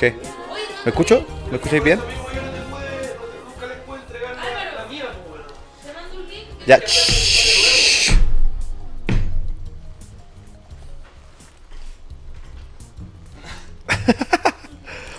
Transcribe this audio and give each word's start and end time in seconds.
¿Qué? 0.00 0.16
¿Me 0.86 0.90
escucho? 0.92 1.26
¿Me 1.50 1.56
escucháis 1.56 1.84
bien? 1.84 2.00
Ya. 6.66 6.78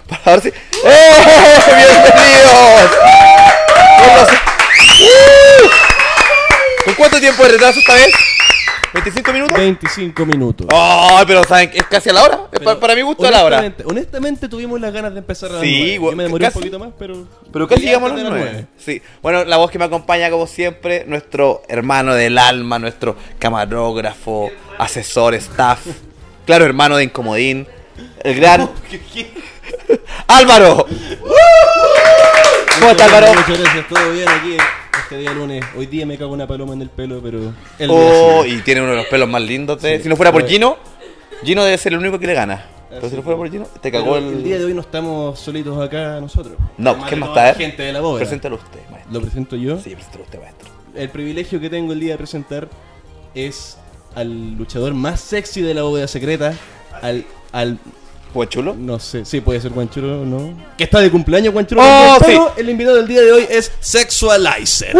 Para 0.10 0.32
ver 0.32 0.42
si. 0.42 0.48
¡Eh! 0.50 0.54
¡Bienvenidos! 1.78 2.92
Sí. 4.80 5.06
¡Uh! 5.06 5.70
¿Con 6.86 6.94
cuánto 6.96 7.20
tiempo 7.20 7.44
de 7.44 7.50
retraso 7.50 7.78
esta 7.78 7.94
vez? 7.94 8.12
¿25 8.94 9.34
minutos? 9.34 9.58
25 9.58 10.26
minutos. 10.26 10.68
¡Ay, 10.72 11.24
pero 11.26 11.44
saben 11.46 11.72
que 11.72 11.78
es 11.78 11.86
casi 11.86 12.10
a 12.10 12.14
la 12.14 12.24
hora! 12.24 12.40
Es 12.52 12.60
pa- 12.60 12.78
para 12.80 12.94
mi 12.94 13.02
gusto 13.02 13.26
a 13.26 13.32
la 13.32 13.46
hora. 13.46 13.74
honestamente, 13.86 14.50
tuvimos 14.50 14.82
las 14.82 14.92
ganas 14.92 15.14
de 15.14 15.20
empezar 15.20 15.50
a 15.50 15.54
las 15.54 15.62
Sí, 15.62 15.78
9. 15.80 15.98
güey, 15.98 16.12
Yo 16.12 16.18
me 16.18 16.24
demoré 16.24 16.46
casi- 16.46 16.58
un 16.58 16.62
poquito 16.62 16.80
más, 16.80 16.90
pero. 17.00 17.26
Pero 17.54 17.68
casi 17.68 17.82
llegamos 17.84 18.12
a 18.12 18.16
las 18.16 18.24
de 18.24 18.30
9. 18.30 18.66
Sí. 18.78 19.02
Bueno, 19.22 19.46
la 19.46 19.58
voz 19.58 19.72
que 19.72 19.80
me 19.80 19.86
acompaña, 19.86 20.30
como 20.30 20.46
siempre, 20.46 21.06
nuestro 21.08 21.62
hermano 21.70 22.14
del 22.16 22.38
alma, 22.38 22.80
nuestro 22.80 23.16
camarógrafo, 23.40 24.52
asesor, 24.78 25.36
staff. 25.36 25.80
Claro, 26.46 26.66
hermano 26.66 26.98
de 26.98 27.04
Incomodín. 27.06 27.68
El 28.24 28.36
gran. 28.36 28.70
¡Álvaro! 30.28 30.86
¿Cómo 32.80 32.92
está, 32.92 33.06
Álvaro? 33.06 33.28
Muchas 33.34 33.60
gracias, 33.60 33.88
todo 33.88 34.12
bien 34.12 34.28
aquí 34.28 34.58
este 35.12 35.18
día 35.22 35.34
lunes. 35.34 35.62
Hoy 35.78 35.88
día 35.88 36.06
me 36.06 36.18
cago 36.18 36.32
una 36.32 36.48
paloma 36.48 36.74
en 36.74 36.82
el 36.82 36.90
pelo, 36.90 37.20
pero. 37.22 37.54
Oh, 37.90 38.46
y 38.46 38.62
tiene 38.62 38.80
uno 38.82 38.92
de 38.92 38.96
los 38.98 39.06
pelos 39.08 39.28
más 39.28 39.42
lindos. 39.42 39.82
de- 39.82 39.98
Sí. 39.98 40.04
Si 40.04 40.10
no 40.10 40.16
fuera 40.16 40.32
por 40.32 40.48
Gino, 40.48 40.78
Gino 41.44 41.66
debe 41.66 41.78
ser 41.78 41.92
el 41.94 42.00
único 42.00 42.18
que 42.18 42.28
le 42.28 42.34
gana. 42.34 42.66
Pero 42.90 43.10
si 43.10 43.16
no 43.18 43.22
fuera 43.22 43.38
por 43.38 43.52
Gino, 43.52 43.66
te 43.82 43.92
cagó 43.92 44.16
el. 44.18 44.24
el 44.26 44.44
día 44.44 44.58
de 44.58 44.64
hoy 44.66 44.74
no 44.74 44.80
estamos 44.82 45.38
solitos 45.38 45.78
acá 45.82 46.20
nosotros. 46.22 46.56
No, 46.78 46.92
Además 46.92 47.10
¿quién 47.10 47.20
de 47.20 47.26
más 47.28 47.38
está? 47.38 47.54
Gente 47.60 47.84
de 47.84 47.92
la 47.94 48.00
bóveda. 48.00 48.20
Preséntalo 48.22 48.56
usted, 48.56 48.80
maestro. 48.90 49.12
Lo 49.14 49.22
presento 49.22 49.56
yo. 49.58 49.78
Sí, 49.80 49.90
preséntalo 49.96 50.24
usted, 50.24 50.40
maestro. 50.40 50.70
El 50.96 51.10
privilegio 51.10 51.60
que 51.60 51.70
tengo 51.70 51.92
el 51.92 52.00
día 52.00 52.14
de 52.14 52.18
presentar 52.18 52.70
es 53.36 53.78
al 54.16 54.56
luchador 54.56 54.94
más 54.94 55.20
sexy 55.20 55.62
de 55.62 55.74
la 55.74 55.84
bóveda 55.84 56.08
secreta. 56.08 56.54
Al. 57.02 57.26
al 57.52 57.80
¿Fue 58.34 58.48
chulo? 58.48 58.74
no 58.78 58.98
sé, 58.98 59.26
sí, 59.26 59.42
puede 59.42 59.60
ser 59.60 59.72
Guanchulo 59.72 60.22
o 60.22 60.26
no. 60.26 60.54
Que 60.78 60.86
está 60.86 61.00
de 61.00 61.12
cumpleaños 61.12 61.54
Guanchulo. 61.54 61.82
Oh, 61.84 62.16
sí. 62.20 62.24
pero 62.28 62.54
el 62.56 62.70
invitado 62.70 62.96
del 62.98 63.08
día 63.08 63.22
de 63.22 63.32
hoy 63.32 63.48
es 63.50 63.72
Sexualizer. 63.82 64.96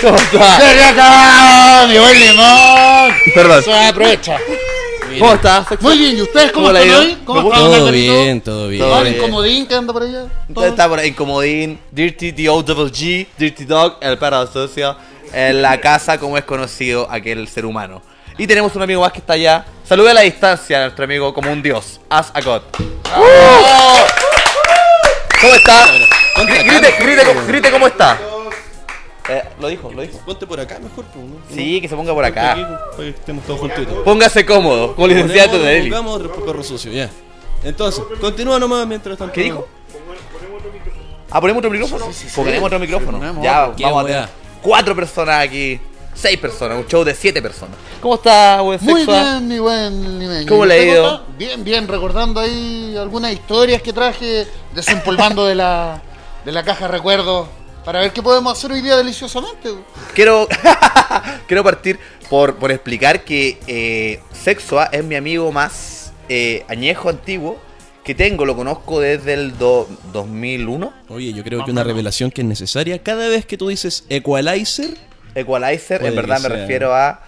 ¿Cómo 0.00 0.16
está? 0.16 0.58
¡Desde 0.58 0.84
acá! 0.84 1.86
¡Mi 1.88 1.98
buen 1.98 2.20
limón! 2.20 3.12
Perdón. 3.34 3.62
Se 3.64 3.72
aprovecha. 3.72 4.38
¿Cómo 5.18 5.34
está? 5.34 5.64
sexual? 5.68 5.80
Muy 5.94 5.98
bien, 6.04 6.18
¿y 6.18 6.22
ustedes 6.22 6.52
cómo, 6.52 6.66
¿Cómo 6.66 6.72
le 6.72 6.78
ha 6.78 6.82
están 6.84 7.02
ido? 7.02 7.10
hoy? 7.12 7.18
¿Cómo 7.24 7.40
están, 7.52 7.58
Todo 7.64 7.90
bien, 7.90 8.40
todo 8.40 8.68
bien. 8.68 8.80
Todo 8.82 8.90
¿Todo 8.92 9.02
bien. 9.02 9.16
incomodín 9.16 9.66
que 9.66 9.74
anda 9.74 9.92
por 9.92 10.02
allá? 10.02 10.26
¿Todo? 10.54 10.66
Está 10.66 10.88
por 10.88 10.98
ahí 11.00 11.08
Incomodín, 11.08 11.78
Dirty, 11.90 12.32
The 12.32 12.48
Old 12.48 12.66
Double 12.66 12.92
G, 12.92 13.26
Dirty 13.36 13.64
Dog, 13.64 13.96
el 14.00 14.18
perro 14.18 14.46
socio, 14.46 14.96
en 15.32 15.62
la 15.62 15.80
casa 15.80 16.18
como 16.18 16.38
es 16.38 16.44
conocido 16.44 17.08
aquel 17.10 17.48
ser 17.48 17.64
humano. 17.66 18.02
Y 18.38 18.46
tenemos 18.46 18.74
un 18.76 18.82
amigo 18.82 19.00
más 19.00 19.10
que 19.10 19.18
está 19.18 19.32
allá. 19.32 19.64
Salude 19.82 20.12
a 20.12 20.14
la 20.14 20.20
distancia 20.20 20.78
a 20.78 20.82
nuestro 20.82 21.04
amigo 21.04 21.34
como 21.34 21.50
un 21.50 21.60
dios, 21.60 22.00
As 22.08 22.30
a 22.32 22.40
God. 22.40 22.62
¿Cómo 25.40 25.54
está? 25.54 25.86
Grite, 26.46 26.94
grite, 27.00 27.22
weón. 27.26 27.46
grite 27.48 27.70
cómo 27.72 27.88
está. 27.88 28.16
Eh, 29.28 29.42
lo 29.60 29.66
dijo, 29.66 29.92
lo 29.92 30.02
dijo. 30.02 30.18
Ponte 30.24 30.46
por 30.46 30.60
acá 30.60 30.78
mejor, 30.78 31.04
pues, 31.06 31.24
¿no? 31.24 31.36
Sí, 31.52 31.80
que 31.80 31.88
se 31.88 31.96
ponga 31.96 32.14
por 32.14 32.24
aquí, 32.24 32.38
acá. 32.38 32.54
para 32.92 32.96
que 32.96 33.08
estemos 33.08 33.44
todos 33.44 33.58
juntitos. 33.60 33.98
Póngase 34.04 34.46
cómodo, 34.46 34.94
como 34.94 35.08
licenciado 35.08 35.58
de 35.58 35.78
Eli. 35.78 35.90
pongamos 35.90 36.16
otro 36.16 36.32
poco 36.32 36.62
sucio, 36.62 36.92
ya. 36.92 37.10
Entonces, 37.64 38.04
continúa 38.20 38.60
nomás 38.60 38.86
mientras 38.86 39.18
tanto. 39.18 39.32
¿Qué 39.32 39.42
dijo? 39.42 39.66
Ah, 41.30 41.40
ponemos 41.40 41.58
otro 41.58 41.70
micrófono. 41.70 42.08
Ponemos 42.36 42.66
otro 42.66 42.78
micrófono. 42.78 43.18
ponemos 43.18 43.44
Ya, 43.44 43.64
otro. 43.64 43.76
Qué 43.76 43.84
vamos 43.84 44.04
a 44.04 44.06
tener 44.06 44.28
cuatro 44.62 44.94
personas 44.94 45.44
aquí. 45.44 45.80
Seis 46.20 46.36
personas, 46.38 46.78
un 46.78 46.86
show 46.86 47.04
de 47.04 47.14
siete 47.14 47.40
personas. 47.40 47.76
¿Cómo 48.00 48.16
está, 48.16 48.60
buen 48.60 48.78
Muy 48.82 48.94
sexual? 49.02 49.22
bien, 49.38 49.48
mi 49.48 49.58
buen 49.60 50.18
limeño. 50.18 50.48
¿Cómo 50.48 50.64
¿Y 50.64 50.68
le 50.68 50.74
ha 50.74 50.82
ido? 50.82 51.24
Bien, 51.38 51.62
bien, 51.62 51.86
recordando 51.86 52.40
ahí 52.40 52.96
algunas 52.98 53.32
historias 53.32 53.80
que 53.82 53.92
traje 53.92 54.46
desempolvando 54.74 55.46
de 55.46 55.54
la, 55.54 56.02
de 56.44 56.50
la 56.50 56.64
caja 56.64 56.86
de 56.86 56.92
recuerdos 56.92 57.46
para 57.84 58.00
ver 58.00 58.12
qué 58.12 58.20
podemos 58.22 58.52
hacer 58.52 58.72
hoy 58.72 58.80
día 58.80 58.96
deliciosamente. 58.96 59.70
Quiero, 60.14 60.48
quiero 61.46 61.62
partir 61.62 62.00
por, 62.28 62.56
por 62.56 62.72
explicar 62.72 63.22
que 63.24 63.58
eh, 63.68 64.20
Sexua 64.32 64.86
es 64.86 65.04
mi 65.04 65.14
amigo 65.14 65.52
más 65.52 66.12
eh, 66.28 66.64
añejo, 66.68 67.08
antiguo, 67.10 67.58
que 68.02 68.16
tengo, 68.16 68.44
lo 68.44 68.56
conozco 68.56 68.98
desde 69.00 69.34
el 69.34 69.56
do- 69.56 69.88
2001. 70.12 70.92
Oye, 71.10 71.32
yo 71.32 71.44
creo 71.44 71.64
que 71.64 71.70
una 71.70 71.84
revelación 71.84 72.30
que 72.32 72.40
es 72.40 72.46
necesaria 72.46 73.00
cada 73.02 73.28
vez 73.28 73.46
que 73.46 73.56
tú 73.56 73.68
dices 73.68 74.04
Equalizer. 74.08 74.96
Equalizer, 75.34 75.98
Puede 76.00 76.10
en 76.10 76.16
verdad 76.16 76.40
me 76.40 76.48
sea. 76.48 76.56
refiero 76.56 76.94
a 76.94 77.20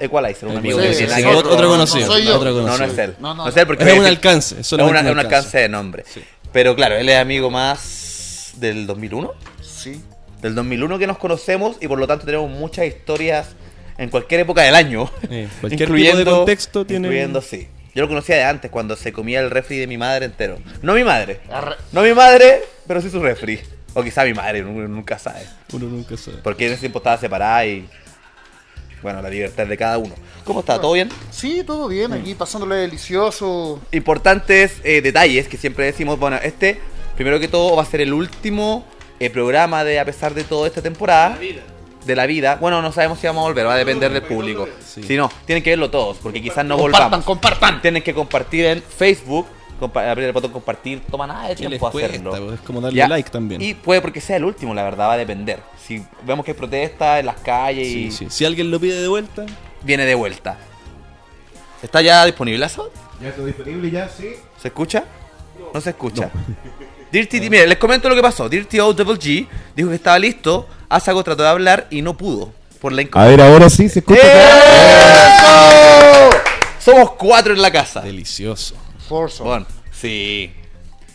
Equalizer, 0.00 0.48
un 0.48 0.56
amigo 0.58 0.78
que 0.78 0.92
Sí, 0.92 0.98
tiene 0.98 1.14
sí, 1.14 1.22
años. 1.22 1.36
otro, 1.36 1.52
otro 1.54 1.68
conocido. 1.68 2.06
no 2.06 2.12
soy 2.12 2.24
yo. 2.24 2.36
otro 2.36 2.50
No, 2.50 2.56
conocido. 2.62 2.86
no 2.86 2.92
es 2.92 2.98
él. 2.98 3.16
No, 3.18 3.34
No, 3.34 3.44
no, 3.44 3.48
es 3.50 3.56
él 3.56 3.66
porque 3.66 3.84
Es 3.90 3.98
un 3.98 4.04
alcance. 4.06 4.60
Es 4.60 4.72
una- 4.72 4.84
un 4.84 4.90
un 4.90 4.96
alcance. 4.96 5.20
alcance 5.20 5.58
de 5.58 5.68
nombre. 5.68 6.04
Sí. 6.06 6.22
Pero 6.52 6.74
claro, 6.76 6.96
él 6.96 7.08
es 7.08 7.16
amigo 7.18 7.50
más 7.50 8.52
del 8.56 8.86
2001. 8.86 9.32
Sí. 9.60 10.00
Del 10.40 10.54
2001 10.54 10.98
que 10.98 11.06
nos 11.06 11.18
conocemos 11.18 11.76
y 11.80 11.88
por 11.88 11.98
lo 11.98 12.06
tanto 12.06 12.24
tenemos 12.26 12.48
muchas 12.50 12.86
historias 12.86 13.48
en 13.98 14.08
cualquier 14.10 14.40
época 14.40 14.62
del 14.62 14.74
año. 14.76 15.10
Eh, 15.30 15.48
cualquier 15.60 15.92
tipo 15.92 16.16
de 16.16 16.24
contexto 16.24 16.84
tiene- 16.86 17.08
Incluyendo, 17.08 17.40
sí. 17.42 17.68
Yo 17.94 18.02
lo 18.02 18.08
conocía 18.08 18.36
de 18.36 18.44
antes, 18.44 18.70
cuando 18.70 18.94
se 18.94 19.12
comía 19.12 19.40
el 19.40 19.50
refri 19.50 19.78
de 19.78 19.88
mi 19.88 19.98
madre 19.98 20.26
entero. 20.26 20.58
No 20.82 20.94
mi 20.94 21.02
madre. 21.02 21.40
No 21.90 22.02
mi 22.02 22.12
madre, 22.14 22.62
pero 22.86 23.00
sí 23.02 23.10
su 23.10 23.20
refri. 23.20 23.60
O 23.94 24.02
quizá 24.02 24.24
mi 24.24 24.34
madre, 24.34 24.62
uno 24.62 24.86
nunca 24.86 25.18
sabe. 25.18 25.46
Uno 25.72 25.86
nunca 25.86 26.16
sabe. 26.16 26.38
Porque 26.38 26.66
en 26.66 26.72
ese 26.72 26.80
tiempo 26.80 26.98
estaba 26.98 27.18
separada 27.18 27.66
y... 27.66 27.88
Bueno, 29.02 29.22
la 29.22 29.30
libertad 29.30 29.66
de 29.66 29.76
cada 29.76 29.96
uno. 29.98 30.14
¿Cómo 30.44 30.60
está? 30.60 30.80
¿Todo 30.80 30.92
bien? 30.92 31.08
Sí, 31.30 31.62
todo 31.64 31.86
bien, 31.86 32.12
aquí 32.12 32.34
pasándole 32.34 32.76
delicioso. 32.76 33.80
importantes 33.92 34.80
eh, 34.82 35.00
detalles 35.00 35.46
que 35.46 35.56
siempre 35.56 35.84
decimos. 35.84 36.18
Bueno, 36.18 36.36
este, 36.42 36.80
primero 37.14 37.38
que 37.38 37.46
todo, 37.46 37.76
va 37.76 37.82
a 37.82 37.86
ser 37.86 38.00
el 38.00 38.12
último 38.12 38.84
eh, 39.20 39.30
programa 39.30 39.84
de 39.84 40.00
A 40.00 40.04
pesar 40.04 40.34
de 40.34 40.44
todo 40.44 40.66
esta 40.66 40.82
temporada. 40.82 41.38
De 42.04 42.16
la 42.16 42.26
vida. 42.26 42.56
Bueno, 42.56 42.80
no 42.80 42.90
sabemos 42.90 43.18
si 43.18 43.26
vamos 43.26 43.42
a 43.42 43.48
volver, 43.48 43.66
va 43.66 43.74
a 43.74 43.76
depender 43.76 44.10
del 44.10 44.22
público. 44.22 44.68
Sí. 44.84 45.02
Si 45.02 45.16
no, 45.16 45.30
tienen 45.44 45.62
que 45.62 45.70
verlo 45.70 45.90
todos, 45.90 46.16
porque 46.16 46.40
quizás 46.40 46.64
no 46.64 46.78
compartan, 46.78 47.10
volvamos. 47.10 47.26
compartan. 47.26 47.82
Tienen 47.82 48.02
que 48.02 48.14
compartir 48.14 48.64
en 48.64 48.82
Facebook, 48.82 49.46
apretar 49.86 50.18
el 50.18 50.32
botón 50.32 50.50
compartir, 50.52 51.02
toma 51.10 51.26
nada 51.26 51.48
de 51.48 51.54
¿Qué 51.56 51.62
les 51.62 51.68
tiempo 51.70 51.90
cuesta? 51.90 52.08
hacerlo. 52.10 52.30
pues, 52.30 52.54
Es 52.54 52.60
como 52.66 52.80
darle 52.80 52.98
Ya. 52.98 53.08
like 53.08 53.30
también. 53.30 53.60
Y 53.62 53.74
puede 53.74 54.00
porque 54.00 54.20
sea 54.20 54.36
el 54.36 54.44
último, 54.44 54.74
la 54.74 54.82
verdad, 54.82 55.08
va 55.08 55.12
a 55.14 55.16
depender. 55.16 55.60
Si 55.86 56.02
vemos 56.24 56.44
que 56.44 56.50
hay 56.52 56.56
protestas 56.56 57.20
en 57.20 57.26
las 57.26 57.36
calles 57.38 57.86
Sí, 57.86 58.04
y 58.06 58.10
sí. 58.10 58.26
Si 58.30 58.44
alguien 58.44 58.70
lo 58.70 58.78
pide 58.80 59.00
de 59.00 59.08
vuelta, 59.08 59.46
viene 59.82 60.04
de 60.04 60.14
vuelta. 60.14 60.58
¿Está 61.82 62.00
ya 62.02 62.24
disponible 62.24 62.64
eso? 62.66 62.90
Ya 63.22 63.28
está 63.28 63.44
disponible 63.44 63.90
ya, 63.90 64.08
sí. 64.08 64.30
¿Se 64.60 64.68
escucha? 64.68 65.04
No 65.72 65.80
se 65.80 65.90
escucha. 65.90 66.30
Dirty, 67.12 67.40
mire, 67.48 67.66
les 67.66 67.78
comento 67.78 68.08
lo 68.08 68.14
que 68.14 68.20
pasó. 68.22 68.48
Dirty 68.48 68.80
O 68.80 68.92
Double 68.92 69.14
G 69.18 69.46
dijo 69.74 69.88
que 69.88 69.94
estaba 69.94 70.18
listo. 70.18 70.66
Asago 70.88 71.22
trató 71.24 71.42
de 71.42 71.48
hablar 71.48 71.86
y 71.90 72.02
no 72.02 72.16
pudo. 72.16 72.52
Por 72.80 72.92
la 72.92 73.02
A 73.12 73.26
ver, 73.26 73.40
ahora 73.40 73.68
sí 73.70 73.88
se 73.88 74.00
escucha. 74.00 74.20
¡Eso! 75.38 76.30
Somos 76.78 77.12
cuatro 77.12 77.52
en 77.54 77.62
la 77.62 77.70
casa. 77.70 78.00
delicioso. 78.02 78.74
Forza. 79.08 79.42
Bueno, 79.44 79.66
sí. 79.90 80.52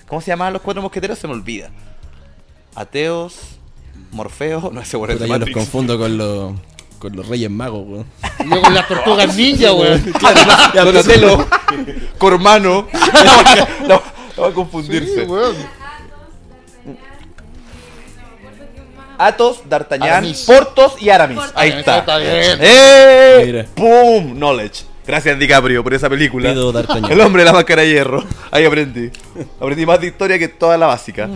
¿Cómo 0.07 0.19
se 0.21 0.27
llamaban 0.27 0.53
los 0.53 0.61
cuatro 0.61 0.81
mosqueteros? 0.81 1.17
Se 1.19 1.27
me 1.27 1.33
olvida. 1.33 1.69
Ateos, 2.75 3.35
Morfeo, 4.11 4.71
no 4.73 4.81
ese 4.81 4.97
bueno, 4.97 5.13
yo 5.15 5.37
los 5.37 5.49
confundo 5.51 5.97
con 5.97 6.17
los 6.17 6.53
con 6.99 7.15
los 7.15 7.27
Reyes 7.27 7.51
Magos, 7.51 7.85
weón. 7.85 8.05
Y 8.39 8.49
yo 8.55 8.61
con 8.61 8.73
las 8.73 8.87
tortugas 8.87 9.35
ninja, 9.35 9.73
weón. 9.73 10.13
Donatello, 10.73 11.47
Cormano. 12.17 12.87
no, 13.87 14.01
no 14.37 14.41
va 14.41 14.47
a 14.47 14.53
confundirse. 14.53 15.21
Sí, 15.25 15.31
weón. 15.31 15.55
Atos, 19.17 19.61
D'Artagnan, 19.69 20.09
Aramis. 20.09 20.41
Portos 20.41 21.01
y 21.01 21.09
Aramis. 21.09 21.39
Ahí 21.53 21.69
está. 21.69 21.99
Está 21.99 22.17
bien. 22.17 22.57
¡Eh! 22.59 23.43
Mira. 23.45 23.65
¡Pum! 23.75 24.33
Knowledge. 24.33 24.85
Gracias 25.05 25.37
DiCaprio 25.37 25.83
por 25.83 25.93
esa 25.93 26.09
película. 26.09 26.51
Pido. 26.51 26.73
El 27.09 27.21
hombre 27.21 27.41
de 27.41 27.45
la 27.45 27.53
máscara 27.53 27.81
de 27.81 27.89
hierro. 27.89 28.23
Ahí 28.51 28.65
aprendí. 28.65 29.11
Aprendí 29.59 29.85
más 29.85 29.99
de 29.99 30.07
historia 30.07 30.39
que 30.39 30.47
toda 30.47 30.77
la 30.77 30.87
básica. 30.87 31.29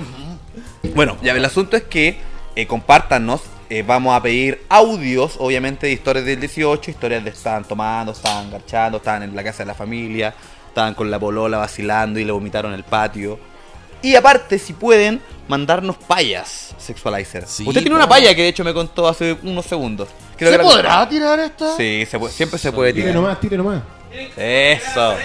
Bueno, 0.96 1.18
ya 1.22 1.34
el 1.34 1.46
asunto 1.46 1.76
es 1.78 1.84
que 1.84 2.18
eh, 2.56 2.66
compártanos. 2.66 3.42
eh, 3.70 3.84
vamos 3.86 4.16
a 4.16 4.22
pedir 4.22 4.62
audios, 4.70 5.36
obviamente, 5.40 5.88
de 5.88 5.94
historias 5.94 6.26
del 6.26 6.40
18, 6.40 6.92
historias 6.92 7.24
de 7.24 7.30
estaban 7.32 7.66
tomando, 7.66 8.14
estaban 8.14 8.50
garchando, 8.50 8.98
estaban 8.98 9.24
en 9.24 9.36
la 9.36 9.44
casa 9.44 9.64
de 9.64 9.68
la 9.68 9.74
familia, 9.74 10.34
estaban 10.70 10.94
con 10.94 11.12
la 11.12 11.20
polola 11.20 11.58
vacilando 11.58 12.20
y 12.20 12.24
le 12.24 12.32
vomitaron 12.32 12.72
en 12.72 12.78
el 12.78 12.86
patio. 12.86 13.38
Y 14.02 14.16
aparte, 14.16 14.60
si 14.60 14.74
pueden, 14.74 15.22
mandarnos 15.48 15.96
payas, 15.98 16.76
Sexualizer. 16.78 17.46
Sí, 17.48 17.64
Usted 17.68 17.82
tiene 17.82 17.92
po. 17.96 17.98
una 17.98 18.08
paya 18.10 18.34
que 18.36 18.44
de 18.44 18.48
hecho 18.50 18.64
me 18.64 18.74
contó 18.74 19.08
hace 19.08 19.38
unos 19.44 19.66
segundos. 19.66 20.10
Creo 20.38 20.52
¿Se 20.52 20.58
que 20.58 20.64
podrá 20.64 21.08
tirar 21.10 21.40
esta? 21.40 21.76
Sí, 21.76 22.06
se 22.10 22.20
puede- 22.20 22.34
siempre 22.34 22.60
se 22.60 22.72
puede 22.72 22.94
Tire 22.94 23.08
tirar. 23.08 23.16
nomás, 23.22 23.40
tire 23.40 23.58
nomás. 23.58 23.82
Eso. 24.36 25.16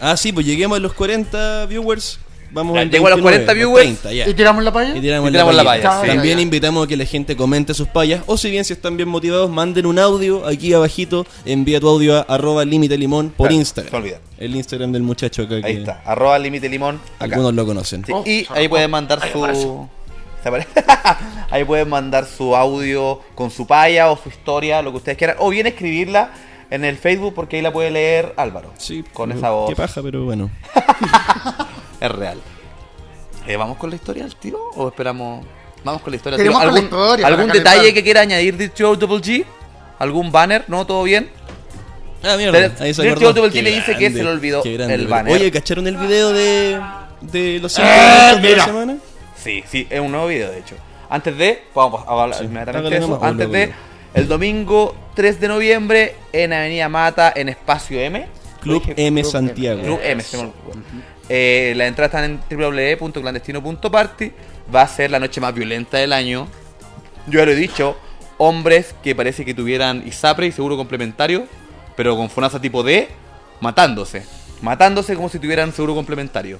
Ah, 0.00 0.16
sí, 0.16 0.32
pues 0.32 0.44
lleguemos 0.44 0.76
a 0.76 0.80
los 0.80 0.92
40 0.92 1.66
viewers. 1.66 2.18
Vamos 2.54 2.76
llego 2.90 3.06
a 3.08 3.10
los 3.10 3.22
29, 3.22 3.44
40 3.44 3.52
o 3.52 3.54
viewers. 3.54 4.00
30, 4.00 4.12
ya. 4.12 4.28
¿Y 4.30 4.34
tiramos 4.34 4.64
la 4.64 4.72
palla? 4.72 4.96
Y 4.96 5.00
tiramos, 5.00 5.28
Y 5.28 5.32
tiramos 5.32 5.54
la 5.54 5.62
la 5.62 5.70
palla. 5.70 5.82
palla, 5.82 6.00
sí. 6.02 6.06
También 6.08 6.34
Ya, 6.34 6.38
ya. 6.38 6.42
invitamos 6.42 6.84
a 6.84 6.88
que 6.88 6.96
la 6.96 7.04
gente 7.04 7.36
comente 7.36 7.74
sus 7.74 7.88
payas. 7.88 8.22
O 8.26 8.36
si 8.38 8.50
bien 8.50 8.64
si 8.64 8.72
están 8.72 8.96
bien 8.96 9.08
motivados, 9.08 9.50
manden 9.50 9.86
un 9.86 9.98
audio 9.98 10.46
aquí 10.46 10.72
abajito. 10.72 11.26
Envía 11.44 11.80
tu 11.80 11.88
audio 11.88 12.16
a 12.16 12.20
arroba 12.22 12.64
límite 12.64 12.96
limón 12.96 13.30
por 13.30 13.48
Claro, 13.48 13.60
Instagram. 13.60 13.90
se 13.90 13.96
olvida. 13.96 14.20
El 14.38 14.54
Instagram 14.56 14.92
del 14.92 15.02
muchacho 15.02 15.42
acá. 15.42 15.56
Ahí 15.56 15.62
que 15.62 15.72
está, 15.80 16.00
arroba 16.06 16.38
límite 16.38 16.68
limón. 16.68 17.00
Acá. 17.18 17.34
Algunos 17.36 17.54
lo 17.54 17.66
conocen. 17.66 18.04
Sí, 18.06 18.12
Oh, 18.12 18.22
y 18.24 18.46
ahí 18.50 18.68
pueden 18.68 18.90
mandar 18.90 19.20
su. 19.32 19.88
ahí 21.50 21.64
pueden 21.64 21.88
mandar 21.88 22.26
su 22.26 22.54
audio 22.54 23.20
con 23.34 23.50
su 23.50 23.66
paya 23.66 24.10
o 24.10 24.16
su 24.22 24.28
historia, 24.28 24.82
lo 24.82 24.90
que 24.92 24.98
ustedes 24.98 25.18
quieran. 25.18 25.36
O 25.40 25.48
bien 25.50 25.66
escribirla 25.66 26.30
en 26.70 26.84
el 26.84 26.96
Facebook 26.96 27.34
porque 27.34 27.56
ahí 27.56 27.62
la 27.62 27.72
puede 27.72 27.90
leer 27.90 28.34
Álvaro. 28.36 28.72
Sí, 28.76 29.04
Con 29.12 29.32
esa 29.32 29.50
voz. 29.50 29.70
Qué 29.70 29.76
paja, 29.76 30.02
pero 30.02 30.24
bueno. 30.24 30.50
Es 32.04 32.12
real. 32.12 32.38
Eh, 33.46 33.56
¿Vamos 33.56 33.76
con 33.78 33.90
la 33.90 33.96
historia 33.96 34.24
al 34.24 34.34
tiro? 34.36 34.58
¿O 34.76 34.88
esperamos.? 34.88 35.44
Vamos 35.84 36.02
con 36.02 36.10
la 36.12 36.16
historia 36.16 36.36
al 36.36 36.42
tiro. 36.42 36.52
con 36.52 36.62
la 36.62 36.66
¿Algún, 36.68 36.84
historia, 36.84 37.26
¿algún 37.26 37.48
detalle 37.48 37.94
que 37.94 38.02
quiera 38.02 38.20
añadir 38.22 38.56
de 38.56 38.70
Joe 38.76 38.96
Double 38.96 39.18
G? 39.18 39.44
¿Algún 39.98 40.30
banner? 40.32 40.64
¿No? 40.68 40.86
¿Todo 40.86 41.02
bien? 41.02 41.30
Ah, 42.22 42.36
mierda. 42.36 42.72
Ahí 42.80 42.92
se 42.94 43.08
acordó. 43.08 43.32
Double 43.32 43.50
G 43.50 43.62
le 43.62 43.70
dice 43.70 43.96
que 43.96 44.10
se 44.10 44.22
le 44.22 44.28
olvidó 44.28 44.62
grande, 44.62 44.94
el 44.94 45.06
banner. 45.08 45.32
Oye, 45.34 45.50
¿cacharon 45.50 45.86
el 45.86 45.96
video 45.96 46.32
de, 46.32 46.80
de 47.20 47.58
los 47.60 47.72
cinco 47.72 47.88
Eh, 47.88 48.32
minutos 48.36 48.42
de 48.42 48.56
la 48.56 48.64
semana? 48.64 48.96
Sí, 49.36 49.62
sí, 49.70 49.86
es 49.90 50.00
un 50.00 50.10
nuevo 50.10 50.26
video 50.26 50.50
de 50.50 50.58
hecho. 50.58 50.74
Antes 51.10 51.36
de, 51.36 51.64
vamos 51.74 52.02
a 52.06 52.10
hablar 52.10 52.38
Sí, 52.38 52.44
inmediatamente 52.44 52.78
hágale 52.78 52.96
de 52.96 53.02
eso. 53.04 53.08
nomás, 53.14 53.30
Antes 53.30 53.50
de, 53.50 53.72
el 54.14 54.26
domingo 54.28 54.94
3 55.14 55.38
de 55.40 55.48
noviembre 55.48 56.16
en 56.32 56.52
Avenida 56.54 56.88
Mata, 56.88 57.32
en 57.36 57.50
Espacio 57.50 58.00
M. 58.00 58.26
Club 58.62 58.82
M 58.96 59.20
Club 59.20 59.30
Santiago. 59.30 59.82
Club 59.82 60.00
M, 60.02 60.22
se 60.22 60.36
me 60.38 60.42
olvidó. 60.44 60.54
Eh, 61.28 61.72
la 61.76 61.86
entrada 61.86 62.06
está 62.06 62.24
en 62.24 62.40
www.clandestino.party. 62.50 64.32
Va 64.74 64.82
a 64.82 64.88
ser 64.88 65.10
la 65.10 65.18
noche 65.18 65.40
más 65.40 65.54
violenta 65.54 65.98
del 65.98 66.12
año. 66.12 66.48
Yo 67.26 67.38
ya 67.40 67.46
lo 67.46 67.52
he 67.52 67.56
dicho. 67.56 67.96
Hombres 68.36 68.94
que 69.02 69.14
parece 69.14 69.44
que 69.44 69.54
tuvieran 69.54 70.02
ISAPRE 70.06 70.46
y 70.46 70.52
seguro 70.52 70.76
complementario, 70.76 71.46
pero 71.96 72.16
con 72.16 72.28
FONASA 72.28 72.60
tipo 72.60 72.82
D, 72.82 73.08
matándose. 73.60 74.24
Matándose 74.60 75.14
como 75.14 75.28
si 75.28 75.38
tuvieran 75.38 75.72
seguro 75.72 75.94
complementario. 75.94 76.58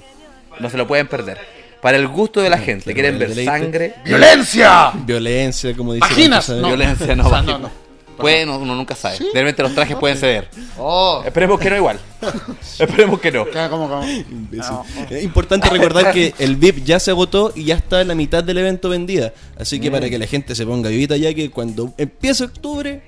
No 0.59 0.69
se 0.69 0.77
lo 0.77 0.87
pueden 0.87 1.07
perder. 1.07 1.37
Para 1.81 1.97
el 1.97 2.07
gusto 2.07 2.41
de 2.41 2.49
la 2.49 2.57
gente. 2.57 2.93
claro, 2.93 3.17
Quieren 3.17 3.19
ver 3.19 3.45
sangre. 3.45 3.95
¡Violencia! 4.05 4.91
Violencia, 5.05 5.75
como 5.75 5.93
dice. 5.93 6.07
Vaginas, 6.07 6.49
no. 6.49 6.67
Violencia, 6.67 7.15
no. 7.15 7.27
O 7.27 7.29
sea, 7.29 7.41
no, 7.41 7.69
no. 8.17 8.21
Pueden, 8.21 8.49
uno 8.49 8.75
nunca 8.75 8.95
sabe. 8.95 9.17
¿Sí? 9.17 9.27
De 9.33 9.39
repente 9.41 9.61
los 9.63 9.73
trajes 9.75 9.95
pueden 9.97 10.17
ceder. 10.17 10.49
Oh, 10.77 11.21
Esperemos 11.25 11.59
que 11.59 11.69
no 11.69 11.75
igual. 11.77 11.99
Esperemos 12.79 13.19
que 13.19 13.31
no. 13.31 13.45
Es 15.09 15.23
importante 15.23 15.69
recordar 15.69 16.11
que 16.13 16.33
el 16.39 16.55
VIP 16.55 16.83
ya 16.83 16.99
se 16.99 17.11
agotó 17.11 17.51
y 17.55 17.65
ya 17.65 17.75
está 17.75 18.01
en 18.01 18.07
la 18.09 18.15
mitad 18.15 18.43
del 18.43 18.57
evento 18.57 18.89
vendida. 18.89 19.33
Así 19.59 19.79
Mm. 19.79 19.81
que 19.81 19.91
para 19.91 20.09
que 20.09 20.17
la 20.19 20.27
gente 20.27 20.55
se 20.55 20.65
ponga 20.65 20.89
vivita 20.89 21.17
ya 21.17 21.33
que 21.33 21.49
cuando 21.51 21.93
empiece 21.97 22.43
octubre, 22.45 23.01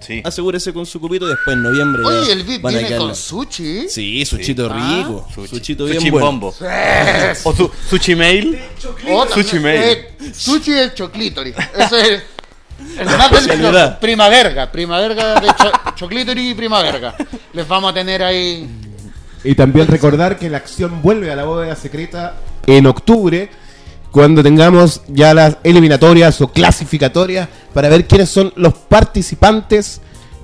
Sí. 0.00 0.20
asegúrese 0.24 0.72
con 0.72 0.84
su 0.84 1.00
cupito 1.00 1.26
y 1.26 1.30
después 1.30 1.56
en 1.56 1.62
noviembre. 1.62 2.02
Oye, 2.04 2.32
el 2.32 2.42
VIP 2.42 2.60
van 2.62 2.74
viene 2.74 2.96
con 2.96 3.14
sushi. 3.14 3.88
Sí, 3.88 4.24
suchito 4.24 4.68
Ah. 4.68 4.96
rico. 4.98 5.28
Sushi. 5.32 5.48
Suchito 5.48 5.84
bien 5.84 5.98
Sushi 5.98 6.10
bueno. 6.10 6.26
bombo. 6.26 6.48
O 7.44 7.52
su, 7.54 7.70
sushi 7.88 8.16
mail. 8.16 8.58
Sushi 9.32 9.60
mail. 9.60 9.80
eh, 9.80 10.32
sushi 10.34 10.72
del 10.72 10.92
choclítoris. 10.94 11.54
Ese 11.78 12.14
es 12.14 12.22
el 12.98 13.06
más 13.06 13.32
especialidad. 13.32 13.72
delicioso. 13.72 14.00
Primaverga. 14.00 14.72
Primaverga 14.72 15.40
de 15.40 15.48
cho 15.94 16.08
y 16.36 16.54
primaverga. 16.54 17.14
Les 17.52 17.66
vamos 17.66 17.90
a 17.90 17.94
tener 17.94 18.22
ahí. 18.22 18.68
Y 19.44 19.54
también 19.54 19.86
recordar 19.88 20.38
que 20.38 20.48
la 20.48 20.58
acción 20.58 21.02
vuelve 21.02 21.30
a 21.30 21.36
la 21.36 21.44
bóveda 21.44 21.74
secreta 21.74 22.36
en 22.66 22.86
octubre, 22.86 23.50
cuando 24.10 24.42
tengamos 24.42 25.02
ya 25.08 25.34
las 25.34 25.56
eliminatorias 25.64 26.40
o 26.40 26.48
clasificatorias 26.48 27.48
para 27.72 27.88
ver 27.88 28.06
quiénes 28.06 28.28
son 28.28 28.52
los 28.56 28.74
participantes 28.74 30.00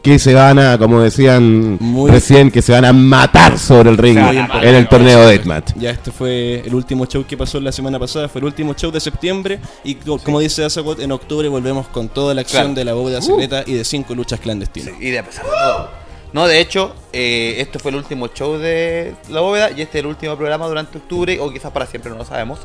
que 0.08 0.18
se 0.18 0.34
van 0.34 0.58
a, 0.58 0.78
como 0.78 1.00
decían 1.00 1.76
Muy- 1.80 2.10
recién, 2.10 2.50
que 2.50 2.62
se 2.62 2.72
van 2.72 2.84
a 2.84 2.92
matar 2.92 3.58
sobre 3.58 3.90
el 3.90 3.96
ring 3.98 4.18
en 4.18 4.74
el 4.74 4.88
torneo 4.88 5.20
de 5.20 5.26
Deathmatch. 5.32 5.72
Ya 5.76 5.90
este 5.90 6.10
fue 6.10 6.60
el 6.64 6.74
último 6.74 7.06
show 7.06 7.24
que 7.26 7.36
pasó 7.36 7.60
la 7.60 7.72
semana 7.72 7.98
pasada, 7.98 8.28
fue 8.28 8.40
el 8.40 8.46
último 8.46 8.74
show 8.74 8.90
de 8.90 9.00
septiembre 9.00 9.58
y 9.84 9.94
co- 9.96 10.18
como 10.18 10.40
dice 10.40 10.64
Azagot, 10.64 11.00
en 11.00 11.12
octubre 11.12 11.48
volvemos 11.48 11.86
con 11.88 12.08
toda 12.08 12.34
la 12.34 12.40
acción 12.42 12.62
Claro. 12.62 12.74
de 12.74 12.84
la 12.84 12.92
bóveda 12.94 13.20
secreta 13.22 13.62
y 13.66 13.74
de 13.74 13.84
cinco 13.84 14.14
luchas 14.14 14.40
clandestinas. 14.40 14.94
Sí, 14.98 15.06
y 15.06 15.10
de 15.10 15.18
a 15.18 15.24
pesar 15.24 15.44
de 15.44 15.50
todo. 15.50 15.90
No, 16.32 16.46
de 16.46 16.60
hecho, 16.60 16.94
eh, 17.12 17.54
este 17.58 17.78
fue 17.78 17.90
el 17.90 17.96
último 17.96 18.28
show 18.28 18.58
de 18.58 19.14
La 19.30 19.40
Bóveda 19.40 19.70
y 19.70 19.80
este 19.80 19.98
es 19.98 20.04
el 20.04 20.06
último 20.08 20.36
programa 20.36 20.66
durante 20.66 20.98
octubre, 20.98 21.38
o 21.40 21.50
quizás 21.50 21.70
para 21.72 21.86
siempre, 21.86 22.10
no 22.10 22.18
lo 22.18 22.24
sabemos. 22.26 22.58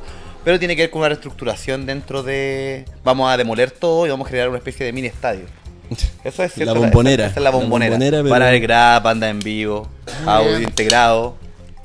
Pero 0.43 0.59
tiene 0.59 0.75
que 0.75 0.81
ver 0.81 0.89
con 0.91 0.99
una 0.99 1.07
reestructuración 1.07 1.85
dentro 1.85 2.21
de. 2.23 2.83
Vamos 3.05 3.31
a 3.31 3.37
demoler 3.37 3.71
todo 3.71 4.05
y 4.05 4.09
vamos 4.09 4.27
a 4.27 4.29
generar 4.29 4.49
una 4.49 4.57
especie 4.57 4.85
de 4.85 4.91
mini 4.91 5.07
estadio. 5.07 5.45
Eso 6.23 6.43
es 6.43 6.53
cierto. 6.53 6.73
La 6.73 6.79
bombonera. 6.79 7.25
Esa, 7.25 7.31
esa 7.31 7.39
es 7.39 7.43
la 7.43 7.51
La 7.51 7.57
bombonera. 7.57 7.91
bombonera, 7.91 8.17
pero- 8.19 8.29
Van 8.29 8.41
a 8.41 8.47
haber 8.47 8.61
grab, 8.61 9.03
banda 9.03 9.29
en 9.29 9.39
vivo, 9.39 9.87
audio 10.25 10.49
bien. 10.51 10.63
integrado, 10.63 11.35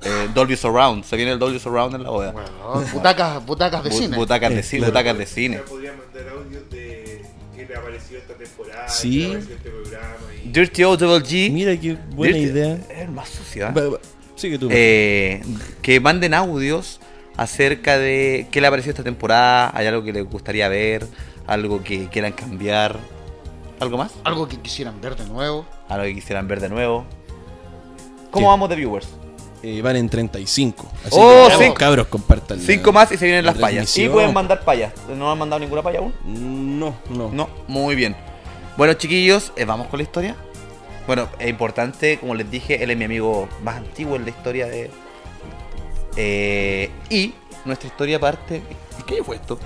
eh, 0.03 0.29
Dolby 0.35 0.57
Surround. 0.57 1.05
Se 1.05 1.17
viene 1.17 1.33
el 1.33 1.39
Dolby 1.39 1.59
Surround 1.59 1.95
en 1.97 2.03
La 2.05 2.11
Bóveda. 2.11 2.33
Bueno, 2.33 2.87
butacas, 2.93 3.45
butacas 3.45 3.85
de 3.85 3.91
cine. 3.91 4.17
Butacas 4.17 4.51
de 4.55 4.63
cine, 4.63 4.87
butacas 4.87 5.19
de 5.19 5.27
cine. 5.27 5.59
podría 5.59 5.93
mandar 5.93 6.33
audios 6.37 6.69
de 6.71 7.23
que 7.57 7.75
apareció 7.75 8.17
esta 8.19 8.35
temporada, 8.35 8.89
Sí. 8.89 9.29
que 9.31 9.39
este 9.39 9.55
programa 9.71 10.15
Dirty 10.45 10.85
O 10.85 10.97
Double 10.97 11.25
G. 11.27 11.51
Mira 11.53 11.77
qué 11.79 11.97
buena 12.15 12.37
Dirty- 12.39 12.43
idea. 12.51 12.75
Es 12.91 12.99
el 13.01 13.11
más 13.11 13.29
sucio, 13.29 13.67
¿eh? 13.67 13.73
Va- 13.73 13.89
va- 13.91 13.99
Sigue 14.37 14.59
tú. 14.59 14.69
eh, 14.71 15.43
que 15.83 16.01
manden 16.01 16.33
audios 16.33 17.01
acerca 17.37 17.99
de 17.99 18.47
qué 18.51 18.61
le 18.61 18.67
ha 18.69 18.71
parecido 18.71 18.93
esta 18.93 19.03
temporada, 19.05 19.71
hay 19.75 19.87
algo 19.87 20.03
que 20.03 20.13
les 20.13 20.25
gustaría 20.25 20.69
ver, 20.69 21.07
algo 21.47 21.83
que 21.85 22.07
quieran 22.09 22.33
cambiar, 22.33 22.99
algo 23.81 23.97
más, 23.99 24.13
Algo 24.25 24.49
que 24.49 24.59
quisieran 24.59 25.01
ver 25.01 25.17
de 25.17 25.27
nuevo. 25.27 25.65
algo 25.89 26.05
que 26.05 26.15
quisieran 26.15 26.49
ver 26.49 26.61
de 26.61 26.69
nuevo. 26.69 27.05
¿Cómo 28.31 28.47
Sí. 28.47 28.51
vamos 28.51 28.69
de 28.69 28.77
viewers? 28.77 29.09
Eh, 29.63 29.83
van 29.83 29.97
en 29.97 30.09
35. 30.09 30.87
Así 31.05 31.17
Oh, 31.19 31.49
que, 31.59 31.75
cabros, 31.75 32.07
compartan. 32.07 32.59
la- 32.59 32.65
Cinco 32.65 32.93
más 32.93 33.11
y 33.11 33.17
se 33.17 33.25
vienen 33.25 33.45
la 33.45 33.53
las 33.53 33.61
payas. 33.61 33.97
Y 33.99 34.09
pueden 34.09 34.33
mandar 34.33 34.61
payas. 34.65 34.93
¿No 35.09 35.33
han 35.33 35.39
mandado 35.39 35.59
ninguna 35.61 35.83
paya 35.83 35.99
aún? 35.99 36.15
No, 36.79 36.95
no. 37.11 37.31
No, 37.31 37.49
muy 37.67 37.97
bien. 37.97 38.15
Bueno, 38.77 38.93
chiquillos, 38.95 39.53
eh, 39.57 39.65
vamos 39.65 39.89
con 39.89 39.99
la 39.99 40.05
historia. 40.05 40.37
Bueno, 41.09 41.27
es 41.41 41.49
importante, 41.49 42.19
como 42.19 42.35
les 42.37 42.49
dije, 42.51 42.83
él 42.85 42.91
es 42.91 42.97
mi 42.97 43.05
amigo 43.07 43.49
más 43.65 43.77
antiguo 43.79 44.15
en 44.17 44.25
la 44.25 44.31
historia 44.31 44.67
de. 44.67 44.91
Eh, 46.17 46.91
y 47.11 47.35
nuestra 47.65 47.89
historia 47.89 48.21
parte. 48.21 48.63
¿Qué 49.07 49.15
año 49.15 49.25
fue 49.25 49.37
esto? 49.37 49.59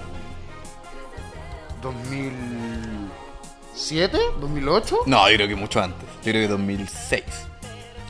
2007, 3.72 4.18
2008. 4.40 4.96
No, 5.06 5.28
yo 5.30 5.36
creo 5.36 5.48
que 5.48 5.56
mucho 5.56 5.82
antes. 5.82 6.08
Yo 6.24 6.32
creo 6.32 6.42
que 6.42 6.48
2006. 6.48 7.22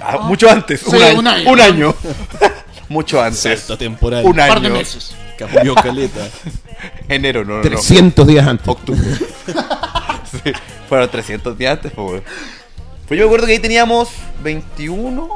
Ah, 0.00 0.18
mucho 0.18 0.50
antes. 0.50 0.80
Sí, 0.80 0.96
un, 0.96 1.02
año, 1.02 1.18
un 1.18 1.28
año. 1.28 1.50
un 1.50 1.60
año. 1.60 1.94
mucho 2.88 3.22
antes. 3.22 3.40
Salto 3.40 3.78
temporal. 3.78 4.24
Un 4.24 4.30
Un 4.30 4.36
par 4.36 4.60
de 4.60 4.66
año. 4.66 4.76
meses. 4.76 5.14
Cambió 5.38 5.74
caleta. 5.74 6.28
Enero, 7.08 7.44
no, 7.44 7.50
no, 7.50 7.56
no. 7.58 7.62
300 7.62 8.26
días 8.26 8.46
antes. 8.46 8.66
Octubre. 8.66 9.00
sí, 10.44 10.52
fueron 10.88 11.08
300 11.08 11.56
días 11.56 11.72
antes, 11.72 11.92
pues. 11.92 12.22
Pues 13.06 13.18
yo 13.18 13.26
me 13.26 13.28
acuerdo 13.28 13.46
que 13.46 13.52
ahí 13.52 13.58
teníamos 13.58 14.08
21. 14.42 15.28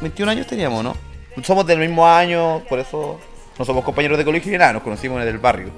21 0.00 0.32
años 0.32 0.46
teníamos, 0.46 0.82
¿no? 0.82 0.96
Somos 1.42 1.66
del 1.66 1.78
mismo 1.78 2.06
año, 2.06 2.62
por 2.68 2.78
eso 2.78 3.18
no 3.58 3.64
somos 3.64 3.84
compañeros 3.84 4.18
de 4.18 4.24
colegio 4.24 4.50
ni 4.52 4.58
nada, 4.58 4.72
nos 4.72 4.82
conocimos 4.82 5.20
en 5.22 5.28
el 5.28 5.38
barrio. 5.38 5.70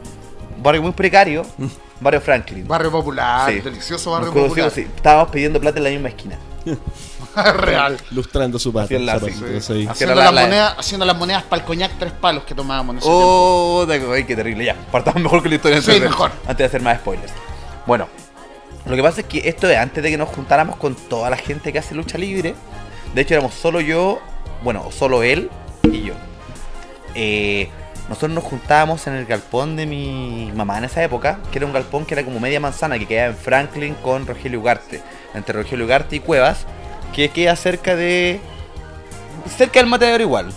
Barrio 0.63 0.83
muy 0.83 0.93
precario, 0.93 1.45
barrio 2.01 2.21
Franklin. 2.21 2.67
Barrio 2.69 2.91
popular, 2.91 3.51
Sí. 3.51 3.61
delicioso 3.61 4.13
barrio 4.13 4.33
popular. 4.33 4.71
sí. 4.71 4.83
Estábamos 4.83 5.31
pidiendo 5.31 5.61
plata 5.61 5.79
en 5.79 5.85
la 5.85 5.91
misma 5.91 6.09
esquina. 6.09 6.39
Real. 7.57 7.99
Lustrando 8.11 8.59
su 8.59 8.71
zapatitos 8.71 9.23
sí. 9.65 9.87
Haciendo, 9.89 10.15
la- 10.15 10.25
las 10.27 10.35
la- 10.35 10.41
monedas, 10.43 10.75
haciendo 10.79 11.07
las 11.07 11.17
monedas 11.17 11.43
para 11.45 11.61
el 11.63 11.67
coñac 11.67 11.93
tres 11.99 12.13
palos 12.13 12.45
que 12.45 12.55
tomábamos 12.55 12.95
en 12.95 12.99
ese 12.99 13.07
tiempo. 13.09 13.25
Oh, 13.27 13.87
de- 13.87 14.15
ay, 14.15 14.25
qué 14.25 14.37
terrible. 14.37 14.65
Ya, 14.65 14.77
partamos 14.93 15.23
mejor 15.23 15.41
con 15.41 15.49
la 15.51 15.57
historia 15.57 15.79
antes, 15.79 15.95
Sí, 15.95 16.01
de, 16.01 16.09
mejor. 16.09 16.31
antes 16.43 16.59
de 16.59 16.65
hacer 16.65 16.83
más 16.83 16.99
spoilers. 16.99 17.33
Bueno, 17.87 18.07
lo 18.85 18.95
que 18.95 19.03
pasa 19.03 19.21
es 19.23 19.27
que 19.27 19.49
esto 19.49 19.69
es 19.69 19.79
antes 19.79 20.03
de 20.03 20.11
que 20.11 20.19
nos 20.19 20.29
juntáramos 20.29 20.77
con 20.77 20.95
toda 20.95 21.31
la 21.31 21.37
gente 21.37 21.73
que 21.73 21.79
hace 21.79 21.95
lucha 21.95 22.19
libre. 22.19 22.55
De 23.15 23.21
hecho, 23.23 23.35
éramos 23.35 23.55
solo 23.55 23.81
yo, 23.81 24.21
bueno, 24.63 24.91
solo 24.93 25.23
él 25.23 25.51
y 25.85 26.03
yo. 26.03 26.15
Eh, 27.15 27.69
nosotros 28.13 28.33
nos 28.33 28.45
juntábamos 28.45 29.07
en 29.07 29.15
el 29.15 29.25
galpón 29.25 29.75
de 29.75 29.87
mi 29.87 30.53
mamá 30.55 30.77
en 30.77 30.85
esa 30.85 31.03
época, 31.03 31.39
que 31.51 31.59
era 31.59 31.65
un 31.65 31.73
galpón 31.73 32.05
que 32.05 32.13
era 32.13 32.23
como 32.23 32.41
media 32.41 32.61
manzana, 32.61 32.99
que 32.99 33.07
quedaba 33.07 33.29
en 33.29 33.37
Franklin 33.37 33.95
con 33.95 34.27
Rogelio 34.27 34.61
Ugarte. 34.61 35.03
Entre 35.33 35.55
Rogelio 35.55 35.87
Ugarte 35.87 36.17
y 36.17 36.21
Cuevas, 36.21 36.67
que 37.15 37.31
queda 37.31 37.57
cerca 37.57 37.97
de. 37.97 38.39
cerca 39.57 39.81
del 39.81 39.89
matadero 39.89 40.23
igual. 40.23 40.53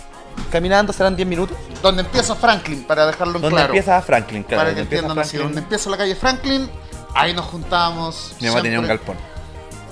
Caminando 0.52 0.92
serán 0.92 1.16
10 1.16 1.26
minutos. 1.26 1.56
Donde 1.80 2.02
empieza 2.02 2.34
Franklin, 2.34 2.84
para 2.84 3.06
dejarlo 3.06 3.36
en 3.36 3.40
Donde 3.40 3.56
claro. 3.56 3.72
empieza 3.72 4.02
Franklin, 4.02 4.42
claro. 4.42 4.60
para 4.60 4.74
que 4.74 4.80
donde 4.82 4.96
entiendan 4.96 5.18
así. 5.18 5.38
Donde 5.38 5.60
empieza 5.60 5.88
la 5.88 5.96
calle 5.96 6.14
Franklin, 6.14 6.68
ahí 7.14 7.32
nos 7.32 7.46
juntábamos. 7.46 8.36
Mi 8.38 8.48
mamá 8.48 8.60
tenía 8.60 8.80
un 8.80 8.86
galpón. 8.86 9.16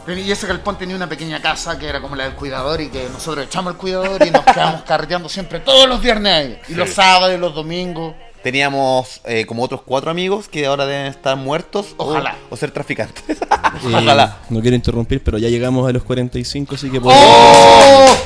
Y 0.06 0.30
ese 0.30 0.46
galpón 0.46 0.76
tenía 0.76 0.94
una 0.96 1.08
pequeña 1.08 1.40
casa 1.40 1.78
que 1.78 1.86
era 1.88 2.00
como 2.00 2.14
la 2.14 2.24
del 2.24 2.34
cuidador 2.34 2.80
y 2.80 2.88
que 2.88 3.08
nosotros 3.10 3.46
echamos 3.46 3.72
el 3.72 3.78
cuidador 3.78 4.24
y 4.26 4.30
nos 4.30 4.44
quedamos 4.44 4.82
carreteando 4.86 5.28
siempre 5.28 5.60
todos 5.60 5.88
los 5.88 6.00
viernes 6.00 6.32
ahí. 6.32 6.58
Y 6.68 6.74
los 6.74 6.90
sábados 6.90 7.34
y 7.34 7.38
los 7.38 7.54
domingos. 7.54 8.14
Teníamos 8.42 9.22
eh, 9.24 9.46
como 9.46 9.62
otros 9.62 9.80
cuatro 9.82 10.10
amigos 10.10 10.48
que 10.48 10.66
ahora 10.66 10.84
deben 10.84 11.06
estar 11.06 11.34
muertos 11.36 11.94
Ojalá. 11.96 12.36
o, 12.50 12.56
ser 12.58 12.70
traficantes. 12.70 13.24
Eh, 13.40 13.46
Ojalá. 13.86 14.36
No 14.50 14.60
quiero 14.60 14.76
interrumpir, 14.76 15.22
pero 15.24 15.38
ya 15.38 15.48
llegamos 15.48 15.88
a 15.88 15.92
los 15.92 16.02
45, 16.04 16.74
así 16.74 16.90
que 16.90 17.00
podemos- 17.00 17.24
¡Oh! 17.26 18.16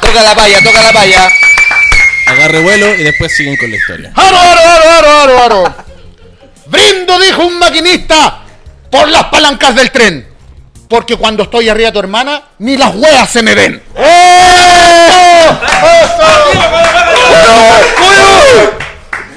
Toca 0.00 0.22
la 0.22 0.34
paya, 0.34 0.58
toca 0.64 0.82
la 0.82 0.92
paya. 0.92 1.28
agarre 2.26 2.62
vuelo 2.62 2.94
y 2.94 3.02
después 3.02 3.36
siguen 3.36 3.58
con 3.58 3.70
la 3.70 3.76
historia. 3.76 4.12
¡Aro, 4.16 4.38
aro, 4.38 4.60
aro, 4.62 4.88
aro, 4.90 5.10
aro, 5.10 5.38
aro! 5.64 5.74
Brindo, 6.64 7.18
dijo 7.20 7.44
un 7.44 7.58
maquinista, 7.58 8.40
por 8.90 9.08
las 9.10 9.24
palancas 9.26 9.74
del 9.74 9.90
tren. 9.90 10.29
Porque 10.90 11.16
cuando 11.16 11.44
estoy 11.44 11.68
arriba 11.70 11.86
de 11.88 11.92
tu 11.92 11.98
hermana, 12.00 12.42
ni 12.58 12.76
las 12.76 12.94
hueas 12.96 13.30
se 13.30 13.42
me 13.42 13.54
ven. 13.54 13.80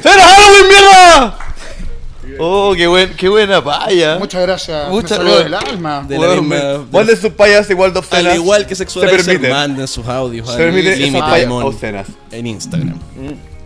¡Será 0.01 0.24
Halloween, 0.24 0.67
mierda! 0.67 1.38
Oh, 2.39 2.74
qué, 2.75 2.88
buen, 2.88 3.15
qué 3.15 3.29
buena 3.29 3.63
paya. 3.63 4.17
Muchas 4.17 4.41
gracias. 4.41 4.89
Muchas 4.89 5.19
me 5.19 5.25
gracias. 5.25 5.43
del 5.45 5.53
alma. 5.53 6.03
De 6.07 6.15
la 6.15 6.22
Weón, 6.22 6.50
misma- 6.50 6.86
Manden 6.91 7.22
sus 7.22 7.31
payas 7.33 7.69
igual 7.69 7.93
de 7.93 8.00
obscenas. 8.00 8.33
Al 8.33 8.36
igual 8.39 8.65
que 8.65 8.75
Se 8.75 8.79
Sexualizer, 8.79 9.24
permiten. 9.25 9.51
manden 9.51 9.88
sus 9.88 10.07
audios 10.07 10.50
Se 10.50 10.57
permiten 10.57 11.13
payas 11.19 11.50
obscenas. 11.51 12.07
en 12.31 12.48
Instagram. 12.48 12.98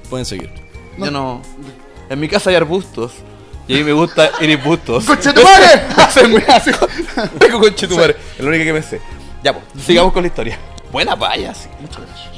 Pueden 0.09 0.25
seguir. 0.25 0.49
Yo 0.97 1.09
no. 1.11 1.41
En 2.09 2.19
mi 2.19 2.27
casa 2.27 2.49
hay 2.49 2.55
arbustos. 2.57 3.11
Y 3.67 3.73
a 3.75 3.77
mí 3.77 3.83
me 3.83 3.93
gusta 3.93 4.31
ir 4.39 4.49
en 4.49 4.63
bustos. 4.63 5.05
¡Conchetumare! 5.05 5.65
Hacen 5.97 6.31
muy 6.31 6.43
así. 6.47 6.71
Vengo 7.39 7.59
con 7.59 7.75
chetumare. 7.75 8.15
Es 8.37 8.39
lo 8.39 8.47
único 8.47 8.63
que 8.63 8.73
me 8.73 8.81
sé. 8.81 9.01
Ya, 9.43 9.53
pues, 9.53 9.83
sigamos 9.83 10.13
con 10.13 10.23
la 10.23 10.27
historia. 10.27 10.57
Buena 10.91 11.17
paya, 11.17 11.53
sí. 11.53 11.67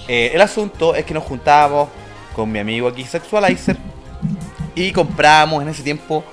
Eh, 0.08 0.32
el 0.34 0.42
asunto 0.42 0.96
es 0.96 1.06
que 1.06 1.14
nos 1.14 1.24
juntábamos 1.24 1.90
con 2.36 2.52
mi 2.52 2.60
amigo 2.60 2.88
aquí, 2.88 3.04
Sexualizer, 3.04 3.78
y 4.74 4.92
comprábamos 4.92 5.62
en 5.62 5.70
ese 5.70 5.84
tiempo 5.84 6.24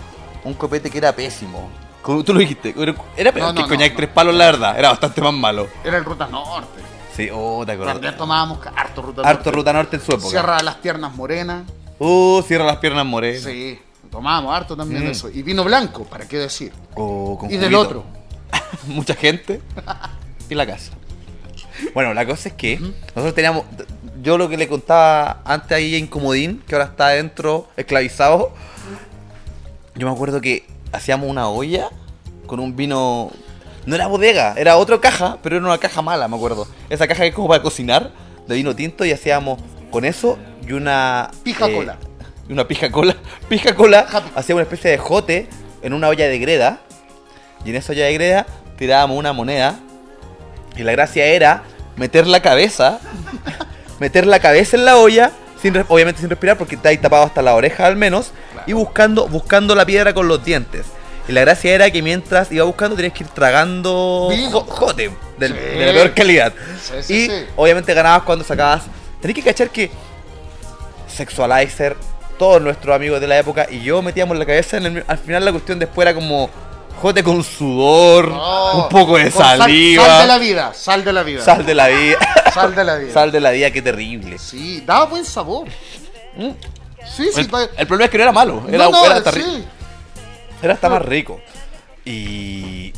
un 0.45 0.55
copete 0.55 0.91
que 0.91 0.99
era 0.99 1.12
pésimo. 1.15 1.69
Como 2.00 2.23
tú 2.25 2.33
lo 2.33 2.41
dijiste, 2.41 2.75
era- 3.17 3.33
peor 3.33 3.49
No, 3.49 3.55
que 3.55 3.61
no, 3.61 3.65
el 3.65 3.69
coñac 3.69 3.91
no, 3.91 3.97
tres 3.97 4.09
palos, 4.11 4.35
la 4.35 4.47
verdad. 4.47 4.79
Era 4.79 4.91
bastante 4.91 5.21
más 5.21 5.35
malo. 5.35 5.67
Era 5.85 5.99
el 5.99 6.05
Ruta 6.05 6.26
Norte. 6.29 6.81
Sí, 7.15 7.29
oh, 7.33 7.65
te 7.67 7.73
acuerdas. 7.73 7.95
También 7.95 8.17
tomábamos 8.17 8.59
harto 8.76 9.03
Ruta 9.03 9.23
Harto 9.23 9.45
Norte. 9.45 9.50
Ruta 9.50 9.73
Norte 9.73 9.97
en 9.97 10.03
su 10.03 10.12
época. 10.12 10.29
Cierra 10.31 10.62
las 10.62 10.76
piernas 10.76 11.15
morenas. 11.15 11.65
Uh, 11.99 12.43
cierra 12.47 12.65
las 12.65 12.76
piernas 12.76 13.05
morenas. 13.07 13.43
Sí, 13.43 13.79
tomábamos 14.16 14.54
harto 14.54 14.76
también 14.76 15.04
Mm. 15.04 15.11
eso. 15.11 15.28
Y 15.30 15.42
vino 15.42 15.62
blanco, 15.64 16.04
¿para 16.04 16.26
qué 16.26 16.38
decir? 16.38 16.73
Con 16.94 17.38
Y 17.50 17.56
del 17.56 17.75
juguito. 17.75 17.80
otro. 17.80 18.04
mucha 18.87 19.14
gente 19.14 19.61
y 20.50 20.54
la 20.54 20.66
casa. 20.66 20.92
Bueno, 21.94 22.14
la 22.14 22.25
cosa 22.26 22.49
es 22.49 22.54
que 22.54 22.78
nosotros 22.78 23.35
teníamos. 23.35 23.64
Yo 24.23 24.38
lo 24.38 24.49
que 24.49 24.56
le 24.56 24.66
contaba 24.66 25.42
antes 25.44 25.73
ahí 25.73 25.94
en 25.94 26.06
Comodín, 26.06 26.62
que 26.66 26.75
ahora 26.75 26.87
está 26.87 27.08
adentro, 27.08 27.68
esclavizado. 27.76 28.52
Yo 29.94 30.06
me 30.06 30.12
acuerdo 30.12 30.40
que 30.40 30.66
hacíamos 30.92 31.28
una 31.28 31.49
olla 31.49 31.88
con 32.46 32.61
un 32.61 32.75
vino. 32.76 33.30
No 33.85 33.94
era 33.94 34.08
bodega, 34.08 34.54
era 34.56 34.76
otra 34.78 35.00
caja, 35.00 35.38
pero 35.42 35.56
era 35.56 35.64
una 35.64 35.78
caja 35.78 36.02
mala, 36.02 36.26
me 36.28 36.37
acuerdo. 36.37 36.66
Esa 36.90 37.06
caja 37.06 37.23
que 37.23 37.28
es 37.28 37.35
como 37.35 37.46
para 37.49 37.62
cocinar, 37.62 38.11
de 38.49 38.54
vino 38.56 38.75
tinto, 38.75 39.04
y 39.04 39.12
hacíamos 39.12 39.61
con 39.92 40.04
eso 40.04 40.38
y 40.66 40.73
una. 40.73 41.30
Pija 41.44 41.70
cola. 41.70 41.96
Y 42.49 42.53
Una 42.53 42.67
pija 42.69 42.91
cola. 42.91 43.17
Pija 43.49 43.75
cola. 43.75 44.00
Hacíamos 44.35 44.61
una 44.61 44.62
especie 44.62 44.91
de 44.91 44.99
jote 44.99 45.49
en 45.83 45.93
una 45.93 46.09
olla 46.09 46.26
de 46.29 46.38
greda. 46.38 46.81
Y 47.65 47.71
en 47.71 47.76
esa 47.76 47.93
olla 47.93 48.05
de 48.07 48.15
greda 48.15 48.47
tirábamos 48.79 49.17
una 49.19 49.33
moneda. 49.33 49.79
Y 50.76 50.83
la 50.83 50.93
gracia 50.93 51.25
era 51.26 51.62
meter 51.97 52.26
la 52.26 52.41
cabeza, 52.43 53.00
meter 53.99 54.26
la 54.26 54.38
cabeza 54.41 54.76
en 54.76 54.85
la 54.85 54.97
olla, 54.99 55.33
sin, 55.62 55.75
obviamente 55.88 56.21
sin 56.21 56.29
respirar 56.29 56.59
porque 56.59 56.75
está 56.75 56.91
ahí 56.91 56.99
tapado 56.99 57.25
hasta 57.25 57.41
la 57.41 57.55
oreja 57.55 57.87
al 57.87 57.97
menos, 57.97 58.33
y 58.67 58.75
buscando, 58.75 59.26
buscando 59.29 59.75
la 59.75 59.87
piedra 59.87 60.12
con 60.12 60.29
los 60.29 60.45
dientes. 60.45 60.85
Y 61.29 61.33
la 61.33 61.41
gracia 61.41 61.75
era 61.75 61.91
que 61.91 62.03
mientras 62.03 62.53
iba 62.53 62.65
buscando 62.67 62.95
tenías 62.95 63.15
que 63.15 63.25
ir 63.25 63.31
tragando 63.31 64.31
jo- 64.53 64.67
jote 64.69 65.11
del- 65.38 65.55
Sí. 65.55 65.79
de 65.79 65.87
la 65.87 65.93
peor 65.93 66.12
calidad. 66.15 66.53
Sí, 67.00 67.03
sí, 67.03 67.31
y 67.33 67.47
obviamente 67.57 67.95
ganabas 67.95 68.23
cuando 68.25 68.45
sacabas. 68.45 68.83
Tenés 69.21 69.35
que 69.35 69.43
cachar 69.43 69.71
que 69.71 69.91
Sexualizer, 71.09 71.97
todos 72.38 72.61
nuestros 72.62 72.95
amigos 72.95 73.21
de 73.21 73.26
la 73.26 73.38
época 73.38 73.66
y 73.71 73.81
yo 73.83 74.02
metíamos 74.02 74.37
la 74.38 74.45
cabeza 74.47 74.76
en 74.76 74.87
el, 74.87 75.05
al 75.07 75.19
final 75.19 75.45
la 75.45 75.52
cuestión 75.52 75.78
después 75.78 76.07
era 76.07 76.14
como 76.14 76.50
jote 77.00 77.23
con 77.23 77.43
sudor, 77.45 78.28
un 78.75 78.88
poco 78.88 79.16
de 79.19 79.31
sal- 79.31 79.59
saliva. 79.59 80.05
Sal, 80.05 80.21
de 80.23 80.26
la 80.26 80.38
vida, 80.38 80.75
sal 80.75 81.05
de 81.05 81.12
la 81.12 81.23
vida. 81.23 81.43
Sal 81.45 81.66
de 81.66 81.75
la 81.75 81.88
vida. 81.88 82.19
Sal 82.55 82.75
de 82.75 82.85
la 82.85 82.95
vida. 82.97 83.12
Sal 83.12 83.33
de 83.33 83.40
la 83.40 83.50
vida, 83.50 83.71
qué 83.71 83.83
terrible. 83.83 84.38
Sí, 84.38 84.83
daba 84.87 85.05
buen 85.05 85.25
sabor. 85.26 85.69
Mm. 86.37 86.50
Sí, 87.07 87.28
sí. 87.35 87.40
El, 87.76 87.87
problema 87.87 88.05
es 88.07 88.11
que 88.11 88.16
no 88.16 88.23
era 88.23 88.33
malo, 88.33 88.62
era, 88.69 88.85
No, 88.85 88.90
no, 88.93 89.05
era 89.05 89.16
hasta, 89.16 89.31
ri- 89.31 89.45
sí. 89.45 89.64
era 90.62 90.73
hasta 90.75 90.88
más 90.88 91.02
rico. 91.02 91.40
Y. 92.05 92.93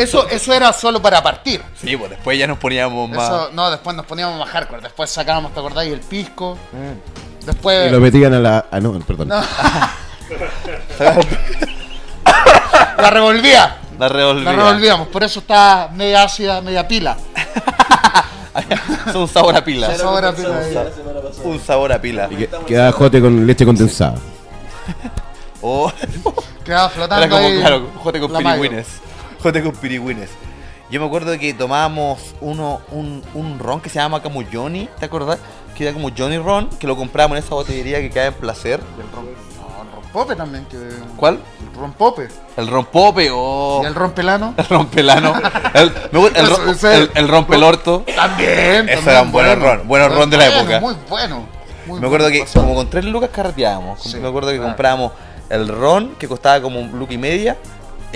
Eso, 0.00 0.28
eso 0.28 0.52
era 0.52 0.72
solo 0.72 1.00
para 1.00 1.22
partir. 1.22 1.62
Sí, 1.80 1.96
pues 1.96 2.10
después 2.10 2.38
ya 2.38 2.46
nos 2.46 2.58
poníamos 2.58 3.08
más. 3.08 3.24
Eso, 3.26 3.50
no, 3.52 3.70
después 3.70 3.96
nos 3.96 4.04
poníamos 4.04 4.38
más 4.38 4.50
hardcore. 4.50 4.82
Después 4.82 5.08
sacábamos, 5.08 5.54
¿te 5.54 5.60
acordás? 5.60 5.86
Y 5.86 5.92
el 5.92 6.00
pisco. 6.00 6.58
Mm. 6.72 7.25
Después. 7.46 7.88
Y 7.88 7.92
lo 7.92 8.00
metían 8.00 8.34
a 8.34 8.40
la. 8.40 8.66
Ah, 8.70 8.80
no, 8.80 8.92
perdón. 9.00 9.28
No. 9.28 9.40
La 12.98 13.10
revolvía. 13.10 13.76
La 13.98 14.08
revolvía. 14.08 14.44
La 14.44 14.56
revolvíamos. 14.56 15.08
Por 15.08 15.22
eso 15.24 15.40
está 15.40 15.88
media 15.94 16.22
ácida, 16.24 16.60
media 16.60 16.86
pila. 16.86 17.16
Es 19.08 19.14
un 19.14 19.28
sabor 19.28 19.56
a 19.56 19.64
pila. 19.64 19.88
Un 21.44 21.60
sabor 21.60 21.92
a 21.92 22.00
pila. 22.00 22.28
Y 22.30 22.36
que- 22.36 22.48
quedaba 22.66 22.92
jote 22.92 23.20
con 23.20 23.46
leche 23.46 23.64
condensada. 23.64 24.16
Oh, 25.62 25.90
Quedaba 26.64 26.86
era 26.86 26.88
flotando 26.90 27.28
como, 27.28 27.46
ahí. 27.46 27.58
claro, 27.60 27.90
jote 28.02 28.20
con 28.20 28.32
mayo. 28.32 28.46
pirigüines. 28.46 28.86
Jote 29.42 29.62
con 29.62 29.72
pirigüines. 29.72 30.30
Yo 30.90 31.00
me 31.00 31.06
acuerdo 31.06 31.36
que 31.38 31.52
tomábamos 31.54 32.34
uno, 32.40 32.80
un, 32.90 33.22
un 33.34 33.58
ron 33.58 33.80
que 33.80 33.88
se 33.88 33.98
llama 33.98 34.22
como 34.22 34.42
Johnny, 34.50 34.88
¿te 35.00 35.06
acordás? 35.06 35.38
Que 35.74 35.84
era 35.84 35.92
como 35.92 36.10
Johnny 36.16 36.38
Ron, 36.38 36.68
que 36.78 36.86
lo 36.86 36.96
comprábamos 36.96 37.36
en 37.38 37.44
esa 37.44 37.54
botillería 37.54 37.98
que 38.00 38.08
queda 38.10 38.26
en 38.26 38.34
placer. 38.34 38.80
Y 38.96 39.00
el 39.00 39.10
ron, 39.12 39.24
no, 39.26 39.82
el 39.82 39.90
rompope 40.02 40.36
también. 40.36 40.64
Que, 40.66 40.78
¿Cuál? 41.16 41.40
el 41.60 41.78
rompope. 41.78 42.28
El 42.56 42.68
rompope 42.68 43.28
o. 43.32 43.80
Y 43.82 43.86
el 43.86 43.94
rompelano. 43.94 44.54
El 44.58 44.64
rompelano. 44.66 45.34
El, 45.74 45.92
me 46.12 46.26
el, 46.28 46.46
ro- 46.46 46.90
el, 46.92 47.10
el 47.14 47.28
rompelorto. 47.28 48.04
También. 48.14 48.88
Esos 48.88 49.04
también, 49.04 49.08
eran 49.08 49.32
buenos 49.32 49.58
bueno. 49.58 49.76
ron, 49.76 49.88
buenos 49.88 50.14
ron 50.14 50.30
de 50.30 50.36
la 50.38 50.44
Bueno, 50.46 50.60
época. 50.60 50.80
Muy 50.80 50.94
bueno. 51.10 51.46
muy 51.86 52.00
Me 52.00 52.06
acuerdo 52.06 52.28
bueno, 52.30 52.44
que 52.46 52.52
como 52.58 52.74
con 52.74 52.88
tres 52.88 53.04
lucas 53.04 53.30
carreteábamos. 53.32 54.00
Sí, 54.02 54.16
me 54.18 54.28
acuerdo 54.28 54.50
que 54.50 54.56
claro. 54.56 54.70
comprábamos 54.70 55.12
el 55.50 55.68
ron 55.68 56.14
que 56.18 56.26
costaba 56.26 56.62
como 56.62 56.80
un 56.80 56.98
luca 56.98 57.12
y 57.12 57.18
media. 57.18 57.56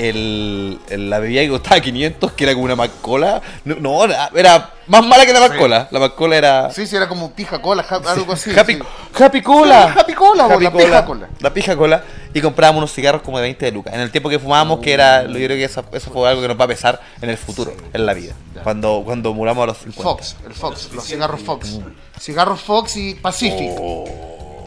El, 0.08 0.78
el- 0.88 1.10
la 1.10 1.18
bebida 1.18 1.42
que 1.42 1.50
costaba 1.50 1.80
500, 1.80 2.32
que 2.32 2.44
era 2.44 2.54
como 2.54 2.64
una 2.64 2.76
Macola. 2.76 3.42
No, 3.64 3.76
no, 3.76 4.04
era, 4.04 4.30
era 4.34 4.70
más 4.86 5.04
mala 5.04 5.26
que 5.26 5.32
la 5.32 5.40
Macola. 5.40 5.88
La 5.90 5.98
Macola 6.00 6.36
era. 6.36 6.70
Sí, 6.70 6.86
sí, 6.86 6.96
era 6.96 7.06
como 7.08 7.32
pija 7.32 7.60
cola, 7.60 7.82
ja- 7.82 8.00
algo 8.06 8.32
así. 8.32 8.50
Happy, 8.58 8.74
sí. 8.74 9.22
Happy 9.22 9.42
Cola. 9.42 9.94
Happy 9.98 10.14
Cola, 10.14 10.46
bo, 10.46 10.58
la 10.58 10.72
pija 10.72 11.04
cola. 11.04 11.28
La 11.40 11.52
pija 11.52 11.76
cola. 11.76 12.02
Y 12.32 12.40
comprábamos 12.40 12.78
unos 12.78 12.92
cigarros 12.94 13.22
como 13.22 13.38
de 13.38 13.42
20 13.42 13.64
de 13.66 13.72
lucas. 13.72 13.92
En 13.92 14.00
el 14.00 14.10
tiempo 14.10 14.28
que 14.30 14.38
fumábamos, 14.38 14.80
que 14.80 14.92
era. 14.92 15.24
Yo 15.24 15.34
creo 15.34 15.48
que 15.48 15.64
eso, 15.64 15.84
eso 15.92 16.10
fue 16.10 16.28
algo 16.28 16.40
que 16.40 16.48
nos 16.48 16.58
va 16.58 16.64
a 16.64 16.68
pesar 16.68 17.00
en 17.20 17.28
el 17.28 17.36
futuro, 17.36 17.74
en 17.92 18.06
la 18.06 18.14
vida. 18.14 18.32
Cuando, 18.62 19.02
cuando 19.04 19.34
muramos 19.34 19.62
a 19.64 19.66
los 19.66 19.78
50. 19.78 20.02
Fox, 20.02 20.36
el 20.46 20.54
Fox, 20.54 20.90
los 20.94 21.04
cigarros 21.04 21.40
Fox. 21.42 21.78
Cigarros 22.18 22.60
Fox 22.60 22.96
y 22.96 23.14
Pacific. 23.16 23.70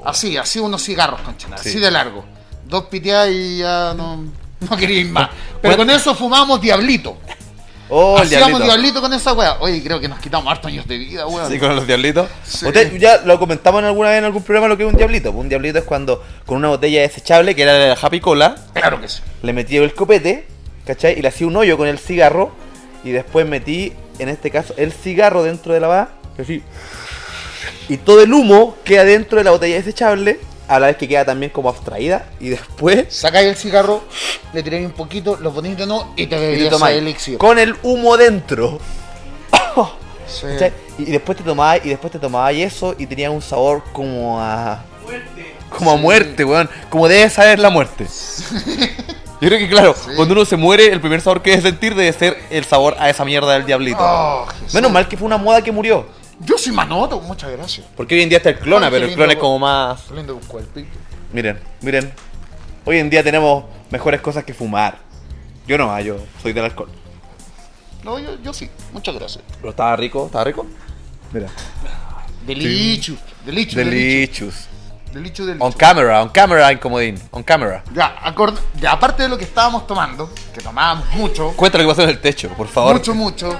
Así, 0.06 0.36
así 0.38 0.60
unos 0.60 0.84
cigarros, 0.84 1.22
concha, 1.22 1.48
así 1.54 1.72
Sí. 1.72 1.80
de 1.80 1.90
largo. 1.90 2.26
Dos 2.66 2.86
piteadas 2.86 3.30
y 3.32 3.60
ya 3.60 3.94
no, 3.96 4.26
no 4.70 4.78
quería 4.78 5.00
ir 5.00 5.08
más. 5.10 5.30
Pero 5.62 5.76
¿Cuál- 5.76 5.88
con 5.88 5.96
eso 5.96 6.16
fumábamos 6.16 6.62
Diablito. 6.62 7.18
Oh, 7.90 8.18
Hacíamos 8.18 8.48
diablito. 8.48 8.64
diablito. 8.66 9.02
con 9.02 9.14
esa 9.14 9.34
wea. 9.34 9.58
Oye, 9.60 9.84
creo 9.84 10.00
que 10.00 10.08
nos 10.08 10.20
quitamos 10.20 10.50
hartos 10.52 10.68
años 10.72 10.88
de 10.88 10.98
vida, 10.98 11.28
weón. 11.28 11.52
Sí, 11.52 11.60
con 11.60 11.76
los 11.76 11.86
diablitos. 11.86 12.28
Sí. 12.44 12.66
Usted 12.66 12.98
ya 12.98 13.18
lo 13.26 13.38
comentamos 13.38 13.80
en 13.82 13.86
alguna 13.86 14.10
vez 14.10 14.18
en 14.20 14.24
algún 14.24 14.42
programa 14.42 14.68
lo 14.68 14.78
que 14.78 14.84
es 14.84 14.90
un 14.92 14.98
diablito. 14.98 15.32
Un 15.32 15.48
diablito 15.48 15.78
es 15.80 15.84
cuando 15.86 16.24
con 16.46 16.58
una 16.58 16.70
botella 16.70 17.02
desechable, 17.02 17.54
que 17.54 17.62
era 17.62 17.74
de 17.74 17.90
la 17.90 17.98
Happy 18.02 18.20
Cola, 18.20 18.56
Claro 18.74 19.00
que 19.00 19.10
sí. 19.10 19.20
le 19.44 19.54
metí 19.54 19.78
el 19.78 19.94
copete, 19.94 20.48
¿cachai? 20.88 21.20
Y 21.20 21.22
le 21.22 21.28
hacía 21.28 21.46
un 21.46 21.56
hoyo 21.56 21.78
con 21.78 21.88
el 21.88 22.00
cigarro. 22.00 22.52
Y 23.04 23.12
después 23.12 23.46
metí, 23.46 23.94
en 24.18 24.30
este 24.30 24.50
caso, 24.50 24.74
el 24.78 24.92
cigarro 24.92 25.44
dentro 25.44 25.74
de 25.74 25.80
la 25.82 25.88
va. 25.88 26.10
Y 27.90 27.98
todo 27.98 28.22
el 28.24 28.34
humo 28.34 28.78
queda 28.84 29.04
dentro 29.04 29.38
de 29.38 29.44
la 29.44 29.52
botella 29.52 29.76
desechable. 29.76 30.40
A 30.68 30.80
la 30.80 30.88
vez 30.88 30.98
que 30.98 31.08
queda 31.08 31.26
también 31.26 31.52
como 31.52 31.70
abstraída. 31.70 32.26
Y 32.40 32.50
después. 32.50 33.14
Sacáis 33.14 33.48
el 33.48 33.56
cigarro, 33.56 34.04
le 34.54 34.64
tiráis 34.64 34.86
un 34.86 34.94
poquito, 34.94 35.38
lo 35.42 35.52
ponéis 35.54 35.78
de 35.78 35.86
nuevo 35.86 36.14
y 36.16 36.16
te 36.16 36.24
Y 36.24 36.28
te 36.28 36.40
bebías 36.40 36.74
ese 36.74 36.98
elixir. 36.98 37.38
con 37.38 37.60
el 37.60 37.76
humo 37.84 38.18
dentro. 38.18 38.80
Y, 40.98 41.06
después 41.06 41.38
te 41.38 41.44
tomabas 41.44 41.86
y 41.86 41.90
después 41.90 42.12
te 42.12 42.18
tomabas 42.18 42.54
eso 42.54 42.96
y 42.98 43.06
tenía 43.06 43.30
un 43.30 43.42
sabor 43.42 43.84
como 43.92 44.40
a 44.40 44.84
como 45.70 45.92
a 45.92 45.98
muerte, 45.98 46.46
weón, 46.46 46.70
como 46.90 47.08
debe 47.08 47.30
saber 47.30 47.60
la 47.60 47.70
muerte. 47.70 48.08
Yo 49.42 49.50
creo 49.50 49.60
que, 49.60 49.68
claro, 49.68 49.96
cuando 50.16 50.34
uno 50.34 50.46
se 50.46 50.56
muere, 50.56 50.88
el 50.88 51.02
primer 51.02 51.20
sabor 51.20 51.42
que 51.42 51.50
debe 51.50 51.64
sentir 51.64 51.96
debe 51.96 52.14
ser 52.14 52.38
el 52.50 52.64
sabor 52.64 52.96
a 52.98 53.10
esa 53.10 53.26
mierda 53.26 53.54
del 53.54 53.66
diablito. 53.66 54.00
Oh. 54.00 54.46
Menos 54.74 54.92
mal 54.92 55.08
que 55.08 55.18
fue 55.18 55.26
una 55.26 55.38
moda 55.38 55.62
que 55.62 55.72
murió. 55.72 56.06
Yo 56.40 56.58
soy 56.58 56.72
manoto, 56.74 57.20
muchas 57.22 57.52
gracias. 57.52 57.86
Porque 57.96 58.16
hoy 58.16 58.22
en 58.22 58.30
día 58.30 58.38
está 58.40 58.50
el 58.50 58.60
clona, 58.60 58.88
Ay, 58.88 58.92
pero 58.92 59.06
el 59.06 59.14
clona 59.14 59.34
es 59.34 59.40
como 59.40 59.60
más. 59.60 60.02
Qué 60.04 60.14
lindo 60.16 60.36
un 60.36 60.42
cuerpito. 60.44 60.90
Miren, 61.32 61.60
miren. 61.82 62.12
Hoy 62.86 62.98
en 63.00 63.10
día 63.10 63.24
tenemos 63.24 63.66
mejores 63.90 64.20
cosas 64.22 64.44
que 64.44 64.54
fumar. 64.54 64.98
Yo 65.68 65.78
no, 65.78 65.92
ah, 65.92 66.02
yo 66.02 66.18
soy 66.42 66.52
del 66.54 66.66
alcohol. 66.66 66.90
No, 68.04 68.20
yo, 68.20 68.38
yo 68.44 68.54
sí, 68.54 68.70
muchas 68.92 69.16
gracias. 69.16 69.44
Pero 69.58 69.70
estaba 69.70 69.96
rico, 69.96 70.26
estaba 70.26 70.44
rico. 70.44 70.66
Mira. 71.32 71.48
Delichu, 72.46 73.16
delichu. 73.46 73.78
Delicious. 73.78 74.68
Delichu, 75.14 75.46
delichu. 75.46 75.64
On 75.64 75.72
camera, 75.72 76.22
on 76.22 76.30
camera 76.30 76.70
en 76.72 76.78
comodín. 76.80 77.22
On 77.32 77.42
camera. 77.44 77.84
Ya, 77.94 78.16
acord- 78.26 78.60
ya, 78.82 78.92
aparte 78.92 79.24
de 79.24 79.30
lo 79.30 79.38
que 79.38 79.46
estábamos 79.46 79.88
tomando, 79.88 80.30
que 80.54 80.60
tomábamos 80.60 81.10
mucho, 81.14 81.54
Cuenta 81.56 81.78
lo 81.78 81.86
que 81.86 81.90
pasó 81.92 82.04
en 82.04 82.10
el 82.10 82.20
techo, 82.20 82.50
por 82.50 82.68
favor. 82.68 82.96
mucho, 82.96 83.16
mucho, 83.16 83.58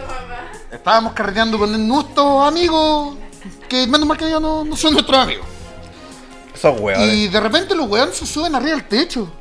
estábamos 0.74 1.14
carreteando 1.14 1.58
con 1.58 1.88
nuestros 1.88 2.48
amigos, 2.48 3.16
que 3.70 3.88
menos 3.88 4.08
mal 4.08 4.18
que 4.18 4.30
ya 4.30 4.40
no, 4.40 4.64
no 4.64 4.76
son 4.76 4.94
nuestros 4.94 5.18
amigos. 5.18 5.46
Son 6.60 6.76
huevones. 6.80 7.14
Y 7.14 7.28
de 7.28 7.40
repente 7.40 7.76
los 7.76 7.88
weones 7.90 8.16
se 8.16 8.26
suben 8.26 8.56
arriba 8.56 8.72
del 8.72 8.88
techo. 8.88 9.32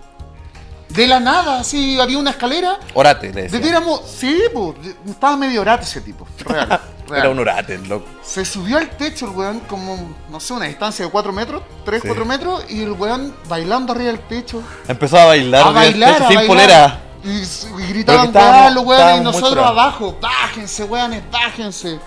De 0.88 1.06
la 1.06 1.20
nada, 1.20 1.60
así 1.60 1.98
había 1.98 2.18
una 2.18 2.30
escalera. 2.30 2.78
Orate, 2.92 3.32
le 3.32 3.48
decía. 3.48 3.82
Sí, 4.06 4.42
pues, 4.52 4.76
estaba 5.08 5.36
medio 5.38 5.62
orate 5.62 5.84
ese 5.84 6.02
tipo. 6.02 6.26
Real. 6.44 6.68
real. 7.08 7.20
Era 7.22 7.30
un 7.30 7.38
orate, 7.38 7.78
loco. 7.78 8.06
Se 8.22 8.44
subió 8.44 8.76
al 8.76 8.90
techo 8.90 9.26
el 9.26 9.32
weón 9.32 9.60
como, 9.60 10.14
no 10.30 10.38
sé, 10.38 10.52
una 10.52 10.66
distancia 10.66 11.04
de 11.06 11.10
4 11.10 11.32
metros, 11.32 11.62
3, 11.86 12.02
Sí. 12.02 12.08
4 12.08 12.24
metros, 12.26 12.64
y 12.68 12.82
el 12.82 12.92
weón 12.92 13.34
bailando 13.48 13.92
arriba 13.94 14.10
del 14.12 14.20
techo. 14.20 14.62
Empezó 14.86 15.16
a 15.18 15.26
bailar, 15.26 15.66
a 15.68 15.70
bailar, 15.70 16.12
techo 16.12 16.24
a 16.24 16.28
sin 16.28 16.36
bailar. 16.36 16.46
polera. 16.56 17.02
Y, 17.24 17.92
gritaban, 17.92 18.34
weón, 18.34 18.74
los 18.74 18.84
weones, 18.84 19.20
y 19.20 19.20
nosotros 19.20 19.64
abajo, 19.64 20.18
bájense, 20.20 20.84
weones, 20.84 21.22
bájense. 21.30 22.00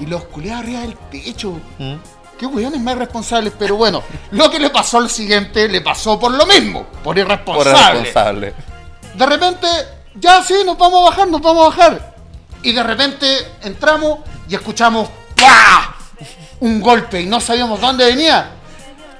Y 0.00 0.06
los 0.06 0.24
culeados 0.24 0.64
arriba 0.64 0.80
del 0.80 0.96
techo. 1.10 1.60
¿Mm? 1.78 1.94
Qué 2.38 2.46
weones 2.46 2.80
más 2.80 2.96
irresponsables, 2.96 3.52
pero 3.58 3.76
bueno, 3.76 4.02
lo 4.32 4.50
que 4.50 4.58
le 4.58 4.68
pasó 4.68 4.98
al 4.98 5.08
siguiente 5.08 5.68
le 5.68 5.80
pasó 5.80 6.18
por 6.18 6.32
lo 6.32 6.44
mismo, 6.46 6.82
por 6.82 7.02
Por 7.02 7.18
irresponsable. 7.18 8.00
responsable. 8.00 8.54
De 9.14 9.26
repente, 9.26 9.66
ya 10.16 10.42
sí, 10.42 10.54
nos 10.66 10.76
vamos 10.76 11.00
a 11.00 11.10
bajar, 11.10 11.28
nos 11.28 11.40
vamos 11.40 11.64
a 11.64 11.68
bajar. 11.68 12.16
Y 12.62 12.72
de 12.72 12.82
repente 12.82 13.26
entramos 13.62 14.18
y 14.48 14.54
escuchamos 14.54 15.08
¡pah! 15.34 15.94
un 16.60 16.80
golpe 16.80 17.22
y 17.22 17.26
no 17.26 17.40
sabíamos 17.40 17.80
dónde 17.80 18.04
venía. 18.04 18.50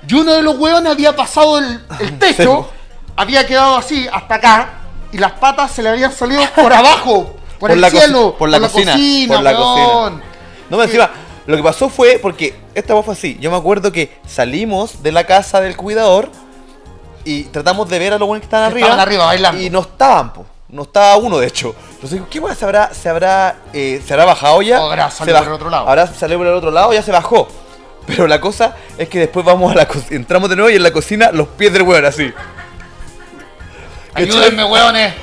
Y 0.07 0.15
uno 0.15 0.35
de 0.35 0.43
los 0.43 0.59
hueones 0.59 0.93
había 0.93 1.17
pasado 1.17 1.59
el, 1.59 1.85
el 2.01 2.19
techo, 2.19 2.71
había 3.17 3.47
quedado 3.47 3.77
así 3.77 4.07
hasta 4.13 4.35
acá 4.35 4.76
y 5.17 5.21
las 5.21 5.33
patas 5.33 5.71
se 5.73 5.83
le 5.83 5.89
habían 5.89 6.13
salido 6.13 6.43
por 6.55 6.73
abajo, 6.73 7.35
por, 7.59 7.71
el 7.71 7.81
la 7.81 7.89
coci- 7.91 7.99
cielo, 7.99 8.37
por 8.39 8.49
la 8.49 8.61
cocina, 8.61 8.93
por 9.29 9.43
la 9.43 9.51
weón. 9.59 10.15
No, 10.69 10.77
pero 10.77 10.83
encima, 10.85 11.11
lo 11.47 11.57
que 11.57 11.63
pasó 11.63 11.89
fue 11.89 12.19
porque 12.21 12.55
esta 12.75 12.93
voz 12.95 13.05
fue 13.05 13.15
así. 13.15 13.39
Yo 13.41 13.51
me 13.51 13.57
acuerdo 13.57 13.93
que 13.93 14.19
salimos 14.27 15.03
de 15.03 15.13
la 15.13 15.25
casa 15.25 15.61
del 15.61 15.77
cuidador 15.77 16.31
y 17.25 17.45
tratamos 17.45 17.89
de 17.89 17.99
ver 17.99 18.13
a 18.13 18.19
los 18.19 18.27
buenos 18.29 18.43
que 18.43 18.47
estaban 18.47 18.67
arriba. 18.71 18.87
estaban 18.89 19.01
arriba 19.07 19.25
bailando. 19.27 19.61
Y 19.63 19.71
no 19.71 19.81
estaban, 19.81 20.33
po. 20.33 20.45
No 20.69 20.83
estaba 20.83 21.17
uno, 21.17 21.39
de 21.39 21.47
hecho. 21.47 21.75
Entonces 21.93 22.13
digo, 22.13 22.27
¿qué 22.29 22.41
weá 22.41 22.55
se 22.55 22.65
habrá, 22.65 22.93
se 22.93 23.09
habrá, 23.09 23.57
eh, 23.73 24.03
se 24.05 24.13
habrá 24.13 24.25
bajado 24.27 24.61
ya? 24.63 24.79
Salido 25.11 25.39
baj- 25.39 25.41
por 25.43 25.49
el 25.49 25.55
otro 25.55 25.71
lado. 25.71 25.89
Habrá 25.89 26.07
salido 26.09 26.39
por 26.41 26.47
el 26.49 26.53
otro 26.55 26.71
lado, 26.73 26.93
ya 26.93 27.03
se 27.03 27.13
bajó. 27.13 27.49
Pero 28.07 28.27
la 28.27 28.41
cosa 28.41 28.77
es 28.99 29.09
que 29.09 29.19
después 29.21 29.45
vamos 29.47 29.73
a 29.73 29.77
la 29.77 29.89
cocina, 29.89 30.17
entramos 30.17 30.49
de 30.51 30.57
nuevo 30.57 30.71
y 30.71 30.77
en 30.77 30.83
la 30.83 30.93
cocina 30.93 31.31
los 31.33 31.49
pies 31.49 31.73
del 31.73 31.83
weón 31.83 32.05
así. 32.05 32.33
Ayúdenme, 34.17 34.65
hueones. 34.65 35.15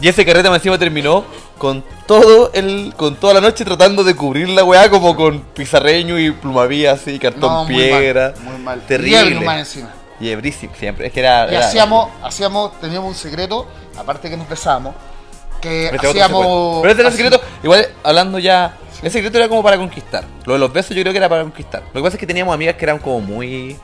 Y 0.00 0.08
ese 0.08 0.24
carrete 0.24 0.48
más 0.48 0.58
encima 0.58 0.78
terminó 0.78 1.24
con 1.58 1.84
todo 2.06 2.52
el, 2.54 2.94
con 2.96 3.16
toda 3.16 3.34
la 3.34 3.40
noche 3.40 3.64
tratando 3.64 4.04
de 4.04 4.14
cubrir 4.14 4.48
la 4.48 4.62
weá 4.62 4.88
como 4.88 5.16
con 5.16 5.40
pizarreño 5.40 6.18
y 6.18 6.30
plumavía 6.30 6.92
así, 6.92 7.18
cartón 7.18 7.52
no, 7.52 7.64
muy 7.64 7.74
piedra. 7.74 8.32
mal, 8.36 8.44
muy 8.44 8.62
mal. 8.62 8.80
Terrible. 8.86 9.30
Y 9.30 9.40
más 9.40 9.58
encima. 9.58 9.90
Y 10.20 10.30
ebrísimo, 10.30 10.72
siempre. 10.78 11.08
Es 11.08 11.12
que 11.12 11.20
era. 11.20 11.46
Y 11.50 11.54
era- 11.56 11.66
hacíamos, 11.66 12.10
hacíamos, 12.22 12.78
teníamos 12.80 13.08
un 13.08 13.14
secreto, 13.16 13.66
aparte 13.96 14.30
que 14.30 14.36
nos 14.36 14.48
besábamos, 14.48 14.94
que 15.60 15.86
Este 15.86 16.06
hacíamos... 16.08 16.80
Pero 16.80 16.90
este 16.90 17.02
era 17.02 17.10
el 17.10 17.16
secreto, 17.16 17.40
igual 17.62 17.88
hablando 18.04 18.38
ya. 18.38 18.76
El 19.02 19.10
secreto 19.10 19.38
era 19.38 19.48
como 19.48 19.62
para 19.62 19.76
conquistar. 19.76 20.24
Lo 20.44 20.52
de 20.54 20.58
los 20.60 20.72
besos 20.72 20.96
yo 20.96 21.02
creo 21.02 21.12
que 21.12 21.18
era 21.18 21.28
para 21.28 21.42
conquistar. 21.42 21.82
Lo 21.92 22.00
que 22.00 22.02
pasa 22.02 22.16
es 22.16 22.20
que 22.20 22.26
teníamos 22.26 22.52
amigas 22.54 22.76
que 22.76 22.84
eran 22.84 22.98
como 22.98 23.20
muy. 23.20 23.76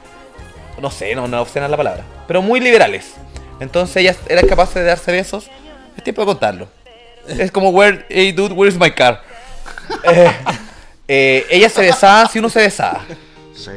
No 0.80 0.90
sé, 0.90 1.14
no, 1.14 1.28
no 1.28 1.40
obscenas 1.40 1.70
la 1.70 1.76
palabra. 1.76 2.04
Pero 2.26 2.42
muy 2.42 2.60
liberales. 2.60 3.14
Entonces 3.60 3.96
ellas 3.96 4.16
eran 4.28 4.46
capaces 4.46 4.74
de 4.74 4.84
darse 4.84 5.12
besos. 5.12 5.46
Es 5.96 6.02
tiempo 6.02 6.22
de 6.22 6.26
contarlo. 6.26 6.68
Es 7.26 7.50
como, 7.50 7.70
where, 7.70 8.04
hey 8.08 8.32
dude, 8.32 8.54
where's 8.54 8.78
my 8.78 8.90
car? 8.90 9.20
Eh, 10.02 10.32
eh, 11.06 11.46
ellas 11.50 11.72
se 11.72 11.82
besaban 11.82 12.30
si 12.30 12.38
uno 12.38 12.48
se 12.48 12.60
besaba. 12.60 13.04
Sí. 13.54 13.70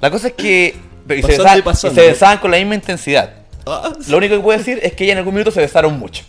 La 0.00 0.10
cosa 0.10 0.28
es 0.28 0.34
que. 0.34 0.76
Y 1.08 1.22
se, 1.22 1.28
besaban, 1.28 1.58
y 1.58 1.62
pasando. 1.62 2.00
se 2.00 2.08
besaban 2.08 2.38
con 2.38 2.50
la 2.50 2.56
misma 2.56 2.74
intensidad. 2.74 3.32
Ah, 3.64 3.92
Lo 4.08 4.16
único 4.18 4.34
que 4.34 4.40
puedo 4.40 4.58
decir 4.58 4.80
es 4.82 4.92
que 4.94 5.04
ellas 5.04 5.12
en 5.12 5.18
algún 5.18 5.34
minuto 5.34 5.52
se 5.52 5.60
besaron 5.60 5.96
mucho. 5.98 6.24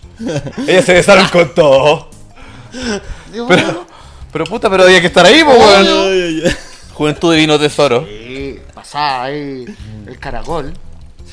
Ellas 0.68 0.86
se 0.86 0.94
besaron 0.94 1.28
con 1.30 1.54
todo. 1.56 2.10
Pero, 3.48 3.88
pero 4.32 4.46
puta, 4.46 4.70
pero 4.70 4.84
había 4.84 5.02
que 5.02 5.08
estar 5.08 5.26
ahí, 5.26 5.44
ay. 5.44 6.44
Juventud 6.94 7.34
divino 7.34 7.60
tesoro. 7.60 8.08
Sí, 8.58 8.72
pasaba 8.74 9.24
ahí 9.24 9.66
el 10.08 10.20
caracol, 10.20 10.74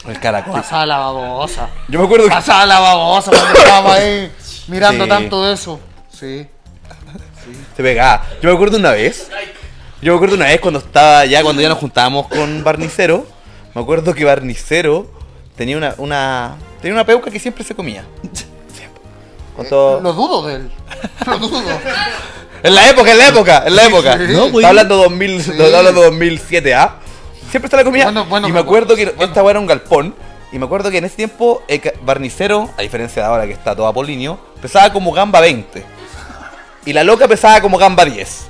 El 0.09 0.21
caracol. 0.21 0.53
pasaba 0.53 0.87
la 0.87 0.99
babosa, 0.99 1.69
Yo 1.89 1.99
me 2.01 2.05
acuerdo 2.07 2.25
que. 2.27 2.31
pasaba 2.31 2.67
la 2.67 2.81
babosa 2.81 3.31
cuando 3.31 3.59
estábamos 3.59 3.93
ahí 3.93 4.33
mirando 4.69 5.05
Sí. 5.05 5.11
tanto 5.11 5.45
de 5.45 5.55
eso. 5.55 5.81
Sí. 6.13 6.47
Se 7.77 7.83
pegaba. 7.83 8.25
Yo 8.41 8.49
me 8.49 8.55
acuerdo 8.55 8.79
una 8.79 8.93
vez. 8.93 9.29
Yo 10.01 10.13
me 10.13 10.17
acuerdo 10.17 10.37
una 10.37 10.47
vez 10.47 10.61
cuando 10.61 10.81
estaba 10.81 11.25
ya, 11.27 11.43
cuando 11.43 11.61
ya 11.61 11.69
nos 11.69 11.79
juntábamos 11.79 12.29
con 12.29 12.63
Barnicero. 12.65 13.27
Me 13.75 13.83
acuerdo 13.83 14.15
que 14.15 14.25
Barnicero 14.25 15.11
tenía 15.57 15.77
una, 15.77 15.95
una. 15.99 16.57
Tenía 16.81 16.95
una 16.95 17.05
peuca 17.05 17.31
que 17.31 17.39
siempre 17.41 17.65
se 17.65 17.75
comía. 17.75 18.05
Siempre. 18.75 19.01
Cuando- 19.57 20.01
Lo 20.03 20.13
dudo 20.13 20.47
de 20.47 20.55
él. 20.57 20.71
Lo 21.27 21.39
dudo. 21.39 21.63
En 22.63 22.75
la 22.75 22.89
época, 22.89 23.13
en 23.13 23.19
la 23.19 23.29
época, 23.29 23.65
en 23.67 23.77
la 23.77 23.85
época. 23.87 24.17
sí. 24.19 24.25
No, 24.33 24.43
pues- 24.51 24.57
Está 24.57 24.69
hablando 24.69 24.97
2000, 24.97 25.37
está 25.41 25.65
hablando 25.79 26.03
2007, 26.03 26.75
¿ah? 26.75 26.97
Siempre 27.55 27.71
se 27.71 27.77
la 27.77 27.85
comía. 27.85 28.03
Bueno, 28.07 28.25
bueno, 28.25 28.49
y 28.49 28.53
me 28.53 28.59
acuerdo 28.59 28.97
que 28.97 29.05
bueno. 29.07 29.27
esta 29.27 29.41
weá 29.45 29.53
era 29.53 29.61
un 29.61 29.69
galpón. 29.69 30.13
Y 30.51 30.59
me 30.59 30.65
acuerdo 30.65 30.91
que 30.91 30.99
en 30.99 31.05
ese 31.05 31.15
tiempo, 31.15 31.63
el 31.69 31.81
ca- 31.81 31.93
Barnicero, 32.03 32.69
a 32.77 32.83
diferencia 32.83 33.23
de 33.23 33.29
ahora 33.29 33.47
que 33.47 33.53
está 33.53 33.77
todo 33.77 33.87
apolinio, 33.87 34.41
pesaba 34.61 34.93
como 34.93 35.13
gamba 35.13 35.39
20. 35.41 35.85
Y 36.85 36.93
la 36.93 37.05
loca 37.05 37.29
pesaba 37.29 37.61
como 37.61 37.79
gamba 37.79 38.05
10. 38.05 38.49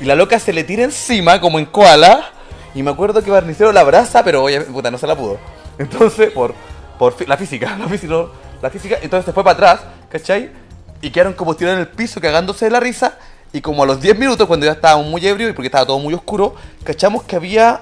Y 0.00 0.04
la 0.04 0.14
loca 0.14 0.38
se 0.38 0.52
le 0.52 0.62
tira 0.62 0.84
encima 0.84 1.40
como 1.40 1.58
en 1.58 1.66
koala. 1.66 2.30
Y 2.76 2.84
me 2.84 2.92
acuerdo 2.92 3.24
que 3.24 3.30
Barnicero 3.32 3.72
la 3.72 3.80
abraza, 3.80 4.22
pero 4.22 4.44
oye, 4.44 4.60
puta, 4.60 4.88
no 4.92 4.98
se 4.98 5.08
la 5.08 5.16
pudo. 5.16 5.38
Entonces, 5.78 6.30
por, 6.30 6.54
por 6.96 7.28
la 7.28 7.36
física, 7.36 7.76
la 7.76 7.88
física, 7.88 8.14
la 8.62 8.70
física, 8.70 8.98
entonces 9.02 9.24
se 9.26 9.32
fue 9.32 9.42
para 9.42 9.54
atrás, 9.54 9.80
¿cachai? 10.08 10.52
Y 11.00 11.10
quedaron 11.10 11.32
como 11.32 11.56
tirados 11.56 11.76
en 11.80 11.80
el 11.80 11.88
piso 11.88 12.20
cagándose 12.20 12.66
de 12.66 12.70
la 12.70 12.78
risa. 12.78 13.18
Y 13.54 13.60
como 13.62 13.82
a 13.84 13.86
los 13.86 14.00
10 14.00 14.18
minutos, 14.18 14.46
cuando 14.46 14.66
ya 14.66 14.72
estábamos 14.72 15.06
muy 15.06 15.24
ebrios 15.26 15.48
y 15.48 15.52
porque 15.54 15.68
estaba 15.68 15.86
todo 15.86 15.98
muy 15.98 16.12
oscuro, 16.12 16.54
cachamos 16.82 17.22
que 17.22 17.36
había 17.36 17.80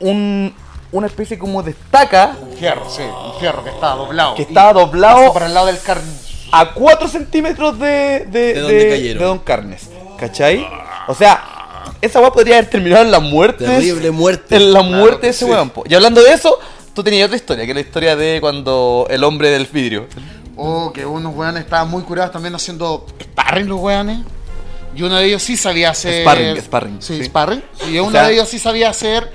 un, 0.00 0.52
una 0.92 1.06
especie 1.06 1.38
como 1.38 1.62
de 1.62 1.72
estaca 1.72 2.36
Un 2.40 2.56
fierro, 2.56 2.88
sí, 2.90 3.02
un 3.02 3.38
fierro 3.38 3.62
que 3.62 3.70
estaba 3.70 3.94
doblado. 3.96 4.34
que 4.34 4.42
estaba 4.42 4.72
doblado 4.72 5.32
para 5.32 5.46
el 5.46 5.54
lado 5.54 5.66
del 5.66 5.78
carne. 5.80 6.10
a 6.50 6.72
4 6.72 7.06
centímetros 7.08 7.78
de, 7.78 8.26
de, 8.30 8.54
De 8.54 8.62
de- 8.62 8.88
cayeron. 8.88 9.18
de 9.20 9.24
Don 9.26 9.38
Carnes. 9.40 9.90
¿Cachai? 10.18 10.66
O 11.06 11.14
sea, 11.14 11.44
esa 12.00 12.20
weá 12.20 12.30
podría 12.32 12.56
haber 12.56 12.70
terminado 12.70 13.02
en 13.04 13.10
la 13.10 13.20
muerte. 13.20 13.64
Terrible 13.66 14.10
muerte. 14.10 14.56
En 14.56 14.72
la 14.72 14.80
Claro 14.80 14.96
muerte 14.96 15.26
de 15.26 15.30
ese 15.30 15.44
sí. 15.44 15.50
weón. 15.50 15.70
Y 15.86 15.94
hablando 15.94 16.22
de 16.22 16.32
eso, 16.32 16.58
tú 16.94 17.02
tenías 17.04 17.26
otra 17.26 17.36
historia, 17.36 17.64
que 17.66 17.72
es 17.72 17.74
la 17.74 17.80
historia 17.82 18.16
de 18.16 18.38
cuando 18.40 19.06
el 19.10 19.22
hombre 19.22 19.50
del 19.50 19.66
vidrio. 19.66 20.06
Oh, 20.56 20.92
que 20.94 21.04
unos 21.04 21.34
weones 21.34 21.64
estaban 21.64 21.90
muy 21.90 22.02
curados 22.04 22.32
también 22.32 22.54
haciendo 22.54 23.04
sparring 23.20 23.68
los 23.68 23.80
weones. 23.80 24.20
Y 24.94 25.02
uno 25.02 25.16
de 25.16 25.26
ellos 25.26 25.42
sí 25.42 25.56
sabía 25.56 25.90
hacer. 25.90 26.22
Sparring, 26.22 26.56
sparring, 26.62 27.02
Sí, 27.02 27.18
sí. 27.18 27.24
sparring. 27.24 27.62
Y 27.90 27.98
uno 27.98 28.10
sea, 28.12 28.26
de 28.28 28.34
ellos 28.34 28.48
sí 28.48 28.58
sabía 28.58 28.90
hacer. 28.90 29.32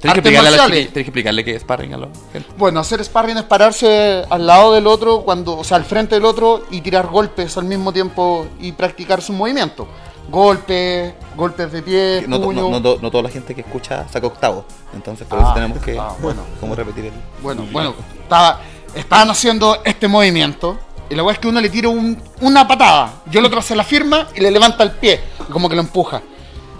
Tienes 0.00 0.22
que, 0.22 0.30
tienes 0.30 0.92
que 0.92 1.00
explicarle 1.00 1.44
que 1.44 1.54
es 1.56 1.62
sparring 1.62 1.94
a 1.94 1.96
la 1.96 2.08
gente. 2.30 2.48
Bueno, 2.58 2.78
hacer 2.80 3.02
sparring 3.02 3.38
es 3.38 3.44
pararse 3.44 4.22
al 4.28 4.46
lado 4.46 4.74
del 4.74 4.86
otro, 4.86 5.22
cuando, 5.22 5.56
o 5.56 5.64
sea, 5.64 5.78
al 5.78 5.84
frente 5.86 6.14
del 6.16 6.26
otro 6.26 6.64
y 6.70 6.82
tirar 6.82 7.06
golpes 7.06 7.56
al 7.56 7.64
mismo 7.64 7.90
tiempo 7.90 8.46
y 8.60 8.72
practicar 8.72 9.22
su 9.22 9.32
movimiento. 9.32 9.88
Golpes, 10.28 11.14
golpes 11.36 11.72
de 11.72 11.82
pie, 11.82 12.24
No, 12.26 12.40
puño. 12.40 12.68
no, 12.68 12.80
no 12.80 12.96
no 13.00 13.10
toda 13.10 13.22
la 13.22 13.30
gente 13.30 13.54
que 13.54 13.62
escucha 13.62 14.06
saca 14.08 14.26
octavo. 14.26 14.64
Entonces 14.94 15.26
por 15.26 15.38
eso 15.38 15.48
Ah, 15.48 15.54
tenemos 15.54 15.78
que 15.78 15.98
ah, 15.98 16.14
bueno. 16.20 16.42
como 16.60 16.74
repetir 16.74 17.06
el. 17.06 17.12
Bueno, 17.42 17.66
bueno, 17.72 17.94
estaba, 18.22 18.60
estaban 18.94 19.30
haciendo 19.30 19.78
este 19.84 20.06
movimiento. 20.08 20.78
Y 21.10 21.14
la 21.14 21.22
weá 21.22 21.34
es 21.34 21.38
que 21.38 21.48
uno 21.48 21.60
le 21.60 21.68
tira 21.70 21.88
un- 21.88 22.20
una 22.40 22.66
patada. 22.66 23.22
Y 23.30 23.36
el 23.36 23.44
otro 23.44 23.58
hace 23.60 23.74
la 23.76 23.84
firma 23.84 24.28
y 24.34 24.40
le 24.40 24.50
levanta 24.50 24.82
el 24.82 24.92
pie. 24.92 25.20
y 25.48 25.52
como 25.52 25.68
que 25.68 25.74
lo 25.74 25.82
empuja. 25.82 26.22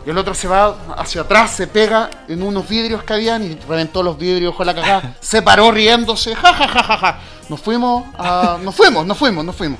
Y 0.06 0.10
el 0.10 0.18
otro 0.18 0.34
se 0.34 0.48
va 0.48 0.74
hacia 0.96 1.22
atrás, 1.22 1.50
se 1.50 1.66
pega 1.66 2.10
en 2.28 2.42
unos 2.42 2.68
vidrios 2.68 3.02
que 3.04 3.12
habían 3.14 3.42
y 3.44 3.54
reventó 3.68 4.02
los 4.02 4.18
vidrios 4.18 4.54
con 4.54 4.66
la 4.66 4.74
cagada. 4.74 5.16
Se 5.20 5.40
paró 5.40 5.70
riéndose, 5.70 6.34
ja, 6.34 6.52
ja, 6.52 6.68
ja, 6.68 6.82
ja, 6.82 6.96
ja. 6.98 7.18
Nos 7.48 7.60
fuimos, 7.60 8.04
a- 8.18 8.58
nos 8.62 8.74
fuimos, 8.74 9.06
nos 9.06 9.16
fuimos, 9.16 9.44
nos 9.44 9.56
fuimos. 9.56 9.78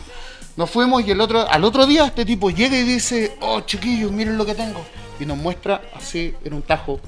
Nos 0.57 0.71
fuimos 0.71 1.05
y 1.07 1.11
el 1.11 1.21
otro, 1.21 1.47
al 1.51 1.65
otro 1.65 1.85
día 1.87 2.05
este 2.07 2.25
tipo 2.25 2.49
llega 2.51 2.77
y 2.77 2.83
dice, 2.85 3.37
oh 3.41 3.61
chiquillos, 3.63 4.13
miren 4.13 4.39
lo 4.39 4.47
que 4.47 4.55
tengo. 4.55 4.81
Y 5.21 5.27
nos 5.27 5.37
muestra 5.37 5.83
así 5.97 6.35
en 6.45 6.55
un 6.55 6.63
tajo, 6.63 7.01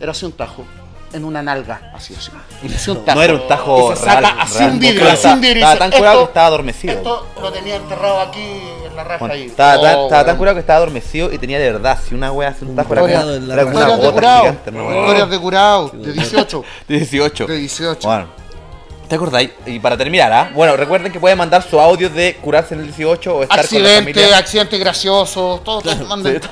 era 0.00 0.12
así 0.12 0.24
un 0.24 0.32
tajo, 0.32 0.64
en 1.16 1.24
una 1.24 1.42
nalga, 1.42 1.90
así, 1.94 2.14
así. 2.14 2.30
Así 2.74 2.90
un 2.90 3.04
tajo. 3.04 3.16
No 3.18 3.22
era 3.24 3.34
un 3.34 3.48
tajo 3.48 3.92
Y 3.92 3.96
se 3.96 4.02
saca 4.04 4.20
real, 4.20 4.34
así 4.40 4.58
real. 4.58 4.70
un 4.70 4.78
vidrio, 4.78 5.08
Estaba- 5.08 5.12
así 5.14 5.28
un 5.28 5.40
vidrio. 5.40 5.56
y 5.56 5.62
Estaba 5.62 5.78
tan 5.78 5.90
curado 5.90 6.14
que 6.14 6.18
"Esto- 6.20 6.28
estaba 6.30 6.46
adormecido. 6.46 6.94
Esto 6.94 7.26
lo 7.42 7.52
tenía 7.52 7.76
enterrado 7.76 8.20
aquí 8.20 8.42
en 8.86 8.96
la 8.96 9.04
raja 9.04 9.18
Bueno, 9.18 9.34
ahí. 9.34 9.42
estaba, 9.46 9.82
tan, 9.82 9.96
Oh, 9.96 10.04
estaba 10.04 10.24
tan 10.24 10.36
curado 10.36 10.54
que 10.54 10.60
estaba 10.60 10.76
adormecido 10.78 11.32
y 11.32 11.38
tenía 11.38 11.58
de 11.58 11.72
verdad, 11.72 11.98
si 12.06 12.14
una 12.14 12.32
wea 12.32 12.48
hace 12.50 12.64
un 12.64 12.76
tajo 12.76 12.92
era 12.94 13.02
era 13.04 13.24
una 13.24 13.32
Historias 13.62 13.74
de 13.74 13.96
gota 13.96 14.12
curado. 14.12 14.40
gigante. 14.42 14.70
Historias 14.70 15.30
de 15.30 15.38
curado, 15.40 15.90
de 15.94 16.12
18. 16.12 16.64
18. 16.88 17.46
De 17.48 17.56
18. 17.56 18.08
Bueno. 18.08 18.45
¿Te 19.08 19.14
acordáis? 19.14 19.50
Y 19.66 19.78
para 19.78 19.96
terminar, 19.96 20.32
¿ah? 20.32 20.50
Bueno, 20.52 20.76
recuerden 20.76 21.12
que 21.12 21.20
pueden 21.20 21.38
mandar 21.38 21.62
su 21.62 21.78
audio 21.78 22.10
de 22.10 22.36
curarse 22.42 22.74
en 22.74 22.80
el 22.80 22.86
18 22.86 23.36
o 23.36 23.42
estar 23.44 23.48
con 23.48 23.56
la 23.56 23.62
Accidente, 23.62 24.12
familia. 24.14 24.38
accidente 24.38 24.78
gracioso, 24.78 25.60
todo, 25.64 25.80
todo, 25.80 26.06
manden. 26.06 26.42
Sí. 26.42 26.48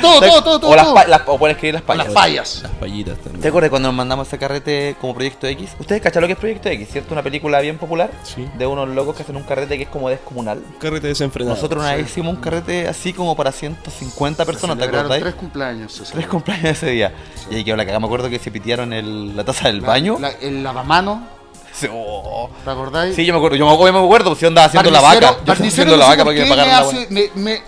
todo, 0.00 0.20
todo, 0.20 0.42
todo, 0.42 0.60
todo, 0.60 0.70
O, 0.70 0.76
las 0.76 0.84
todo. 0.84 0.94
pa- 0.94 1.06
las- 1.06 1.22
o 1.26 1.36
pueden 1.36 1.56
escribir 1.56 1.74
las 1.74 1.82
payas. 1.82 2.04
las 2.04 2.14
fallas. 2.14 2.60
Las 2.62 2.72
payitas 2.72 3.18
también. 3.18 3.40
¿Te 3.40 3.48
acuerdas 3.48 3.70
cuando 3.70 3.88
nos 3.88 3.96
mandamos 3.96 4.28
ese 4.28 4.38
carrete 4.38 4.94
como 5.00 5.14
Proyecto 5.14 5.48
X? 5.48 5.70
¿Ustedes 5.80 6.00
cachan 6.00 6.20
lo 6.22 6.28
que 6.28 6.34
es 6.34 6.38
Proyecto 6.38 6.68
X, 6.68 6.88
cierto? 6.92 7.12
Una 7.12 7.24
película 7.24 7.60
bien 7.60 7.76
popular 7.76 8.10
Sí. 8.22 8.46
de 8.56 8.66
unos 8.66 8.88
locos 8.88 9.16
que 9.16 9.22
hacen 9.22 9.34
un 9.34 9.42
carrete 9.42 9.76
que 9.76 9.82
es 9.84 9.88
como 9.88 10.08
descomunal. 10.08 10.58
Un 10.58 10.78
carrete 10.78 11.08
desenfrenado. 11.08 11.56
Nosotros 11.56 11.82
una 11.82 11.94
vez 11.96 12.06
hicimos 12.06 12.34
un 12.36 12.40
carrete 12.40 12.86
así 12.86 13.12
como 13.12 13.34
para 13.34 13.50
150 13.50 14.44
personas, 14.44 14.78
¿te 14.78 14.84
acordáis? 14.84 15.22
tres 15.22 15.34
cumpleaños. 15.34 15.92
se 15.92 16.04
Tres 16.12 16.26
cumpleaños 16.28 16.70
ese 16.70 16.90
día. 16.90 17.12
Y 17.50 17.56
ahí 17.56 17.64
quedó 17.64 17.76
la 17.76 17.82
cagada. 17.84 17.98
Me 17.98 18.06
acuerdo 18.06 18.30
que 18.30 18.38
se 18.38 18.50
pitearon 18.52 18.92
el- 18.92 19.36
la 19.36 19.42
taza 19.42 19.66
del 19.66 19.80
La- 19.80 19.88
baño. 19.88 20.18
la- 20.20 20.30
el 20.30 20.62
lavamano, 20.62 21.34
Sí, 21.45 21.45
oh. 21.92 22.50
¿te 22.64 22.70
acordáis? 22.70 23.14
Sí, 23.14 23.24
yo 23.24 23.32
me 23.32 23.38
acuerdo. 23.38 23.56
Yo 23.56 23.66
me 23.66 23.72
acuerdo, 23.74 23.98
me 24.00 24.04
acuerdo 24.04 24.36
yo 24.36 24.48
andaba 24.48 24.66
haciendo 24.66 24.90
la 24.90 25.00
vaca. 25.00 25.20
Yo 25.44 25.52
estaba 25.52 25.68
haciendo 25.68 25.96
la 25.96 26.04
no 26.04 26.10
vaca 26.10 26.24
para 26.24 26.36
que 26.36 26.42
me 26.44 26.48
pagaran 26.48 26.72
la 26.72 26.80
me 26.80 26.92
buena. 26.92 27.06
me- 27.10 27.30
me- 27.42 27.62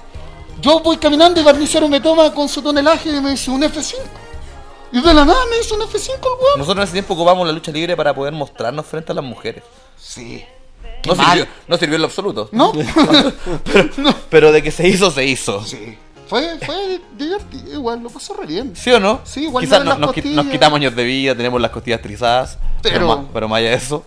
Yo 0.61 0.81
voy 0.81 0.97
caminando 0.97 1.40
y 1.40 1.44
Barnicero 1.44 1.88
me 1.88 2.01
toma 2.01 2.33
con 2.33 2.49
su 2.49 2.62
tonelaje 2.62 3.11
y 3.11 3.21
me 3.21 3.31
dice 3.31 3.51
un 3.51 3.62
F5. 3.62 3.94
Y 4.90 5.01
de 5.03 5.14
la 5.14 5.25
nada 5.25 5.38
me 5.51 5.59
dice 5.59 5.75
un 5.75 5.81
F5 5.83 6.09
el 6.14 6.21
weón. 6.23 6.59
Nosotros 6.59 6.77
en 6.79 6.83
ese 6.85 6.92
tiempo 6.94 7.14
ocupamos 7.14 7.47
la 7.47 7.53
lucha 7.53 7.71
libre 7.71 7.97
para 7.97 8.14
poder 8.14 8.33
mostrarnos 8.33 8.87
frente 8.87 9.12
a 9.12 9.14
las 9.14 9.25
mujeres. 9.25 9.62
Sí. 10.01 10.44
No 11.07 11.14
sirvió, 11.14 11.47
no 11.68 11.77
sirvió 11.77 11.94
en 11.97 12.03
lo 12.03 12.07
absoluto. 12.09 12.49
¿No? 12.53 12.73
no. 13.99 14.14
Pero 14.31 14.51
de 14.51 14.62
que 14.62 14.71
se 14.71 14.88
hizo, 14.88 15.11
se 15.11 15.25
hizo. 15.25 15.62
¿Sí, 15.64 15.77
Sí. 15.77 15.99
Fue, 16.28 16.58
fue 16.60 17.00
divertido, 17.16 17.72
igual, 17.74 18.02
lo 18.02 18.10
pasó 18.10 18.34
re 18.34 18.46
bien. 18.46 18.72
o 18.94 19.00
no? 19.00 19.20
Sí, 19.24 19.44
igual 19.44 19.64
Quizás 19.64 19.84
no- 19.84 19.96
nos, 19.96 20.16
nos 20.24 20.46
quitamos 20.46 20.76
años 20.76 20.94
de 20.94 21.04
vida, 21.04 21.34
tenemos 21.34 21.60
las 21.60 21.70
costillas 21.70 22.02
trizadas. 22.02 22.58
Pero, 22.82 22.94
Pero- 22.94 23.08
más, 23.08 23.18
pero 23.32 23.48
más 23.48 23.58
allá 23.58 23.70
de 23.70 23.76
eso. 23.76 24.04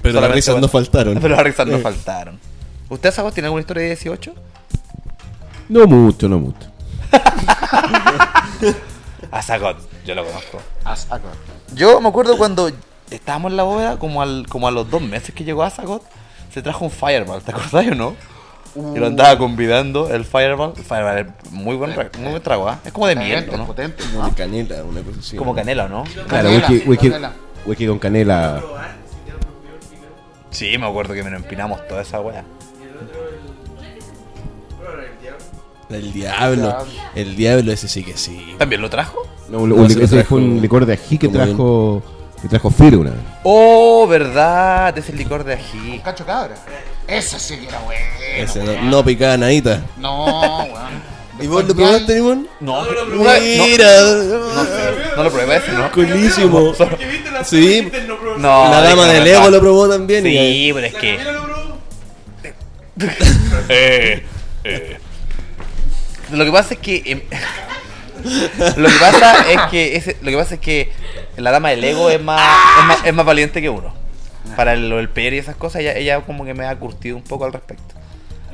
Pero 0.00 0.20
las 0.20 0.30
risas 0.30 0.56
no 0.60 0.68
faltaron. 0.68 1.18
Pero 1.20 1.34
las 1.34 1.44
risas 1.44 1.66
no 1.66 1.76
Eh. 1.76 1.80
faltaron. 1.80 2.38
¿Usted, 2.88 3.12
Sago, 3.12 3.32
tiene 3.32 3.46
alguna 3.46 3.62
historia 3.62 3.82
de 3.82 3.88
18? 3.88 4.32
No 5.70 5.86
mucho, 5.86 6.28
no 6.28 6.38
mucho. 6.38 6.68
A 9.30 9.42
Sagot, 9.42 9.76
yo 10.04 10.14
lo 10.14 10.24
conozco. 10.24 10.60
Acá. 10.84 11.20
Yo 11.74 12.00
me 12.00 12.08
acuerdo 12.08 12.36
cuando 12.36 12.70
estábamos 13.10 13.50
en 13.50 13.56
la 13.56 13.62
bóveda, 13.64 13.98
como, 13.98 14.22
al, 14.22 14.46
como 14.48 14.68
a 14.68 14.70
los 14.70 14.88
dos 14.90 15.02
meses 15.02 15.34
que 15.34 15.44
llegó 15.44 15.62
Azagot, 15.62 16.02
se 16.52 16.62
trajo 16.62 16.84
un 16.84 16.90
Fireball, 16.90 17.42
¿te 17.42 17.50
acordás 17.50 17.86
o 17.88 17.94
no? 17.94 18.14
Y 18.76 18.98
lo 18.98 19.06
andaba 19.06 19.38
convidando, 19.38 20.10
el 20.12 20.24
Fireball. 20.24 20.72
El 20.76 20.82
Fireball 20.82 21.18
es 21.44 21.52
muy 21.52 21.76
buen, 21.76 21.94
muy 22.18 22.30
buen 22.30 22.42
trago, 22.42 22.68
¿ah? 22.68 22.78
Es 22.84 22.92
como 22.92 23.06
de 23.06 23.14
miel, 23.14 23.44
Potente, 23.44 23.56
¿no? 23.56 23.66
potente. 23.66 24.04
Como 24.12 24.26
de 24.28 24.34
canela, 24.34 24.84
una 24.84 25.00
cosa 25.02 25.20
así. 25.20 25.36
Como 25.36 25.54
canela, 25.54 25.88
¿no? 25.88 26.02
Claro, 26.04 26.26
Canela, 26.28 26.68
whisky, 26.68 26.88
whisky, 26.88 27.12
whisky 27.66 27.86
con 27.86 27.98
canela. 28.00 28.60
Sí, 30.50 30.76
me 30.78 30.86
acuerdo 30.86 31.14
que 31.14 31.22
me 31.22 31.30
lo 31.30 31.36
empinamos 31.36 31.86
toda 31.86 32.02
esa 32.02 32.20
weá. 32.20 32.44
El 35.90 36.12
diablo. 36.12 36.76
El 37.14 37.36
diablo 37.36 37.70
ese 37.72 37.88
sí 37.88 38.02
que 38.02 38.16
sí. 38.16 38.54
¿También 38.58 38.80
lo 38.82 38.90
trajo? 38.90 39.18
No, 39.48 39.58
un- 39.58 39.68
No, 39.68 39.74
un- 39.76 39.86
ese 39.86 40.06
trajo 40.08 40.28
fue 40.30 40.38
un 40.38 40.60
licor 40.60 40.86
de 40.86 40.94
ají 40.94 41.18
que 41.18 41.28
bien. 41.28 41.44
trajo, 41.44 42.02
que 42.42 42.48
trajo 42.48 42.70
Firo 42.70 43.00
una 43.00 43.10
vez. 43.10 43.20
Oh, 43.44 44.06
verdad, 44.08 44.96
es 44.96 45.08
el 45.10 45.16
licor 45.16 45.44
de 45.44 45.54
ají. 45.54 46.00
Cacho 46.02 46.24
cabra. 46.24 46.54
Ese 47.06 47.38
sí 47.38 47.56
que 47.58 47.66
era 47.68 47.80
bueno. 47.80 48.02
Ese 48.36 48.62
no, 48.64 48.82
no 48.82 49.04
picaba 49.04 49.36
nadita. 49.36 49.82
No, 49.98 50.64
weón. 50.64 51.14
¿Y 51.40 51.46
vos 51.48 51.64
lo 51.64 51.74
probaste, 51.74 52.14
Limón? 52.14 52.48
No, 52.60 52.82
Mira, 53.10 54.00
no 55.16 55.22
lo 55.24 55.30
probé 55.32 55.56
ese, 55.56 55.72
¿no? 55.72 55.90
colísimo. 55.90 56.72
Sí, 57.44 57.90
No, 58.38 58.70
la 58.70 58.80
dama 58.80 59.06
de 59.06 59.14
del 59.14 59.24
Lego 59.24 59.50
lo 59.50 59.60
probó 59.60 59.88
también. 59.88 60.24
y- 60.26 60.30
Sí, 60.30 60.70
pero 60.72 60.86
es 60.86 60.94
que. 60.94 61.18
Eh, 63.68 64.22
eh. 64.64 64.96
Lo 66.30 66.44
que 66.44 66.52
pasa 66.52 66.74
es 66.74 66.80
que. 66.80 67.02
em, 67.04 67.20
lo 68.76 68.88
que 68.88 68.94
pasa 69.00 69.50
es 69.50 69.60
que 69.70 69.96
ese- 69.96 70.16
lo 70.22 70.30
que 70.30 70.36
pasa 70.36 70.54
es 70.54 70.60
que 70.60 70.92
la 71.36 71.50
dama 71.50 71.70
del 71.70 71.82
ego 71.84 72.08
es 72.08 72.22
más, 72.22 72.40
es 72.80 72.84
más, 72.86 72.98
es 73.06 73.12
más 73.14 73.26
valiente 73.26 73.60
que 73.60 73.68
uno. 73.68 73.92
Para 74.56 74.74
el, 74.74 74.92
el 74.92 75.08
PR 75.08 75.34
y 75.34 75.38
esas 75.38 75.56
cosas, 75.56 75.80
ella, 75.82 75.94
ella 75.96 76.20
como 76.20 76.44
que 76.44 76.54
me 76.54 76.66
ha 76.66 76.76
curtido 76.76 77.16
un 77.16 77.22
poco 77.22 77.44
al 77.44 77.52
respecto. 77.52 77.94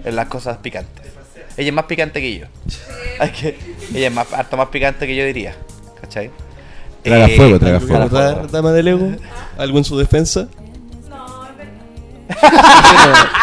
En 0.05 0.17
las 0.17 0.27
cosas 0.29 0.57
picantes. 0.59 1.07
Ella 1.57 1.69
es 1.69 1.75
más 1.75 1.85
picante 1.87 2.21
que 2.21 2.39
yo. 2.39 2.47
Es 3.21 3.31
que 3.33 3.59
ella 3.95 4.07
es 4.09 4.13
más, 4.13 4.33
harto 4.33 4.57
más 4.57 4.69
picante 4.69 5.07
que 5.07 5.15
yo 5.15 5.25
diría. 5.25 5.55
¿Cachai? 6.01 6.31
Traga 7.03 7.27
Eh, 7.27 7.37
fuego, 7.37 7.59
traga 7.59 7.77
¿Algo 7.79 8.09
fuego. 8.09 8.47
dama 8.47 8.73
del 8.73 8.85
Lego? 8.87 9.11
¿Algo 9.59 9.79
en 9.79 9.85
su 9.85 9.99
defensa? 9.99 10.49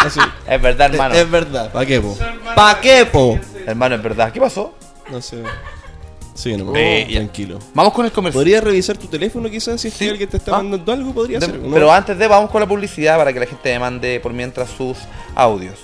Así. 0.05 0.19
Es 0.49 0.61
verdad, 0.61 0.91
hermano. 0.93 1.13
Es 1.15 1.29
verdad. 1.29 1.71
¿Pa' 1.71 1.85
qué, 1.85 1.99
po? 2.01 2.17
¿Pa' 2.55 2.79
qué, 2.81 3.05
po? 3.05 3.37
Hermano, 3.65 3.95
es 3.95 4.03
verdad. 4.03 4.31
¿Qué 4.31 4.39
pasó? 4.39 4.73
No 5.11 5.21
sé. 5.21 5.43
Sí, 6.37 6.55
no 6.55 6.71
Eh, 6.75 7.07
ya. 7.09 7.17
tranquilo. 7.17 7.57
Vamos 7.73 7.93
con 7.93 8.05
el 8.05 8.11
comercial. 8.11 8.39
¿Podrías 8.43 8.63
revisar 8.63 8.95
tu 8.95 9.07
teléfono 9.07 9.49
quizás? 9.49 9.81
Si 9.81 9.87
es 9.87 9.93
Sí. 9.95 10.05
que 10.05 10.11
alguien 10.11 10.29
te 10.29 10.37
está 10.37 10.51
Ah. 10.55 10.57
mandando 10.61 10.91
algo, 10.91 11.11
podría 11.11 11.39
De- 11.39 11.47
ser. 11.47 11.55
¿no? 11.59 11.73
Pero 11.73 11.91
antes 11.91 12.15
de, 12.15 12.27
vamos 12.27 12.51
con 12.51 12.61
la 12.61 12.67
publicidad 12.67 13.17
para 13.17 13.33
que 13.33 13.39
la 13.39 13.47
gente 13.47 13.73
me 13.73 13.79
mande 13.79 14.19
por 14.19 14.33
mientras 14.33 14.69
sus 14.69 14.97
audios. 15.33 15.79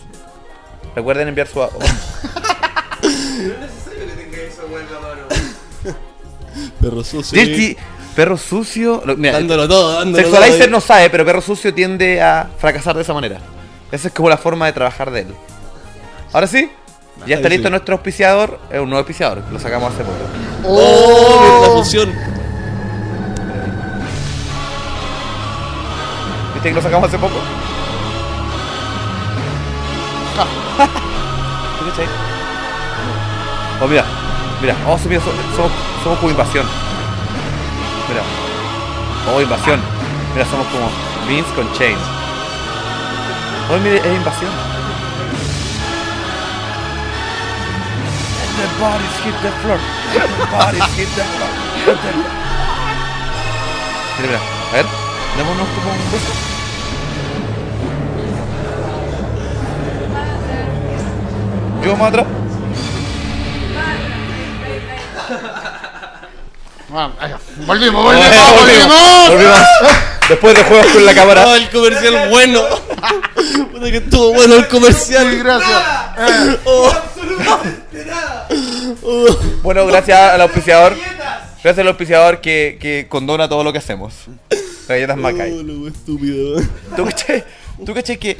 Recuerden 0.95 1.27
enviar 1.29 1.47
su 1.47 1.59
audio. 1.59 1.79
Perro 6.79 7.03
sucio. 7.03 7.39
Dirty, 7.39 7.75
perro 8.15 8.37
sucio. 8.37 9.01
lo- 9.05 9.17
mira, 9.17 9.33
Dándolo 9.33 9.67
todo, 9.67 9.93
dándolo 9.93 10.23
Sexualizer 10.23 10.59
todo. 10.65 10.69
no 10.71 10.81
sabe, 10.81 11.09
pero 11.09 11.25
perro 11.25 11.41
sucio 11.41 11.73
tiende 11.73 12.21
a 12.21 12.47
fracasar 12.59 12.95
de 12.95 13.01
esa 13.01 13.13
manera. 13.13 13.39
Esa 13.91 14.07
es 14.09 14.13
como 14.13 14.29
la 14.29 14.37
forma 14.37 14.65
de 14.67 14.73
trabajar 14.73 15.09
de 15.11 15.21
él. 15.21 15.27
Ahora 16.31 16.47
sí, 16.47 16.69
ya 17.25 17.35
está 17.35 17.49
listo 17.49 17.67
sí. 17.67 17.71
nuestro 17.71 17.95
auspiciador. 17.95 18.59
Es 18.69 18.79
un 18.79 18.89
nuevo 18.89 18.99
auspiciador, 18.99 19.43
lo 19.51 19.59
sacamos 19.59 19.93
hace 19.93 20.03
poco. 20.03 20.17
¡Oh! 20.65 21.39
mira 21.41 21.67
la 21.67 21.73
fusión. 21.73 22.13
¿Viste 26.53 26.69
que 26.69 26.75
lo 26.75 26.81
sacamos 26.81 27.09
hace 27.09 27.17
poco? 27.17 27.35
Oh, 33.81 33.87
mira, 33.87 34.05
mira, 34.61 34.75
oh, 34.87 34.97
mira, 35.09 35.21
so- 35.21 35.33
somos, 35.55 35.71
somos 36.03 36.19
como 36.19 36.31
invasión. 36.31 36.65
Mira, 38.07 38.21
oh, 39.33 39.41
invasión. 39.41 39.79
Mira, 40.33 40.45
somos 40.45 40.65
como 40.67 40.89
Vince 41.27 41.53
con 41.53 41.69
Chase. 41.73 41.97
Oh, 43.69 43.77
mire, 43.83 43.97
es 43.97 44.05
invasión. 44.05 44.51
The 48.55 48.67
bodies 48.79 49.15
hit 49.23 49.35
the 49.41 49.51
floor. 49.61 49.79
The 50.13 50.45
bodies 50.51 50.89
hit 50.95 51.09
the 51.15 51.23
floor. 51.23 51.51
Mira, 54.19 54.29
mira, 54.29 54.39
a 54.39 54.73
ver, 54.75 54.85
démonos 55.37 55.67
como 55.75 55.91
un 55.91 56.11
beso. 56.11 56.33
Yo 61.83 61.95
más 61.97 62.09
atrás. 62.09 62.25
Volvimos, 66.89 67.15
volvimos, 67.67 68.03
Volvimos, 68.03 68.53
volvimos. 68.55 69.29
volvimos. 69.29 69.59
Después 70.29 70.55
de 70.55 70.63
juegos 70.63 70.85
con 70.87 71.05
la 71.05 71.13
cámara. 71.13 71.43
¡Oh, 71.45 71.55
el 71.55 71.69
comercial 71.69 72.29
bueno! 72.29 72.61
Puta 73.71 73.91
que 73.91 73.97
estuvo 73.97 74.33
bueno 74.33 74.55
el 74.55 74.67
comercial. 74.67 75.37
gracias. 75.37 75.81
Eh, 76.17 76.57
Bueno, 79.61 79.85
gracias 79.87 80.19
al 80.19 80.41
auspiciador. 80.41 80.93
Gracias 81.63 81.79
al 81.79 81.87
auspiciador 81.87 82.41
que, 82.41 82.77
que 82.79 83.07
condona 83.09 83.47
todo 83.47 83.63
lo 83.63 83.71
que 83.71 83.79
hacemos. 83.79 84.13
Galletas 84.87 85.17
Macay. 85.17 85.51
Oh, 85.53 85.87
estúpido. 85.87 86.61
¿Tú 86.95 87.05
caché? 87.05 87.43
¿Tú 87.85 87.93
caché 87.93 88.17
que 88.19 88.37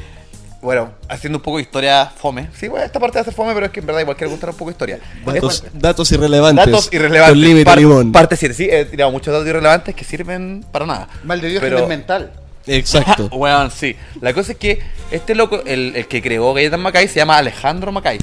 bueno, 0.62 0.94
haciendo 1.10 1.40
un 1.40 1.44
poco 1.44 1.58
de 1.58 1.64
historia 1.64 2.06
fome. 2.16 2.48
Sí, 2.58 2.70
bueno, 2.70 2.86
esta 2.86 2.98
parte 2.98 3.18
va 3.18 3.22
a 3.22 3.26
ser 3.26 3.34
fome, 3.34 3.54
pero 3.54 3.66
es 3.66 3.72
que 3.74 3.82
en 3.82 3.86
verdad 3.86 4.00
igual 4.00 4.16
quiero 4.16 4.32
contar 4.32 4.50
un 4.52 4.56
poco 4.56 4.70
de 4.70 4.74
historia. 4.74 5.00
Datos, 5.26 5.56
Es- 5.66 5.72
datos 5.74 6.10
irrelevantes. 6.14 6.66
datos 6.66 6.90
irrelevantes. 6.94 7.34
Con 7.34 7.42
límite 7.42 7.66
Par- 7.66 7.78
limón. 7.80 8.12
Parte 8.14 8.38
7, 8.38 8.54
sí, 8.56 8.70
he 8.72 8.86
tirado 8.86 9.12
muchos 9.12 9.34
datos 9.34 9.46
irrelevantes 9.46 9.94
que 9.94 10.06
sirven 10.06 10.66
para 10.72 10.86
nada. 10.86 11.10
Mal 11.26 11.42
de 11.42 11.50
Dios 11.50 11.60
Pero- 11.62 11.76
que 11.78 11.84
es 11.84 11.90
mental. 11.90 12.32
Exacto. 12.68 13.28
Weón, 13.32 13.72
sí. 13.72 13.96
La 14.22 14.34
cosa 14.34 14.54
es 14.54 14.58
que 14.58 14.82
este 15.12 15.36
loco, 15.36 15.62
el, 15.66 15.96
el 15.96 16.08
que 16.08 16.22
creó 16.22 16.54
Galletas 16.54 16.80
Macay, 16.80 17.08
se 17.08 17.16
llama 17.16 17.38
Alejandro 17.38 17.92
Macay. 17.92 18.20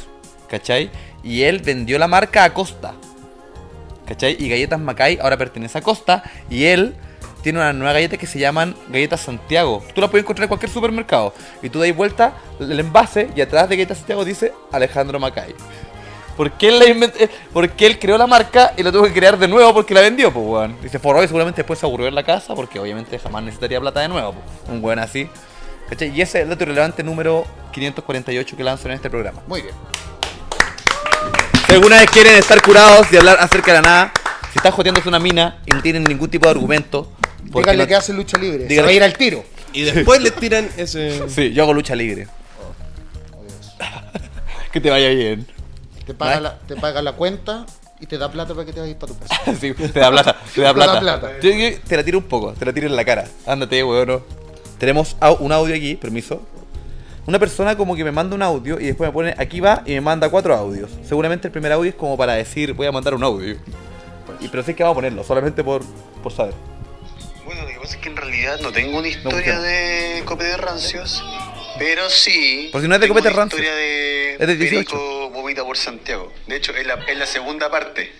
¿Cachai? 0.48 0.90
Y 1.22 1.42
él 1.42 1.60
vendió 1.60 1.98
la 1.98 2.08
marca 2.08 2.44
a 2.44 2.54
Costa. 2.54 2.94
¿Cachai? 4.06 4.36
Y 4.38 4.48
Galletas 4.48 4.80
Macay 4.80 5.18
ahora 5.20 5.36
pertenece 5.36 5.78
a 5.78 5.82
Costa. 5.82 6.22
Y 6.48 6.64
él 6.64 6.94
tiene 7.42 7.58
una 7.58 7.72
nueva 7.72 7.94
galleta 7.94 8.16
que 8.16 8.26
se 8.26 8.38
llaman 8.38 8.74
Galletas 8.88 9.20
Santiago. 9.20 9.82
Tú 9.94 10.00
la 10.00 10.08
puedes 10.08 10.24
encontrar 10.24 10.44
en 10.44 10.48
cualquier 10.48 10.70
supermercado. 10.70 11.32
Y 11.62 11.70
tú 11.70 11.78
dais 11.78 11.94
vuelta 11.94 12.34
el 12.58 12.78
envase 12.78 13.30
y 13.34 13.40
atrás 13.40 13.68
de 13.68 13.76
Galletas 13.76 13.98
Santiago 13.98 14.24
dice 14.24 14.52
Alejandro 14.72 15.18
Macay. 15.18 15.54
Porque 16.40 16.68
él, 16.68 16.78
la 16.78 16.86
invent- 16.86 17.12
eh, 17.20 17.28
porque 17.52 17.84
él 17.86 17.98
creó 17.98 18.16
la 18.16 18.26
marca 18.26 18.72
y 18.78 18.82
la 18.82 18.90
tuvo 18.90 19.02
que 19.02 19.12
crear 19.12 19.38
de 19.38 19.46
nuevo 19.46 19.74
porque 19.74 19.92
la 19.92 20.00
vendió, 20.00 20.32
pues, 20.32 20.46
weón. 20.46 20.74
Y 20.82 20.88
se 20.88 20.98
forró 20.98 21.22
y 21.22 21.26
seguramente 21.26 21.58
después 21.58 21.78
se 21.78 21.84
aburrió 21.84 22.08
en 22.08 22.14
la 22.14 22.22
casa 22.22 22.54
porque 22.54 22.78
obviamente 22.80 23.18
jamás 23.18 23.42
necesitaría 23.42 23.78
plata 23.78 24.00
de 24.00 24.08
nuevo, 24.08 24.32
pues. 24.32 24.44
Un 24.74 24.82
weón 24.82 25.00
así. 25.00 25.28
¿Cachai? 25.90 26.08
Y 26.16 26.22
ese 26.22 26.38
es 26.38 26.44
el 26.44 26.48
dato 26.48 26.64
relevante 26.64 27.02
número 27.02 27.44
548 27.72 28.56
que 28.56 28.64
lanzo 28.64 28.88
en 28.88 28.94
este 28.94 29.10
programa. 29.10 29.42
Muy 29.46 29.60
bien. 29.60 29.74
Si 31.66 31.74
alguna 31.74 31.96
vez 32.00 32.10
quieren 32.10 32.34
estar 32.36 32.62
curados 32.62 33.06
y 33.12 33.18
hablar 33.18 33.36
acerca 33.38 33.72
de 33.74 33.82
la 33.82 33.82
nada, 33.82 34.12
si 34.50 34.58
están 34.60 34.72
joteándose 34.72 35.10
una 35.10 35.18
mina 35.18 35.58
y 35.66 35.72
no 35.72 35.82
tienen 35.82 36.04
ningún 36.04 36.30
tipo 36.30 36.46
de 36.46 36.52
argumento, 36.52 37.12
Díganle 37.42 37.82
no- 37.82 37.86
que 37.86 37.94
hace 37.96 38.14
lucha 38.14 38.38
libre. 38.38 38.66
Se 38.66 38.68
Dígale- 38.74 38.84
va 38.84 38.88
a 38.88 38.92
ir 38.94 39.02
al 39.02 39.12
tiro. 39.12 39.44
Y 39.74 39.82
después 39.82 40.22
le 40.22 40.30
tiran 40.30 40.70
ese. 40.78 41.28
Sí, 41.28 41.52
yo 41.52 41.64
hago 41.64 41.74
lucha 41.74 41.94
libre. 41.94 42.28
que 44.72 44.80
te 44.80 44.88
vaya 44.88 45.08
bien. 45.10 45.46
Te 46.10 46.14
paga, 46.14 46.30
¿Vale? 46.32 46.42
la, 46.42 46.58
te 46.58 46.74
paga 46.76 47.02
la 47.02 47.12
cuenta 47.12 47.64
y 48.00 48.06
te 48.06 48.18
da 48.18 48.28
plata 48.32 48.52
para 48.52 48.66
que 48.66 48.72
te 48.72 48.80
vayas 48.80 48.96
para 48.96 49.12
tu 49.12 49.18
casa. 49.20 49.40
Sí, 49.60 49.72
te 49.74 50.00
da 50.00 50.10
plata, 50.10 50.36
te 50.54 50.60
da 50.60 50.72
Te 50.74 50.78
da 50.80 50.86
plata. 50.86 51.00
plata. 51.00 51.30
Yo- 51.40 51.50
yo 51.52 51.78
te 51.86 51.96
la 51.96 52.02
tiro 52.02 52.18
un 52.18 52.24
poco, 52.24 52.52
te 52.52 52.64
la 52.64 52.72
tiro 52.72 52.86
en 52.88 52.96
la 52.96 53.04
cara. 53.04 53.26
Ándate, 53.46 53.84
weón. 53.84 54.22
Tenemos 54.78 55.16
un 55.38 55.52
audio 55.52 55.74
aquí, 55.74 55.94
permiso. 55.94 56.42
Una 57.26 57.38
persona 57.38 57.76
como 57.76 57.94
que 57.94 58.02
me 58.02 58.10
manda 58.10 58.34
un 58.34 58.42
audio 58.42 58.80
y 58.80 58.86
después 58.86 59.08
me 59.08 59.12
pone 59.12 59.34
aquí 59.38 59.60
va 59.60 59.82
y 59.86 59.92
me 59.92 60.00
manda 60.00 60.28
cuatro 60.30 60.56
audios. 60.56 60.90
Seguramente 61.06 61.46
el 61.46 61.52
primer 61.52 61.70
audio 61.70 61.90
es 61.90 61.94
como 61.94 62.16
para 62.16 62.32
decir 62.32 62.72
voy 62.72 62.86
a 62.88 62.92
mandar 62.92 63.14
un 63.14 63.22
audio. 63.22 63.56
Y, 64.40 64.48
pero 64.48 64.62
sí 64.64 64.74
que 64.74 64.82
vamos 64.82 64.94
a 64.94 64.96
ponerlo, 64.96 65.22
solamente 65.22 65.62
por, 65.62 65.82
por 66.22 66.32
saber. 66.32 66.54
Bueno, 67.44 67.62
lo 67.62 67.68
que 67.68 67.74
pasa 67.78 67.94
es 67.96 68.00
que 68.00 68.08
en 68.08 68.16
realidad 68.16 68.58
no 68.62 68.72
tengo 68.72 68.98
una 68.98 69.08
historia 69.08 69.60
de 69.60 70.22
copete 70.24 70.56
rancios, 70.56 71.22
pero 71.80 72.10
sí. 72.10 72.68
Por 72.70 72.82
si 72.82 72.88
no 72.88 72.94
es 72.94 73.00
de 73.00 73.06
tengo 73.06 73.14
copete 73.18 73.32
una 73.32 73.36
rancios. 73.38 73.60
historia 73.62 73.74
de. 73.74 74.34
Es 74.34 74.46
de 74.46 74.56
18. 74.56 74.90
Perico 74.90 75.30
vomita 75.30 75.64
por 75.64 75.78
Santiago. 75.78 76.30
De 76.46 76.56
hecho, 76.56 76.74
es 76.76 76.86
la, 76.86 76.94
es 77.06 77.18
la 77.18 77.24
segunda 77.24 77.70
parte 77.70 78.12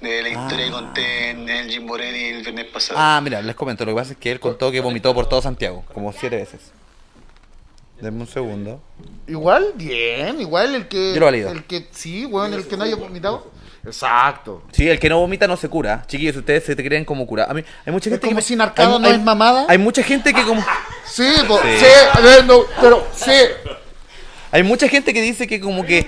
de 0.00 0.22
la 0.22 0.28
historia 0.28 0.66
que 0.66 0.70
conté 0.72 1.30
en 1.30 1.48
el 1.48 1.70
Jim 1.70 1.86
Moretti 1.86 2.24
el 2.24 2.42
viernes 2.42 2.64
pasado. 2.66 2.98
Ah, 3.00 3.20
mira, 3.22 3.40
les 3.42 3.54
comento. 3.54 3.84
Lo 3.84 3.92
que 3.92 3.96
pasa 4.00 4.12
es 4.14 4.18
que 4.18 4.32
él 4.32 4.40
contó 4.40 4.72
que 4.72 4.80
vomitó 4.80 5.14
por 5.14 5.28
todo 5.28 5.40
Santiago, 5.40 5.84
como 5.94 6.12
siete 6.12 6.34
veces. 6.36 6.72
Denme 8.00 8.22
un 8.22 8.26
segundo. 8.26 8.82
Igual, 9.28 9.72
bien, 9.76 10.40
igual 10.40 10.74
el 10.74 10.88
que. 10.88 11.14
Yo 11.14 11.20
lo 11.20 11.26
valido. 11.26 11.50
El 11.52 11.62
que, 11.64 11.86
sí, 11.92 12.26
weón, 12.26 12.52
el 12.54 12.66
que 12.66 12.76
no 12.76 12.82
haya 12.84 12.96
vomitado. 12.96 13.50
Exacto. 13.86 14.62
Sí, 14.72 14.88
el 14.88 14.98
que 14.98 15.08
no 15.08 15.18
vomita 15.20 15.46
no 15.46 15.56
se 15.56 15.68
cura. 15.68 16.04
Chiquillos, 16.06 16.36
ustedes 16.36 16.64
se 16.64 16.74
te 16.76 16.84
creen 16.84 17.04
como 17.04 17.26
cura. 17.26 17.46
A 17.48 17.54
mí, 17.54 17.62
hay 17.86 17.92
mucha 17.92 18.10
gente 18.10 18.26
como 18.26 18.36
que 18.36 18.42
si 18.42 18.56
Narcado 18.56 18.96
hay- 18.96 19.00
no 19.00 19.08
hay- 19.08 19.14
es 19.14 19.22
mamada. 19.22 19.66
Hay 19.68 19.78
mucha 19.78 20.02
gente 20.02 20.32
que 20.34 20.42
como 20.42 20.64
Sí, 21.04 21.32
po- 21.46 21.58
Sí. 21.62 21.68
sí, 21.78 21.86
a 22.12 22.20
ver, 22.20 22.44
no, 22.44 22.60
pero 22.80 23.06
sí. 23.14 23.30
hay 24.50 24.62
mucha 24.62 24.88
gente 24.88 25.14
que 25.14 25.22
dice 25.22 25.46
que 25.46 25.60
como 25.60 25.84
que 25.86 26.06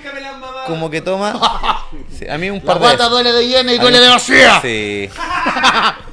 como 0.67 0.89
que 0.89 1.01
toma 1.01 1.87
Sí, 2.11 2.27
a 2.27 2.37
mí 2.37 2.49
un 2.51 2.57
La 2.59 2.63
par 2.65 2.73
de 2.75 2.79
guata 2.81 2.97
veces. 2.97 3.09
duele 3.11 3.31
de 3.31 3.47
llena 3.47 3.73
y 3.73 3.77
duele 3.79 3.97
mí- 3.97 4.03
de 4.03 4.09
vacía. 4.11 4.59
Sí. 4.61 5.09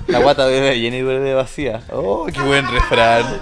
La 0.06 0.18
guata 0.20 0.44
duele 0.44 0.60
de 0.68 0.78
llena 0.80 0.96
y 0.96 1.00
duele 1.00 1.20
de 1.20 1.34
vacía. 1.34 1.82
Oh, 1.92 2.26
qué 2.32 2.40
buen 2.40 2.66
refrán. 2.70 3.40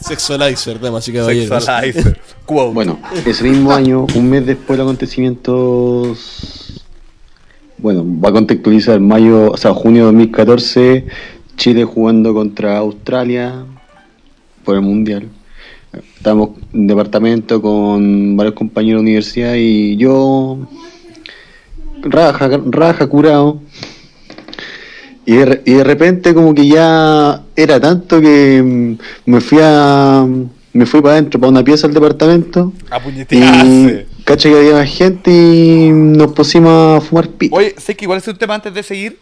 Sexualizer, 0.00 0.78
damas 0.80 1.06
y 1.08 1.12
caballeros. 1.12 1.64
Sexualizer. 1.64 2.20
Quote. 2.44 2.72
Bueno, 2.74 3.00
ese 3.24 3.44
mismo 3.44 3.72
año, 3.72 4.06
un 4.14 4.30
mes 4.30 4.46
después 4.46 4.70
de 4.70 4.76
los 4.78 4.84
acontecimientos, 4.86 6.65
bueno, 7.78 8.04
va 8.22 8.30
a 8.30 8.32
contextualizar 8.32 9.00
mayo, 9.00 9.52
o 9.52 9.56
sea, 9.56 9.72
junio 9.74 10.02
de 10.06 10.12
2014, 10.12 11.06
Chile 11.56 11.84
jugando 11.84 12.34
contra 12.34 12.78
Australia 12.78 13.64
por 14.64 14.76
el 14.76 14.82
Mundial. 14.82 15.28
Estábamos 16.16 16.50
en 16.74 16.86
departamento 16.86 17.62
con 17.62 18.36
varios 18.36 18.54
compañeros 18.54 19.00
de 19.00 19.04
universidad 19.04 19.54
y 19.56 19.96
yo, 19.96 20.58
raja, 22.02 22.48
raja, 22.66 23.06
curado. 23.06 23.60
Y 25.24 25.32
de, 25.36 25.44
re- 25.44 25.62
y 25.64 25.72
de 25.72 25.84
repente 25.84 26.34
como 26.34 26.54
que 26.54 26.68
ya 26.68 27.42
era 27.56 27.80
tanto 27.80 28.20
que 28.20 28.62
mm, 28.62 29.30
me 29.30 29.40
fui 29.40 29.58
a 29.60 30.26
me 30.72 30.84
fui 30.86 31.00
para 31.00 31.14
adentro, 31.14 31.40
para 31.40 31.50
una 31.50 31.64
pieza 31.64 31.86
del 31.88 31.94
departamento 31.94 32.72
A 32.90 33.00
puñetearse. 33.00 34.06
Caché 34.26 34.50
que 34.50 34.56
había 34.58 34.74
más 34.74 34.88
gente 34.90 35.30
y 35.30 35.90
nos 35.90 36.32
pusimos 36.32 37.02
a 37.02 37.06
fumar 37.06 37.28
pi. 37.28 37.48
Oye, 37.52 37.74
sé 37.78 37.96
que 37.96 38.04
igual 38.04 38.18
es 38.18 38.28
un 38.28 38.36
tema 38.36 38.54
antes 38.54 38.74
de 38.74 38.82
seguir. 38.82 39.18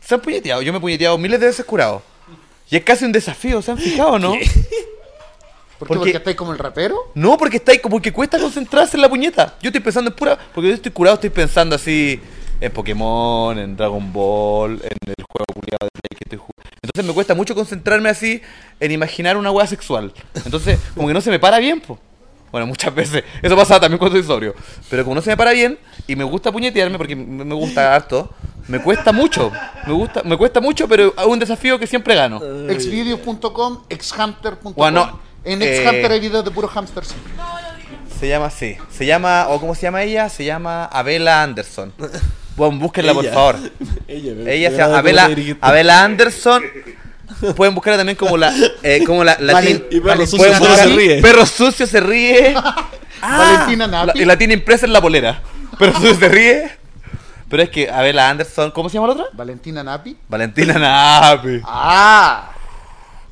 Se 0.00 0.14
han 0.14 0.20
puñeteado. 0.20 0.62
Yo 0.62 0.72
me 0.72 0.78
he 0.78 0.80
puñeteado 0.80 1.18
miles 1.18 1.38
de 1.40 1.46
veces 1.46 1.64
curado. 1.66 2.02
Y 2.70 2.76
es 2.76 2.84
casi 2.84 3.04
un 3.04 3.12
desafío, 3.12 3.60
¿se 3.60 3.70
han 3.72 3.78
fijado, 3.78 4.18
no? 4.18 4.32
¿Por 4.34 4.38
qué? 4.40 4.48
Porque- 5.78 5.94
Porque 5.98 6.10
estáis 6.16 6.36
como 6.36 6.52
el 6.52 6.58
rapero. 6.58 6.96
No, 7.14 7.36
porque 7.36 7.56
está 7.58 7.72
ahí 7.72 7.78
como 7.80 8.00
que 8.00 8.12
cuesta 8.12 8.38
concentrarse 8.38 8.96
en 8.96 9.02
la 9.02 9.08
puñeta. 9.08 9.56
Yo 9.60 9.68
estoy 9.68 9.80
pensando 9.82 10.10
en 10.10 10.16
pura. 10.16 10.38
Porque 10.54 10.68
yo 10.68 10.74
estoy 10.74 10.92
curado, 10.92 11.14
estoy 11.16 11.30
pensando 11.30 11.74
así 11.76 12.20
en 12.60 12.72
Pokémon, 12.72 13.58
en 13.58 13.76
Dragon 13.76 14.12
Ball, 14.12 14.72
en 14.74 14.98
el 15.06 15.14
juego 15.28 15.44
culiado 15.52 15.78
de 15.82 15.90
Play 16.00 16.16
que 16.18 16.24
estoy 16.24 16.38
jugando. 16.38 16.70
Entonces 16.82 17.04
me 17.06 17.12
cuesta 17.12 17.34
mucho 17.34 17.54
concentrarme 17.54 18.08
así 18.08 18.40
en 18.80 18.92
imaginar 18.92 19.36
una 19.36 19.50
hueá 19.50 19.66
sexual. 19.66 20.12
Entonces, 20.44 20.78
como 20.94 21.08
que 21.08 21.14
no 21.14 21.20
se 21.20 21.30
me 21.30 21.38
para 21.38 21.58
bien, 21.58 21.80
po. 21.80 21.98
Bueno, 22.54 22.68
muchas 22.68 22.94
veces. 22.94 23.24
Eso 23.42 23.56
pasa 23.56 23.80
también 23.80 23.98
cuando 23.98 24.16
estoy 24.16 24.32
sobrio. 24.32 24.54
Pero 24.88 25.02
como 25.02 25.16
no 25.16 25.20
se 25.20 25.30
me 25.30 25.36
para 25.36 25.50
bien 25.50 25.76
y 26.06 26.14
me 26.14 26.22
gusta 26.22 26.52
puñetearme 26.52 26.96
porque 26.96 27.16
me 27.16 27.52
gusta 27.52 27.92
harto, 27.92 28.32
me 28.68 28.78
cuesta 28.78 29.10
mucho. 29.10 29.50
Me 29.88 29.92
gusta, 29.92 30.22
me 30.22 30.36
cuesta 30.36 30.60
mucho, 30.60 30.86
pero 30.86 31.12
es 31.18 31.26
un 31.26 31.40
desafío 31.40 31.80
que 31.80 31.88
siempre 31.88 32.14
gano. 32.14 32.40
Exvideos.com, 32.70 33.80
exhamster.com. 33.88 34.72
Bueno, 34.76 35.18
en 35.42 35.62
eh, 35.62 35.78
Exhamster 35.78 36.12
hay 36.12 36.20
videos 36.20 36.44
de 36.44 36.52
puros 36.52 36.70
hamsters. 36.70 37.12
Se 38.20 38.28
llama 38.28 38.46
así. 38.46 38.76
Se 38.88 39.04
llama, 39.04 39.48
o 39.48 39.58
¿cómo 39.58 39.74
se 39.74 39.82
llama 39.82 40.04
ella? 40.04 40.28
Se 40.28 40.44
llama 40.44 40.84
Abela 40.84 41.42
Anderson. 41.42 41.92
Bueno, 42.56 42.78
búsquenla 42.78 43.12
por 43.14 43.24
Ella. 43.24 43.34
favor. 43.34 43.56
Ella, 44.06 44.52
Ella 44.52 44.70
se 44.70 44.76
llama 44.76 44.98
Abela, 44.98 45.28
Abela 45.60 46.04
Anderson. 46.04 46.62
Pueden 47.56 47.74
buscarla 47.74 47.98
también 47.98 48.16
como 48.16 48.36
la, 48.36 48.52
eh, 48.82 49.02
como 49.06 49.24
la, 49.24 49.36
la 49.40 49.62
y 49.62 50.00
Perro 50.00 50.26
Sucio 50.26 50.54
se 50.76 50.86
ríe. 50.86 51.22
Perro 51.22 51.46
sucio 51.46 51.86
se 51.86 52.00
ríe. 52.00 52.54
Valentina 53.20 53.86
La- 53.86 54.06
Napi. 54.06 54.20
y 54.20 54.24
la 54.24 54.36
tiene 54.36 54.54
impresa 54.54 54.86
en 54.86 54.92
la 54.92 55.00
polera. 55.00 55.42
Perro 55.78 55.92
sucio 55.94 56.14
se 56.16 56.28
ríe. 56.28 56.70
Pero 57.48 57.62
es 57.62 57.70
que 57.70 57.90
Abela 57.90 58.30
Anderson, 58.30 58.70
¿cómo 58.70 58.88
se 58.88 58.94
llama 58.94 59.08
la 59.08 59.12
otra? 59.14 59.26
Valentina 59.32 59.82
Napi. 59.84 60.16
Valentina 60.28 60.74
Napi. 60.78 61.60
Ah. 61.64 62.50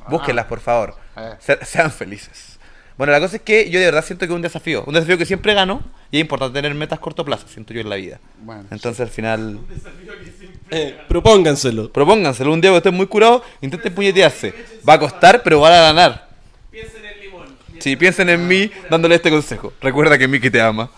Búsquenlas, 0.07 0.45
por 0.45 0.59
favor. 0.59 0.95
Se- 1.39 1.63
sean 1.65 1.91
felices. 1.91 2.57
Bueno, 2.97 3.11
la 3.11 3.19
cosa 3.19 3.37
es 3.37 3.41
que 3.41 3.69
yo 3.71 3.79
de 3.79 3.85
verdad 3.85 4.05
siento 4.05 4.25
que 4.27 4.31
es 4.33 4.35
un 4.35 4.41
desafío. 4.43 4.83
Un 4.85 4.93
desafío 4.93 5.17
que 5.17 5.25
siempre 5.25 5.53
gano. 5.53 5.81
Y 6.11 6.17
es 6.17 6.21
importante 6.21 6.53
tener 6.59 6.75
metas 6.75 6.99
a 6.99 7.01
corto 7.01 7.25
plazo, 7.25 7.47
siento 7.47 7.73
yo 7.73 7.81
en 7.81 7.89
la 7.89 7.95
vida. 7.95 8.19
Bueno, 8.39 8.65
Entonces 8.69 9.01
al 9.01 9.09
final. 9.09 9.59
Eh, 10.73 10.95
propónganselo. 11.07 11.91
Propónganselo 11.91 12.51
un 12.51 12.59
día 12.61 12.71
que 12.71 12.77
estén 12.77 12.95
muy 12.95 13.07
curados, 13.07 13.41
intenten 13.61 13.93
puñetearse. 13.93 14.53
Va 14.87 14.93
a 14.93 14.99
costar, 14.99 15.41
pero 15.43 15.59
van 15.59 15.73
a 15.73 15.81
ganar. 15.81 16.27
Piensen 16.71 17.05
en 17.05 17.21
limón. 17.21 17.45
Sí, 17.79 17.95
piensen 17.95 18.29
en 18.29 18.47
mí 18.47 18.69
dándole 18.89 19.15
este 19.15 19.29
consejo. 19.29 19.73
Recuerda 19.81 20.17
que 20.17 20.27
Mickey 20.27 20.49
te 20.49 20.61
ama. 20.61 20.89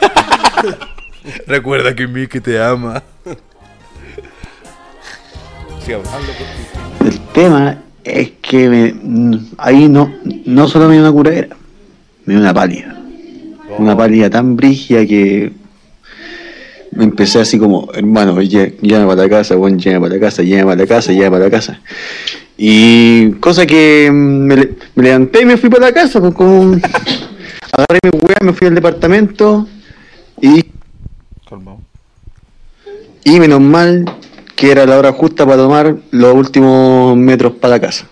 Recuerda 1.46 1.94
que 1.94 2.06
Mickey 2.06 2.40
te 2.40 2.60
ama. 2.62 3.02
Sigamos. 5.84 6.08
El 7.04 7.18
tema 7.32 7.82
es 8.04 8.32
que 8.40 8.68
me- 8.68 9.40
ahí 9.58 9.88
no, 9.88 10.12
no 10.44 10.68
solo 10.68 10.86
me 10.88 10.94
dio 10.94 11.02
una 11.02 11.12
curadera, 11.12 11.56
me 12.24 12.34
dio 12.34 12.42
una 12.42 12.54
pálida. 12.54 12.96
Una 13.78 13.96
pálida 13.96 14.28
tan 14.30 14.54
brígida 14.56 15.06
que 15.06 15.52
empecé 16.98 17.40
así 17.40 17.58
como, 17.58 17.88
hermano, 17.94 18.40
llévame 18.42 19.06
para 19.06 19.22
la 19.22 19.28
casa, 19.28 19.54
bueno, 19.56 19.78
llévame 19.78 20.00
para 20.08 20.14
la 20.14 20.20
casa, 20.20 20.42
llévame 20.42 20.64
para 20.64 20.80
la 20.82 20.86
casa, 20.86 21.12
llévame 21.12 21.30
para 21.30 21.44
la 21.44 21.50
casa. 21.50 21.80
Y 22.56 23.30
cosa 23.40 23.66
que 23.66 24.08
mm, 24.10 24.14
me, 24.46 24.56
le- 24.56 24.74
me 24.94 25.02
levanté 25.04 25.42
y 25.42 25.44
me 25.46 25.56
fui 25.56 25.68
para 25.70 25.86
la 25.86 25.92
casa, 25.92 26.20
pues 26.20 26.34
como 26.34 26.72
agarré 27.72 27.98
mi 28.04 28.18
weá, 28.20 28.36
me 28.42 28.52
fui 28.52 28.66
al 28.68 28.74
departamento 28.74 29.66
y 30.40 30.64
Calmado. 31.48 31.80
y 33.24 33.40
menos 33.40 33.60
mal 33.60 34.04
que 34.56 34.70
era 34.70 34.86
la 34.86 34.98
hora 34.98 35.12
justa 35.12 35.44
para 35.44 35.56
tomar 35.56 35.96
los 36.10 36.34
últimos 36.34 37.16
metros 37.16 37.52
para 37.54 37.76
la 37.76 37.80
casa. 37.80 38.06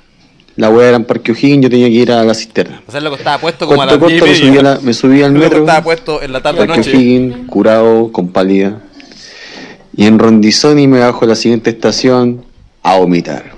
La 0.57 0.69
weá 0.69 0.89
era 0.89 0.97
en 0.97 1.05
Parque 1.05 1.33
O'Higgins, 1.33 1.63
yo 1.63 1.71
tenía 1.71 1.87
que 1.89 1.95
ir 1.95 2.13
a 2.13 2.23
la 2.25 2.35
cisterna. 2.35 2.83
O 2.87 2.91
sea, 2.93 3.01
estaba 3.01 3.39
puesto 3.39 3.67
como 3.67 3.83
a 3.83 3.87
Corto, 3.89 4.01
las 4.09 4.09
10 4.11 4.21
corto, 4.21 4.27
y 4.27 4.31
me 4.31 4.37
subí, 4.37 4.49
a 4.49 4.51
media. 4.51 4.63
la- 4.75 4.81
me 4.81 4.93
subí 4.95 5.23
al 5.23 5.33
metro. 5.33 5.59
estaba 5.61 5.83
puesto 5.83 6.23
en 6.23 6.33
la 6.33 6.43
tarde 6.43 6.59
Parque 6.59 6.77
noche. 6.79 6.91
O'Higgins, 6.97 7.37
curado, 7.47 8.13
con 8.13 8.29
pálida. 8.29 8.81
Y 9.97 10.07
en 10.07 10.19
Rondizoni 10.19 10.87
me 10.87 10.99
bajo 11.01 11.25
a 11.25 11.29
la 11.29 11.35
siguiente 11.35 11.71
estación 11.71 12.45
a 12.83 12.97
vomitar. 12.99 13.53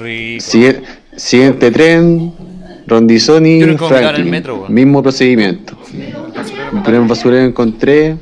Rico. 0.00 0.44
Siguiente 1.16 1.70
tren, 1.70 2.32
Rondizoni, 2.86 3.60
el 3.62 3.78
Franklin. 3.78 4.30
metro. 4.30 4.66
Mismo 4.68 5.02
procedimiento. 5.02 5.76
Mi 6.72 6.80
primer 6.80 7.02
basurero 7.06 7.44
encontré. 7.44 8.16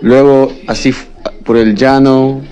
Luego, 0.00 0.52
así 0.66 0.92
por 1.44 1.56
el 1.56 1.74
llano, 1.76 2.42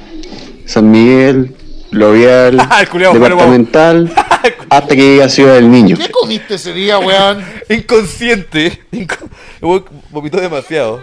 San 0.64 0.90
Miguel, 0.90 1.54
Fue 1.92 3.18
departamental, 3.20 4.12
hasta 4.70 4.88
que 4.88 4.96
llegué 5.02 5.22
a 5.22 5.28
Ciudad 5.28 5.54
del 5.54 5.70
Niño. 5.70 5.96
¿Qué 5.96 6.10
comiste 6.10 6.54
ese 6.54 6.72
día, 6.72 6.98
weón? 6.98 7.44
Inconsciente. 7.68 8.82
Inco- 8.92 9.28
weón 9.60 9.84
vomitó 10.10 10.40
demasiado. 10.40 11.02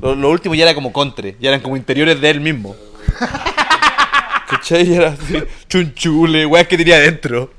Lo, 0.00 0.14
lo 0.14 0.30
último 0.30 0.54
ya 0.54 0.64
era 0.64 0.74
como 0.74 0.92
contre. 0.92 1.36
Ya 1.40 1.48
eran 1.50 1.60
como 1.60 1.76
interiores 1.76 2.20
de 2.20 2.30
él 2.30 2.40
mismo. 2.40 2.74
¿Cachai? 4.50 4.86
Ya 4.86 4.96
era 4.96 5.08
así. 5.10 5.42
Chunchule, 5.68 6.44
weas 6.46 6.66
que 6.68 6.76
tenía 6.76 6.96
adentro. 6.96 7.50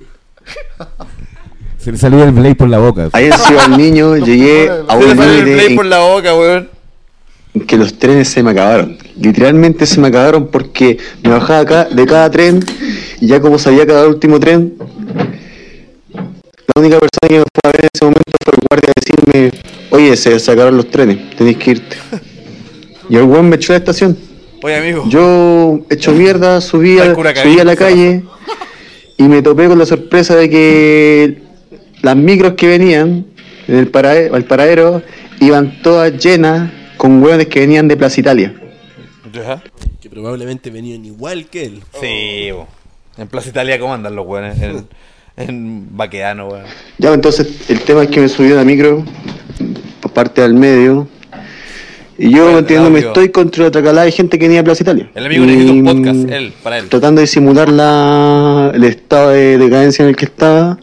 Se 1.79 1.91
le 1.91 1.97
salió 1.97 2.23
el 2.23 2.31
Blade 2.31 2.55
por 2.55 2.67
la 2.69 2.79
boca. 2.79 3.09
Ahí 3.13 3.25
en 3.25 3.33
Ciudad 3.33 3.67
del 3.67 3.77
Niño 3.77 4.17
llegué 4.17 4.69
a 4.69 4.93
Se 4.93 4.99
le 4.99 5.11
un 5.11 5.17
salió 5.17 5.33
el 5.33 5.59
en 5.59 5.75
por 5.75 5.85
la 5.85 5.99
boca, 5.99 6.35
weón. 6.35 6.69
Que 7.67 7.77
los 7.77 7.97
trenes 7.97 8.27
se 8.29 8.43
me 8.43 8.51
acabaron. 8.51 8.97
Literalmente 9.19 9.85
se 9.85 9.99
me 9.99 10.07
acabaron 10.09 10.47
porque 10.47 10.97
me 11.23 11.29
bajaba 11.29 11.59
acá 11.59 11.85
de 11.85 12.05
cada 12.05 12.29
tren 12.29 12.63
y 13.21 13.27
ya 13.27 13.39
como 13.39 13.57
sabía 13.57 13.85
cada 13.85 14.07
último 14.07 14.39
tren, 14.39 14.73
la 16.13 16.81
única 16.81 16.99
persona 16.99 17.27
que 17.29 17.37
me 17.39 17.43
fue 17.43 17.61
a 17.63 17.67
ver 17.71 17.81
en 17.81 17.89
ese 17.93 18.03
momento 18.05 18.21
fue 18.43 18.53
el 18.53 18.67
guardia 18.69 18.91
a 18.91 18.99
decirme, 18.99 19.51
oye, 19.91 20.17
se 20.17 20.39
sacaron 20.39 20.75
los 20.77 20.89
trenes, 20.89 21.35
tenéis 21.37 21.57
que 21.57 21.71
irte. 21.71 21.97
Y 23.09 23.15
el 23.15 23.23
weón 23.23 23.47
me 23.49 23.55
echó 23.55 23.71
a 23.71 23.75
la 23.75 23.77
estación. 23.79 24.17
Oye, 24.63 24.75
amigo. 24.75 25.05
Yo, 25.07 25.79
hecho 25.89 26.11
mierda, 26.11 26.59
subí 26.59 26.99
a, 26.99 27.13
subí 27.43 27.59
a 27.59 27.63
la 27.63 27.75
calle 27.75 28.23
y 29.17 29.23
me 29.23 29.41
topé 29.41 29.67
con 29.67 29.77
la 29.77 29.85
sorpresa 29.85 30.35
de 30.35 30.49
que 30.49 31.41
las 32.01 32.15
micros 32.15 32.53
que 32.53 32.67
venían 32.67 33.25
en 33.67 33.75
el 33.75 33.91
parade- 33.91 34.31
al 34.33 34.43
paradero 34.45 35.01
iban 35.39 35.81
todas 35.83 36.11
llenas 36.17 36.71
con 37.05 37.21
hueones 37.21 37.45
que 37.45 37.59
venían 37.59 37.87
de 37.87 37.97
Plaza 37.97 38.19
Italia. 38.19 38.51
Ya. 39.31 39.61
Que 40.01 40.09
probablemente 40.09 40.71
venían 40.71 41.05
igual 41.05 41.45
que 41.45 41.65
él. 41.65 41.83
Sí, 42.01 42.49
bo. 42.51 42.67
En 43.15 43.27
Plaza 43.27 43.49
Italia, 43.49 43.77
¿cómo 43.79 43.93
andan 43.93 44.15
los 44.15 44.25
weones? 44.25 44.59
En, 44.59 44.87
en 45.37 45.95
Baqueano, 45.95 46.47
weón. 46.47 46.65
Ya, 46.97 47.13
entonces 47.13 47.69
el 47.69 47.81
tema 47.81 48.03
es 48.03 48.09
que 48.09 48.21
me 48.21 48.27
subí 48.27 48.51
a 48.51 48.55
la 48.55 48.63
micro 48.63 49.05
por 50.01 50.13
parte 50.13 50.41
del 50.41 50.55
medio. 50.55 51.07
Y 52.17 52.31
yo 52.31 52.45
Bueno, 52.45 52.59
entiendo, 52.59 52.89
me 52.89 52.99
estoy 52.99 53.29
contra 53.29 53.67
otra 53.67 53.83
calada 53.83 54.05
de 54.05 54.11
gente 54.11 54.39
que 54.39 54.45
venía 54.45 54.61
de 54.61 54.63
Plaza 54.63 54.81
Italia. 54.81 55.11
El 55.13 55.27
amigo 55.27 55.45
necesita 55.45 55.73
un 55.73 55.83
podcast, 55.83 56.29
él, 56.31 56.53
para 56.63 56.79
él. 56.79 56.89
Tratando 56.89 57.21
de 57.21 57.27
simular 57.27 57.69
la, 57.69 58.71
el 58.73 58.83
estado 58.83 59.29
de 59.29 59.59
decadencia 59.59 60.01
en 60.01 60.09
el 60.09 60.15
que 60.15 60.25
estaba. 60.25 60.79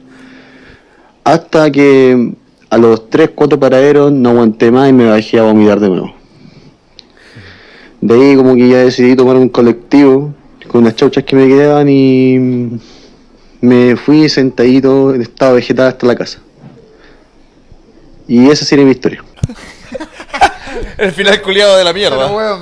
Hasta 1.24 1.70
que 1.72 2.35
a 2.72 2.78
los 2.78 3.11
3, 3.11 3.32
4 3.35 3.61
paraderos 3.61 4.11
no 4.11 4.30
aguanté 4.30 4.70
más 4.70 4.88
y 4.88 4.94
me 4.94 5.04
bajé 5.06 5.38
a 5.38 5.42
vomitar 5.42 5.78
de 5.78 5.90
nuevo. 5.90 6.14
De 8.00 8.14
ahí 8.14 8.35
como 8.35 8.54
que 8.54 8.66
ya 8.66 8.78
decidí 8.78 9.14
tomar 9.14 9.37
un 9.37 9.50
colectivo 9.50 10.32
con 10.68 10.80
unas 10.80 10.96
chauchas 10.96 11.22
que 11.24 11.37
me 11.37 11.46
quedaban 11.48 11.87
y 11.90 12.80
me 13.61 13.94
fui 13.96 14.26
sentadito 14.30 15.14
en 15.14 15.20
estado 15.20 15.56
vegetal 15.56 15.88
hasta 15.88 16.06
la 16.06 16.16
casa. 16.16 16.38
Y 18.26 18.48
esa 18.48 18.64
sería 18.64 18.87
mi 18.87 18.92
historia. 18.92 19.22
El 20.96 21.12
final 21.12 21.42
culiado 21.42 21.76
de 21.76 21.85
la 21.85 21.92
Pero, 21.92 22.16
mierda. 22.16 22.32
weón. 22.35 22.61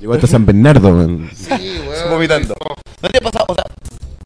Llegó 0.00 0.14
hasta 0.14 0.26
San 0.28 0.46
Bernardo, 0.46 0.90
man. 0.92 1.28
Sí, 1.34 1.78
weón. 1.86 2.10
Vomitando. 2.10 2.54
¿No 3.02 3.08
te 3.10 3.18
ha 3.18 3.20
pasado? 3.20 3.44
O 3.48 3.54
sea, 3.54 3.64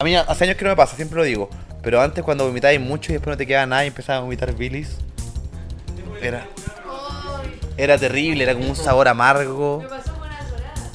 mí 0.05 0.15
hace 0.15 0.43
años 0.45 0.55
que 0.57 0.63
no 0.63 0.69
me 0.71 0.75
pasa, 0.75 0.95
siempre 0.95 1.17
lo 1.17 1.23
digo. 1.23 1.49
Pero 1.81 2.01
antes 2.01 2.23
cuando 2.23 2.45
vomitabas 2.47 2.79
mucho 2.79 3.11
y 3.11 3.13
después 3.15 3.33
no 3.33 3.37
te 3.37 3.45
quedaba 3.45 3.65
nada 3.65 3.83
y 3.83 3.87
empezabas 3.87 4.19
a 4.19 4.23
vomitar 4.23 4.53
bilis. 4.55 4.97
Era. 6.21 6.47
Era 7.77 7.97
terrible, 7.97 8.43
era 8.43 8.53
como 8.53 8.69
un 8.69 8.75
sabor 8.75 9.07
amargo. 9.07 9.79
Me 9.83 9.89
pasó 9.89 10.13
con 10.13 10.21
una 10.21 10.41
dorada. 10.49 10.91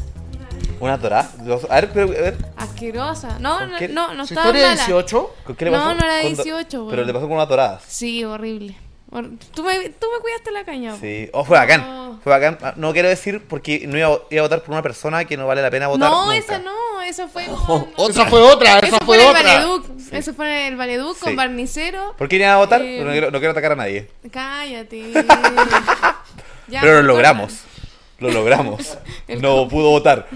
Una 0.80 0.96
dorada. 0.96 1.30
A 1.68 1.74
ver, 1.80 1.90
pero, 1.92 2.06
a 2.08 2.10
ver. 2.22 2.36
Asquerosa. 2.56 3.38
No, 3.38 3.58
¿Con 3.58 3.70
no, 3.70 4.08
no, 4.08 4.14
no 4.14 4.26
¿Su 4.26 4.32
estaba 4.34 4.46
historia 4.48 4.62
de 4.70 4.76
mala. 4.76 4.86
18? 4.86 5.34
¿Con 5.44 5.56
qué 5.56 5.64
le 5.66 5.70
No, 5.72 5.76
pasó? 5.78 5.94
no 5.94 6.00
era 6.04 6.22
Con 6.22 6.34
do- 6.36 6.42
18, 6.42 6.68
Pero 6.70 6.86
weón. 6.86 7.06
le 7.06 7.12
pasó 7.12 7.26
con 7.28 7.36
unas 7.36 7.48
doradas. 7.48 7.82
Sí, 7.86 8.24
horrible. 8.24 8.76
Tú 9.10 9.64
me, 9.64 9.88
tú 9.88 10.06
me 10.14 10.20
cuidaste 10.20 10.52
la 10.52 10.64
caña. 10.64 10.94
Sí. 11.00 11.28
Oh, 11.32 11.44
fue 11.44 11.58
bacán. 11.58 11.80
No. 11.80 12.20
Fue 12.22 12.30
bacán. 12.30 12.58
Ah, 12.62 12.74
No 12.76 12.92
quiero 12.92 13.08
decir 13.08 13.42
porque 13.48 13.84
no 13.88 13.98
iba, 13.98 14.06
a- 14.08 14.20
iba 14.30 14.40
a 14.40 14.44
votar 14.44 14.60
por 14.62 14.70
una 14.70 14.82
persona 14.82 15.24
que 15.24 15.36
no 15.36 15.46
vale 15.48 15.62
la 15.62 15.70
pena 15.70 15.88
votar. 15.88 16.08
No, 16.10 16.26
nunca. 16.26 16.36
esa 16.36 16.58
no, 16.60 17.02
esa 17.02 17.26
fue 17.26 17.46
con... 17.66 17.88
Esa 18.08 18.26
fue 18.26 18.40
otra, 18.40 18.78
Eso 18.78 18.86
esa 18.86 18.98
fue 19.04 19.16
fue 19.18 19.26
otra. 19.26 19.42
Valeduc. 19.42 19.86
Eso 20.12 20.34
fue 20.34 20.66
en 20.66 20.72
el 20.74 20.76
Valeduc 20.78 21.16
Sí. 21.16 21.24
con 21.24 21.36
Barnicero. 21.36 22.14
¿Por 22.16 22.28
qué 22.28 22.36
iban 22.36 22.50
a 22.50 22.56
votar? 22.58 22.82
Eh, 22.82 23.02
No, 23.04 23.10
quiero, 23.10 23.30
no 23.32 23.38
quiero 23.38 23.50
atacar 23.52 23.72
a 23.72 23.76
nadie. 23.76 24.08
Cállate. 24.30 25.12
Ya, 26.68 26.82
Pero 26.82 27.02
lo 27.02 27.02
logramos. 27.02 27.62
Lo 28.20 28.30
logramos. 28.30 28.96
No 29.40 29.66
pudo 29.66 29.90
votar. 29.90 30.28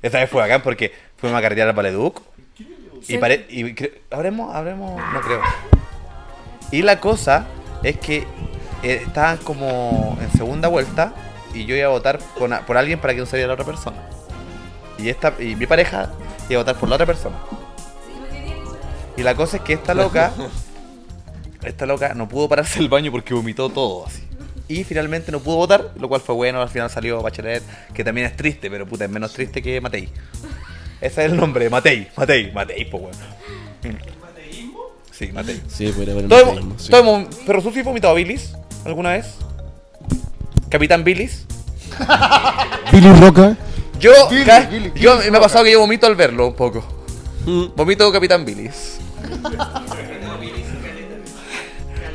Esta 0.00 0.18
vez 0.20 0.30
fue 0.30 0.40
bacán 0.40 0.62
porque 0.62 0.92
fuimos 1.18 1.38
a 1.38 1.42
carretear 1.42 1.68
al 1.68 1.74
Valeduc. 1.74 2.20
Y, 3.06 3.18
pare- 3.18 3.46
y 3.50 3.74
habremos, 4.10 4.54
habremos, 4.54 4.98
no 5.12 5.20
creo. 5.20 5.42
Y 6.70 6.80
la 6.80 7.00
cosa 7.00 7.46
es 7.82 7.98
que 7.98 8.26
eh, 8.82 9.02
estaban 9.06 9.38
como 9.38 10.18
en 10.20 10.30
segunda 10.32 10.68
vuelta 10.68 11.14
y 11.54 11.64
yo 11.64 11.76
iba 11.76 11.86
a 11.86 11.90
votar 11.90 12.18
por 12.38 12.76
alguien 12.76 13.00
para 13.00 13.14
que 13.14 13.20
no 13.20 13.26
saliera 13.26 13.48
la 13.48 13.54
otra 13.54 13.66
persona. 13.66 13.96
Y 14.98 15.08
esta 15.08 15.34
y 15.38 15.56
mi 15.56 15.66
pareja 15.66 16.10
iba 16.48 16.60
a 16.60 16.64
votar 16.64 16.76
por 16.76 16.88
la 16.88 16.96
otra 16.96 17.06
persona. 17.06 17.36
Y 19.16 19.22
la 19.22 19.34
cosa 19.34 19.58
es 19.58 19.62
que 19.62 19.74
esta 19.74 19.94
loca, 19.94 20.32
esta 21.62 21.86
loca 21.86 22.14
no 22.14 22.28
pudo 22.28 22.48
pararse 22.48 22.80
el 22.80 22.88
baño 22.88 23.10
porque 23.12 23.34
vomitó 23.34 23.68
todo 23.68 24.06
así. 24.06 24.22
Y 24.66 24.84
finalmente 24.84 25.30
no 25.30 25.40
pudo 25.40 25.56
votar, 25.56 25.90
lo 25.98 26.08
cual 26.08 26.20
fue 26.20 26.34
bueno. 26.34 26.60
Al 26.60 26.68
final 26.68 26.90
salió 26.90 27.22
Bachelet, 27.22 27.62
que 27.92 28.02
también 28.02 28.26
es 28.26 28.36
triste, 28.36 28.70
pero 28.70 28.86
puta, 28.86 29.04
es 29.04 29.10
menos 29.10 29.32
triste 29.32 29.62
que 29.62 29.80
Matei. 29.80 30.08
Ese 31.00 31.24
es 31.24 31.30
el 31.30 31.36
nombre, 31.36 31.68
Matei, 31.68 32.08
Matei, 32.16 32.50
Matei, 32.50 32.84
pues 32.86 33.02
bueno. 33.02 34.13
Sí, 35.16 35.30
Matei. 35.32 35.60
Sí, 35.68 35.92
puede 35.92 36.10
haber 36.10 36.24
un 36.24 36.28
¿Todos 36.30 36.46
mecanismo, 36.46 36.74
hemos, 36.90 37.28
sí. 37.28 37.42
¿Pero 37.46 37.60
Susi 37.60 37.82
vomitado 37.82 38.14
bilis 38.14 38.52
alguna 38.84 39.12
vez? 39.12 39.34
¿Capitán 40.68 41.04
Bilis? 41.04 41.46
Billy 42.90 43.12
Roca. 43.20 43.56
Yo, 44.00 44.10
Billy, 44.28 44.44
ca- 44.44 44.60
Billy, 44.66 44.90
yo 44.96 45.18
Billy 45.18 45.30
me 45.30 45.38
ha 45.38 45.40
pasado 45.40 45.62
que 45.64 45.70
yo 45.70 45.78
vomito 45.78 46.06
al 46.08 46.16
verlo 46.16 46.48
un 46.48 46.54
poco. 46.54 46.84
Vomito 47.76 48.10
Capitán 48.10 48.44
Bilis. 48.44 48.98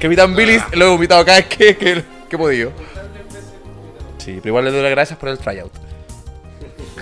Capitán 0.02 0.36
Bilis 0.36 0.62
lo 0.74 0.86
he 0.86 0.90
vomitado 0.90 1.24
cada 1.24 1.38
vez 1.38 1.48
que, 1.48 1.78
que, 1.78 2.04
que 2.30 2.36
he 2.36 2.38
podido. 2.40 2.72
Sí, 4.18 4.34
pero 4.38 4.50
igual 4.50 4.66
le 4.66 4.72
doy 4.72 4.82
las 4.82 4.92
gracias 4.92 5.18
por 5.18 5.30
el 5.30 5.38
tryout. 5.38 5.72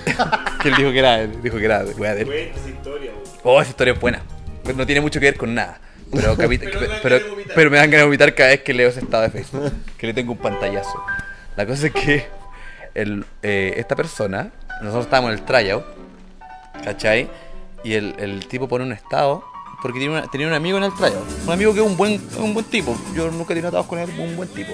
que 0.62 0.70
él 0.70 0.76
dijo 0.78 0.92
que 0.92 1.00
era, 1.00 1.26
dijo 1.26 1.58
que 1.58 1.66
era 1.66 1.84
wea 1.98 2.14
de 2.14 2.22
él. 2.22 2.28
Cuenta 2.28 2.60
esa 2.60 2.70
historia, 2.70 3.12
weón. 3.12 3.24
Oh, 3.44 3.62
esa 3.62 3.70
historia 3.72 3.94
es 3.94 4.00
buena. 4.00 4.22
No 4.76 4.86
tiene 4.86 5.02
mucho 5.02 5.20
que 5.20 5.26
ver 5.28 5.38
con 5.38 5.54
nada. 5.56 5.80
Pero, 6.12 6.36
pero, 7.04 7.20
pero, 7.56 7.70
me 7.72 7.78
dan 7.78 7.90
ganas 7.90 8.02
de 8.02 8.04
vomitar 8.06 8.34
cada 8.36 8.50
vez 8.50 8.62
que 8.62 8.74
leo 8.74 8.90
ese 8.90 9.00
estado 9.02 9.24
de 9.24 9.30
Facebook. 9.30 9.72
Que 9.98 10.08
le 10.08 10.14
tengo 10.14 10.32
un 10.34 10.38
pantallazo. 10.38 11.04
La 11.56 11.66
cosa 11.66 11.88
es 11.88 11.94
que 11.94 12.26
el, 12.96 13.26
eh, 13.44 13.74
esta 13.78 13.96
persona, 13.96 14.52
nosotros 14.82 15.06
estábamos 15.06 15.32
en 15.34 15.40
el 15.40 15.46
tryout, 15.46 15.84
¿cachai? 16.84 17.30
Y 17.84 17.94
el, 17.94 18.16
el 18.20 18.48
tipo 18.48 18.68
pone 18.68 18.86
un 18.86 18.94
estado, 18.94 19.44
porque 19.82 20.00
tiene 20.00 20.14
una- 20.18 20.28
tenía 20.30 20.48
un 20.48 20.54
amigo 20.54 20.78
en 20.78 20.86
el 20.86 20.94
tryout. 20.94 21.26
Un 21.46 21.52
amigo 21.54 21.74
que 21.74 21.80
es 21.82 21.86
un 21.86 21.98
buen, 21.98 22.22
un 22.38 22.54
buen 22.54 22.66
tipo. 22.66 22.98
Yo 23.16 23.30
nunca 23.32 23.54
he 23.54 23.56
tenido 23.56 23.70
atados 23.70 23.88
con 23.88 24.00
él, 24.00 24.10
un 24.20 24.36
buen 24.36 24.50
tipo. 24.50 24.74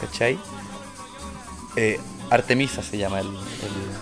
¿Cachai? 0.00 0.38
Eh, 1.76 1.98
Artemisa 2.30 2.82
se 2.82 2.98
llama 2.98 3.20
el, 3.20 3.26
el- 3.28 3.32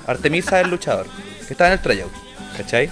Artemisa 0.07 0.59
es 0.61 0.65
el 0.65 0.71
luchador. 0.71 1.07
Que 1.47 1.53
estaba 1.53 1.69
en 1.69 1.75
el 1.75 1.81
tryout. 1.83 2.13
¿Cachai? 2.57 2.91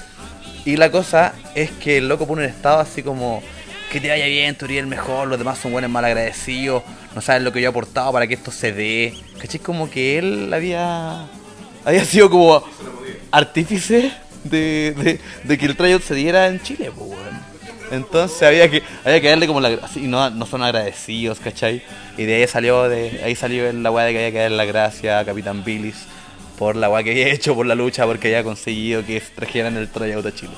Y 0.64 0.77
la 0.77 0.90
cosa 0.90 1.35
es 1.55 1.71
que 1.73 1.99
el 1.99 2.09
loco 2.09 2.27
pone 2.27 2.45
un 2.45 2.49
estado 2.49 2.81
así 2.81 3.03
como 3.03 3.42
que 3.93 4.01
te 4.01 4.09
vaya 4.09 4.25
bien, 4.25 4.57
tú 4.57 4.65
eres 4.65 4.79
el 4.79 4.87
mejor, 4.87 5.29
los 5.29 5.38
demás 5.38 5.59
son 5.59 5.71
buenos 5.71 5.90
mal 5.90 6.03
agradecidos, 6.03 6.83
no 7.15 7.21
saben 7.21 7.45
lo 7.45 7.53
que 7.53 7.61
yo 7.61 7.67
he 7.67 7.71
aportado 7.71 8.11
para 8.11 8.27
que 8.27 8.33
esto 8.33 8.51
se 8.51 8.73
dé. 8.73 9.13
¿Cachai? 9.38 9.61
Como 9.61 9.90
que 9.90 10.17
él 10.17 10.51
había 10.53 11.27
había 11.85 12.05
sido 12.07 12.31
como 12.31 12.65
artífice 13.31 14.11
de, 14.45 15.21
que 15.47 15.67
el 15.67 15.77
tryout 15.77 16.03
se 16.03 16.15
diera 16.15 16.47
en 16.47 16.63
Chile, 16.63 16.90
pues, 16.97 17.11
weón. 17.11 17.53
Entonces 17.90 18.43
había 18.43 18.71
que, 18.71 18.83
había 19.05 19.21
que 19.21 19.29
darle 19.29 19.47
como 19.47 19.61
la 19.61 19.79
así, 19.83 20.01
no, 20.01 20.31
no 20.31 20.47
son 20.47 20.63
agradecidos, 20.63 21.38
¿cachai? 21.38 21.83
Y 22.17 22.25
de 22.25 22.37
ahí 22.37 22.47
salió 22.47 22.88
de 22.88 23.21
ahí 23.23 23.37
salió 23.37 23.71
la 23.75 23.90
weá 23.90 24.07
de 24.07 24.13
que 24.13 24.19
había 24.21 24.33
que 24.33 24.38
darle 24.38 24.57
la 24.57 24.65
gracia 24.65 25.19
a 25.19 25.25
Capitán 25.27 25.65
Billis 25.65 26.07
por 26.59 26.77
la 26.77 26.88
weá 26.88 27.03
que 27.03 27.11
había 27.11 27.29
hecho, 27.35 27.55
por 27.55 27.67
la 27.67 27.75
lucha, 27.75 28.07
porque 28.07 28.29
había 28.29 28.43
conseguido 28.43 29.05
que 29.05 29.21
trajeran 29.21 29.77
el 29.77 29.90
tryout 29.90 30.25
a 30.25 30.35
Chile. 30.35 30.55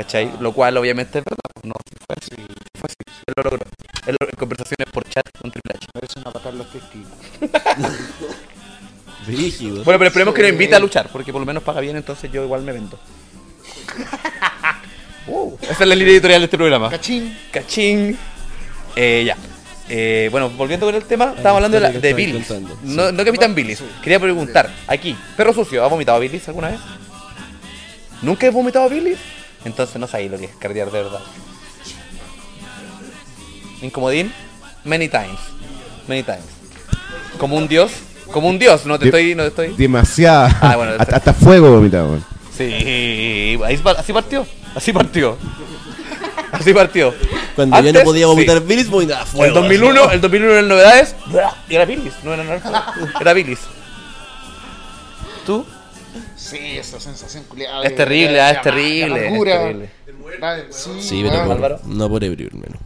¿Cachai? 0.00 0.32
Lo 0.40 0.52
cual 0.52 0.76
obviamente 0.78 1.18
es 1.18 1.24
verdad. 1.24 1.50
No, 1.62 1.74
fue 2.06 2.16
así. 2.18 2.46
Fue 2.78 2.86
así. 2.88 2.96
Él 3.26 3.34
lo 3.36 3.42
logró. 3.42 3.58
Él 4.06 4.16
lo- 4.18 4.28
en 4.30 4.36
conversaciones 4.36 4.88
por 4.90 5.04
chat 5.10 5.26
con 5.38 5.50
Triple 5.50 5.74
H. 5.76 5.86
Es 6.00 6.16
una 6.16 6.30
patada 6.32 6.52
los 6.52 6.70
testículos. 6.70 7.18
Rígido. 9.26 9.84
Bueno, 9.84 9.98
pero 9.98 10.06
esperemos 10.06 10.34
que 10.34 10.40
lo 10.42 10.48
invite 10.48 10.74
a 10.74 10.78
luchar, 10.78 11.10
porque 11.12 11.32
por 11.32 11.40
lo 11.40 11.46
menos 11.46 11.62
paga 11.62 11.82
bien, 11.82 11.96
entonces 11.96 12.32
yo 12.32 12.42
igual 12.42 12.62
me 12.62 12.72
vendo. 12.72 12.98
Uh, 15.26 15.54
esa 15.60 15.82
es 15.84 15.86
la 15.88 15.94
línea 15.94 16.12
editorial 16.14 16.40
de 16.40 16.44
este 16.46 16.56
programa. 16.56 16.88
Cachín. 16.90 17.36
Cachín. 17.52 18.18
Eh, 18.96 19.22
ya. 19.24 19.36
Eh, 19.88 20.28
bueno, 20.32 20.48
volviendo 20.50 20.86
con 20.86 20.94
el 20.94 21.04
tema, 21.04 21.34
estábamos 21.36 21.56
hablando 21.62 21.76
de, 21.78 21.80
la, 21.80 21.90
de 22.00 22.32
contando, 22.32 22.78
No, 22.82 23.12
no 23.12 23.24
Capitán 23.24 23.54
Billis. 23.54 23.82
Quería 24.02 24.18
preguntar, 24.18 24.72
aquí, 24.88 25.14
perro 25.36 25.52
sucio, 25.52 25.84
¿ha 25.84 25.88
vomitado 25.88 26.18
Billis 26.18 26.48
alguna 26.48 26.70
vez? 26.70 26.80
¿Nunca 28.22 28.46
he 28.46 28.50
vomitado 28.50 28.88
Billis? 28.88 29.18
Entonces 29.64 29.96
no 29.96 30.06
sabéis 30.06 30.30
lo 30.30 30.38
que 30.38 30.46
es 30.46 30.56
cardear 30.56 30.90
de 30.90 31.02
verdad. 31.02 31.20
Incomodín, 33.82 34.32
many 34.84 35.08
times. 35.08 35.38
Many 36.06 36.22
times. 36.22 36.44
Como 37.38 37.56
un 37.56 37.68
dios. 37.68 37.92
Como 38.32 38.48
un 38.48 38.58
dios, 38.58 38.86
no 38.86 38.98
te 38.98 39.04
De- 39.06 39.08
estoy. 39.10 39.34
No 39.34 39.42
te 39.44 39.48
estoy. 39.48 39.68
Demasiada. 39.76 40.56
Ah, 40.60 40.76
bueno, 40.76 40.92
hasta, 40.98 41.16
hasta 41.16 41.34
fuego 41.34 41.70
vomitado, 41.72 42.08
weón. 42.08 42.24
Sí, 42.56 43.58
así 43.98 44.12
partió. 44.12 44.46
Así 44.74 44.92
partió. 44.92 45.36
Así 46.52 46.74
partió. 46.74 47.14
Cuando 47.56 47.76
ya 47.76 47.82
no 47.82 47.88
Antes, 47.88 48.04
podía 48.04 48.24
sí. 48.26 48.30
vomitar 48.30 48.60
Billis, 48.60 48.88
vomitaba 48.90 49.24
fuego. 49.24 49.46
El 49.46 49.54
2001, 49.54 50.10
el 50.12 50.20
2001 50.20 50.52
eran 50.52 50.68
novedades. 50.68 51.14
Y 51.68 51.74
era 51.74 51.84
Billis, 51.86 52.12
no 52.22 52.34
era 52.34 52.44
nada. 52.44 52.92
Era 53.20 53.32
Billis. 53.32 53.60
¿Tú? 55.46 55.64
Sí, 56.50 56.78
esa 56.78 56.98
sensación 57.00 57.44
culiada. 57.44 57.82
Es 57.84 57.94
terrible, 57.94 58.32
de- 58.34 58.40
ah, 58.40 58.46
de 58.48 58.52
es 58.52 58.62
terrible. 58.62 59.20
de 59.20 59.28
Es 59.28 59.44
terrible. 59.44 59.90
Ah, 60.42 60.56
Sí, 60.70 60.90
Sí, 61.00 61.22
pero 61.28 61.42
por, 61.44 61.52
Álvaro. 61.52 61.80
no 61.84 62.08
por 62.08 62.22
ebrio, 62.24 62.46
hermano. 62.48 62.76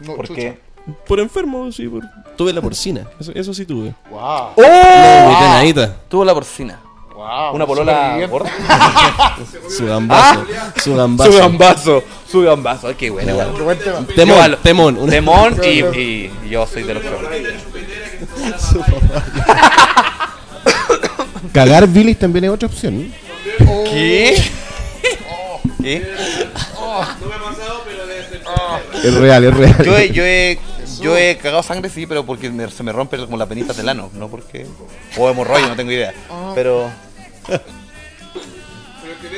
No, 0.00 0.14
¿Por 0.16 0.26
chucha. 0.28 0.40
qué? 0.40 0.58
Por 1.06 1.20
enfermo, 1.20 1.70
sí. 1.72 1.88
Por... 1.88 2.02
Tuve 2.36 2.52
la 2.52 2.60
porcina. 2.60 3.06
Eso, 3.18 3.32
eso 3.34 3.54
sí 3.54 3.64
tuve. 3.64 3.94
Wow. 4.10 4.50
¡Oh! 4.56 4.62
Nadita. 5.40 5.96
Tuvo 6.08 6.24
la 6.24 6.34
porcina. 6.34 6.78
Wow. 7.14 7.54
Una 7.54 7.64
polola 7.66 8.26
gorda. 8.26 8.50
Su 9.70 9.86
gambazo. 9.86 10.44
Su 10.82 10.94
gambazo. 10.96 11.32
Su 11.32 11.38
gambazo. 11.38 12.02
Su 12.30 12.42
gambazo. 12.42 12.88
Ay, 12.88 12.94
qué 12.96 13.08
bueno. 13.10 13.36
Temón, 14.14 14.56
temón. 14.62 14.98
Una- 14.98 15.12
Temón 15.12 15.56
y, 15.62 15.68
y 15.96 16.30
yo 16.50 16.66
soy 16.66 16.82
de 16.82 16.94
los 16.94 17.02
peores. 17.02 17.54
Cagar 21.54 21.86
bilis 21.88 22.18
también 22.18 22.44
es 22.46 22.50
otra 22.50 22.66
opción. 22.68 23.10
¿Qué? 23.90 24.36
¿Qué? 25.80 26.02
Es 29.04 29.14
real, 29.14 29.44
es 29.44 29.54
real. 29.56 29.76
Yo 29.84 29.96
he, 29.96 30.10
yo 30.10 30.24
he, 30.24 30.58
yo 31.00 31.16
he 31.16 31.36
cagado 31.36 31.62
sangre, 31.62 31.88
sí, 31.90 32.06
pero 32.06 32.26
porque 32.26 32.50
me- 32.50 32.68
se 32.70 32.82
me 32.82 32.90
rompen 32.92 33.24
como 33.24 33.36
las 33.36 33.48
venitas 33.48 33.76
del 33.76 33.88
ano, 33.88 34.10
no 34.14 34.28
porque... 34.28 34.66
O 35.16 35.30
hemorroides, 35.30 35.68
no 35.68 35.76
tengo 35.76 35.92
idea. 35.92 36.12
Pero... 36.54 36.90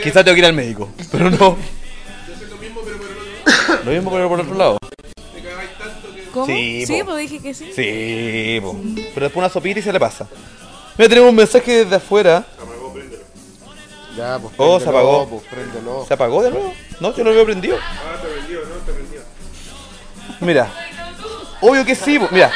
Quizás 0.03 0.25
tengo 0.25 0.35
que 0.35 0.39
ir 0.41 0.47
al 0.47 0.53
médico, 0.55 0.89
pero 1.13 1.31
no. 1.31 1.57
Lo 3.85 3.91
mismo, 3.93 4.11
pero 4.11 4.29
por 4.29 4.41
otro 4.41 4.55
lado. 4.55 4.79
¿Cómo? 6.33 6.47
Sí, 6.47 6.85
Sí, 6.87 6.99
po. 7.01 7.07
pues 7.13 7.19
dije 7.31 7.43
que 7.43 7.55
sí. 7.55 7.71
Sí, 7.75 8.59
po. 8.63 8.77
pero 9.15 9.27
después 9.27 9.37
una 9.37 9.49
sopita 9.49 9.81
y 9.81 9.83
se 9.83 9.93
le 9.93 9.99
pasa. 10.01 10.27
Mira, 10.99 11.09
tenemos 11.09 11.31
un 11.31 11.37
mensaje 11.37 11.85
desde 11.85 11.97
afuera. 11.97 12.45
Ya, 14.17 14.39
pues. 14.39 14.55
Oh, 14.57 14.79
se 14.79 14.87
préndelo, 14.87 15.09
apagó. 15.09 15.29
Pues, 15.29 15.43
préndelo. 15.43 16.05
¿Se 16.09 16.15
apagó 16.15 16.43
de 16.43 16.51
nuevo? 16.51 16.73
No, 17.01 17.15
yo 17.15 17.23
no 17.23 17.31
lo 17.31 17.37
veo 17.37 17.45
prendido. 17.45 17.77
Mira, 20.41 20.71
obvio 21.61 21.85
que 21.85 21.95
sí. 21.95 22.19
po. 22.19 22.29
Mira, 22.31 22.51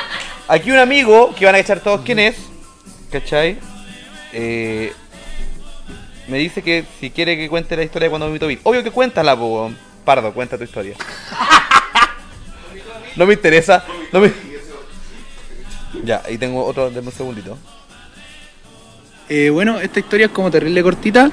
aquí 0.48 0.70
un 0.70 0.78
amigo 0.78 1.34
que 1.34 1.44
van 1.44 1.54
a 1.54 1.58
echar 1.58 1.80
todos 1.80 2.00
quién 2.00 2.18
es, 2.18 2.36
¿cachai? 3.10 3.58
Eh, 4.32 4.92
me 6.28 6.38
dice 6.38 6.62
que 6.62 6.86
si 6.98 7.10
quiere 7.10 7.36
que 7.36 7.48
cuente 7.50 7.76
la 7.76 7.82
historia 7.82 8.06
de 8.06 8.10
cuando 8.10 8.26
vomito 8.26 8.46
Bill. 8.46 8.60
Obvio 8.62 8.82
que 8.82 8.90
cuéntala, 8.90 9.36
po, 9.36 9.46
weón. 9.46 9.78
Pardo, 10.04 10.32
cuenta 10.32 10.56
tu 10.56 10.64
historia. 10.64 10.96
No 13.16 13.26
me 13.26 13.34
interesa. 13.34 13.84
No 14.12 14.20
me... 14.20 14.32
Ya, 16.04 16.22
ahí 16.24 16.38
tengo 16.38 16.64
otro, 16.64 16.88
denme 16.88 17.08
un 17.08 17.12
segundito. 17.12 17.58
Eh, 19.32 19.48
bueno, 19.48 19.78
esta 19.80 20.00
historia 20.00 20.26
es 20.26 20.32
como 20.32 20.50
terrible 20.50 20.82
cortita. 20.82 21.30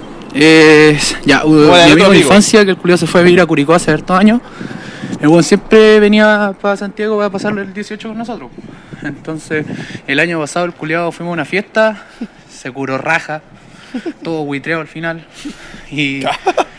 Ya, 1.25 1.43
uh, 1.43 1.49
Como 1.49 1.75
la 1.75 1.85
mi 1.87 1.91
amigo 1.93 2.09
de 2.11 2.19
infancia, 2.19 2.63
que 2.63 2.69
el 2.71 2.77
culiao 2.77 2.97
se 2.97 3.07
fue 3.07 3.21
a 3.21 3.23
vivir 3.23 3.41
a 3.41 3.45
Curicó 3.47 3.73
hace 3.73 3.89
hartos 3.91 4.17
años. 4.19 4.39
El 5.19 5.29
weón 5.29 5.41
siempre 5.43 5.99
venía 5.99 6.53
para 6.61 6.77
Santiago 6.77 7.17
para 7.17 7.31
pasarlo 7.31 7.61
el 7.61 7.73
18 7.73 8.07
con 8.09 8.17
nosotros. 8.19 8.51
Entonces, 9.01 9.65
el 10.05 10.19
año 10.19 10.39
pasado 10.39 10.65
el 10.67 10.73
culiado 10.73 11.11
fuimos 11.11 11.31
a 11.31 11.33
una 11.33 11.45
fiesta, 11.45 12.05
se 12.49 12.69
curó 12.71 12.99
raja, 12.99 13.41
todo 14.21 14.43
buitreo 14.45 14.79
al 14.79 14.87
final 14.87 15.25
y 15.89 16.21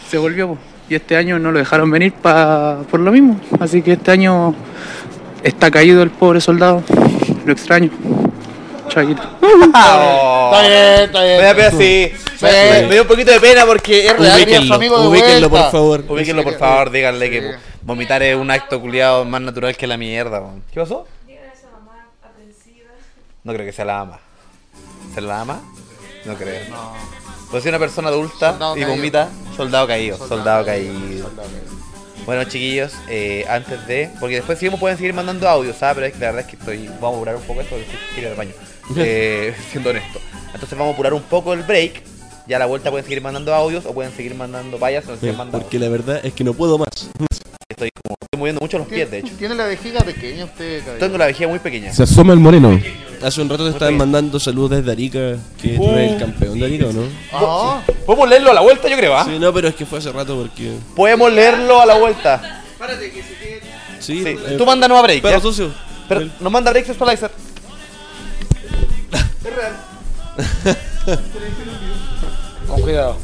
se 0.08 0.18
volvió. 0.18 0.56
Y 0.88 0.94
este 0.94 1.16
año 1.16 1.38
no 1.40 1.50
lo 1.50 1.58
dejaron 1.58 1.90
venir 1.90 2.12
pa- 2.12 2.78
por 2.90 3.00
lo 3.00 3.10
mismo. 3.10 3.40
Así 3.58 3.82
que 3.82 3.92
este 3.94 4.12
año 4.12 4.54
está 5.42 5.68
caído 5.70 6.00
el 6.02 6.10
pobre 6.10 6.40
soldado. 6.40 6.84
Lo 7.44 7.52
extraño. 7.52 7.90
Chaguito. 8.88 9.22
Está 9.22 10.62
bien, 10.62 11.00
está 11.04 11.22
bien. 11.22 11.36
Me 11.38 11.42
da 11.44 11.54
pena, 11.54 11.70
sí. 11.70 12.12
Me, 12.40 12.50
me- 12.82 12.88
dio 12.92 13.02
un 13.02 13.08
poquito 13.08 13.30
de 13.32 13.40
pena 13.40 13.64
porque 13.66 14.06
es 14.06 14.16
real. 14.18 14.66
Su 14.66 14.74
amigo 14.74 15.00
de 15.00 15.08
Ubíquenlo, 15.08 15.50
por 15.50 15.70
favor. 15.70 16.04
Ubíquenlo, 16.08 16.42
por 16.42 16.58
favor, 16.58 16.90
díganle 16.90 17.30
que 17.30 17.54
vomitar 17.82 18.22
es 18.22 18.36
un 18.36 18.50
acto 18.50 18.80
culiado 18.80 19.24
más 19.24 19.40
natural 19.40 19.76
que 19.76 19.86
la 19.86 19.96
mierda. 19.96 20.40
weón. 20.40 20.62
¿Qué 20.72 20.80
pasó? 20.80 21.06
No 23.44 23.52
creo 23.54 23.64
que 23.64 23.72
sea 23.72 23.84
la 23.84 24.00
ama. 24.00 24.18
¿Ser 25.14 25.22
la 25.22 25.40
ama? 25.40 25.60
No 26.24 26.34
creo. 26.34 26.60
Pues 27.50 27.62
si 27.62 27.68
una 27.70 27.78
persona 27.78 28.08
adulta 28.08 28.50
Soldado 28.50 28.76
y 28.76 28.80
caído. 28.80 28.94
vomita, 28.96 29.28
soldado 29.56 29.86
caído, 29.86 30.18
soldado, 30.18 30.38
Soldado 30.38 30.64
caído. 30.66 30.94
Soldado 31.28 31.48
caído. 31.48 31.78
Bueno, 32.26 32.44
chiquillos, 32.44 32.92
eh, 33.08 33.46
antes 33.48 33.86
de. 33.86 34.10
Porque 34.20 34.34
después 34.36 34.58
sí 34.58 34.68
me 34.68 34.76
pueden 34.76 34.98
seguir 34.98 35.14
mandando 35.14 35.48
audios, 35.48 35.76
¿sabes? 35.78 35.94
Pero 35.94 36.06
es 36.08 36.12
que 36.12 36.18
la 36.18 36.26
verdad 36.26 36.40
es 36.42 36.46
que 36.46 36.56
estoy. 36.56 36.88
Vamos 37.00 37.12
a 37.12 37.16
apurar 37.16 37.36
un 37.36 37.42
poco 37.42 37.60
esto 37.62 37.76
porque 37.76 37.90
quiero 38.12 38.28
ir 38.28 38.32
al 38.32 38.34
baño. 38.36 38.52
Eh, 38.96 39.54
siendo 39.70 39.90
honesto. 39.90 40.20
Entonces 40.54 40.70
vamos 40.78 40.92
a 40.92 40.94
apurar 40.94 41.14
un 41.14 41.22
poco 41.22 41.52
el 41.52 41.62
break. 41.62 42.02
Ya 42.46 42.56
a 42.56 42.58
la 42.60 42.66
vuelta 42.66 42.90
pueden 42.90 43.04
seguir 43.04 43.20
mandando 43.22 43.54
audios 43.54 43.84
o 43.84 43.92
pueden 43.92 44.12
seguir 44.14 44.34
mandando 44.34 44.78
vallas 44.78 45.04
se. 45.20 45.32
Porque 45.32 45.78
la 45.78 45.88
verdad 45.90 46.20
es 46.24 46.32
que 46.32 46.44
no 46.44 46.54
puedo 46.54 46.78
más. 46.78 46.88
Estoy 47.68 47.90
como. 48.02 48.16
Estoy 48.20 48.38
moviendo 48.40 48.60
mucho 48.60 48.78
los 48.78 48.86
pies, 48.86 49.10
de 49.10 49.18
hecho. 49.18 49.32
¿Tiene 49.38 49.54
la 49.54 49.66
vejiga 49.66 50.00
pequeña 50.00 50.44
usted, 50.44 50.80
caballero? 50.80 50.98
Tengo 51.06 51.18
la 51.18 51.26
vejiga 51.26 51.48
muy 51.48 51.58
pequeña. 51.58 51.92
Se 51.92 52.02
asoma 52.04 52.32
el 52.32 52.38
moreno. 52.40 52.80
Hace 53.22 53.40
un 53.42 53.48
rato 53.48 53.64
te 53.64 53.70
estaban 53.72 53.96
mandando 53.96 54.38
saludos 54.38 54.70
desde 54.78 54.92
Arica, 54.92 55.36
que 55.60 55.76
tú 55.76 55.90
eres 55.90 56.12
el 56.12 56.18
campeón 56.18 56.58
de 56.58 56.66
Arica, 56.66 56.86
¿o 56.86 56.92
no? 56.92 57.02
Ah, 57.32 57.82
Podemos 58.06 58.28
leerlo 58.28 58.50
a 58.50 58.54
la 58.54 58.60
vuelta, 58.60 58.88
yo 58.88 58.96
creo, 58.96 59.16
¿ah? 59.16 59.24
Sí, 59.24 59.38
no, 59.40 59.52
pero 59.52 59.68
es 59.68 59.74
que 59.74 59.84
fue 59.84 59.98
hace 59.98 60.12
rato 60.12 60.36
porque... 60.36 60.72
Podemos 60.94 61.32
leerlo 61.32 61.80
a 61.80 61.86
la 61.86 61.94
vuelta. 61.98 62.62
Sí, 63.98 64.22
Sí. 64.22 64.28
eh, 64.28 64.54
Tú 64.56 64.64
mándanos 64.64 64.98
a 64.98 65.02
break. 65.02 65.22
Perro 65.22 65.34
¿ya? 65.36 65.40
sucio. 65.40 65.72
Pero 66.08 66.20
El- 66.20 66.32
nos 66.40 66.52
manda 66.52 66.70
break 66.70 66.86
Spalizer. 69.40 69.72
con 72.66 72.82
cuidado. 72.82 73.16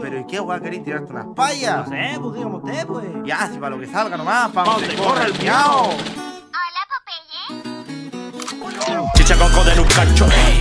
¿Pero 0.00 0.18
y 0.18 0.26
qué 0.26 0.40
weá 0.40 0.60
queréis 0.60 0.84
tirarte 0.84 1.12
unas 1.12 1.26
payas? 1.34 1.88
No 1.88 1.94
sé, 1.94 2.18
pues 2.20 2.34
dígame 2.34 2.56
usted, 2.56 2.86
pues. 2.86 3.06
Ya, 3.24 3.48
si 3.48 3.58
para 3.58 3.76
lo 3.76 3.80
que 3.80 3.86
salga 3.86 4.16
nomás, 4.16 4.50
para 4.50 4.72
donde 4.72 4.94
corra 4.96 5.24
el 5.24 5.38
miau. 5.38 5.90
Con 9.36 9.50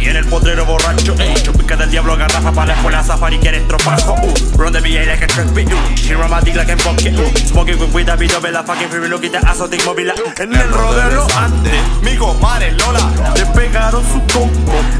en 0.03 0.15
el 0.17 0.25
potrero 0.25 0.65
borracho, 0.65 1.15
ey, 1.19 1.33
chupica 1.41 1.77
del 1.77 1.89
diablo 1.89 2.17
garrafa 2.17 2.51
para 2.51 2.67
la 2.67 2.73
escuela 2.73 3.01
safari 3.01 3.39
que 3.39 3.47
eres 3.47 3.65
tropazo, 3.65 4.13
uh, 4.13 4.57
run 4.57 4.73
the 4.73 4.81
VA 4.81 5.05
like 5.05 5.23
a 5.23 5.53
beat, 5.53 5.71
uh, 5.71 6.41
dick 6.41 6.55
like 6.55 6.69
a 6.69 6.75
uh, 6.75 7.37
smoking 7.45 7.79
with 7.79 7.93
weed, 7.93 8.09
I 8.09 8.17
be 8.17 8.27
double, 8.27 8.51
la 8.51 8.63
fucking 8.63 8.89
free 8.89 9.07
look 9.07 9.23
at 9.23 9.45
azote 9.45 9.77
móvil, 9.85 10.11
en 10.37 10.53
el 10.53 10.69
rodeo 10.69 11.09
los 11.11 11.35
Andes, 11.37 11.81
mi 12.01 12.17
compadre 12.17 12.73
Lola, 12.73 13.09
le 13.35 13.45
pegaron 13.45 14.03
su 14.03 14.19
coco, 14.33 14.49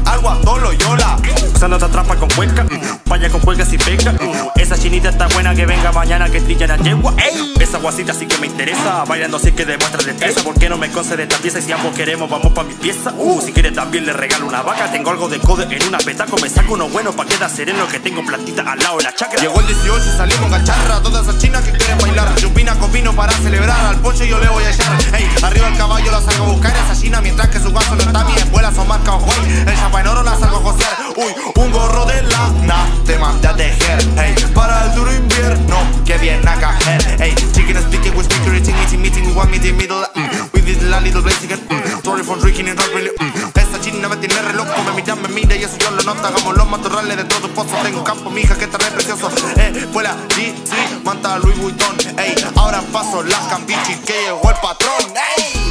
algo 0.06 0.30
a 0.30 0.40
todo 0.40 0.72
yola, 0.72 1.16
usando 1.54 1.76
esta 1.76 1.88
trampa 1.88 2.16
con 2.16 2.30
cueca, 2.30 2.64
mm, 2.64 3.00
vaya 3.04 3.28
con 3.28 3.40
cueca 3.42 3.66
si 3.66 3.76
pega, 3.76 4.12
mm, 4.12 4.60
esa 4.60 4.78
chinita 4.78 5.10
está 5.10 5.26
buena 5.28 5.54
que 5.54 5.66
venga 5.66 5.92
mañana 5.92 6.30
que 6.30 6.40
trilla 6.40 6.68
la 6.68 6.76
yegua, 6.78 7.14
esa 7.68 7.78
guasita 7.78 8.14
sí 8.14 8.26
que 8.26 8.38
me 8.38 8.46
interesa, 8.46 9.04
bailando 9.04 9.36
así 9.36 9.52
que 9.52 9.66
demuestra 9.66 10.02
destreza, 10.02 10.42
¿por 10.42 10.58
qué 10.58 10.70
no 10.70 10.78
me 10.78 10.90
concede 10.90 11.24
esta 11.24 11.36
pieza 11.36 11.58
y 11.58 11.62
si 11.62 11.72
ambos 11.72 11.94
queremos 11.94 12.30
vamos 12.30 12.52
pa' 12.52 12.64
mi 12.64 12.74
pieza, 12.74 13.12
uh, 13.18 13.42
si 13.42 13.52
quiere 13.52 13.72
también 13.72 14.06
le 14.06 14.12
regalo 14.14 14.46
una 14.46 14.62
vaca, 14.62 14.90
tengo 14.90 15.10
algo 15.10 15.28
de 15.28 15.38
code 15.38 15.66
en 15.70 15.86
una 15.86 15.98
petaco, 15.98 16.36
me 16.40 16.48
saco 16.48 16.74
uno 16.74 16.88
bueno 16.88 17.12
pa' 17.12 17.26
quedar 17.26 17.50
sereno 17.50 17.86
que 17.88 17.98
tengo 17.98 18.24
plantita 18.24 18.62
al 18.62 18.78
lado 18.78 18.98
de 18.98 19.04
la 19.04 19.14
chacra. 19.14 19.40
Llegó 19.40 19.60
el 19.60 19.66
18 19.66 19.98
y 19.98 20.16
salimos 20.16 20.50
gacharra. 20.50 21.02
Todas 21.02 21.26
esas 21.26 21.38
chinas 21.38 21.62
que 21.64 21.72
quieren 21.72 21.98
bailar. 21.98 22.34
Chupina 22.36 22.74
con 22.78 22.90
vino 22.92 23.12
para 23.14 23.32
celebrar. 23.32 23.78
Al 23.86 23.96
poncho 24.00 24.24
yo 24.24 24.38
le 24.38 24.48
voy 24.48 24.64
a 24.64 24.70
echar. 24.70 24.96
Ey, 25.14 25.28
arriba 25.42 25.68
el 25.68 25.76
caballo 25.76 26.10
la 26.10 26.20
salgo 26.20 26.44
a 26.44 26.48
buscar. 26.48 26.74
Esa 26.76 27.00
china 27.00 27.20
mientras 27.20 27.48
que 27.48 27.58
su 27.60 27.72
gaso 27.72 27.94
no 27.94 28.02
está 28.02 28.24
Mi 28.24 28.34
escuela 28.36 28.72
son 28.72 28.88
marca 28.88 29.14
o 29.14 29.26
El 29.42 29.76
chapa 29.76 30.00
en 30.00 30.06
oro 30.06 30.22
la 30.22 30.38
salgo 30.38 30.56
a 30.56 30.60
josear. 30.60 30.96
Uy, 31.16 31.34
un 31.56 31.72
gorro 31.72 32.06
de 32.06 32.22
lana 32.22 32.86
Te 33.04 33.18
mandé 33.18 33.48
a 33.48 33.56
tejer. 33.56 33.98
Ey, 34.18 34.34
para 34.54 34.86
el 34.86 34.94
duro 34.94 35.14
invierno 35.14 35.76
Que 36.04 36.18
viene 36.18 36.48
a 36.48 36.54
caer. 36.54 37.16
Ey, 37.20 37.34
chicken 37.58 37.82
speaking 37.82 38.14
with 38.14 38.26
speaker 38.30 38.54
Eating, 38.54 38.76
eating, 38.86 39.02
meeting. 39.02 39.24
We 39.26 39.32
want 39.34 39.50
me 39.50 39.58
the 39.58 39.72
middle 39.72 40.02
mm, 40.14 40.52
We 40.54 40.60
did 40.62 40.82
la 40.86 41.00
little 41.00 41.22
basic 41.22 41.50
mm, 41.50 42.04
Sorry 42.04 42.22
for 42.22 42.38
drinking 42.38 42.68
and 42.68 42.78
not 42.78 42.88
really 42.94 43.10
mm, 43.10 43.58
Esa 43.58 43.80
china 43.82 44.08
me 44.08 44.16
tiene 44.16 44.38
re 44.42 44.54
loco 44.54 44.70
Me 44.86 44.92
mira, 44.94 45.16
me 45.16 45.28
mira 45.28 45.56
y 45.56 45.64
eso 45.64 45.76
yo 45.78 45.90
lo 45.90 46.02
noto 46.02 46.22
Hagamos 46.26 46.56
los 46.56 46.68
matorrales 46.68 47.16
de 47.16 47.24
tu 47.24 47.48
pozo. 47.50 47.74
Tengo 47.82 48.04
campo, 48.04 48.30
mija, 48.30 48.54
que 48.56 48.64
está 48.64 48.78
re 48.78 48.90
precioso. 48.90 49.30
Eh, 49.56 49.88
fue 49.92 50.02
la 50.02 50.14
DC, 50.36 51.02
manta 51.04 51.38
Louis 51.38 51.58
Vuitton 51.58 51.96
Ey, 52.18 52.34
ahora 52.56 52.80
paso 52.92 53.22
las 53.22 53.46
cambichi 53.48 53.94
Que 54.06 54.12
llegó 54.24 54.50
el 54.50 54.56
patrón 54.60 55.14
Ey 55.36 55.68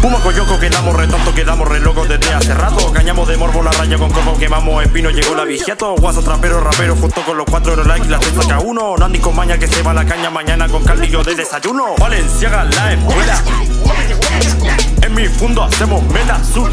Puma 0.00 0.18
Coyoco, 0.20 0.58
quedamos 0.58 0.96
re 0.96 1.06
tonto, 1.06 1.34
quedamos 1.34 1.68
re 1.68 1.78
locos 1.78 2.08
desde 2.08 2.32
hace 2.32 2.54
rato. 2.54 2.90
Cañamos 2.90 3.28
de 3.28 3.36
morbo 3.36 3.62
la 3.62 3.70
raya 3.70 3.98
con 3.98 4.10
coco, 4.10 4.38
quemamos 4.38 4.82
espino, 4.82 5.10
llegó 5.10 5.34
la 5.34 5.44
vigiato. 5.44 5.94
Guaso, 5.96 6.22
trapero, 6.22 6.58
rapero, 6.60 6.96
junto 6.96 7.22
con 7.22 7.36
los 7.36 7.44
cuatro 7.44 7.76
de 7.76 7.84
like 7.84 8.06
y 8.06 8.08
la 8.08 8.18
testa 8.18 8.40
cada 8.40 8.60
uno. 8.60 8.96
Nandi 8.96 9.18
con 9.18 9.36
maña 9.36 9.58
que 9.58 9.68
se 9.68 9.82
va 9.82 9.90
a 9.90 9.94
la 9.94 10.06
caña 10.06 10.30
mañana 10.30 10.68
con 10.68 10.82
caldillo 10.84 11.22
de 11.22 11.34
desayuno. 11.34 11.96
Valenciaga, 11.98 12.64
la 12.64 12.94
escuela. 12.94 13.42
En 15.02 15.14
mi 15.14 15.26
fondo 15.26 15.64
hacemos 15.64 16.02
mela 16.04 16.36
azul. 16.36 16.72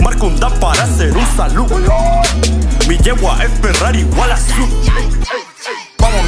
Marco 0.00 0.26
un 0.26 0.40
para 0.58 0.82
hacer 0.82 1.16
un 1.16 1.36
salud. 1.36 1.70
Mi 2.88 2.98
yegua 2.98 3.44
es 3.44 3.50
Ferrari 3.60 4.00
igual 4.00 4.32
azul. 4.32 4.68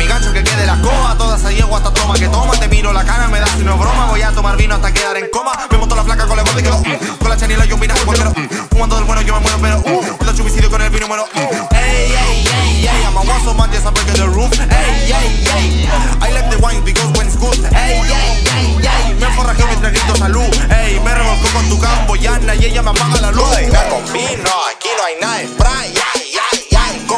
Mi 0.04 0.10
gancho 0.10 0.34
que 0.34 0.44
quede 0.44 0.66
la 0.66 0.78
coa 0.82 1.16
Toda 1.16 1.38
esa 1.38 1.50
yegua 1.50 1.78
hasta 1.78 1.90
toma 1.90 2.12
que 2.12 2.28
toma. 2.28 2.52
Te 2.60 2.68
miro 2.68 2.92
la 2.92 3.04
cara, 3.04 3.26
me 3.28 3.40
das 3.40 3.54
una 3.56 3.72
broma. 3.72 4.08
Voy 4.10 4.20
a 4.20 4.32
tomar 4.32 4.54
vino 4.54 4.74
hasta 4.74 4.92
quedar 4.92 5.16
en 5.16 5.30
coma. 5.30 5.52
Me 5.70 5.78
monto 5.78 5.96
la 5.96 6.04
flaca 6.04 6.26
con 6.26 6.36
la 6.36 6.42
gorda 6.42 6.60
y 6.60 6.62
quedo 6.62 6.78
mm, 6.78 7.16
Con 7.16 7.30
la 7.30 7.36
chanila 7.38 7.64
yo 7.64 7.76
un 7.76 7.80
vinaje 7.80 8.04
porque 8.04 8.22
mm, 8.22 8.68
Fumando 8.70 8.96
del 8.96 9.04
bueno 9.06 9.22
yo 9.22 9.40
me 9.40 9.40
muero 9.40 9.82
pero 9.82 10.16
Cuando 10.18 10.34
chubicidio 10.34 10.70
con 10.70 10.82
el 10.82 10.90
vino 10.90 11.08
muero 11.08 11.26
mm. 11.32 11.74
Ey, 11.74 12.12
ey, 12.12 12.44
ey, 12.46 12.86
ey 12.86 13.02
I'm 13.02 13.16
a 13.16 13.68
yes, 13.72 13.86
I'm 13.86 13.94
breaking 13.94 14.20
the 14.20 14.28
roof. 14.28 14.52
Ey, 14.60 15.10
ey, 15.10 15.40
ey 15.56 15.88
I 16.20 16.32
like 16.34 16.50
the 16.50 16.58
wine 16.60 16.84
because 16.84 17.10
when 17.16 17.26
it's 17.26 17.36
good. 17.36 17.56
Ey, 17.72 18.02
ey, 18.04 18.44
ey, 18.60 18.76
ey 18.84 19.14
Me 19.14 19.26
forrajeo 19.34 19.66
mientras 19.68 19.90
grito 19.90 20.16
salud. 20.16 20.52
Ey, 20.68 21.00
me 21.00 21.14
revolco 21.14 21.48
con 21.54 21.66
tu 21.70 21.80
camboyana 21.80 22.54
Y 22.56 22.66
ella 22.66 22.82
me 22.82 22.90
apaga 22.90 23.22
la 23.22 23.32
luz. 23.32 23.48
Venga 23.56 23.88
con 23.88 24.04
vino, 24.12 24.52
aquí 24.68 24.88
no 24.98 25.04
hay 25.06 25.14
nada 25.18 25.38
de 25.38 26.13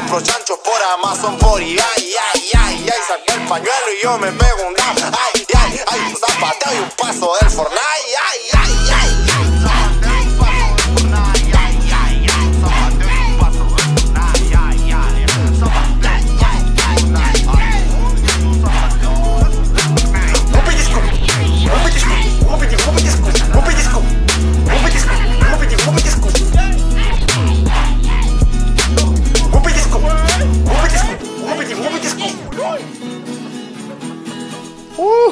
Compro 0.06 0.20
chanchos 0.20 0.58
por 0.58 0.80
Amazon 0.94 1.36
por 1.38 1.60
eBay 1.60 1.80
Ay, 1.96 2.14
ay, 2.34 2.50
ay, 2.56 2.86
ay 2.86 3.00
Saqué 3.08 3.32
el 3.34 3.48
pañuelo 3.48 3.92
y 3.92 4.02
yo 4.04 4.16
me 4.18 4.30
pego 4.30 4.68
un 4.68 4.74
dab 4.74 4.96
Ay, 5.34 5.44
ay, 5.52 5.80
ay 5.84 6.00
Un 6.00 6.16
zapateo 6.16 6.74
y 6.74 6.78
un 6.78 6.90
paso 6.90 7.32
del 7.40 7.50
Fortnite. 7.50 7.80
Ay, 7.82 8.40
ay, 8.52 8.90
ay 8.94 9.35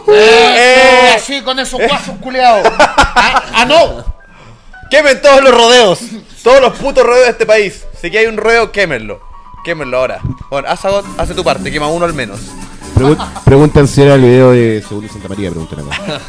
Eh, 0.09 1.13
así 1.17 1.41
con 1.43 1.59
esos 1.59 1.81
guasos 1.81 2.17
culeados. 2.21 2.67
Ah, 2.79 3.43
ah, 3.55 3.65
no. 3.65 4.05
Quemen 4.91 5.21
todos 5.23 5.43
los 5.43 5.53
rodeos. 5.55 5.99
Todos 6.43 6.61
los 6.61 6.77
putos 6.79 7.05
rodeos 7.05 7.25
de 7.27 7.31
este 7.31 7.47
país. 7.47 7.85
Si 8.01 8.11
que 8.11 8.19
hay 8.19 8.27
un 8.27 8.37
rodeo, 8.37 8.71
quémenlo. 8.71 9.21
Quémenlo 9.65 9.99
ahora. 9.99 10.21
Bueno, 10.51 10.69
haz, 10.69 10.85
algo- 10.85 11.03
hace 11.17 11.35
tu 11.35 11.43
parte, 11.43 11.71
quema 11.73 11.89
uno 11.89 12.05
al 12.05 12.13
menos. 12.15 12.39
Pregun- 12.95 13.19
preguntan 13.45 13.89
si 13.89 14.03
era 14.03 14.15
el 14.15 14.21
video 14.21 14.53
de 14.53 14.85
Segundo 14.87 15.11
Santa 15.13 15.29
María, 15.29 15.51
preguntan 15.51 15.81
acá. 15.91 16.21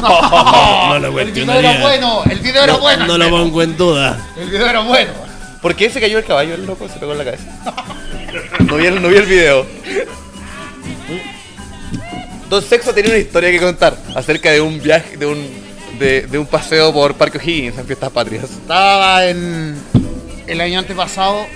No 0.00 0.98
lo 0.98 1.20
El 1.20 1.30
video 1.30 1.52
era 1.58 1.78
bueno, 1.80 2.22
el 2.28 2.38
video 2.40 2.64
era 2.64 2.76
bueno. 2.76 3.06
No 3.06 3.18
lo 3.18 3.28
pongo 3.30 3.62
en 3.62 3.76
duda. 3.76 4.18
El 4.36 4.48
video 4.50 4.66
era 4.66 4.80
bueno. 4.80 5.12
¿Por 5.60 5.76
qué 5.76 5.90
se 5.90 6.00
cayó 6.00 6.18
el 6.18 6.24
caballo 6.24 6.54
el 6.54 6.64
loco? 6.66 6.88
Se 6.88 6.98
pegó 6.98 7.12
en 7.12 7.18
la 7.18 7.24
cabeza. 7.24 7.44
No 8.60 8.76
vi 8.76 8.86
el, 8.86 9.02
no 9.02 9.08
vi 9.08 9.16
el 9.16 9.26
video. 9.26 9.66
Don 12.50 12.60
Sexo 12.60 12.92
tenía 12.92 13.12
una 13.12 13.20
historia 13.20 13.48
que 13.52 13.60
contar 13.60 13.96
acerca 14.16 14.50
de 14.50 14.60
un 14.60 14.82
viaje, 14.82 15.16
de 15.16 15.24
un, 15.24 15.48
de, 16.00 16.22
de 16.22 16.36
un 16.36 16.46
paseo 16.46 16.92
por 16.92 17.14
Parque 17.14 17.38
O'Higgins 17.38 17.78
en 17.78 17.86
Fiestas 17.86 18.10
Patrias. 18.10 18.50
Estaba 18.50 19.24
en 19.24 19.80
el 20.48 20.60
año 20.60 20.80
antepasado, 20.80 21.46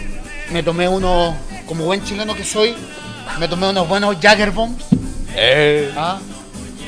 me 0.53 0.63
tomé 0.63 0.89
unos, 0.89 1.35
como 1.67 1.85
buen 1.85 2.05
chileno 2.05 2.37
que 2.37 2.45
soy, 2.45 2.77
me 3.41 3.49
tomé 3.49 3.71
unos 3.71 3.89
buenos 3.89 4.17
Jagger 4.23 4.53
Bombs. 4.53 4.85
Eh. 5.35 5.91
¿ah? 5.97 6.21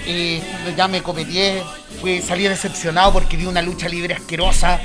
Y 0.07 0.41
ya 0.77 0.87
me 0.87 1.03
cometé, 1.03 1.61
fui, 2.01 2.23
salí 2.23 2.45
decepcionado 2.45 3.13
porque 3.13 3.37
vi 3.37 3.47
una 3.47 3.61
lucha 3.61 3.89
libre 3.89 4.15
asquerosa, 4.15 4.79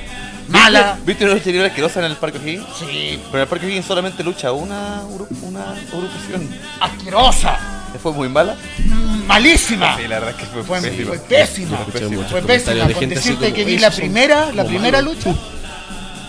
mala. 0.47 0.97
¿Viste 1.05 1.26
una 1.26 1.36
lucha 1.36 1.51
libre 1.51 1.67
asquerosa 1.67 1.99
en 1.99 2.05
el 2.07 2.17
Parque 2.17 2.39
O'Higgins? 2.39 2.65
Sí. 2.80 3.22
Pero 3.26 3.36
en 3.36 3.41
el 3.41 3.47
Parque 3.47 3.67
O'Higgins 3.67 3.86
solamente 3.86 4.24
lucha 4.24 4.51
una, 4.51 5.03
una 5.43 5.74
agrupación. 5.74 6.49
Asquerosa. 6.80 7.80
¿Fue 7.99 8.11
muy 8.13 8.29
mala? 8.29 8.55
Mm, 8.79 9.25
Malísima. 9.27 9.95
Sí, 9.97 10.03
la 10.03 10.19
verdad 10.19 10.29
es 10.31 10.35
que 10.37 10.45
fue, 10.45 10.63
Fue, 10.63 10.81
pésima. 10.81 11.07
fue 11.09 11.19
pésima. 11.19 11.77
Fue 11.77 11.91
pésima. 12.01 12.27
Fue 12.27 12.41
pésima. 12.41 12.93
Con 12.93 13.09
decirte 13.09 13.53
que 13.53 13.63
vi 13.65 13.77
la 13.77 13.91
primera, 13.91 14.51
la 14.53 14.63
primera 14.65 15.01
lucha 15.01 15.33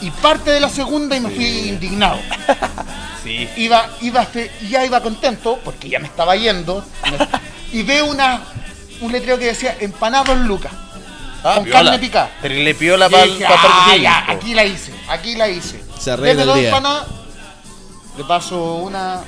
y 0.01 0.11
parte 0.11 0.51
de 0.51 0.61
la 0.61 0.69
segunda 0.69 1.17
y 1.17 1.21
me 1.21 1.31
fui 1.31 1.47
indignado. 1.69 2.19
Sí. 3.23 3.49
Iba, 3.57 3.89
iba, 4.01 4.27
ya 4.69 4.85
iba 4.85 5.01
contento 5.01 5.61
porque 5.65 5.89
ya 5.89 6.01
me 6.01 6.09
estaba 6.09 6.35
yendo 6.35 6.85
me- 7.09 7.29
y 7.79 7.85
veo 7.85 8.07
una, 8.07 8.41
un 9.01 9.13
letrero 9.13 9.39
que 9.39 9.45
decía 9.45 9.77
empanados 9.79 10.37
lucas 10.39 10.73
Ah, 11.45 11.55
con 11.55 11.65
piola. 11.67 11.83
carne 11.85 11.99
picada. 12.01 12.31
Terrible 12.43 12.75
piola 12.75 13.07
Y 13.07 13.11
para 13.13 13.23
dije, 13.27 13.45
Parque 13.45 13.67
"Ah, 13.71 13.85
O'Higgins. 13.87 14.03
ya, 14.03 14.25
po". 14.27 14.33
aquí 14.33 14.55
la 14.55 14.65
hice, 14.65 14.93
aquí 15.09 15.35
la 15.37 15.49
hice. 15.49 15.85
Se 16.01 16.11
arregla 16.11 16.43
el 16.43 16.49
dos 16.49 16.57
día. 16.59 16.69
empanadas, 16.71 17.07
le 18.19 18.25
paso 18.25 18.75
una 18.79 19.21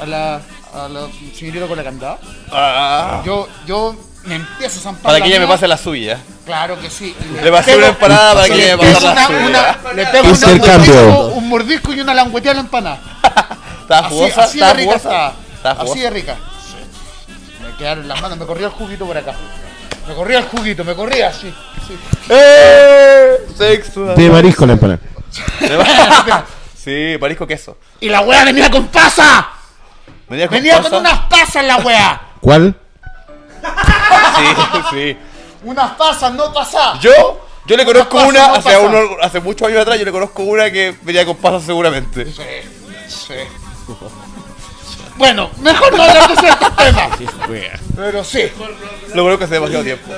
a 0.00 0.06
la, 0.06 0.40
a 0.74 0.88
la 0.88 1.06
señorita 1.36 1.66
con 1.66 1.76
la 1.76 1.84
candada. 1.84 2.18
Ah. 2.52 3.22
Yo, 3.24 3.48
yo 3.66 3.94
me 4.24 4.36
empiezo 4.36 4.78
a 4.80 4.82
zampar 4.82 5.02
Para 5.04 5.18
la 5.18 5.24
que 5.24 5.30
ella 5.30 5.40
me 5.40 5.46
pase 5.46 5.66
la 5.68 5.76
suya. 5.78 6.18
Claro 6.44 6.80
que 6.80 6.90
sí. 6.90 7.14
Y 7.20 7.42
Le 7.44 7.50
pasé 7.50 7.76
una 7.76 7.88
empanada 7.88 8.34
para 8.34 8.46
que 8.48 8.54
le 8.54 8.64
ella 8.66 8.76
me 8.76 8.92
pase 8.92 9.04
la 9.06 9.10
una- 9.12 9.26
suya. 9.26 9.46
una- 9.82 9.92
Le 9.94 10.06
pego 10.06 10.28
una- 10.28 10.52
Intercambio. 10.52 10.92
un 10.94 11.08
mordisco- 11.10 11.32
un 11.36 11.48
mordisco 11.48 11.92
y 11.94 12.00
una 12.00 12.14
langueteada 12.14 12.52
a 12.52 12.54
la 12.54 12.60
empanada. 12.66 13.00
¿Estaba 13.82 14.06
Así, 14.06 14.14
jugosa? 14.16 14.42
así 14.44 14.58
de 14.58 14.64
¿Estaba 14.64 14.72
rica 14.74 14.90
jugosa? 14.92 15.08
estaba. 15.08 15.32
¿Estaba 15.56 15.74
Así 15.74 15.82
jugosa? 15.88 16.02
de 16.04 16.10
rica. 16.10 16.36
Me 17.62 17.76
quedaron 17.76 18.08
las 18.08 18.20
manos, 18.22 18.38
me 18.38 18.46
corría 18.46 18.66
el 18.66 18.72
juguito 18.72 19.06
por 19.06 19.16
acá. 19.18 19.34
Me 20.08 20.14
corría 20.14 20.38
el 20.38 20.44
juguito, 20.46 20.84
me 20.84 20.94
corría 20.94 21.28
así. 21.28 21.52
sí. 21.86 21.96
¡Eh! 22.28 23.36
Sexo. 23.56 24.04
De 24.14 24.30
marisco 24.30 24.66
la 24.66 24.72
empanada. 24.74 25.00
Sí, 26.82 27.16
marisco 27.20 27.46
queso. 27.46 27.76
Y 28.00 28.08
la 28.08 28.22
wea 28.22 28.42
venía 28.44 28.70
con 28.70 28.86
pasa. 28.88 29.48
Venía 30.30 30.46
con 30.48 30.56
Venía 30.56 30.80
con 30.80 30.94
unas 30.94 31.18
pasas 31.28 31.64
la 31.64 31.76
wea. 31.78 32.20
¿Cuál? 32.40 32.74
Sí, 34.36 34.80
sí. 34.90 35.16
Unas 35.64 35.90
pasas, 35.92 36.32
no 36.32 36.50
pasas. 36.52 36.98
Yo, 37.00 37.44
yo 37.66 37.76
le 37.76 37.84
conozco 37.84 38.16
pasa, 38.16 38.28
una, 38.28 38.46
no 38.48 38.54
hace, 38.54 38.76
uno- 38.78 39.16
hace 39.22 39.40
muchos 39.40 39.68
años 39.68 39.82
atrás, 39.82 39.98
yo 39.98 40.04
le 40.06 40.12
conozco 40.12 40.42
una 40.44 40.70
que 40.70 40.96
venía 41.02 41.26
con 41.26 41.36
pasas 41.36 41.64
seguramente. 41.64 42.24
Sí. 42.24 42.42
Sí. 43.08 43.34
Bueno, 45.16 45.50
mejor 45.58 45.94
no 45.94 46.02
hablar 46.02 46.28
de 46.28 46.36
ciertos 46.36 46.76
temas. 46.76 47.10
Pero 47.96 48.24
sí. 48.24 48.50
Lo 49.14 49.24
creo 49.26 49.38
que 49.38 49.44
hace 49.44 49.54
demasiado 49.54 49.84
tiempo. 49.84 50.10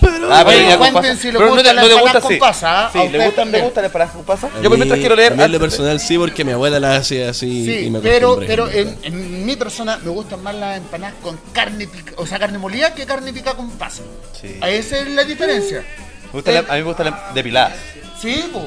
Pero, 0.00 0.28
Ah, 0.32 0.44
con 0.44 0.78
cuenten 0.78 0.92
pasa. 1.02 1.16
si 1.16 1.26
les 1.32 1.36
Pero 1.40 1.48
gusta 1.50 1.72
no 1.72 2.20
con 2.20 2.32
sí. 2.32 2.38
pasa, 2.38 2.86
¿ah? 2.86 2.90
Sí, 2.92 2.98
A 2.98 3.00
¿le 3.02 3.06
ustedes 3.08 3.24
gusta, 3.26 3.40
¿le 3.40 3.44
también. 3.44 3.64
gusta 3.64 3.80
la 3.80 3.86
empanada 3.86 4.12
con 4.12 4.24
pasa? 4.24 4.48
Yo 4.48 4.62
por 4.62 4.70
mí- 4.72 4.76
mientras 4.76 5.00
quiero 5.00 5.16
leer. 5.16 5.40
a 5.40 5.48
lo 5.48 5.58
personal 5.60 6.00
sí, 6.00 6.18
porque 6.18 6.44
mi 6.44 6.52
abuela 6.52 6.78
la 6.78 6.96
hace 6.96 7.26
así 7.28 7.64
Sí, 7.64 7.86
y 7.86 7.90
me 7.90 8.00
pero, 8.00 8.38
pero 8.46 8.70
en, 8.70 8.96
en 9.02 9.44
mi 9.46 9.56
persona 9.56 9.98
me 10.04 10.10
gustan 10.10 10.42
más 10.42 10.54
las 10.54 10.76
empanadas 10.78 11.14
con 11.22 11.38
carne 11.52 11.86
pica, 11.86 12.12
o 12.16 12.26
sea, 12.26 12.38
carne 12.38 12.58
molida 12.58 12.94
que 12.94 13.06
carne 13.06 13.32
pica 13.32 13.54
con 13.54 13.70
pasa. 13.72 14.02
Sí. 14.40 14.56
Esa 14.62 14.98
es 14.98 15.08
la 15.08 15.24
diferencia. 15.24 15.84
Me 16.26 16.30
gusta 16.32 16.52
la- 16.52 16.58
a 16.60 16.62
mí 16.62 16.78
me 16.78 16.82
gustan 16.82 17.06
las 17.06 17.34
depiladas. 17.34 17.72
Sí, 18.20 18.44
pues. 18.52 18.64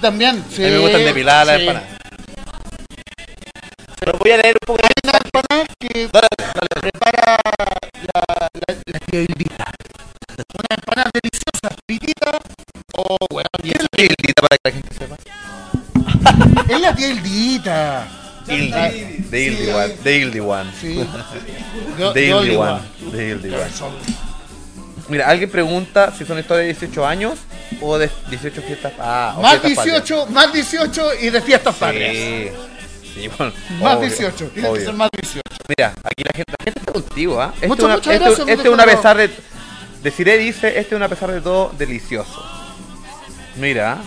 También, 0.00 0.44
sí. 0.54 0.62
A 0.64 0.66
mí 0.66 0.72
me 0.72 0.78
gustan 0.80 1.04
depiladas 1.04 1.46
las 1.46 1.60
empanadas. 1.60 1.88
Pero 4.00 4.18
voy 4.18 4.30
a 4.32 4.36
leer 4.36 4.56
un 4.60 4.66
poco. 4.76 4.81
Empanada 5.34 5.66
que 5.78 5.88
prepara 5.88 6.28
la, 7.16 7.38
la, 8.12 8.48
la 8.84 8.98
tía 9.00 9.20
Hildita. 9.22 9.64
Una 10.52 10.76
empanada 10.76 11.10
deliciosa, 11.14 11.74
pitita. 11.86 12.38
Oh, 12.98 13.16
weón. 13.30 13.46
y 13.62 13.70
¿Qué 13.70 13.76
es 13.78 13.82
la 13.82 13.88
tildita 13.96 14.42
para 14.42 14.58
que 14.58 14.68
la 14.68 14.72
gente 14.72 14.94
sepa? 14.94 15.16
Es 16.74 16.80
la 16.80 16.94
tía 16.94 17.08
Hildita. 17.08 18.08
Hildi. 18.46 19.24
De 19.30 19.42
Hildi 19.42 19.64
sí, 19.64 19.70
One. 19.72 19.94
De 20.04 20.16
Hildi 20.18 20.40
One. 20.40 20.70
Sí. 20.78 21.08
De 22.14 22.26
Hildi 22.26 22.56
One. 22.56 22.80
De 23.12 23.28
Hildi 23.30 23.48
One. 23.54 23.70
Mira, 25.08 25.28
alguien 25.28 25.50
pregunta 25.50 26.12
si 26.16 26.26
son 26.26 26.38
historias 26.38 26.66
de 26.78 26.86
18 26.86 27.06
años 27.06 27.38
o 27.80 27.96
de 27.96 28.10
18 28.28 28.62
fiestas. 28.62 28.92
Ah, 28.98 29.34
o 29.38 29.40
Más 29.42 29.60
fiestas 29.60 29.76
patrias. 29.86 30.04
18, 30.08 30.26
más 30.26 30.52
18 30.52 31.14
y 31.22 31.30
de 31.30 31.40
fiestas 31.40 31.74
patrias. 31.76 32.52
Sí. 33.14 33.20
Sí, 33.22 33.28
bueno, 33.36 33.52
Más 33.80 33.96
obvio, 33.96 34.08
18, 34.08 34.44
tiene 34.54 34.72
que 34.72 34.80
ser 34.80 34.94
más 34.94 35.10
18. 35.20 35.42
Mira, 35.68 35.92
aquí 36.04 36.22
la 36.24 36.30
gente, 36.34 36.52
la 36.58 36.64
gente 36.64 36.80
está 36.80 36.92
contigo, 36.92 37.40
¿ah? 37.40 37.52
Este 37.54 37.68
Muchas, 37.68 37.78
es 37.82 37.84
una- 37.84 37.94
muchas 37.96 38.14
este- 38.14 38.24
gracias, 38.26 38.48
Este 38.48 38.68
una 38.70 38.84
pesar 38.84 39.16
de. 39.16 39.30
Deciré 40.02 40.38
dice, 40.38 40.68
este 40.68 40.80
es 40.80 40.92
una 40.92 41.08
pesar 41.08 41.30
de 41.30 41.40
todo 41.40 41.72
delicioso. 41.78 42.44
Mira, 43.56 43.98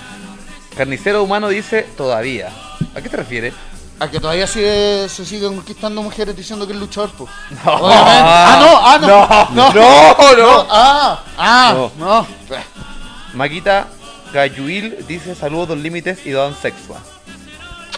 carnicero 0.75 1.23
humano 1.23 1.47
dice 1.49 1.83
todavía. 1.95 2.49
¿A 2.95 3.01
qué 3.01 3.09
te 3.09 3.17
refieres? 3.17 3.53
A 3.99 4.09
que 4.09 4.19
todavía 4.19 4.45
sigue, 4.45 5.07
se 5.07 5.23
siguen 5.25 5.55
conquistando 5.55 6.01
mujeres 6.03 6.35
diciendo 6.35 6.67
que 6.67 6.73
es 6.73 6.79
luchador, 6.79 7.11
pues. 7.17 7.31
No. 7.63 7.79
Ah, 7.83 8.57
no, 8.59 9.25
ah, 9.29 9.49
no. 9.53 9.71
No, 9.73 10.35
no. 10.35 10.67
Ah, 10.69 11.23
ah, 11.37 11.89
no. 11.97 12.27
Maquita 13.33 13.87
Gayuil 14.33 15.05
dice 15.07 15.33
saludos 15.35 15.69
dos 15.69 15.77
límites 15.77 16.25
y 16.25 16.31
don 16.31 16.53
sexua. 16.55 16.99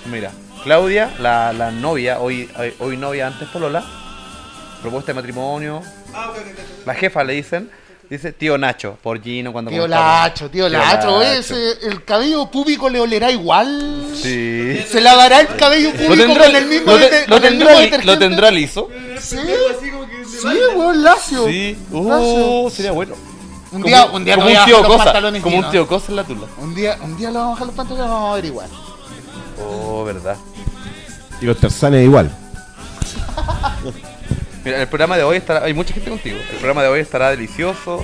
Mira, 0.05 0.31
Claudia, 0.71 1.09
la, 1.19 1.53
la 1.53 1.71
novia, 1.71 2.19
hoy, 2.19 2.49
hoy, 2.59 2.73
hoy 2.79 2.97
novia, 2.97 3.27
antes 3.27 3.47
Polola, 3.47 3.85
propuesta 4.81 5.11
de 5.11 5.15
matrimonio. 5.15 5.81
La 6.85 6.93
jefa 6.93 7.23
le 7.23 7.31
dicen, 7.35 7.71
dice 8.09 8.33
tío 8.33 8.57
Nacho, 8.57 8.97
por 9.01 9.23
Gino 9.23 9.53
cuando 9.53 9.71
Tío. 9.71 9.87
Lacho, 9.87 10.49
tío 10.49 10.67
Lacho. 10.67 11.15
Oye, 11.19 11.37
ese- 11.37 11.87
el 11.87 12.03
cabello 12.03 12.47
púbico 12.51 12.89
le 12.89 12.99
olerá 12.99 13.31
igual. 13.31 14.07
Sí. 14.13 14.83
Se 14.91 14.99
lavará 14.99 15.39
el 15.39 15.55
cabello 15.55 15.91
público 15.91 16.15
¿Lo 16.15 16.25
tendrá, 16.25 16.45
con 16.47 16.55
el 16.57 16.65
mismo, 16.65 16.91
lo 16.91 16.97
te- 16.99 17.27
lo 17.29 17.35
el 17.37 17.41
tendrá 17.43 17.49
mismo 17.69 17.69
li- 17.79 17.85
detergente. 17.85 18.05
¿Lo 18.05 18.19
tendrá 18.19 18.51
liso? 18.51 18.89
Sí, 19.21 19.37
sí, 20.41 20.47
weón, 20.75 21.01
lacio. 21.01 21.45
Sí. 21.47 21.77
Lacio. 21.93 22.01
Uh, 22.63 22.69
sería 22.69 22.91
bueno. 22.91 23.15
Un 23.71 23.81
Como- 23.83 23.85
día, 23.85 24.05
un 24.07 24.25
día 24.25 24.35
como 24.35 24.47
me 24.47 24.51
voy 24.51 24.57
a 24.57 24.63
un 24.63 24.65
tío 24.65 24.75
bajar 24.75 24.89
los 24.89 24.97
Cosa, 24.97 25.03
pantalones 25.05 25.41
como 25.43 25.57
un 25.59 25.69
tío 25.71 25.87
Cosa 25.87 26.05
en 26.09 26.15
la 26.17 26.23
tula. 26.25 26.47
Un 26.57 26.75
día, 26.75 26.97
un 27.01 27.15
día 27.17 27.31
le 27.31 27.37
vamos 27.37 27.47
a 27.47 27.51
bajar 27.53 27.67
los 27.67 27.75
pantalones 27.77 28.05
y 28.05 28.09
vamos 28.11 28.27
a 28.27 28.31
averiguar. 28.33 28.67
Oh, 29.59 30.03
verdad. 30.03 30.35
Y 31.41 31.45
los 31.45 31.57
terzanes 31.57 32.03
igual. 32.03 32.31
Mira, 34.65 34.81
el 34.81 34.87
programa 34.87 35.17
de 35.17 35.23
hoy 35.23 35.37
estará. 35.37 35.63
Hay 35.65 35.73
mucha 35.73 35.93
gente 35.93 36.09
contigo. 36.09 36.37
El 36.37 36.57
programa 36.57 36.81
de 36.83 36.89
hoy 36.89 36.99
estará 36.99 37.29
delicioso. 37.29 38.03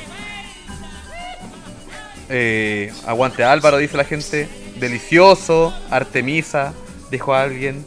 Eh, 2.29 2.91
aguante 3.05 3.43
Álvaro, 3.43 3.77
dice 3.77 3.97
la 3.97 4.05
gente. 4.05 4.47
Delicioso. 4.79 5.73
Artemisa, 5.89 6.73
dijo 7.11 7.33
alguien. 7.33 7.85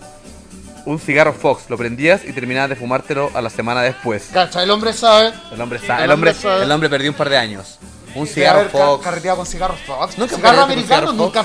Un 0.85 1.01
cigarro 1.01 1.33
Fox, 1.33 1.65
lo 1.69 1.77
prendías 1.77 2.25
y 2.25 2.33
terminabas 2.33 2.71
de 2.71 2.77
fumártelo 2.77 3.31
a 3.35 3.41
la 3.41 3.51
semana 3.51 3.83
después. 3.83 4.29
Cacha, 4.33 4.63
el 4.63 4.71
hombre 4.71 4.93
sabe. 4.93 5.33
El 5.51 5.61
hombre, 5.61 5.81
sa- 5.81 5.99
El 5.99 6.05
el 6.05 6.11
hombre, 6.13 6.33
sabe. 6.33 6.63
el 6.63 6.71
hombre 6.71 6.89
perdió 6.89 7.11
un 7.11 7.17
par 7.17 7.29
de 7.29 7.37
años. 7.37 7.79
Un 8.15 8.27
cigarro 8.29 8.61
haber 8.61 8.71
Fox. 8.71 9.03
carreteado 9.05 9.37
con 9.39 9.47
cigarros 9.47 9.81
Fox. 9.81 10.17
Nunca 10.17 10.37
cigarro 10.37 10.61
americano, 10.63 11.11
cigarro 11.11 11.13
nunca. 11.13 11.45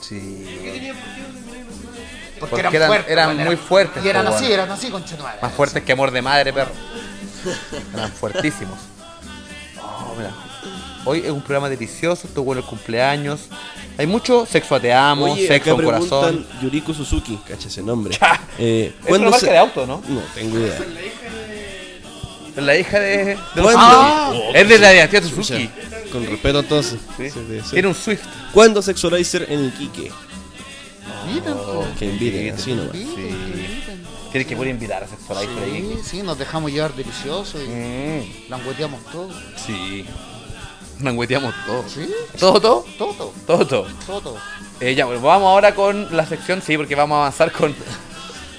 Sí. 0.00 0.39
Porque, 2.40 2.62
Porque 2.62 2.76
eran, 2.76 2.76
eran- 2.76 2.88
fuertes. 2.88 3.12
eran 3.12 3.44
muy 3.44 3.56
fuertes, 3.56 4.04
Y 4.04 4.08
eran 4.08 4.26
así, 4.26 4.50
eran 4.52 4.70
así, 4.70 4.88
conchetumare. 4.90 5.38
Más 5.42 5.52
fuertes 5.52 5.82
que 5.84 5.92
amor 5.92 6.10
de 6.10 6.22
madre, 6.22 6.52
perro. 6.52 6.72
Eran 7.94 8.10
fuertísimos. 8.12 8.78
Oh, 9.78 10.14
mira. 10.16 10.30
Hoy 11.04 11.20
es 11.24 11.30
un 11.30 11.40
programa 11.40 11.68
delicioso, 11.68 12.26
estuvo 12.26 12.44
bueno 12.46 12.60
el 12.60 12.66
cumpleaños. 12.66 13.40
Hay 13.98 14.06
mucho 14.06 14.46
sexo 14.46 14.80
te 14.80 14.92
amo, 14.92 15.32
Oye, 15.32 15.46
sexo 15.46 15.70
en 15.78 15.84
corazón. 15.84 16.46
Yuriko 16.62 16.92
Suzuki, 16.94 17.38
cacha 17.48 17.68
ese 17.68 17.82
nombre. 17.82 18.18
Eh, 18.58 18.94
Es 19.06 19.16
una 19.18 19.30
marca 19.30 19.46
de 19.50 19.58
auto, 19.58 19.86
¿no? 19.86 20.02
No, 20.08 20.20
tengo 20.34 20.58
idea. 20.58 20.78
Es 22.56 22.62
la 22.62 22.76
hija 22.76 22.98
de, 22.98 23.16
de 23.24 23.34
los 23.54 23.62
¿Cuándo? 23.72 23.80
Ah, 23.82 24.32
es 24.54 24.68
de 24.68 24.78
la 24.78 24.90
dinastía 24.90 25.22
Suzuki. 25.22 25.70
Con 26.12 26.26
respeto 26.26 26.58
entonces. 26.60 26.98
Sí. 27.16 27.30
Tiene 27.70 27.88
un 27.88 27.94
Swift. 27.94 28.22
¿Cuándo 28.52 28.82
Sexualizer 28.82 29.46
en 29.48 29.66
Iquique? 29.66 30.10
Inviten, 31.26 31.54
po. 31.54 31.84
Que 31.98 32.04
inviten, 32.06 32.54
así 32.54 32.74
nomás. 32.74 32.92
Tienes 34.30 34.46
que 34.46 34.54
poder 34.56 34.70
invitar 34.70 35.02
a 35.02 35.08
Sexualizer 35.08 35.62
ahí. 35.64 35.98
Sí, 36.02 36.08
sí, 36.18 36.22
nos 36.22 36.38
dejamos 36.38 36.70
llevar 36.72 36.94
delicioso 36.94 37.60
y 37.62 37.66
Mm, 37.66 38.50
langueteamos 38.50 39.04
todo. 39.10 39.28
sí. 39.56 40.04
Mangueteamos 41.00 41.54
todo. 41.66 41.82
¿Sí? 41.88 42.08
¿Todo, 42.38 42.60
todo? 42.60 42.84
Todo, 42.98 43.14
todo, 43.14 43.32
Todo, 43.46 43.66
todo. 43.66 43.86
todo. 44.06 44.20
todo. 44.20 44.36
Eh, 44.80 44.94
ya, 44.94 45.06
bueno, 45.06 45.22
vamos 45.22 45.48
ahora 45.48 45.74
con 45.74 46.14
la 46.14 46.26
sección, 46.26 46.60
sí, 46.60 46.76
porque 46.76 46.94
vamos 46.94 47.16
a 47.16 47.20
avanzar 47.20 47.50
con. 47.52 47.74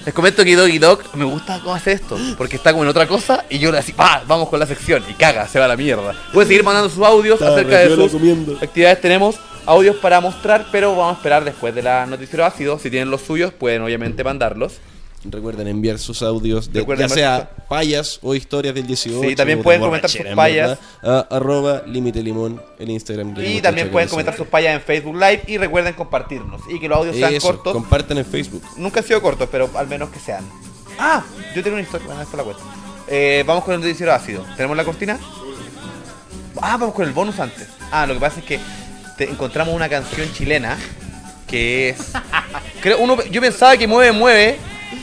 Les 0.04 0.12
comento 0.12 0.44
que 0.44 0.56
Doggy 0.56 0.78
Dog 0.78 1.00
me 1.14 1.24
gusta 1.24 1.60
cómo 1.60 1.74
hace 1.74 1.92
esto, 1.92 2.18
porque 2.36 2.56
está 2.56 2.72
como 2.72 2.82
en 2.82 2.88
otra 2.88 3.06
cosa 3.06 3.44
y 3.48 3.60
yo 3.60 3.70
le 3.70 3.78
así, 3.78 3.92
¡pah! 3.92 4.22
Vamos 4.26 4.48
con 4.48 4.58
la 4.58 4.66
sección 4.66 5.04
y 5.08 5.14
caga, 5.14 5.46
se 5.46 5.60
va 5.60 5.66
a 5.66 5.68
la 5.68 5.76
mierda. 5.76 6.12
Pueden 6.32 6.48
seguir 6.48 6.64
mandando 6.64 6.90
sus 6.90 7.04
audios 7.04 7.40
acerca 7.40 7.78
de 7.78 7.94
sus 7.94 8.10
comiendo. 8.10 8.58
actividades. 8.60 9.00
Tenemos 9.00 9.36
audios 9.64 9.96
para 9.96 10.20
mostrar, 10.20 10.66
pero 10.72 10.96
vamos 10.96 11.14
a 11.14 11.16
esperar 11.18 11.44
después 11.44 11.72
de 11.74 11.82
la 11.82 12.06
noticiero 12.06 12.44
ácido. 12.44 12.80
Si 12.80 12.90
tienen 12.90 13.10
los 13.10 13.20
suyos, 13.22 13.52
pueden 13.52 13.82
obviamente 13.82 14.24
mandarlos. 14.24 14.80
Recuerden 15.24 15.68
enviar 15.68 16.00
sus 16.00 16.20
audios 16.22 16.72
de 16.72 16.84
ya 16.98 17.08
sea 17.08 17.48
payas 17.68 18.18
o 18.22 18.34
historias 18.34 18.74
del 18.74 18.86
18. 18.88 19.20
Sí, 19.20 19.36
también 19.36 19.62
pueden 19.62 19.80
comentar 19.80 20.10
sus 20.10 20.20
en 20.20 20.34
payas. 20.34 20.78
verdad, 21.00 21.24
a 21.30 21.36
arroba 21.36 21.82
límite 21.86 22.22
limón 22.24 22.60
el 22.78 22.90
Instagram. 22.90 23.32
de 23.34 23.46
Y 23.48 23.60
también 23.62 23.90
pueden 23.90 24.08
comentar 24.08 24.36
sus 24.36 24.48
payas 24.48 24.74
en 24.74 24.80
Facebook 24.80 25.14
Live 25.14 25.42
y 25.46 25.58
recuerden 25.58 25.94
compartirnos. 25.94 26.62
Y 26.68 26.80
que 26.80 26.88
los 26.88 26.98
audios 26.98 27.14
sean 27.16 27.32
Eso, 27.34 27.46
cortos. 27.46 27.72
compartan 27.72 28.18
en 28.18 28.24
Facebook. 28.26 28.62
Nunca 28.76 28.98
han 29.00 29.06
sido 29.06 29.22
cortos, 29.22 29.48
pero 29.50 29.70
al 29.76 29.86
menos 29.86 30.10
que 30.10 30.18
sean. 30.18 30.44
Ah, 30.98 31.22
yo 31.54 31.62
tengo 31.62 31.74
una 31.76 31.84
historia. 31.84 32.06
Bueno, 32.08 32.20
esta 32.22 32.36
la 32.36 32.42
cuento. 32.42 32.62
Eh, 33.06 33.44
vamos 33.46 33.62
con 33.62 33.74
el 33.74 33.80
noticiero 33.80 34.12
ácido. 34.12 34.44
¿Tenemos 34.56 34.76
la 34.76 34.84
cortina? 34.84 35.18
Ah, 36.60 36.76
vamos 36.76 36.94
con 36.94 37.06
el 37.06 37.12
bonus 37.12 37.38
antes. 37.38 37.68
Ah, 37.90 38.06
lo 38.06 38.14
que 38.14 38.20
pasa 38.20 38.40
es 38.40 38.44
que 38.44 38.58
te- 39.16 39.28
encontramos 39.30 39.74
una 39.74 39.88
canción 39.88 40.32
chilena 40.32 40.76
que 41.46 41.90
es. 41.90 41.98
Creo, 42.80 42.98
uno, 42.98 43.22
yo 43.24 43.40
pensaba 43.40 43.76
que 43.76 43.86
Mueve 43.86 44.12
Mueve. 44.12 44.58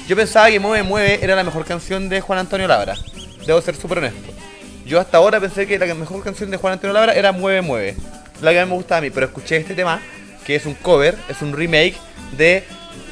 Yo 0.10 0.16
pensaba 0.16 0.50
que 0.50 0.60
Mueve 0.60 0.82
Mueve 0.82 1.20
era 1.22 1.36
la 1.36 1.44
mejor 1.44 1.64
canción 1.66 2.10
de 2.10 2.20
Juan 2.20 2.40
Antonio 2.40 2.68
Labra. 2.68 2.96
Debo 3.46 3.62
ser 3.62 3.76
súper 3.76 4.00
honesto. 4.00 4.32
Yo 4.84 5.00
hasta 5.00 5.20
ahora 5.20 5.40
pensé 5.40 5.68
que 5.68 5.78
la 5.78 5.94
mejor 5.94 6.24
canción 6.24 6.50
de 6.50 6.58
Juan 6.58 6.74
Antonio 6.74 6.96
Labra 6.96 7.14
era 7.14 7.32
Mueve 7.32 7.62
Mueve. 7.62 7.96
La 8.42 8.50
que 8.52 8.60
a 8.60 8.66
mí 8.66 8.72
me 8.72 8.76
gustaba 8.76 8.98
a 8.98 9.02
mí, 9.02 9.12
pero 9.12 9.28
escuché 9.28 9.58
este 9.58 9.76
tema, 9.76 10.02
que 10.48 10.56
es 10.56 10.66
un 10.66 10.74
cover, 10.74 11.16
es 11.30 11.44
un 11.44 11.54
remake 11.54 11.94
de 12.36 12.64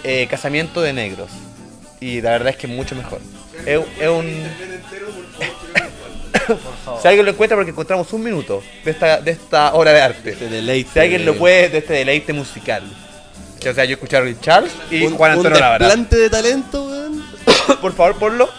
eh, 0.04 0.26
Casamiento 0.28 0.82
de 0.82 0.92
Negros. 0.92 1.30
Y 2.00 2.20
la 2.20 2.32
verdad 2.32 2.50
es 2.50 2.58
que 2.58 2.66
mucho 2.66 2.96
mejor. 2.96 3.20
Es, 3.64 3.80
es 4.02 4.10
un. 4.10 4.26
si 7.00 7.08
alguien 7.08 7.26
lo 7.28 7.32
encuentra, 7.32 7.56
porque 7.56 7.70
encontramos 7.70 8.12
un 8.12 8.24
minuto 8.24 8.64
de 8.84 8.90
esta, 8.90 9.22
de 9.22 9.30
esta 9.30 9.76
obra 9.76 9.94
de 9.94 10.02
arte. 10.02 10.32
Este 10.32 10.50
deleite. 10.50 10.90
Si 10.94 11.00
alguien 11.00 11.28
lo 11.28 11.36
puede, 11.36 11.70
de 11.70 11.78
este 11.78 11.94
deleite 11.94 12.34
musical. 12.34 12.82
O 13.70 13.74
sea, 13.74 13.86
yo 13.86 13.94
escuché 13.94 14.18
a 14.18 14.40
Charles 14.40 14.72
y 14.90 15.04
Un- 15.04 15.16
Juan 15.16 15.32
un 15.32 15.38
Antonio 15.38 15.60
Labra. 15.60 15.86
desplante 15.86 16.16
de 16.16 16.30
talento. 16.30 16.87
Por 17.82 17.94
favor, 17.94 18.18
ponlo. 18.18 18.50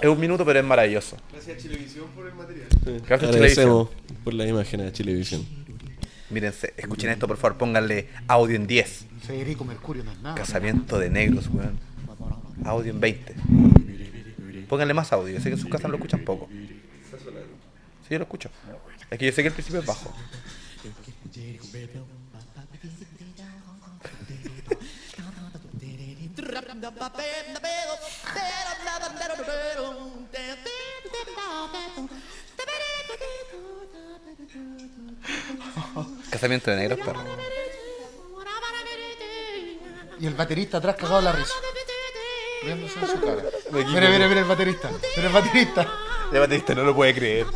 Es 0.00 0.08
un 0.08 0.18
minuto, 0.20 0.44
pero 0.44 0.58
es 0.60 0.64
maravilloso. 0.64 1.16
Gracias 1.32 1.56
a 1.56 1.60
Chilevisión 1.60 2.06
por 2.14 2.26
el 2.26 2.34
material. 2.34 2.68
Gracias, 3.06 3.30
Agradecemos 3.30 3.88
por 4.24 4.34
las 4.34 4.48
imágenes 4.48 4.86
de 4.86 4.92
Chilevisión. 4.92 5.46
Mírense, 6.30 6.74
escuchen 6.76 7.10
esto, 7.10 7.26
por 7.26 7.36
favor, 7.36 7.56
pónganle 7.56 8.08
audio 8.26 8.56
en 8.56 8.66
10. 8.66 9.06
Federico 9.26 9.64
Mercurio 9.64 10.04
no 10.04 10.12
es 10.12 10.20
nada. 10.20 10.34
Casamiento 10.34 10.98
de 10.98 11.10
negros, 11.10 11.48
weón. 11.52 11.78
Audio 12.64 12.90
en 12.90 13.00
20. 13.00 13.34
Pónganle 14.68 14.94
más 14.94 15.12
audio, 15.12 15.38
sé 15.38 15.44
que 15.44 15.54
en 15.54 15.60
sus 15.60 15.70
casas 15.70 15.90
lo 15.90 15.96
escuchan 15.96 16.24
poco. 16.24 16.48
Sí, 16.50 18.10
yo 18.10 18.18
lo 18.18 18.24
escucho. 18.24 18.50
Es 19.10 19.18
que 19.18 19.26
yo 19.26 19.32
sé 19.32 19.42
que 19.42 19.48
el 19.48 19.54
principio 19.54 19.80
es 19.80 19.86
bajo. 19.86 20.14
Casamiento 36.30 36.70
de 36.70 36.76
negros, 36.76 36.98
perro. 37.04 37.20
Y 40.20 40.26
el 40.26 40.34
baterista 40.34 40.78
atrás 40.78 40.96
cagado 40.96 41.20
la 41.20 41.32
risa. 41.32 41.54
Riéndose 42.62 42.98
en 42.98 43.06
su 43.06 43.20
cara. 43.20 43.42
Mira, 43.70 44.10
mira, 44.10 44.28
mira 44.28 44.40
el 44.40 44.46
baterista. 44.46 44.90
Mira 45.16 45.28
el 45.28 45.34
baterista. 45.34 45.92
El 46.32 46.40
baterista 46.40 46.74
no 46.74 46.84
lo 46.84 46.94
puede 46.94 47.14
creer. 47.14 47.46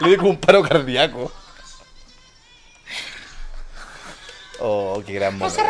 Le 0.00 0.08
dio 0.08 0.16
como 0.18 0.30
un 0.30 0.38
paro 0.38 0.62
cardíaco. 0.62 1.30
Oh, 4.60 5.02
qué 5.06 5.14
gran 5.14 5.38
momento. 5.38 5.62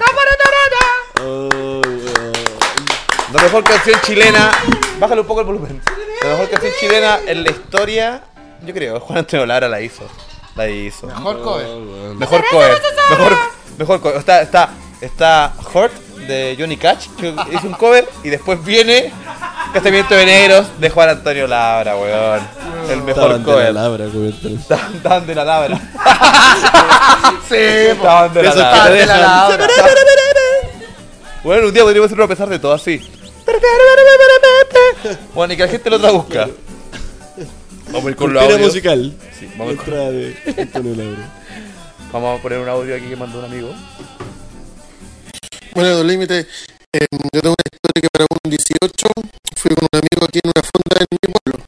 La 3.32 3.42
mejor 3.42 3.62
canción 3.62 4.00
chilena. 4.02 4.50
Bájale 4.98 5.20
un 5.20 5.26
poco 5.26 5.40
el 5.40 5.46
volumen. 5.46 5.80
La 6.22 6.30
mejor 6.30 6.50
canción 6.50 6.72
chilena 6.80 7.20
en 7.26 7.44
la 7.44 7.50
historia. 7.50 8.22
Yo 8.62 8.74
creo, 8.74 9.00
Juan 9.00 9.20
Antonio 9.20 9.46
Lara 9.46 9.68
la 9.68 9.80
hizo. 9.80 10.02
La 10.56 10.68
hizo. 10.68 11.06
Mejor 11.06 11.42
cover. 11.42 11.66
Mejor 12.16 12.44
cover. 12.50 12.82
Mejor, 13.10 13.36
mejor 13.78 14.00
cover. 14.00 14.16
Está, 14.18 14.42
está, 14.42 14.70
está 15.00 15.52
Hurt 15.72 15.92
de 16.26 16.56
Johnny 16.58 16.76
Cash, 16.76 17.08
que 17.18 17.34
hizo 17.52 17.66
un 17.66 17.74
cover. 17.74 18.08
Y 18.24 18.28
después 18.28 18.62
viene 18.64 19.12
Casamiento 19.72 20.14
de 20.14 20.26
Negros 20.26 20.66
de 20.80 20.90
Juan 20.90 21.08
Antonio 21.10 21.46
Labra, 21.46 21.96
weón. 21.96 22.40
El 22.90 23.02
mejor 23.02 23.10
Estaban 23.32 23.38
de 23.38 23.44
cover. 23.44 23.64
la 23.74 23.82
labra. 23.82 24.04
Estaban 24.06 25.26
de 25.26 25.34
la 25.34 25.44
labra. 25.44 25.80
Sí, 27.48 27.54
Estaban 27.56 28.32
de 28.34 28.42
la 28.42 28.54
labra. 28.54 28.86
te 28.86 28.92
dejan. 28.92 29.18
Bueno, 31.42 31.66
un 31.68 31.72
día 31.74 31.82
podríamos 31.82 32.06
hacerlo 32.06 32.24
a 32.24 32.28
pesar 32.28 32.48
de 32.48 32.58
todo 32.58 32.72
así. 32.72 33.00
Bueno, 35.34 35.52
y 35.54 35.56
que 35.56 35.62
la 35.64 35.68
gente 35.68 35.90
lo 35.90 35.98
traduzca. 36.00 36.48
Vamos 37.86 38.06
a 38.06 38.10
ir 38.10 38.16
con 38.16 38.32
los 38.32 38.42
audios. 38.42 38.60
musical. 38.60 39.12
Sí, 39.38 39.48
vamos, 39.56 39.68
a 39.68 39.72
ir 39.72 39.78
con- 39.78 39.94
de 39.94 40.36
Antonio 40.62 40.94
Labra. 40.94 41.28
vamos 42.12 42.38
a 42.38 42.42
poner 42.42 42.58
un 42.60 42.68
audio 42.68 42.94
aquí 42.94 43.06
que 43.08 43.16
mandó 43.16 43.38
un 43.40 43.44
amigo. 43.46 43.74
Bueno, 45.74 45.90
Don 45.96 46.06
Límite, 46.06 46.40
eh, 46.92 47.06
yo 47.32 47.40
tengo 47.40 47.54
una 47.54 47.64
historia 47.72 48.02
que 48.02 48.08
para 48.12 48.26
un 48.42 48.50
18 48.50 49.06
fui 49.56 49.74
con 49.74 49.86
un 49.92 49.98
amigo 49.98 50.24
aquí 50.26 50.40
en 50.42 50.50
una 50.54 50.62
fonda 50.62 51.00
en 51.00 51.06
mi 51.10 51.18
pueblo. 51.18 51.64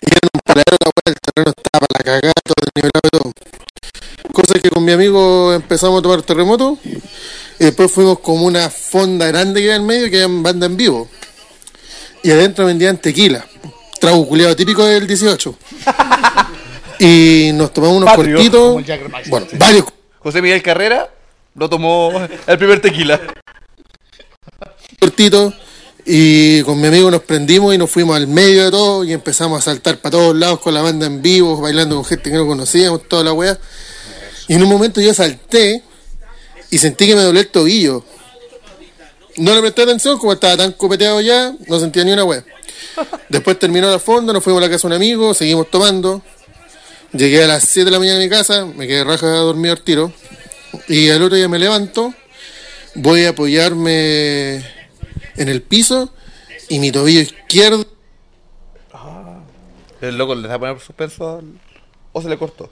Y 0.00 0.06
era 0.06 0.28
un 0.32 0.40
paradero, 0.44 0.76
la 0.80 0.90
weá, 0.94 1.02
el 1.06 1.14
terreno 1.20 1.52
estaba 1.56 1.86
para 1.86 1.98
la 1.98 2.04
cagada, 2.04 2.34
todo 2.44 2.54
desnivelado 2.62 3.00
y 3.04 3.10
todo. 3.10 4.32
Cosa 4.32 4.60
que 4.60 4.70
con 4.70 4.84
mi 4.84 4.92
amigo 4.92 5.52
empezamos 5.54 5.98
a 5.98 6.02
tomar 6.02 6.22
terremoto 6.22 6.78
y 6.84 7.64
después 7.64 7.90
fuimos 7.90 8.20
como 8.20 8.44
una 8.44 8.70
fonda 8.70 9.26
grande 9.26 9.60
que 9.60 9.66
había 9.66 9.76
en 9.76 9.86
medio 9.86 10.10
que 10.10 10.22
había 10.22 10.42
banda 10.42 10.66
en 10.66 10.76
vivo. 10.76 11.08
Y 12.22 12.30
adentro 12.30 12.66
vendían 12.66 12.98
tequila, 12.98 13.44
trago 13.98 14.26
culiado 14.28 14.54
típico 14.54 14.84
del 14.84 15.06
18. 15.06 15.58
Y 17.00 17.52
nos 17.54 17.72
tomamos 17.72 17.98
unos 17.98 18.10
Patrio, 18.10 18.34
cortitos, 18.34 18.60
como 18.60 18.78
el 18.80 18.84
Jaggermeister, 18.84 19.30
bueno, 19.30 19.46
sí. 19.48 19.56
varios 19.56 19.84
José 20.18 20.42
Miguel 20.42 20.60
Carrera 20.64 21.08
lo 21.54 21.68
tomó 21.68 22.10
el 22.44 22.58
primer 22.58 22.80
tequila. 22.80 23.20
cortito 24.98 25.54
y 26.10 26.62
con 26.62 26.80
mi 26.80 26.86
amigo 26.86 27.10
nos 27.10 27.20
prendimos 27.20 27.74
y 27.74 27.78
nos 27.78 27.90
fuimos 27.90 28.16
al 28.16 28.26
medio 28.26 28.64
de 28.64 28.70
todo 28.70 29.04
y 29.04 29.12
empezamos 29.12 29.58
a 29.58 29.62
saltar 29.62 29.98
para 29.98 30.12
todos 30.12 30.34
lados 30.34 30.58
con 30.60 30.72
la 30.72 30.80
banda 30.80 31.04
en 31.04 31.20
vivo, 31.20 31.60
bailando 31.60 31.96
con 31.96 32.04
gente 32.06 32.30
que 32.30 32.36
no 32.36 32.46
conocíamos, 32.46 33.06
toda 33.06 33.24
la 33.24 33.34
wea. 33.34 33.58
Y 34.48 34.54
en 34.54 34.62
un 34.62 34.70
momento 34.70 35.02
yo 35.02 35.12
salté 35.12 35.82
y 36.70 36.78
sentí 36.78 37.06
que 37.06 37.14
me 37.14 37.20
dolía 37.20 37.42
el 37.42 37.48
tobillo. 37.48 38.06
No 39.36 39.54
le 39.54 39.60
presté 39.60 39.82
atención, 39.82 40.18
como 40.18 40.32
estaba 40.32 40.56
tan 40.56 40.72
copeteado 40.72 41.20
ya, 41.20 41.54
no 41.66 41.78
sentía 41.78 42.04
ni 42.04 42.12
una 42.12 42.24
wea. 42.24 42.42
Después 43.28 43.58
terminó 43.58 43.90
la 43.90 43.98
fonda, 43.98 44.32
nos 44.32 44.42
fuimos 44.42 44.62
a 44.62 44.66
la 44.66 44.70
casa 44.70 44.88
de 44.88 44.94
un 44.94 45.02
amigo, 45.02 45.34
seguimos 45.34 45.70
tomando. 45.70 46.22
Llegué 47.12 47.44
a 47.44 47.48
las 47.48 47.64
7 47.64 47.84
de 47.84 47.90
la 47.90 47.98
mañana 47.98 48.16
a 48.16 48.22
mi 48.22 48.30
casa, 48.30 48.64
me 48.64 48.86
quedé 48.86 49.04
raja 49.04 49.26
dormido 49.26 49.74
al 49.74 49.82
tiro. 49.82 50.10
Y 50.88 51.10
al 51.10 51.22
otro 51.22 51.36
día 51.36 51.48
me 51.48 51.58
levanto, 51.58 52.14
voy 52.94 53.26
a 53.26 53.30
apoyarme 53.30 54.77
en 55.38 55.48
el 55.48 55.62
piso 55.62 56.12
y 56.68 56.78
mi 56.78 56.92
tobillo 56.92 57.20
izquierdo 57.20 57.86
El 60.00 60.16
loco 60.16 60.34
le 60.34 60.46
da 60.48 60.58
poner 60.58 60.78
suspenso 60.80 61.42
o 62.12 62.22
se 62.22 62.28
le 62.28 62.38
cortó. 62.38 62.70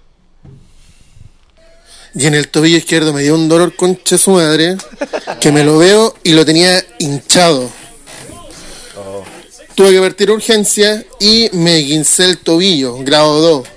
y 2.15 2.27
en 2.27 2.35
el 2.35 2.49
tobillo 2.49 2.77
izquierdo 2.79 3.13
me 3.13 3.23
dio 3.23 3.35
un 3.35 3.49
dolor 3.49 3.75
concha 3.77 4.17
su 4.17 4.31
madre 4.31 4.77
que 5.41 5.53
me 5.53 5.65
lo 5.65 5.79
veo 5.79 6.15
y 6.23 6.33
lo 6.33 6.45
tenía 6.45 6.83
hinchado. 6.99 7.69
Tuve 9.75 9.93
que 9.93 10.01
partir 10.01 10.31
a 10.31 10.33
urgencia 10.33 11.05
y 11.21 11.51
me 11.53 11.77
guincé 11.77 12.25
el 12.25 12.39
tobillo, 12.39 12.97
grado 12.99 13.41
2. 13.43 13.69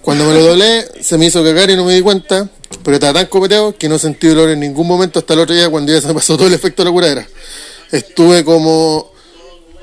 Cuando 0.00 0.24
me 0.26 0.34
lo 0.34 0.42
doblé, 0.42 0.86
se 1.02 1.18
me 1.18 1.26
hizo 1.26 1.42
cagar 1.42 1.70
y 1.70 1.76
no 1.76 1.84
me 1.84 1.94
di 1.94 2.00
cuenta, 2.02 2.48
pero 2.84 2.94
estaba 2.94 3.14
tan 3.14 3.26
copeteado 3.26 3.76
que 3.76 3.88
no 3.88 3.98
sentí 3.98 4.28
dolor 4.28 4.50
en 4.50 4.60
ningún 4.60 4.86
momento 4.86 5.18
hasta 5.18 5.34
el 5.34 5.40
otro 5.40 5.54
día 5.54 5.68
cuando 5.68 5.92
ya 5.92 6.00
se 6.00 6.06
me 6.08 6.14
pasó 6.14 6.36
todo 6.36 6.46
el 6.46 6.54
efecto 6.54 6.82
de 6.82 6.90
la 6.90 6.92
curadera. 6.92 7.26
Estuve 7.92 8.42
como 8.44 9.12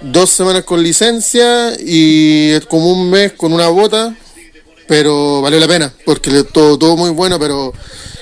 dos 0.01 0.29
semanas 0.31 0.63
con 0.63 0.81
licencia 0.81 1.73
y 1.79 2.59
como 2.61 2.91
un 2.91 3.09
mes 3.09 3.33
con 3.33 3.53
una 3.53 3.67
bota, 3.67 4.15
pero 4.87 5.41
valió 5.41 5.59
la 5.59 5.67
pena, 5.67 5.93
porque 6.05 6.43
todo, 6.43 6.77
todo 6.77 6.97
muy 6.97 7.11
bueno, 7.11 7.37
pero 7.37 7.71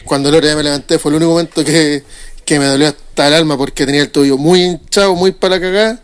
cuando 0.04 0.30
el 0.30 0.36
otro 0.36 0.48
día 0.48 0.58
me 0.58 0.64
levanté 0.64 1.00
fue 1.00 1.12
el 1.12 1.18
único 1.18 1.32
momento 1.32 1.64
que, 1.64 2.04
que 2.44 2.60
me 2.60 2.66
dolió 2.66 2.90
hasta 2.90 3.28
el 3.28 3.34
alma 3.34 3.58
porque 3.58 3.86
tenía 3.86 4.02
el 4.02 4.12
tobillo 4.12 4.38
muy 4.38 4.62
hinchado, 4.62 5.16
muy 5.16 5.32
para 5.32 5.60
cagar. 5.60 6.02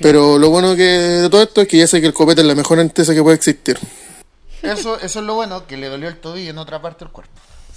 Pero 0.00 0.36
lo 0.36 0.50
bueno 0.50 0.74
que 0.74 0.82
de 0.82 1.30
todo 1.30 1.42
esto 1.42 1.60
es 1.60 1.68
que 1.68 1.78
ya 1.78 1.86
sé 1.86 2.00
que 2.00 2.08
el 2.08 2.12
copete 2.12 2.40
es 2.40 2.46
la 2.46 2.56
mejor 2.56 2.80
anestesia 2.80 3.14
que 3.14 3.22
puede 3.22 3.36
existir. 3.36 3.78
Eso, 4.62 4.98
eso 4.98 5.20
es 5.20 5.24
lo 5.24 5.34
bueno, 5.34 5.66
que 5.66 5.76
le 5.76 5.88
dolió 5.88 6.08
el 6.08 6.16
tobillo 6.16 6.50
en 6.50 6.58
otra 6.58 6.82
parte 6.82 7.04
del 7.04 7.12
cuerpo. 7.12 7.32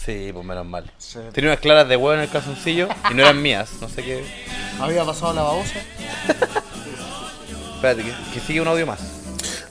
Sí, 0.05 0.29
pues 0.31 0.45
menos 0.45 0.65
mal. 0.65 0.91
Tenía 1.33 1.49
unas 1.49 1.59
claras 1.59 1.89
de 1.89 1.95
huevo 1.95 2.13
en 2.13 2.19
el 2.19 2.29
calzoncillo 2.29 2.87
y 3.09 3.13
no 3.15 3.23
eran 3.23 3.41
mías. 3.41 3.69
No 3.81 3.89
sé 3.89 4.03
qué. 4.03 4.23
Había 4.79 5.03
pasado 5.03 5.33
la 5.33 5.41
babosa. 5.41 5.79
Espérate, 7.75 8.03
que, 8.03 8.13
que 8.33 8.39
sigue 8.45 8.61
un 8.61 8.67
audio 8.67 8.85
más. 8.85 8.99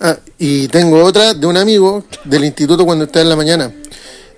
Ah, 0.01 0.17
y 0.39 0.67
tengo 0.69 1.05
otra 1.05 1.35
de 1.35 1.47
un 1.47 1.57
amigo 1.57 2.05
del 2.25 2.45
instituto 2.45 2.85
cuando 2.85 3.05
estaba 3.05 3.23
en 3.23 3.29
la 3.29 3.37
mañana. 3.37 3.73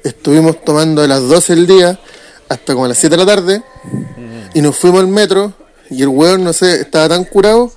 Estuvimos 0.05 0.63
tomando 0.65 1.03
de 1.03 1.09
las 1.09 1.23
12 1.23 1.55
del 1.55 1.67
día 1.67 1.99
hasta 2.49 2.75
como 2.75 2.85
a 2.85 2.89
las 2.89 2.99
7 2.99 3.17
de 3.17 3.25
la 3.25 3.27
tarde 3.27 3.63
y 4.55 4.61
nos 4.61 4.77
fuimos 4.77 5.01
al 5.01 5.09
metro 5.09 5.53
y 5.91 6.03
el 6.03 6.09
hueón, 6.09 6.45
no 6.45 6.53
sé, 6.53 6.81
estaba 6.81 7.09
tan 7.09 7.25
curado 7.25 7.73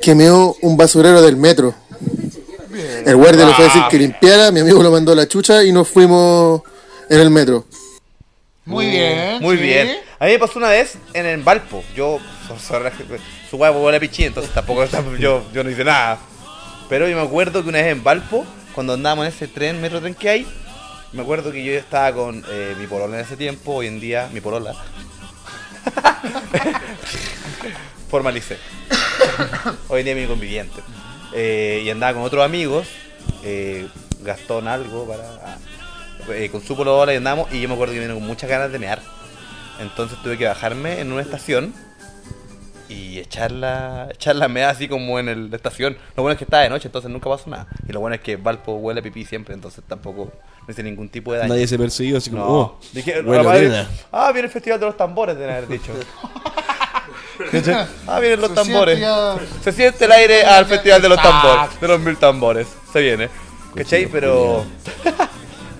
que 0.00 0.14
meó 0.14 0.56
un 0.62 0.76
basurero 0.76 1.22
del 1.22 1.36
metro. 1.36 1.74
El 3.06 3.16
guardia 3.16 3.46
le 3.46 3.54
fue 3.54 3.64
a 3.64 3.68
decir 3.68 3.82
que 3.90 3.98
limpiara, 3.98 4.50
mi 4.50 4.60
amigo 4.60 4.82
lo 4.82 4.90
mandó 4.90 5.12
a 5.12 5.16
la 5.16 5.26
chucha 5.26 5.62
y 5.64 5.72
nos 5.72 5.88
fuimos 5.88 6.62
en 7.12 7.20
el 7.20 7.30
metro. 7.30 7.66
Muy 8.64 8.86
bien. 8.86 9.42
Muy 9.42 9.58
sí. 9.58 9.62
bien. 9.62 9.98
A 10.18 10.24
mí 10.24 10.32
me 10.32 10.38
pasó 10.38 10.58
una 10.58 10.70
vez 10.70 10.96
en 11.12 11.26
el 11.26 11.42
Valpo. 11.42 11.84
Yo, 11.94 12.18
su 13.50 13.56
huevo 13.56 13.82
huele 13.82 13.98
a 13.98 14.00
pichín, 14.00 14.26
entonces 14.26 14.50
tampoco 14.54 14.86
yo, 15.18 15.44
yo 15.52 15.62
no 15.62 15.70
hice 15.70 15.84
nada. 15.84 16.18
Pero 16.88 17.08
yo 17.08 17.16
me 17.16 17.22
acuerdo 17.22 17.62
que 17.62 17.68
una 17.68 17.78
vez 17.78 17.92
en 17.92 18.02
Valpo, 18.02 18.46
cuando 18.74 18.94
andábamos 18.94 19.26
en 19.26 19.32
ese 19.32 19.46
tren, 19.46 19.80
metro 19.82 20.00
tren 20.00 20.14
que 20.14 20.30
hay, 20.30 20.46
me 21.12 21.20
acuerdo 21.20 21.52
que 21.52 21.62
yo 21.62 21.72
estaba 21.72 22.14
con 22.14 22.42
eh, 22.48 22.74
mi 22.78 22.86
polola 22.86 23.18
en 23.18 23.26
ese 23.26 23.36
tiempo, 23.36 23.74
hoy 23.74 23.88
en 23.88 24.00
día 24.00 24.30
mi 24.32 24.40
polola. 24.40 24.74
Formalicé. 28.08 28.56
Hoy 29.88 30.00
en 30.00 30.06
día 30.06 30.14
mi 30.14 30.26
conviviente. 30.26 30.80
Eh, 31.34 31.82
y 31.84 31.90
andaba 31.90 32.14
con 32.14 32.22
otros 32.22 32.42
amigos, 32.42 32.88
eh, 33.42 33.86
Gastón 34.22 34.66
algo 34.66 35.06
para 35.06 35.58
eh, 36.30 36.48
con 36.50 36.62
su 36.62 36.76
polola 36.76 37.12
y 37.12 37.16
andamos 37.16 37.52
y 37.52 37.60
yo 37.60 37.68
me 37.68 37.74
acuerdo 37.74 37.94
que 37.94 38.00
vino 38.00 38.14
con 38.14 38.26
muchas 38.26 38.48
ganas 38.48 38.70
de 38.72 38.78
mear. 38.78 39.00
Entonces 39.80 40.18
tuve 40.22 40.38
que 40.38 40.46
bajarme 40.46 41.00
en 41.00 41.12
una 41.12 41.22
estación 41.22 41.74
y 42.88 43.18
echarla, 43.18 44.08
echarla 44.12 44.48
mea 44.48 44.68
así 44.70 44.86
como 44.86 45.18
en 45.18 45.28
el- 45.28 45.50
la 45.50 45.56
estación. 45.56 45.96
Lo 46.16 46.22
bueno 46.22 46.32
es 46.32 46.38
que 46.38 46.44
estaba 46.44 46.62
de 46.62 46.68
noche, 46.68 46.88
entonces 46.88 47.10
nunca 47.10 47.28
pasó 47.30 47.48
nada. 47.48 47.66
Y 47.88 47.92
lo 47.92 48.00
bueno 48.00 48.14
es 48.14 48.20
que 48.20 48.36
Valpo 48.36 48.74
huele 48.74 49.00
a 49.00 49.02
pipí 49.02 49.24
siempre, 49.24 49.54
entonces 49.54 49.82
tampoco 49.88 50.30
no 50.66 50.70
hice 50.72 50.82
ningún 50.82 51.08
tipo 51.08 51.32
de 51.32 51.38
daño. 51.40 51.48
Nadie 51.54 51.66
se 51.66 51.78
persiguió 51.78 52.18
así 52.18 52.30
como, 52.30 52.44
No. 52.44 52.52
oh, 52.52 52.78
Dije, 52.92 53.20
huele 53.22 53.76
a 53.78 53.82
ah, 54.12 54.26
ah, 54.28 54.32
viene 54.32 54.46
el 54.46 54.52
festival 54.52 54.78
de 54.78 54.86
los 54.86 54.96
tambores, 54.96 55.36
deben 55.36 55.56
haber 55.56 55.68
dicho. 55.68 55.92
Ah, 58.06 58.20
vienen 58.20 58.40
los 58.40 58.50
Se 58.50 58.54
tambores. 58.54 58.98
siente 58.98 59.46
ya- 59.56 59.62
Se 59.64 59.72
siente 59.72 60.04
el 60.04 60.12
aire 60.12 60.44
al 60.44 60.66
festival 60.66 61.02
de 61.02 61.08
los 61.08 61.20
tambores. 61.20 61.80
De 61.80 61.88
los 61.88 62.00
mil 62.00 62.16
tambores. 62.16 62.68
Se 62.92 63.00
viene. 63.00 63.28
¿Cachai? 63.74 64.06
Pero. 64.06 64.64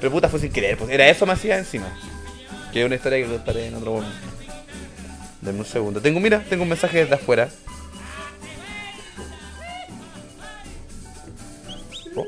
Pero 0.03 0.11
puta 0.11 0.29
fue 0.29 0.41
sin 0.41 0.51
querer. 0.51 0.77
Pues 0.77 0.91
era 0.91 1.09
eso 1.09 1.25
me 1.27 1.33
hacía 1.33 1.57
encima. 1.57 1.87
Que 2.73 2.81
es 2.81 2.87
una 2.87 2.97
historia 2.97 3.19
que 3.19 3.31
contaré 3.31 3.69
en 3.69 3.77
otro 3.77 3.93
momento. 3.93 4.17
Dame 5.41 5.61
un 5.61 5.65
segundo. 5.65 6.01
Tengo, 6.01 6.19
mira, 6.19 6.45
tengo 6.51 6.65
un 6.65 6.71
mensaje 6.71 6.99
desde 6.99 7.15
afuera. 7.15 7.49
Oh, 12.17 12.25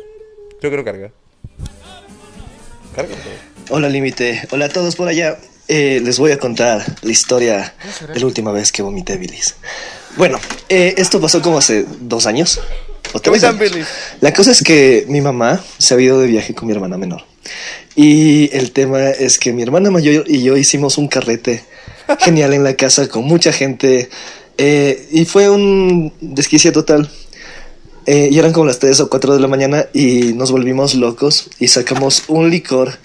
creo 0.60 0.70
que 0.70 0.76
no 0.76 0.84
carga. 0.84 1.10
Hola 3.70 3.88
Límite, 3.88 4.46
hola 4.52 4.66
a 4.66 4.68
todos 4.68 4.94
por 4.94 5.08
allá. 5.08 5.36
Eh, 5.66 6.00
les 6.00 6.20
voy 6.20 6.30
a 6.30 6.38
contar 6.38 6.84
la 7.02 7.10
historia 7.10 7.74
de 8.12 8.20
la 8.20 8.26
última 8.26 8.52
vez 8.52 8.70
que 8.70 8.82
vomité 8.82 9.16
bilis. 9.16 9.56
Bueno, 10.16 10.38
eh, 10.68 10.94
esto 10.96 11.20
pasó 11.20 11.42
como 11.42 11.58
hace 11.58 11.84
dos 12.02 12.26
años. 12.26 12.60
o 13.12 13.18
tres 13.18 13.42
años. 13.42 13.88
La 14.20 14.32
cosa 14.32 14.52
es 14.52 14.62
que 14.62 15.06
mi 15.08 15.20
mamá 15.20 15.60
se 15.78 15.94
había 15.94 16.06
ido 16.06 16.20
de 16.20 16.28
viaje 16.28 16.54
con 16.54 16.68
mi 16.68 16.72
hermana 16.72 16.96
menor. 16.98 17.33
Y 17.96 18.50
el 18.56 18.72
tema 18.72 19.10
es 19.10 19.38
que 19.38 19.52
mi 19.52 19.62
hermana 19.62 19.90
mayor 19.90 20.24
y 20.28 20.42
yo 20.42 20.56
hicimos 20.56 20.98
un 20.98 21.08
carrete 21.08 21.64
genial 22.20 22.52
en 22.54 22.64
la 22.64 22.74
casa 22.74 23.08
con 23.08 23.24
mucha 23.24 23.52
gente. 23.52 24.08
eh, 24.58 25.08
y 25.10 25.24
fue 25.24 25.48
un 25.50 26.12
desquicia 26.20 26.72
total. 26.72 27.10
Eh, 28.06 28.28
y 28.30 28.38
eran 28.38 28.52
como 28.52 28.66
las 28.66 28.78
3 28.80 29.00
o 29.00 29.08
4 29.08 29.34
de 29.34 29.40
la 29.40 29.48
mañana 29.48 29.86
y 29.94 30.34
nos 30.34 30.50
volvimos 30.52 30.94
locos 30.94 31.48
y 31.58 31.68
sacamos 31.68 32.24
un 32.28 32.50
licor 32.50 32.98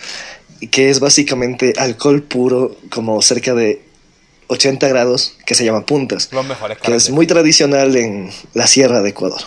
que 0.72 0.90
es 0.90 1.00
básicamente 1.00 1.74
alcohol 1.78 2.22
puro, 2.22 2.76
como 2.90 3.22
cerca 3.22 3.54
de 3.54 3.82
80 4.48 4.90
grados, 4.90 5.36
que 5.46 5.56
se 5.56 5.64
llama 5.64 5.86
puntas, 5.86 6.28
Los 6.34 6.46
mejores 6.46 6.80
que 6.80 6.94
es 6.96 7.10
muy 7.12 7.28
tradicional 7.28 7.96
en 7.96 8.30
la 8.54 8.68
sierra 8.68 9.02
de 9.02 9.12
Ecuador. 9.12 9.40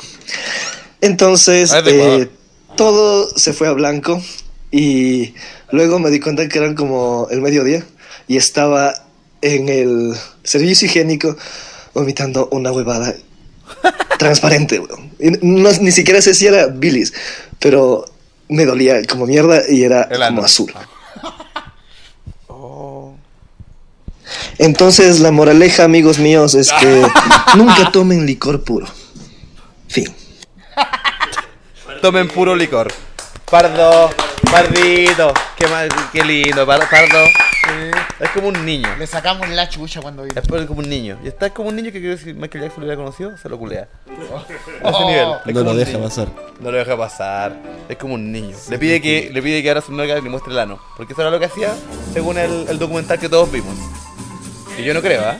Entonces, 1.00 1.72
Ah, 1.72 1.80
es 1.80 1.84
de 1.84 1.90
Ecuador. 1.96 2.22
eh, 2.22 2.28
todo 2.76 3.28
se 3.36 3.52
fue 3.52 3.68
a 3.68 3.72
blanco 3.72 4.22
y 4.72 5.34
luego 5.70 6.00
me 6.00 6.10
di 6.10 6.18
cuenta 6.18 6.48
que 6.48 6.58
eran 6.58 6.74
como 6.74 7.28
el 7.30 7.40
mediodía 7.42 7.84
y 8.26 8.36
estaba 8.38 8.94
en 9.42 9.68
el 9.68 10.14
servicio 10.42 10.86
higiénico 10.88 11.36
vomitando 11.94 12.48
una 12.50 12.72
huevada 12.72 13.14
transparente, 14.18 14.80
weón. 14.80 15.12
No- 15.42 15.70
ni 15.80 15.92
siquiera 15.92 16.20
sé 16.22 16.34
si 16.34 16.46
era 16.46 16.66
bilis, 16.66 17.12
pero 17.60 18.06
me 18.48 18.64
dolía 18.64 19.04
como 19.04 19.26
mierda 19.26 19.62
y 19.68 19.84
era 19.84 20.08
como 20.08 20.42
azul. 20.42 20.72
Entonces 24.58 25.20
la 25.20 25.30
moraleja, 25.30 25.84
amigos 25.84 26.18
míos, 26.18 26.54
es 26.54 26.72
que 26.72 27.02
nunca 27.56 27.90
tomen 27.90 28.26
licor 28.26 28.62
puro. 28.62 28.86
Fin. 29.88 30.08
Tomen 32.00 32.28
puro 32.28 32.54
licor. 32.56 32.92
Pardo, 33.50 34.10
pardito, 34.50 35.32
qué, 35.56 35.66
mal, 35.66 35.88
qué 36.12 36.24
lindo, 36.24 36.66
par- 36.66 36.88
pardo. 36.90 37.24
Es 38.20 38.30
como 38.30 38.48
un 38.48 38.64
niño. 38.66 38.88
Le 38.98 39.06
sacamos 39.06 39.48
la 39.48 39.68
chucha 39.68 40.00
cuando 40.00 40.24
vino. 40.24 40.40
Es 40.40 40.66
como 40.66 40.80
un 40.80 40.88
niño. 40.88 41.18
Y 41.24 41.28
está 41.28 41.50
como 41.50 41.68
un 41.68 41.76
niño 41.76 41.90
que 41.92 42.00
creo 42.00 42.16
que 42.16 42.22
si 42.22 42.32
Michael 42.34 42.64
Jackson 42.64 42.80
lo 42.82 42.86
hubiera 42.86 42.96
conocido, 43.02 43.36
se 43.38 43.48
lo 43.48 43.58
culea. 43.58 43.88
A 44.84 44.88
ese 44.90 44.98
Oh. 44.98 45.08
nivel. 45.08 45.28
Es 45.46 45.46
No 45.46 45.52
como 45.52 45.64
lo 45.64 45.70
un 45.70 45.76
deja 45.78 45.92
niño. 45.92 46.04
pasar. 46.04 46.28
No 46.60 46.70
lo 46.70 46.78
deja 46.78 46.96
pasar. 46.96 47.56
Es 47.88 47.96
como 47.96 48.14
un 48.14 48.30
niño. 48.32 48.56
Le 48.68 48.78
pide 48.78 49.00
que 49.00 49.30
le 49.32 49.42
pide 49.42 49.62
que 49.62 49.68
ahora 49.68 49.80
su 49.80 49.92
nalga 49.92 50.14
le 50.16 50.20
muestre 50.22 50.52
el 50.52 50.58
ano. 50.58 50.78
Porque 50.96 51.12
eso 51.12 51.22
era 51.22 51.30
lo 51.30 51.38
que 51.38 51.46
hacía 51.46 51.72
según 52.12 52.36
el, 52.38 52.66
el 52.68 52.78
documental 52.78 53.18
que 53.18 53.28
todos 53.28 53.50
vimos. 53.50 53.74
Y 54.78 54.82
yo 54.82 54.92
no 54.94 55.00
creo, 55.02 55.22
¿ah? 55.24 55.36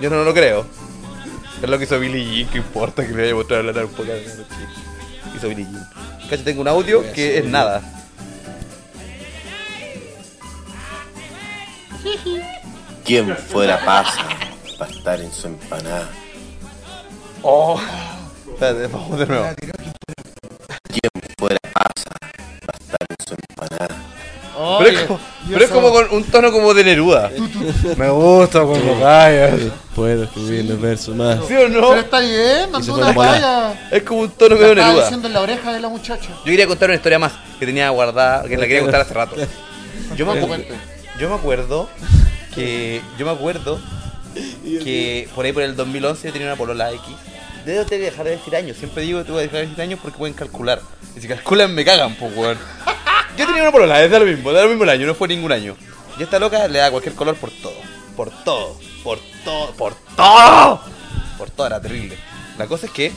Yo 0.00 0.10
no 0.10 0.22
lo 0.24 0.34
creo. 0.34 0.64
Es 1.62 1.68
lo 1.68 1.78
que 1.78 1.84
hizo 1.84 1.98
Billy 1.98 2.24
Jean, 2.36 2.50
que 2.50 2.58
importa 2.58 3.06
que 3.06 3.12
le 3.14 3.24
haya 3.24 3.34
mostrado 3.34 3.62
la 3.62 3.72
nalga 3.72 3.88
un 3.88 3.94
poco 3.94 4.10
ano. 4.12 4.20
Hizo 5.36 5.48
Billy 5.48 5.64
Jean. 5.64 5.88
Cacho, 6.32 6.44
tengo 6.44 6.62
un 6.62 6.68
audio 6.68 7.12
que 7.12 7.36
es 7.36 7.44
nada. 7.44 7.82
¿Quién 13.04 13.36
fuera 13.36 13.84
pasa 13.84 14.26
para 14.78 14.90
estar 14.90 15.20
en 15.20 15.30
su 15.30 15.48
empanada? 15.48 16.08
Oh. 17.42 17.78
Espérate, 18.48 18.86
vamos 18.86 19.18
de 19.18 19.26
nuevo. 19.26 19.46
¿Quién 20.88 21.10
fuera 21.36 21.58
pasa 21.70 22.10
para 22.64 22.78
estar 22.78 23.06
en 23.10 23.26
su 23.26 23.34
empanada? 23.34 23.96
Pero 24.78 24.88
es 24.88 25.04
como, 25.04 25.20
pero 25.50 25.64
es 25.66 25.70
como 25.70 25.92
con 25.92 26.10
un 26.12 26.24
tono 26.24 26.50
como 26.50 26.72
de 26.72 26.84
Neruda. 26.84 27.30
Me 27.98 28.08
gusta 28.08 28.62
cuando 28.62 28.98
callas. 28.98 29.60
Puedo 29.94 30.24
escribir 30.24 30.64
los 30.64 30.80
versos 30.80 31.14
más. 31.14 31.38
¿Sí 31.46 31.54
o 31.54 31.68
no? 31.68 31.90
Pero 31.90 32.00
está 32.00 32.20
bien, 32.20 32.70
mandó 32.70 32.94
una 32.94 33.08
a 33.10 33.14
talla. 33.14 33.88
Es 33.90 34.02
como 34.04 34.20
un 34.22 34.30
tono 34.30 34.54
medio 34.56 34.70
estaba 34.70 34.88
Neruda. 34.88 35.04
diciendo 35.04 35.28
en 35.28 35.34
la 35.34 35.40
oreja 35.42 35.72
de 35.72 35.80
la 35.80 35.88
muchacha. 35.88 36.28
Yo 36.28 36.44
quería 36.44 36.66
contar 36.66 36.88
una 36.88 36.96
historia 36.96 37.18
más 37.18 37.32
que 37.58 37.66
tenía 37.66 37.90
guardada, 37.90 38.42
que 38.48 38.56
la 38.56 38.62
quería 38.66 38.80
contar 38.82 39.02
hace 39.02 39.12
rato. 39.14 39.36
Yo 40.16 40.24
me, 40.26 40.32
acu- 40.32 40.46
Cuente. 40.48 40.74
yo 41.18 41.28
me 41.28 41.34
acuerdo 41.34 41.88
que. 42.54 43.00
Yo 43.18 43.26
me 43.26 43.32
acuerdo 43.32 43.78
que 44.34 45.28
por 45.34 45.44
ahí 45.44 45.52
por 45.52 45.62
el 45.62 45.76
2011 45.76 46.26
yo 46.28 46.32
tenía 46.32 46.48
una 46.48 46.56
polola 46.56 46.90
X. 46.92 47.02
Debo 47.66 47.84
tener 47.84 48.00
que 48.06 48.10
dejar 48.10 48.24
de 48.24 48.30
decir 48.32 48.56
años. 48.56 48.76
Siempre 48.76 49.02
digo 49.04 49.18
que 49.20 49.24
tengo 49.26 49.38
que 49.38 49.44
dejar 49.44 49.60
de 49.60 49.66
decir 49.68 49.80
años 49.82 50.00
porque 50.02 50.18
pueden 50.18 50.34
calcular. 50.34 50.80
Y 51.16 51.20
si 51.20 51.28
calculan 51.28 51.74
me 51.74 51.84
cagan, 51.84 52.14
pues 52.16 52.34
weón. 52.36 52.58
Yo 53.36 53.46
tenía 53.46 53.62
una 53.62 53.72
polola, 53.72 54.02
es 54.02 54.10
de 54.10 54.18
lo 54.18 54.24
mismo, 54.26 54.52
de 54.52 54.62
lo 54.62 54.68
mismo 54.68 54.84
el 54.84 54.90
año, 54.90 55.06
no 55.06 55.14
fue 55.14 55.28
ningún 55.28 55.52
año. 55.52 55.76
Y 56.18 56.22
esta 56.22 56.38
loca 56.38 56.66
le 56.68 56.78
da 56.78 56.90
cualquier 56.90 57.14
color 57.14 57.36
por 57.36 57.50
todo. 57.50 57.74
Por 58.16 58.30
todo. 58.44 58.78
Por 59.02 59.18
todo. 59.44 59.72
Por 59.72 59.94
todo. 60.16 60.80
Por 61.38 61.50
todo, 61.50 61.66
era 61.66 61.80
terrible. 61.80 62.16
La 62.58 62.66
cosa 62.66 62.86
es 62.86 62.92
que. 62.92 63.12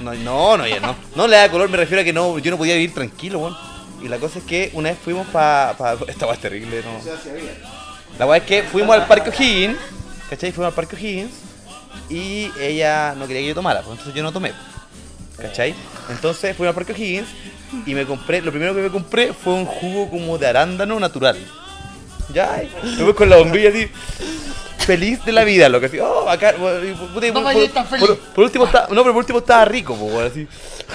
No, 0.00 0.14
no, 0.14 0.56
no, 0.56 0.66
ya 0.66 0.80
no. 0.80 0.96
No 1.14 1.28
le 1.28 1.36
da 1.36 1.50
color, 1.50 1.68
me 1.68 1.76
refiero 1.76 2.00
a 2.00 2.04
que 2.04 2.12
no, 2.12 2.38
yo 2.38 2.50
no 2.50 2.58
podía 2.58 2.74
vivir 2.74 2.94
tranquilo, 2.94 3.38
weón. 3.38 3.56
Y 4.02 4.08
la 4.08 4.18
cosa 4.18 4.38
es 4.38 4.44
que 4.44 4.70
una 4.74 4.90
vez 4.90 4.98
fuimos 4.98 5.26
para. 5.28 5.76
Pa, 5.76 5.96
esta 6.08 6.26
weá 6.26 6.34
es 6.34 6.40
terrible, 6.40 6.82
¿no? 6.82 7.00
La 8.18 8.26
weá 8.26 8.38
es 8.38 8.44
que 8.44 8.62
fuimos 8.62 8.94
al 8.94 9.06
Parque 9.06 9.30
O'Higgins, 9.30 9.78
¿cachai? 10.28 10.52
Fuimos 10.52 10.70
al 10.70 10.74
Parque 10.74 10.96
O'Higgins 10.96 11.32
y 12.08 12.50
ella 12.60 13.14
no 13.16 13.26
quería 13.26 13.42
que 13.42 13.48
yo 13.48 13.54
tomara, 13.54 13.80
pues 13.80 13.92
entonces 13.92 14.14
yo 14.14 14.22
no 14.22 14.32
tomé, 14.32 14.52
¿cachai? 15.36 15.74
Entonces 16.10 16.56
fuimos 16.56 16.70
al 16.70 16.74
Parque 16.74 16.92
O'Higgins 16.92 17.28
y 17.86 17.94
me 17.94 18.06
compré, 18.06 18.40
lo 18.40 18.50
primero 18.50 18.74
que 18.74 18.82
me 18.82 18.90
compré 18.90 19.32
fue 19.32 19.54
un 19.54 19.66
jugo 19.66 20.10
como 20.10 20.38
de 20.38 20.46
arándano 20.46 21.00
natural. 21.00 21.36
Ya, 22.32 22.62
y 22.62 22.96
me 22.96 23.02
voy 23.04 23.14
con 23.14 23.28
la 23.28 23.36
bombilla 23.36 23.68
así, 23.68 23.88
feliz 24.78 25.24
de 25.24 25.32
la 25.32 25.44
vida, 25.44 25.68
lo 25.68 25.78
que 25.80 25.86
así, 25.86 25.98
oh, 26.00 26.26
y, 26.32 26.92
puta, 27.32 27.84
por, 27.84 28.18
por- 28.18 28.44
último 28.44 28.64
estaba, 28.66 28.86
no, 28.88 29.02
pero 29.02 29.12
por 29.12 29.16
último 29.16 29.38
estaba 29.38 29.64
rico, 29.64 29.94
bueno, 29.94 30.28
así. 30.30 30.46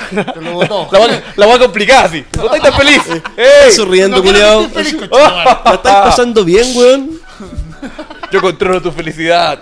Te 0.10 0.42
lo 0.42 0.54
botó. 0.54 0.88
La 0.92 1.00
weá 1.00 1.24
la 1.36 1.48
weá 1.48 1.60
complicada, 1.60 2.06
así. 2.06 2.26
No 2.36 2.46
estáis 2.46 2.64
tan 2.64 2.74
feliz. 2.74 3.02
¡Ey! 3.38 3.72
sonriendo, 3.72 4.18
No 4.18 4.24
quiero 4.24 4.38
culiao. 4.38 4.62
sentir 4.62 4.84
feliz, 4.84 4.96
conchetumare. 5.10 5.36
¿La 5.66 5.74
estáis 5.74 5.96
pasando 6.06 6.46
bien, 6.46 6.78
weón? 6.78 7.20
Yo 8.32 8.42
controlo 8.42 8.82
tu 8.82 8.92
felicidad. 8.92 9.60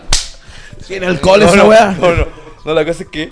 ¿Tiene 0.87 1.05
alcohol 1.07 1.39
no, 1.41 1.45
esa 1.47 1.55
no, 1.57 1.65
weá? 1.65 1.91
No, 1.99 2.15
no. 2.15 2.27
No, 2.65 2.73
la 2.73 2.85
cosa 2.85 3.03
es 3.03 3.09
que. 3.09 3.31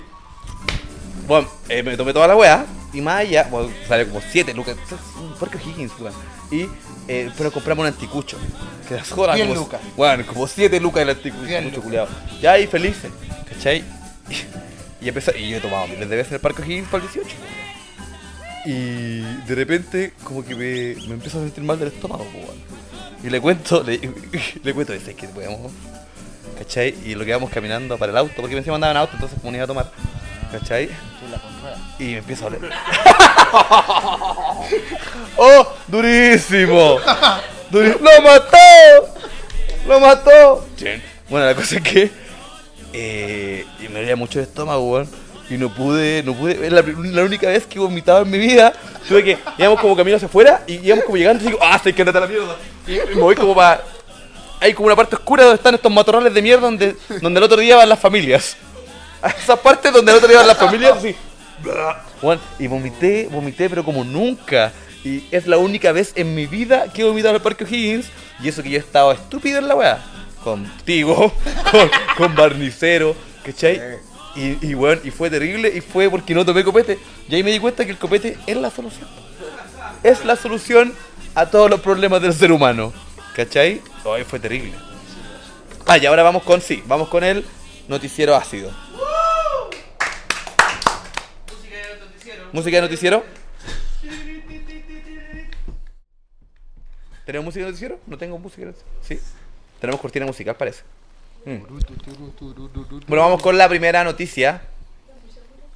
Bueno, 1.26 1.48
eh, 1.68 1.82
me 1.82 1.96
tomé 1.96 2.12
toda 2.12 2.28
la 2.28 2.36
weá. 2.36 2.64
Y 2.92 3.00
más 3.02 3.16
allá, 3.20 3.46
bueno, 3.50 3.70
sale 3.86 4.06
como 4.06 4.22
7 4.30 4.54
lucas. 4.54 4.76
Un 5.18 5.34
Parque 5.34 5.58
Higgins, 5.58 5.92
weón. 5.98 6.14
Y 6.50 6.68
eh, 7.08 7.30
pero 7.36 7.52
compramos 7.52 7.82
un 7.82 7.88
anticucho. 7.88 8.38
Que 8.88 8.94
las 8.94 9.10
jodas 9.10 9.38
como. 9.38 9.54
lucas. 9.54 9.80
Bueno, 9.96 10.26
como 10.26 10.46
7 10.46 10.80
lucas 10.80 11.02
el 11.02 11.10
anticucho, 11.10 11.82
culiao. 11.82 12.08
Ya 12.40 12.52
ahí 12.52 12.66
felices, 12.66 13.10
¿cachai? 13.48 13.84
Y, 14.98 15.08
empezó, 15.08 15.30
y 15.36 15.50
yo 15.50 15.58
he 15.58 15.60
tomado 15.60 15.86
miles 15.86 16.08
de 16.08 16.16
veces 16.16 16.32
el 16.32 16.40
Parque 16.40 16.62
Higgins 16.62 16.88
para 16.88 17.04
el 17.04 17.10
18. 17.12 17.36
Y 18.64 19.20
de 19.46 19.54
repente, 19.54 20.14
como 20.24 20.44
que 20.44 20.56
me, 20.56 21.00
me 21.06 21.14
empiezo 21.14 21.38
a 21.38 21.42
sentir 21.42 21.62
mal 21.62 21.78
del 21.78 21.88
estómago. 21.88 22.26
Y 23.22 23.30
le 23.30 23.40
cuento, 23.40 23.84
le, 23.84 24.00
le 24.64 24.74
cuento, 24.74 24.94
dice 24.94 25.14
que 25.14 25.28
podemos, 25.28 25.70
¿cachai? 26.58 26.94
Y 27.04 27.14
lo 27.14 27.24
que 27.24 27.30
íbamos 27.30 27.50
caminando 27.50 27.96
para 27.98 28.10
el 28.10 28.18
auto, 28.18 28.34
porque 28.36 28.56
encima 28.56 28.74
andaba 28.74 28.90
en 28.92 28.96
auto, 28.96 29.12
entonces 29.14 29.38
como 29.38 29.52
no 29.52 29.58
iba 29.58 29.64
a 29.64 29.68
tomar, 29.68 29.92
¿cachai? 30.58 30.88
Y 31.98 32.04
me 32.04 32.18
empiezo 32.18 32.44
a 32.44 32.48
oler. 32.48 32.60
¡Oh! 35.36 35.66
¡Durísimo! 35.88 36.98
Duri- 37.70 37.98
¡Lo 38.00 38.22
mató! 38.22 38.56
¡Lo 39.86 40.00
mató! 40.00 40.66
Bueno, 41.28 41.46
la 41.46 41.54
cosa 41.54 41.76
es 41.76 41.82
que 41.82 42.10
eh, 42.92 43.66
y 43.80 43.88
me 43.88 44.00
dolía 44.00 44.16
mucho 44.16 44.38
el 44.38 44.44
estómago, 44.46 44.90
weón. 44.92 45.08
Y 45.48 45.58
no 45.58 45.72
pude, 45.72 46.22
no 46.24 46.34
pude. 46.34 46.66
Es 46.66 46.72
la, 46.72 46.82
la 46.82 47.22
única 47.22 47.48
vez 47.48 47.66
que 47.66 47.76
he 47.76 47.80
vomitado 47.80 48.22
en 48.22 48.30
mi 48.30 48.38
vida. 48.38 48.72
Tuve 49.08 49.22
que. 49.22 49.38
Íbamos 49.58 49.80
como 49.80 49.94
camino 49.96 50.16
hacia 50.16 50.26
afuera 50.26 50.62
y 50.66 50.74
íbamos 50.84 51.04
como 51.04 51.16
llegando 51.16 51.42
y 51.44 51.46
digo, 51.48 51.58
¡ah, 51.62 51.78
se 51.82 51.92
que 51.92 52.02
andate 52.02 52.18
a 52.18 52.22
la 52.22 52.26
mierda! 52.26 52.56
Y, 52.86 52.94
y 52.94 53.14
me 53.14 53.22
voy 53.22 53.34
como 53.36 53.54
para. 53.54 53.82
Hay 54.60 54.72
como 54.72 54.86
una 54.86 54.96
parte 54.96 55.14
oscura 55.16 55.44
donde 55.44 55.56
están 55.56 55.74
estos 55.74 55.92
matorrales 55.92 56.32
de 56.32 56.40
mierda 56.42 56.62
donde, 56.62 56.96
donde 57.20 57.38
el 57.38 57.44
otro 57.44 57.58
día 57.58 57.76
van 57.76 57.88
las 57.88 57.98
familias. 58.00 58.56
A 59.26 59.30
esa 59.42 59.56
parte 59.56 59.90
donde 59.90 60.12
el 60.12 60.18
otro 60.18 60.28
día 60.28 60.38
van 60.38 60.46
las 60.46 60.56
familias, 60.56 60.98
así. 60.98 61.16
Weón, 62.22 62.40
y 62.60 62.68
vomité, 62.68 63.28
vomité, 63.30 63.68
pero 63.68 63.84
como 63.84 64.04
nunca. 64.04 64.72
Y 65.04 65.24
es 65.32 65.48
la 65.48 65.58
única 65.58 65.90
vez 65.90 66.12
en 66.14 66.34
mi 66.34 66.46
vida 66.46 66.92
que 66.92 67.02
he 67.02 67.04
vomitado 67.04 67.30
en 67.30 67.36
el 67.36 67.42
Parque 67.42 67.64
O'Higgins. 67.64 68.06
Y 68.40 68.48
eso 68.48 68.62
que 68.62 68.70
yo 68.70 68.76
he 68.76 68.80
estado 68.80 69.10
estúpido 69.10 69.58
en 69.58 69.66
la 69.66 69.74
weá. 69.74 69.98
Contigo, 70.44 71.32
con, 71.72 71.90
con 72.16 72.34
Barnicero, 72.36 73.16
¿cachai? 73.44 73.80
Y, 74.36 74.64
y, 74.64 74.74
weón, 74.76 75.00
y 75.02 75.10
fue 75.10 75.28
terrible 75.28 75.72
y 75.74 75.80
fue 75.80 76.08
porque 76.08 76.32
no 76.32 76.44
tomé 76.44 76.62
copete. 76.62 76.98
Y 77.28 77.34
ahí 77.34 77.42
me 77.42 77.50
di 77.50 77.58
cuenta 77.58 77.84
que 77.84 77.90
el 77.90 77.98
copete 77.98 78.38
es 78.46 78.56
la 78.56 78.70
solución. 78.70 79.08
Es 80.04 80.24
la 80.24 80.36
solución 80.36 80.94
a 81.34 81.46
todos 81.46 81.68
los 81.68 81.80
problemas 81.80 82.22
del 82.22 82.32
ser 82.32 82.52
humano. 82.52 82.92
¿Cachai? 83.34 83.82
Hoy 84.04 84.22
fue 84.22 84.38
terrible. 84.38 84.74
Ah, 85.84 85.98
y 85.98 86.06
ahora 86.06 86.22
vamos 86.22 86.44
con, 86.44 86.60
sí, 86.60 86.82
vamos 86.86 87.08
con 87.08 87.24
el 87.24 87.44
noticiero 87.88 88.36
ácido. 88.36 88.70
Música 92.52 92.76
de 92.76 92.82
noticiero. 92.82 93.24
¿Tenemos 97.24 97.46
música 97.46 97.64
de 97.64 97.70
noticiero? 97.70 97.98
No 98.06 98.16
tengo 98.18 98.38
música 98.38 98.60
de 98.62 98.66
noticiero. 98.68 98.92
Sí. 99.02 99.18
Tenemos 99.80 100.00
cortina 100.00 100.26
musical, 100.26 100.56
parece. 100.56 100.82
Mm. 101.44 101.58
Bueno, 103.08 103.22
vamos 103.24 103.42
con 103.42 103.58
la 103.58 103.68
primera 103.68 104.04
noticia. 104.04 104.62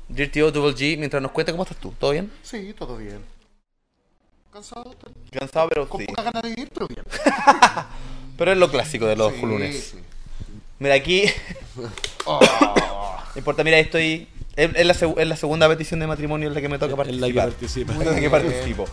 Dirty 0.08 0.40
O 0.42 0.50
Double 0.50 0.74
G, 0.74 0.98
mientras 0.98 1.22
nos 1.22 1.30
cuenta 1.32 1.52
cómo 1.52 1.62
estás 1.64 1.78
tú. 1.78 1.92
¿Todo 1.98 2.10
bien? 2.12 2.32
Sí, 2.42 2.74
todo 2.76 2.96
bien. 2.96 3.20
Cansado, 4.52 4.94
Cansado, 5.30 5.68
pero 5.68 5.88
con 5.88 6.00
sí. 6.00 6.06
poca 6.08 6.22
ganas 6.24 6.42
de 6.42 6.48
vivir, 6.50 6.70
pero 6.74 6.88
bien. 6.88 7.04
Pero 8.36 8.52
es 8.52 8.58
lo 8.58 8.70
clásico 8.70 9.04
de 9.04 9.16
los 9.16 9.34
Sí, 9.34 9.42
lunes. 9.42 9.90
sí. 9.92 9.98
Mira, 10.78 10.94
aquí. 10.94 11.24
Oh. 12.26 12.38
No 13.34 13.38
importa, 13.38 13.62
mira, 13.64 13.78
estoy. 13.78 14.28
Es, 14.56 14.70
es 14.74 14.86
la, 14.86 14.94
seg- 14.94 15.18
es 15.18 15.26
la 15.26 15.36
segunda 15.36 15.68
petición 15.68 16.00
de 16.00 16.06
matrimonio 16.06 16.48
en 16.48 16.54
la 16.54 16.60
que 16.60 16.68
me 16.68 16.78
toca 16.78 17.02
En 17.02 17.20
la 17.20 17.26
que 17.28 17.34
participar. 17.34 17.48
participa. 17.48 17.92
En 17.94 18.14
la 18.14 18.20
que 18.20 18.30
participo. 18.30 18.84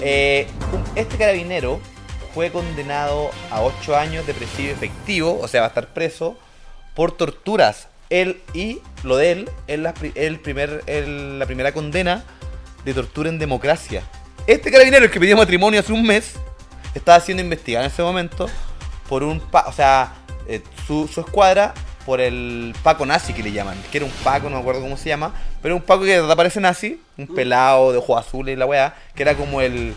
Eh, 0.00 0.46
este 0.94 1.16
carabinero 1.16 1.80
fue 2.34 2.50
condenado 2.50 3.30
a 3.50 3.62
8 3.62 3.96
años 3.96 4.26
de 4.26 4.32
presidio 4.34 4.72
efectivo, 4.72 5.38
o 5.42 5.48
sea, 5.48 5.60
va 5.62 5.66
a 5.66 5.68
estar 5.68 5.88
preso, 5.92 6.36
por 6.94 7.12
torturas. 7.12 7.88
Él 8.10 8.40
y 8.54 8.80
lo 9.04 9.16
de 9.16 9.32
él 9.32 9.50
es 9.66 9.78
la, 9.78 9.94
el 10.14 10.38
primer, 10.40 10.82
el- 10.86 11.38
la 11.38 11.46
primera 11.46 11.72
condena 11.72 12.24
de 12.84 12.94
tortura 12.94 13.28
en 13.28 13.38
democracia. 13.38 14.02
Este 14.46 14.70
carabinero, 14.70 15.04
el 15.04 15.10
que 15.10 15.20
pidió 15.20 15.36
matrimonio 15.36 15.80
hace 15.80 15.92
un 15.92 16.04
mes, 16.06 16.34
estaba 16.94 17.20
siendo 17.20 17.42
investigado 17.42 17.84
en 17.86 17.90
ese 17.92 18.02
momento 18.02 18.48
por 19.08 19.22
un... 19.22 19.40
pa- 19.40 19.64
o 19.66 19.72
sea, 19.72 20.14
eh, 20.48 20.62
su, 20.86 21.06
su 21.08 21.20
escuadra 21.20 21.72
por 22.04 22.20
el 22.20 22.74
Paco 22.82 23.06
nazi 23.06 23.32
que 23.32 23.42
le 23.42 23.52
llaman. 23.52 23.76
Que 23.90 23.98
era 23.98 24.06
un 24.06 24.12
Paco, 24.24 24.48
no 24.48 24.56
me 24.56 24.60
acuerdo 24.60 24.80
cómo 24.80 24.96
se 24.96 25.08
llama. 25.08 25.32
Pero 25.60 25.76
un 25.76 25.82
Paco 25.82 26.02
que 26.02 26.10
de 26.10 26.20
verdad 26.20 26.36
parece 26.36 26.60
nazi. 26.60 27.00
Un 27.16 27.26
pelado 27.26 27.92
de 27.92 27.98
ojos 27.98 28.18
azules 28.18 28.54
y 28.54 28.56
la 28.56 28.66
weá. 28.66 28.94
Que 29.14 29.22
era 29.22 29.34
como 29.34 29.60
el... 29.60 29.94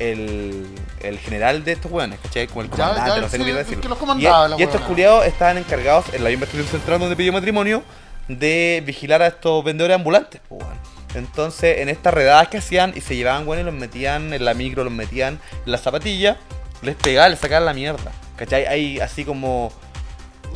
El, 0.00 0.66
el 1.02 1.20
general 1.20 1.62
de 1.62 1.70
estos 1.70 1.88
weones, 1.92 2.18
¿cachai? 2.18 2.48
Como 2.48 2.62
el 2.62 2.68
comandante, 2.68 3.10
ya, 3.10 3.20
no 3.20 3.28
sé 3.28 3.64
sí, 3.64 3.76
que 3.76 3.88
los 3.88 3.96
comandaba, 3.96 4.46
y, 4.46 4.50
la 4.50 4.58
y 4.58 4.62
estos 4.64 4.80
culiados 4.80 5.24
estaban 5.24 5.56
encargados 5.56 6.06
en 6.12 6.24
la 6.24 6.32
investigación 6.32 6.68
central 6.80 6.98
donde 6.98 7.14
pidió 7.14 7.32
matrimonio 7.32 7.80
de 8.26 8.82
vigilar 8.84 9.22
a 9.22 9.28
estos 9.28 9.62
vendedores 9.62 9.94
ambulantes, 9.94 10.40
pues, 10.48 10.62
weón. 10.62 10.76
Entonces, 11.14 11.78
en 11.78 11.88
estas 11.88 12.12
redadas 12.12 12.48
que 12.48 12.56
hacían 12.56 12.92
y 12.96 13.02
se 13.02 13.14
llevaban, 13.14 13.46
weón, 13.46 13.60
y 13.60 13.64
los 13.64 13.72
metían 13.72 14.32
en 14.32 14.44
la 14.44 14.52
micro, 14.52 14.82
los 14.82 14.92
metían 14.92 15.38
en 15.64 15.70
la 15.70 15.78
zapatilla, 15.78 16.38
les 16.82 16.96
pegaban, 16.96 17.30
les 17.30 17.38
sacaban 17.38 17.64
la 17.64 17.72
mierda. 17.72 18.10
¿Cachai? 18.34 18.66
Hay 18.66 18.98
así 18.98 19.24
como 19.24 19.72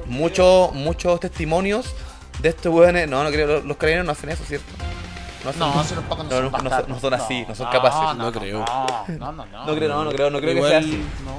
muchos, 0.06 0.72
muchos 0.74 1.20
testimonios 1.20 1.94
de 2.40 2.48
estos 2.50 2.72
weones. 2.72 3.08
No, 3.08 3.22
no 3.24 3.30
creo, 3.30 3.46
los, 3.46 3.64
los 3.64 3.76
carabineros 3.76 4.06
no 4.06 4.12
hacen 4.12 4.30
eso, 4.30 4.44
¿cierto? 4.44 4.66
hacen- 5.46 5.58
No, 5.58 5.84
si 5.84 5.94
los 5.94 6.04
pacos 6.04 6.24
no 6.24 6.30
son 6.30 6.52
no, 6.52 6.60
no, 6.70 6.82
no 6.88 7.00
son 7.00 7.14
así, 7.14 7.44
no 7.48 7.54
son 7.54 7.66
No, 7.66 7.72
capaces. 7.72 8.00
no, 8.00 8.14
No 8.14 8.32
creo. 8.32 8.58
no, 8.60 9.04
no, 9.18 9.32
no, 9.32 9.46
no. 9.46 9.66
No 9.66 9.74
creo, 9.74 9.88
no, 9.88 10.04
no 10.04 10.10
creo, 10.14 10.30
no 10.30 10.40
creo 10.40 10.52
Igual- 10.54 10.62
que 10.62 10.68
sea 10.68 10.78
así. 10.78 11.04
No. 11.24 11.38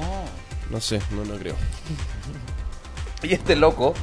No 0.69 0.79
sé, 0.81 1.01
no, 1.11 1.25
no 1.25 1.35
creo. 1.37 1.55
Y 3.23 3.33
este 3.33 3.55
loco, 3.57 3.93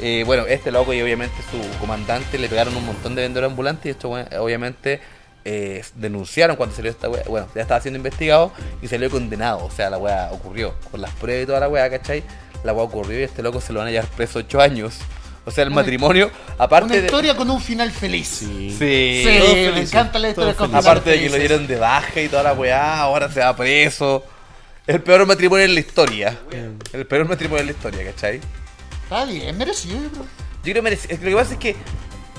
eh, 0.00 0.24
bueno, 0.26 0.44
este 0.46 0.72
loco 0.72 0.92
y 0.92 1.00
obviamente 1.00 1.36
su 1.50 1.78
comandante 1.78 2.36
le 2.38 2.48
pegaron 2.48 2.76
un 2.76 2.84
montón 2.84 3.14
de 3.14 3.22
vendedores 3.22 3.50
ambulantes 3.50 3.86
y 3.86 3.90
esto 3.90 4.10
obviamente 4.10 5.00
eh, 5.44 5.84
denunciaron 5.94 6.56
cuando 6.56 6.74
salió 6.74 6.90
esta 6.90 7.08
wea. 7.08 7.22
Bueno, 7.28 7.46
ya 7.54 7.62
estaba 7.62 7.80
siendo 7.80 7.98
investigado 7.98 8.50
y 8.82 8.88
salió 8.88 9.08
condenado. 9.08 9.64
O 9.64 9.70
sea, 9.70 9.88
la 9.88 9.98
wea 9.98 10.30
ocurrió. 10.32 10.74
Con 10.90 11.00
las 11.00 11.12
pruebas 11.12 11.44
y 11.44 11.46
toda 11.46 11.60
la 11.60 11.68
wea, 11.68 11.88
¿cachai? 11.88 12.24
La 12.64 12.72
wea 12.72 12.84
ocurrió 12.84 13.18
y 13.18 13.22
este 13.22 13.42
loco 13.42 13.60
se 13.60 13.72
lo 13.72 13.78
van 13.80 13.88
a 13.88 13.90
llevar 13.90 14.08
preso 14.08 14.38
8 14.40 14.60
años. 14.60 14.98
O 15.46 15.50
sea, 15.50 15.62
el 15.62 15.68
Una- 15.68 15.76
matrimonio, 15.76 16.30
aparte 16.58 16.84
Una 16.86 16.96
de... 16.96 17.06
historia 17.06 17.34
con 17.34 17.48
un 17.50 17.60
final 17.60 17.90
feliz. 17.90 18.28
Sí, 18.28 18.76
Sí, 18.78 19.24
me 19.72 19.80
encanta 19.80 20.18
la 20.18 20.28
historia 20.30 20.54
con 20.54 20.74
Aparte 20.74 21.10
de 21.10 21.20
que 21.20 21.30
lo 21.30 21.36
dieron 21.36 21.66
de 21.66 21.76
baja 21.76 22.20
y 22.20 22.28
toda 22.28 22.42
la 22.42 22.52
weá, 22.52 23.00
ahora 23.00 23.30
se 23.32 23.40
va 23.40 23.56
preso. 23.56 24.22
El 24.86 25.00
peor 25.02 25.26
matrimonio 25.26 25.64
en 25.64 25.74
la 25.74 25.80
historia. 25.80 26.38
El 26.92 27.06
peor 27.06 27.26
matrimonio 27.28 27.60
en 27.60 27.66
la 27.66 27.72
historia, 27.72 28.04
¿cachai? 28.04 28.40
Está 29.04 29.24
bien, 29.24 29.56
merecido, 29.56 29.94
yo 30.02 30.10
creo. 30.10 30.22
Yo 30.24 30.62
creo 30.62 30.74
que 30.74 30.82
merece- 30.82 31.18
Lo 31.18 31.30
que 31.30 31.34
pasa 31.36 31.52
es 31.54 31.58
que 31.58 31.76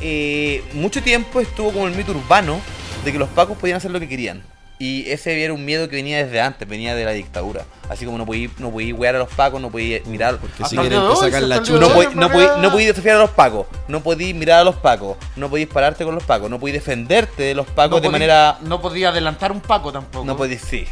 eh, 0.01 0.63
mucho 0.73 1.01
tiempo 1.01 1.41
estuvo 1.41 1.71
como 1.71 1.87
el 1.87 1.95
mito 1.95 2.11
urbano 2.11 2.61
de 3.03 3.11
que 3.11 3.17
los 3.17 3.29
pacos 3.29 3.57
podían 3.57 3.77
hacer 3.77 3.91
lo 3.91 3.99
que 3.99 4.07
querían. 4.07 4.43
Y 4.81 5.11
ese 5.11 5.43
era 5.43 5.53
un 5.53 5.63
miedo 5.63 5.87
que 5.89 5.97
venía 5.97 6.25
desde 6.25 6.41
antes, 6.41 6.67
venía 6.67 6.95
de 6.95 7.05
la 7.05 7.11
dictadura. 7.11 7.65
Así 7.87 8.03
como 8.03 8.17
no 8.17 8.25
podía, 8.25 8.49
no 8.57 8.71
podía 8.71 8.95
wear 8.95 9.15
a 9.15 9.19
los 9.19 9.29
pacos, 9.29 9.61
no 9.61 9.69
podía 9.69 9.99
mirar. 10.05 10.37
Porque 10.37 10.63
si 10.65 10.75
quieren 10.75 10.99
te 11.07 11.15
sacan 11.17 11.49
la 11.49 11.61
chucha. 11.61 11.79
No 11.79 11.89
podía, 11.93 12.09
no, 12.15 12.31
podía, 12.31 12.57
no 12.57 12.71
podía 12.71 12.87
desafiar 12.87 13.17
a 13.17 13.19
los 13.19 13.29
pacos, 13.29 13.67
no 13.87 14.01
podía 14.01 14.33
mirar 14.33 14.61
a 14.61 14.63
los 14.63 14.75
pacos, 14.77 15.17
no 15.35 15.49
podía 15.51 15.67
pararte 15.69 16.03
con 16.03 16.15
los 16.15 16.23
pacos, 16.23 16.49
no 16.49 16.59
podía 16.59 16.73
defenderte 16.73 17.43
de 17.43 17.53
los 17.53 17.67
pacos 17.67 17.91
No 17.97 18.01
de 18.01 18.07
podí- 18.07 18.11
manera. 18.11 18.57
No 18.61 18.81
podía 18.81 19.09
adelantar 19.09 19.51
un 19.51 19.61
paco 19.61 19.91
tampoco. 19.91 20.25
No 20.25 20.35
podía, 20.35 20.57
sí. 20.57 20.87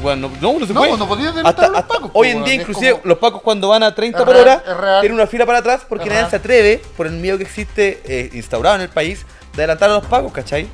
Bueno, 0.00 0.28
no, 0.28 0.52
no, 0.52 0.58
no 0.60 0.66
se 0.66 0.72
No, 0.72 0.80
puede. 0.80 0.96
no 0.96 1.08
podía 1.08 1.30
adelantar 1.30 1.64
a 1.64 1.68
los 1.70 1.82
pacos, 1.82 2.10
Hoy 2.12 2.28
en 2.28 2.44
día, 2.44 2.54
inclusive, 2.54 2.92
como- 2.92 3.02
los 3.04 3.18
pacos 3.18 3.42
cuando 3.42 3.68
van 3.68 3.82
a 3.82 3.94
30 3.94 4.18
Es 4.18 4.24
por 4.24 4.34
real, 4.34 4.62
hora, 4.64 5.00
tienen 5.00 5.18
una 5.18 5.26
fila 5.26 5.44
para 5.44 5.58
atrás 5.58 5.82
porque 5.88 6.08
nadie 6.08 6.30
se 6.30 6.36
atreve, 6.36 6.82
por 6.96 7.06
el 7.08 7.14
miedo 7.14 7.36
que 7.38 7.44
existe 7.44 8.00
eh, 8.04 8.30
instaurado 8.34 8.76
en 8.76 8.82
el 8.82 8.88
país, 8.90 9.24
de 9.56 9.62
adelantar 9.62 9.90
a 9.90 9.94
los 9.94 10.06
pacos, 10.06 10.32
¿cachai? 10.32 10.68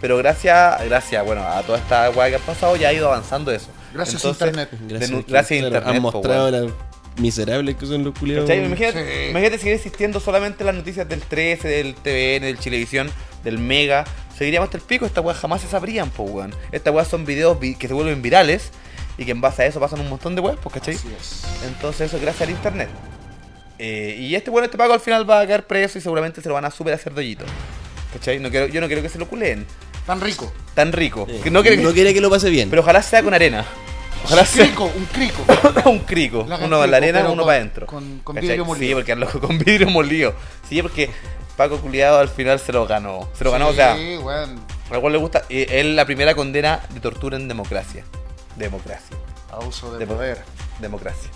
Pero 0.00 0.16
gracias, 0.18 0.84
gracias, 0.84 1.24
bueno, 1.24 1.42
a 1.42 1.62
toda 1.62 1.78
esta 1.78 2.10
weá 2.10 2.28
que 2.28 2.36
ha 2.36 2.38
pasado, 2.38 2.76
ya 2.76 2.88
ha 2.88 2.92
ido 2.92 3.08
avanzando 3.08 3.50
eso. 3.50 3.68
Gracias 3.94 4.16
Entonces, 4.22 4.42
a 4.42 4.46
internet. 4.48 4.70
denu- 5.10 5.24
Gracias, 5.26 5.50
a 5.62 5.64
internet. 5.64 5.82
Han 5.86 5.96
po, 6.02 6.12
mostrado 6.12 6.50
las 6.50 6.70
miserables 7.18 7.76
que 7.76 7.86
son 7.86 8.04
los 8.04 8.18
culiados. 8.18 8.48
Imagínate, 8.50 9.30
imagínate 9.30 9.58
seguir 9.58 9.74
existiendo 9.74 10.20
solamente 10.20 10.64
las 10.64 10.74
noticias 10.74 11.08
del 11.08 11.20
13, 11.22 11.66
del 11.66 11.94
TVN, 11.94 12.46
del 12.46 12.58
Chilevisión, 12.58 13.10
del 13.42 13.58
Mega. 13.58 14.04
Seguiríamos 14.36 14.66
hasta 14.66 14.76
el 14.76 14.82
pico, 14.84 15.06
estas 15.06 15.24
weas 15.24 15.38
jamás 15.38 15.62
se 15.62 15.68
sabrían, 15.68 16.10
pues 16.10 16.30
weón. 16.30 16.54
Estas 16.72 16.92
weas 16.92 17.08
son 17.08 17.24
videos 17.24 17.58
vi- 17.58 17.74
que 17.74 17.88
se 17.88 17.94
vuelven 17.94 18.20
virales 18.20 18.70
y 19.16 19.24
que 19.24 19.30
en 19.30 19.40
base 19.40 19.62
a 19.62 19.66
eso 19.66 19.80
pasan 19.80 20.00
un 20.00 20.10
montón 20.10 20.34
de 20.34 20.42
weas, 20.42 20.58
pues, 20.62 20.74
¿cachai? 20.74 20.98
Entonces 21.66 22.08
eso 22.08 22.16
es 22.16 22.22
gracias 22.22 22.42
al 22.42 22.50
internet. 22.50 22.90
Eh, 23.78 24.16
y 24.18 24.34
este 24.34 24.50
bueno, 24.50 24.66
este 24.66 24.76
pago 24.76 24.92
al 24.92 25.00
final 25.00 25.28
va 25.28 25.40
a 25.40 25.46
quedar 25.46 25.66
preso 25.66 25.96
y 25.96 26.00
seguramente 26.02 26.42
se 26.42 26.48
lo 26.48 26.54
van 26.54 26.66
a 26.66 26.70
super 26.70 26.92
hacer 26.92 27.14
dollito. 27.14 27.46
¿Cachai? 28.12 28.38
No 28.40 28.50
quiero, 28.50 28.66
yo 28.66 28.80
no 28.80 28.86
quiero 28.86 29.00
que 29.02 29.08
se 29.08 29.18
lo 29.18 29.26
culen. 29.28 29.66
Tan 30.06 30.20
rico. 30.20 30.52
Tan 30.74 30.92
rico. 30.92 31.26
Que 31.42 31.50
no, 31.50 31.62
quiere, 31.62 31.78
No 31.82 31.92
quiere 31.92 32.14
que 32.14 32.20
lo 32.20 32.30
pase 32.30 32.48
bien. 32.50 32.70
Pero 32.70 32.82
ojalá 32.82 33.02
sea 33.02 33.22
con 33.22 33.34
arena. 33.34 33.64
Ojalá 34.24 34.42
Un 34.42 34.46
sea 34.48 34.64
crico, 34.66 34.84
un 34.96 35.04
crico. 35.06 35.44
un 35.90 35.98
crico. 36.00 36.40
Hagan 36.42 36.64
Uno 36.64 36.82
en 36.84 36.90
la 36.90 36.96
arena, 36.96 37.20
uno 37.20 37.28
con- 37.28 37.44
para 37.46 37.56
adentro. 37.58 37.86
con- 37.86 38.22
vidrio 38.34 38.64
molido. 38.64 38.88
Sí, 38.88 38.94
porque 38.94 39.40
con 39.40 39.58
vidrio 39.58 39.88
molido. 39.90 40.34
Sí, 40.68 40.82
porque 40.82 41.10
Paco 41.56 41.78
Culiado 41.78 42.18
al 42.18 42.28
final 42.28 42.58
se 42.58 42.72
lo 42.72 42.86
ganó. 42.86 43.28
Se 43.34 43.44
lo 43.44 43.50
ganó, 43.52 43.68
o 43.68 43.72
sea, 43.72 43.96
Sí, 43.96 44.14
al 44.90 45.00
cual 45.00 45.12
le 45.12 45.18
gusta. 45.18 45.44
eh, 45.48 45.66
Es 45.70 45.86
la 45.86 46.04
primera 46.04 46.34
condena 46.34 46.80
de 46.92 47.00
tortura 47.00 47.36
en 47.36 47.48
democracia. 47.48 48.04
Democracia. 48.56 49.16
Abuso 49.52 49.92
de 49.92 49.98
Demo- 50.00 50.14
poder. 50.14 50.38
Democracia. 50.80 51.30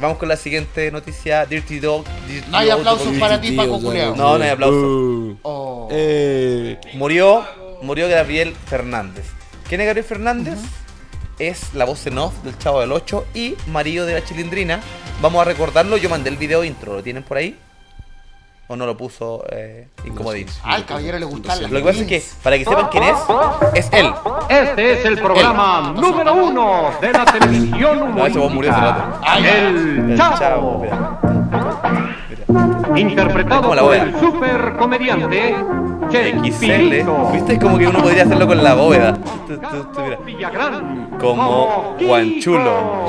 Vamos 0.00 0.16
con 0.18 0.28
la 0.28 0.36
siguiente 0.36 0.90
noticia: 0.90 1.44
Dirty 1.44 1.78
Dog. 1.78 2.04
Dirty 2.26 2.50
No 2.50 2.56
hay 2.58 2.70
aplausos 2.70 3.08
para 3.18 3.40
ti. 3.40 3.52
Paco 3.52 3.80
Culeado. 3.80 4.16
No, 4.16 4.38
no 4.38 4.44
hay 4.44 4.50
aplausos. 4.50 4.82
Uh. 4.82 5.38
Oh. 5.42 5.88
Eh, 5.90 6.78
murió, 6.94 7.44
murió 7.82 8.08
Gabriel 8.08 8.54
Fernández. 8.66 9.26
¿Quién 9.68 9.80
es 9.80 9.86
Gabriel 9.86 10.06
Fernández? 10.06 10.58
Es 11.38 11.74
la 11.74 11.84
voz 11.84 12.06
en 12.06 12.18
off 12.18 12.34
del 12.42 12.58
Chavo 12.58 12.80
del 12.80 12.92
8 12.92 13.26
y 13.34 13.54
marido 13.68 14.06
de 14.06 14.14
la 14.14 14.24
Chilindrina. 14.24 14.80
Vamos 15.22 15.40
a 15.40 15.44
recordarlo. 15.44 15.96
Yo 15.96 16.08
mandé 16.08 16.30
el 16.30 16.36
video 16.36 16.64
intro. 16.64 16.94
¿Lo 16.94 17.02
tienen 17.02 17.22
por 17.22 17.36
ahí? 17.36 17.56
¿O 18.70 18.76
no 18.76 18.84
lo 18.84 18.96
puso 18.96 19.44
eh, 19.50 19.88
Incomodín? 20.04 20.46
Ah, 20.62 20.74
al 20.74 20.84
caballero 20.84 21.18
le 21.18 21.24
gustan 21.24 21.62
Lo 21.62 21.78
que 21.78 21.84
pasa 21.84 22.00
es 22.00 22.06
que, 22.06 22.22
para 22.42 22.58
que 22.58 22.64
sepan 22.64 22.88
quién 22.90 23.04
es, 23.04 23.16
es 23.74 23.88
él. 23.92 24.12
Este 24.50 24.92
es 24.92 25.04
el 25.06 25.18
programa 25.18 25.94
número 25.96 26.34
uno 26.34 26.90
de 27.00 27.12
la 27.12 27.24
televisión 27.24 28.14
No, 28.14 28.26
ese 28.26 28.38
vos 28.38 28.52
murió 28.52 28.70
hace 28.72 28.80
rato. 28.80 29.20
El 29.38 30.10
El 30.10 30.18
Chavo. 30.18 30.38
Chavo, 30.38 30.78
mira. 30.80 31.20
Interpretado 32.96 33.68
por 33.68 33.94
el 33.94 34.18
super 34.18 34.76
comediante 34.78 35.54
XL. 36.10 37.04
¿Viste? 37.32 37.52
Es 37.52 37.58
como 37.58 37.78
que 37.78 37.86
uno 37.86 38.02
podría 38.02 38.22
hacerlo 38.24 38.46
con 38.46 38.62
la 38.62 38.74
bóveda. 38.74 39.18
Como 41.20 41.96
Guanchulo. 42.00 43.06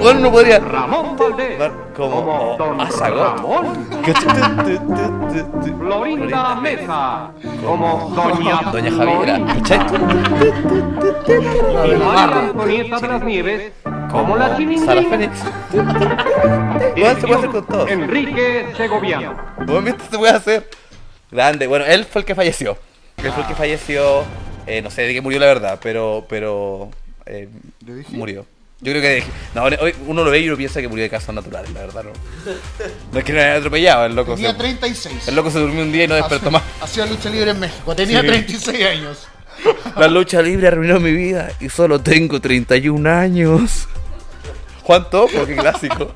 Bueno, 0.00 0.20
uno 0.20 0.30
podría. 0.30 0.58
Ramón 0.58 1.16
Valdés. 1.16 1.70
Como 1.96 2.56
Azagot. 2.78 3.42
Florinda 5.78 6.54
Mesa. 6.56 7.30
Como 7.64 8.12
Doña 8.14 8.60
Doña 8.70 8.90
Javiera. 8.90 9.40
¿Cachai? 9.46 9.80
Y 11.84 11.96
María 11.96 12.38
Antonieta 12.40 12.98
de 13.00 13.08
las 13.08 13.24
Nieves. 13.24 13.72
Como 14.10 14.36
la 14.36 14.56
Sara. 14.84 15.02
Fénix. 15.02 15.42
Bueno, 15.72 17.20
se 17.20 17.26
puede 17.26 17.34
hacer 17.34 17.50
con 17.50 17.64
todos. 17.64 17.90
Enrique 17.90 18.51
Segoviano. 18.76 19.36
¿viste? 19.82 20.02
Se 20.10 20.18
puede 20.18 20.32
hacer. 20.32 20.68
Grande. 21.30 21.66
Bueno, 21.66 21.84
él 21.86 22.04
fue 22.04 22.20
el 22.22 22.26
que 22.26 22.34
falleció. 22.34 22.76
Él 23.18 23.32
fue 23.32 23.42
el 23.42 23.48
que 23.48 23.54
falleció. 23.54 24.24
eh, 24.66 24.82
no 24.82 24.90
sé 24.90 25.02
de 25.02 25.14
qué 25.14 25.20
murió 25.20 25.38
la 25.40 25.46
verdad, 25.46 25.78
pero. 25.82 26.24
pero 26.28 26.90
eh, 27.26 27.48
murió. 28.10 28.44
Yo 28.80 28.92
creo 28.92 29.00
que. 29.02 29.22
No, 29.54 29.62
hoy 29.64 29.94
uno 30.06 30.24
lo 30.24 30.30
ve 30.30 30.40
y 30.40 30.48
uno 30.48 30.56
piensa 30.56 30.80
que 30.80 30.88
murió 30.88 31.04
de 31.04 31.10
causas 31.10 31.34
naturales, 31.34 31.70
la 31.72 31.80
verdad, 31.80 32.02
no. 32.04 32.10
No 33.12 33.18
es 33.18 33.24
que 33.24 33.32
no 33.32 33.38
haya 33.38 33.56
atropellado, 33.56 34.06
el 34.06 34.14
loco. 34.16 34.34
Tenía 34.34 34.50
se- 34.52 34.58
36. 34.58 35.28
El 35.28 35.36
loco 35.36 35.50
se 35.50 35.58
durmió 35.60 35.82
un 35.82 35.92
día 35.92 36.04
y 36.04 36.08
no 36.08 36.16
despertó 36.16 36.50
más. 36.50 36.62
Hacía 36.80 37.06
lucha 37.06 37.30
libre 37.30 37.52
en 37.52 37.60
México. 37.60 37.94
Tenía 37.94 38.20
Sí. 38.20 38.26
36 38.26 38.84
años. 38.86 39.28
La 39.96 40.08
lucha 40.08 40.42
libre 40.42 40.66
arruinó 40.66 40.98
mi 40.98 41.12
vida 41.12 41.52
y 41.60 41.68
solo 41.68 42.00
tengo 42.00 42.40
31 42.40 43.08
años. 43.08 43.86
Juan 44.82 45.08
Topo, 45.10 45.46
qué 45.46 45.54
clásico. 45.54 46.12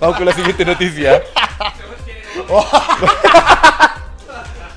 Vamos 0.00 0.16
con 0.16 0.26
la 0.26 0.32
siguiente 0.32 0.64
noticia. 0.64 1.22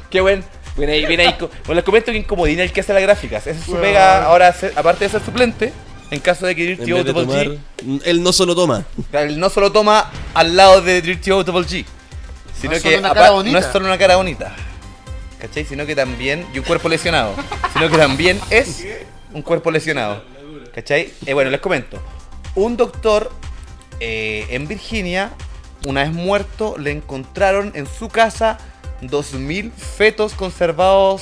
qué 0.09 0.21
buen. 0.21 0.43
Viene 0.75 0.93
ahí, 0.93 1.05
viene 1.05 1.27
ahí. 1.27 1.35
Bueno, 1.39 1.73
les 1.75 1.83
comento 1.83 2.11
que 2.11 2.17
Incomodina 2.17 2.63
el 2.63 2.71
que 2.71 2.81
hace 2.81 2.93
las 2.93 3.01
gráficas. 3.01 3.47
Esa 3.47 3.59
es 3.59 3.65
su 3.65 3.75
pega 3.77 4.25
ahora, 4.25 4.55
aparte 4.75 5.05
de 5.05 5.09
ser 5.09 5.23
suplente, 5.25 5.73
en 6.11 6.19
caso 6.19 6.45
de 6.45 6.55
que 6.55 6.63
Dirty 6.75 6.91
tomar, 7.13 7.47
G 7.47 7.59
él 8.05 8.21
no 8.23 8.31
solo 8.31 8.55
toma. 8.55 8.83
él 9.11 9.39
no 9.39 9.49
solo 9.49 9.71
toma 9.71 10.11
al 10.35 10.55
lado 10.55 10.81
de 10.81 11.01
Dirty 11.01 11.31
O 11.31 11.43
Double 11.43 11.65
G, 11.65 11.83
sino 12.59 12.71
No 12.71 12.77
es 12.77 12.83
que 12.83 12.89
solo 12.89 12.99
una 12.99 13.09
apa- 13.09 13.19
cara 13.21 13.31
bonita. 13.31 13.59
no 13.59 13.65
es 13.65 13.71
solo 13.71 13.85
una 13.87 13.97
cara 13.97 14.15
bonita, 14.17 14.55
¿cachai? 15.41 15.65
Sino 15.65 15.85
que 15.87 15.95
también, 15.95 16.45
y 16.53 16.59
un 16.59 16.63
cuerpo 16.65 16.89
lesionado, 16.89 17.33
sino 17.73 17.89
que 17.89 17.97
también 17.97 18.39
es 18.51 18.85
un 19.33 19.41
cuerpo 19.41 19.71
lesionado, 19.71 20.23
¿cachai? 20.75 21.11
Eh, 21.25 21.33
bueno, 21.33 21.49
les 21.49 21.59
comento. 21.59 21.99
Un 22.53 22.77
doctor 22.77 23.31
eh, 23.99 24.47
en 24.49 24.67
Virginia, 24.67 25.31
una 25.85 26.03
vez 26.03 26.11
muerto, 26.13 26.75
le 26.77 26.91
encontraron 26.91 27.71
en 27.75 27.87
su 27.87 28.09
casa 28.09 28.57
2.000 29.01 29.71
fetos 29.71 30.33
conservados 30.33 31.21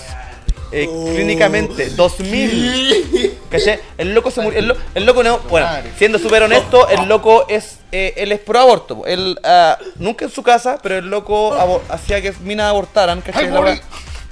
eh, 0.72 0.88
clínicamente. 1.14 1.92
2.000. 1.96 3.34
¿Cachai? 3.50 3.80
El 3.98 4.14
loco 4.14 4.32
se 4.32 4.42
murió. 4.42 4.60
El, 4.60 4.68
lo- 4.70 4.78
el 4.96 5.06
loco 5.06 5.24
no. 5.24 5.40
Bueno, 5.50 5.68
siendo 5.98 6.18
súper 6.20 6.44
honesto, 6.44 6.88
el 6.90 7.08
loco 7.08 7.46
es. 7.48 7.80
eh, 7.92 8.14
él 8.18 8.32
es 8.32 8.40
pro 8.40 8.60
aborto. 8.60 9.04
Él. 9.06 9.40
ah, 9.44 9.78
nunca 10.00 10.26
en 10.26 10.32
su 10.32 10.44
casa, 10.44 10.80
pero 10.82 10.98
el 10.98 11.10
loco 11.10 11.54
hacía 11.90 12.22
que 12.22 12.34
minas 12.44 12.68
abortaran. 12.68 13.22
wea. 13.64 13.82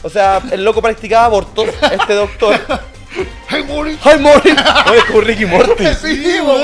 O 0.01 0.09
sea, 0.09 0.41
el 0.51 0.65
loco 0.65 0.81
practicaba 0.81 1.25
abortos. 1.25 1.69
Este 1.91 2.13
doctor. 2.13 2.59
¡Hey, 3.49 3.63
Mori! 3.67 3.97
¡Ay, 4.03 4.19
Mori! 4.19 4.51
Oye, 4.89 4.97
es 4.97 5.03
como 5.05 5.21
Ricky 5.21 5.45
Morty. 5.45 5.85
Sí, 6.01 6.39
weón. 6.41 6.61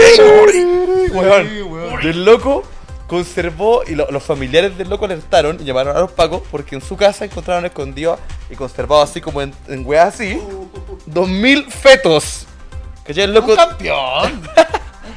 ¡Hey, 0.00 0.20
Mori! 0.38 1.62
Weón. 1.62 2.00
Y 2.02 2.06
el 2.08 2.24
loco 2.24 2.64
conservó 3.06 3.82
y 3.86 3.94
lo- 3.94 4.10
los 4.10 4.22
familiares 4.22 4.76
del 4.76 4.88
loco 4.88 5.04
alertaron 5.04 5.58
y 5.60 5.64
llamaron 5.64 5.96
a 5.96 6.00
los 6.00 6.10
pacos 6.12 6.42
porque 6.50 6.74
en 6.74 6.80
su 6.82 6.96
casa 6.96 7.24
encontraron 7.24 7.64
escondido 7.66 8.18
y 8.50 8.56
conservado 8.56 9.02
así 9.02 9.20
como 9.20 9.42
en, 9.42 9.54
en 9.68 9.86
weas 9.86 10.14
así 10.14 10.40
2000 11.06 11.70
fetos. 11.70 12.46
¿Cachai? 13.06 13.24
El 13.24 13.34
loco. 13.34 13.50
Un 13.52 13.56
campeón. 13.56 14.42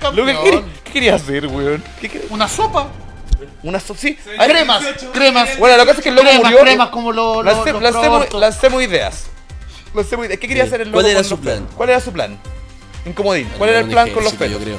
Un 0.10 0.16
Loco, 0.16 0.28
¿qué, 0.28 0.34
campeón. 0.34 0.44
quería, 0.44 0.64
qué 0.84 0.92
quería 0.92 1.16
hacer, 1.16 1.48
weón? 1.48 1.84
¿Qué 2.00 2.10
quería- 2.10 2.28
Una 2.30 2.48
sopa. 2.48 2.88
Una 3.64 3.80
so 3.80 3.96
sí. 3.96 4.16
Cremas, 4.46 4.84
cremas. 5.14 5.58
Bueno, 5.58 5.78
lo 5.78 5.84
que 5.84 5.88
pasa 5.88 6.00
es 6.00 6.04
que 6.04 6.10
el 6.10 6.16
loco 6.16 6.28
cremas, 6.28 6.44
murió. 6.52 6.60
cremas 6.66 6.90
como 6.90 7.12
lo- 7.12 7.42
lo- 7.42 7.52
Lancé- 7.52 7.72
los 7.74 7.82
lancemos, 7.82 8.34
lancemos 8.34 8.84
ideas. 8.84 9.28
¿Qué 10.06 10.48
quería 10.48 10.64
hacer 10.64 10.82
el 10.82 10.88
loco? 10.90 11.02
¿Cuál 11.02 11.12
era 11.12 11.24
su 11.24 11.38
plan? 11.40 11.58
fetos? 11.60 11.76
¿Cuál 11.76 11.90
era 11.90 12.00
su 12.02 12.12
plan? 12.12 12.40
Incomodín. 13.06 13.48
¿Cuál 13.58 13.70
era 13.70 13.80
el 13.80 13.88
plan 13.90 14.10
con 14.12 14.24
los 14.24 14.34
fetos? 14.34 14.52
Yo 14.52 14.60
creo. 14.60 14.78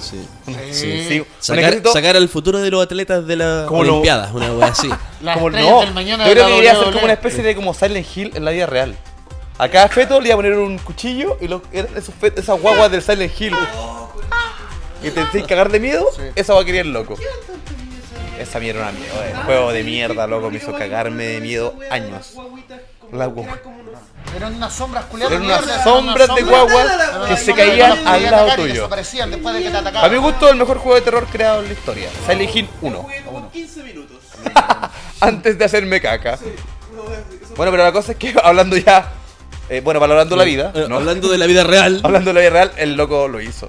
Sí. 0.00 0.28
Sí, 0.72 1.06
sí. 1.08 1.20
Un 1.20 1.26
Sacar, 1.38 1.80
sacar 1.92 2.16
al 2.16 2.28
futuro 2.28 2.58
de 2.60 2.70
los 2.70 2.82
atletas 2.84 3.26
de 3.26 3.36
las 3.36 3.66
Como 3.66 3.84
lo- 3.84 3.92
Olimpiadas, 3.92 4.32
una 4.32 4.52
wea 4.52 4.66
así. 4.68 4.88
Las 5.22 5.34
Como 5.36 5.48
no, 5.50 5.80
del 5.80 5.94
mañana 5.94 6.26
yo 6.26 6.32
creo 6.32 6.46
que 6.46 6.52
quería 6.56 6.72
hacer 6.72 6.82
WWE. 6.84 6.92
como 6.92 7.04
una 7.04 7.12
especie 7.14 7.42
de 7.42 7.54
como 7.56 7.72
Silent 7.72 8.06
Hill 8.14 8.32
en 8.34 8.44
la 8.44 8.50
vida 8.50 8.66
real. 8.66 8.94
A 9.56 9.68
cada 9.68 9.88
feto 9.88 10.20
le 10.20 10.26
iba 10.28 10.34
a 10.34 10.36
poner 10.36 10.52
un 10.54 10.76
cuchillo 10.78 11.38
y 11.40 11.44
esos 11.72 12.14
fet- 12.20 12.38
esas 12.38 12.60
guaguas 12.60 12.90
del 12.90 13.00
Silent 13.02 13.32
Hill. 13.40 13.54
Y 15.02 15.10
te 15.10 15.24
que 15.32 15.42
cagar 15.44 15.70
de 15.70 15.80
miedo, 15.80 16.06
esa 16.34 16.52
va 16.54 16.60
a 16.60 16.64
querer 16.64 16.82
el 16.86 16.92
loco. 16.92 17.16
Esa 18.38 18.58
mierda 18.60 18.80
era 18.80 18.90
una 18.90 18.98
mierda. 18.98 19.30
El 19.30 19.36
juego 19.46 19.72
de 19.72 19.82
mierda, 19.84 20.26
loco, 20.26 20.50
me 20.50 20.56
hizo 20.58 20.74
cagarme 20.74 21.24
de 21.24 21.40
miedo 21.40 21.74
años. 21.90 22.34
La 23.12 23.26
guagua. 23.26 23.58
Eran 24.36 24.54
unas 24.54 24.72
sombras 24.72 25.04
culiadas. 25.04 25.32
Eran 25.32 25.44
unas 25.44 25.64
mierda, 25.64 25.84
sombras 25.84 26.28
de 26.34 26.40
Eran 26.40 27.28
que 27.28 27.36
se 27.36 27.54
caían 27.54 28.06
al 28.06 28.22
lado 28.22 28.56
tuyo. 28.56 28.74
Desaparecían 28.74 29.30
después 29.30 29.54
de 29.54 29.62
que 29.62 29.70
te 29.70 29.98
A 29.98 30.08
mi 30.08 30.16
gusto, 30.16 30.48
el 30.48 30.56
mejor 30.56 30.78
juego 30.78 30.96
de 30.96 31.02
terror 31.02 31.26
creado 31.30 31.60
en 31.60 31.66
la 31.66 31.72
historia. 31.72 32.08
Silent 32.26 32.56
Hill 32.56 32.68
1. 32.80 33.08
Antes 35.20 35.58
de 35.58 35.64
hacerme 35.64 36.00
caca. 36.00 36.38
Bueno, 37.56 37.70
pero 37.70 37.84
la 37.84 37.92
cosa 37.92 38.12
es 38.12 38.18
que 38.18 38.34
hablando 38.42 38.76
ya. 38.76 39.12
eh, 39.68 39.80
bueno, 39.80 40.00
valorando 40.00 40.36
la 40.36 40.44
vida. 40.44 40.72
Eh, 40.74 40.86
¿no? 40.88 40.96
Hablando 40.96 41.28
de 41.28 41.38
la 41.38 41.46
vida 41.46 41.62
real. 41.64 42.00
Hablando 42.02 42.30
de 42.30 42.34
la 42.34 42.40
vida 42.40 42.50
real, 42.50 42.72
el 42.76 42.96
loco 42.96 43.28
lo 43.28 43.40
hizo. 43.40 43.68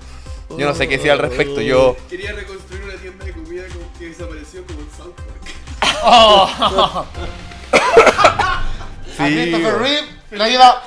Yo 0.58 0.66
no 0.66 0.74
sé 0.74 0.88
qué 0.88 0.98
decir 0.98 1.12
al 1.12 1.20
respecto. 1.20 1.62
Yo. 1.62 1.96
Quería 2.10 2.32
reconstruir 2.34 2.84
una 2.84 2.96
tienda 2.96 3.26
de 3.26 3.34
comida 3.34 3.64
como 3.68 4.00
que 4.00 4.08
desapareció 4.08 4.66
como 4.66 4.80
en 4.80 4.88
South 4.98 5.14
Park. 5.16 7.06
Oh. 9.18 9.24
A 9.24 9.28
Christopher 9.28 9.78
Reeve 9.80 10.08
le 10.32 10.52
iba, 10.52 10.84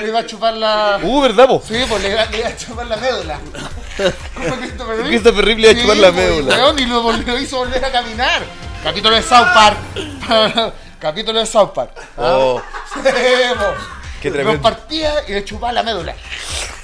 le 0.00 0.08
iba 0.08 0.18
a 0.20 0.26
chupar 0.26 0.54
la. 0.54 0.98
Uh, 1.02 1.20
¿verdad, 1.20 1.46
po? 1.46 1.62
Sí, 1.66 1.76
pues 1.88 2.02
le 2.02 2.10
iba, 2.10 2.24
le 2.26 2.38
iba 2.38 2.48
a 2.48 2.56
chupar 2.56 2.86
la 2.86 2.96
médula. 2.96 3.38
Christopher 3.96 4.96
Reeve. 4.96 5.08
Christopher 5.08 5.44
Reeve 5.44 5.60
le 5.60 5.70
iba 5.70 5.78
a 5.78 5.82
chupar 5.82 5.96
la 5.98 6.12
pues, 6.12 6.28
médula. 6.30 6.56
weón, 6.56 6.78
y 6.78 6.86
lo, 6.86 7.02
vol- 7.02 7.24
lo 7.24 7.38
hizo 7.38 7.58
volver 7.58 7.84
a 7.84 7.92
caminar. 7.92 8.42
Capítulo 8.82 9.14
de 9.14 9.22
South 9.22 9.48
Park. 9.54 9.78
Capítulo 11.00 11.38
de 11.40 11.46
South 11.46 11.70
Park. 11.74 11.92
Oh. 12.16 12.60
Sí, 12.92 12.98
po. 13.02 13.64
Qué 14.20 14.28
Lo 14.28 14.34
tremendo. 14.34 14.62
partía 14.62 15.12
y 15.28 15.32
le 15.32 15.44
chupaba 15.44 15.72
la 15.72 15.82
médula. 15.84 16.14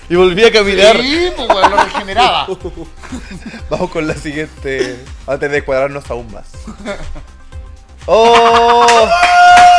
Y 0.09 0.15
volví 0.15 0.45
a 0.45 0.53
caminar. 0.53 0.97
Sí, 1.01 1.31
pues 1.37 1.49
weón, 1.49 1.71
lo 1.71 1.77
regeneraba. 1.85 2.47
Vamos 3.71 3.91
con 3.91 4.07
la 4.07 4.15
siguiente. 4.15 5.05
Antes 5.27 5.51
de 5.51 5.65
cuadrarnos 5.65 6.09
aún 6.11 6.33
más. 6.33 6.47
¡Oh! 8.07 8.87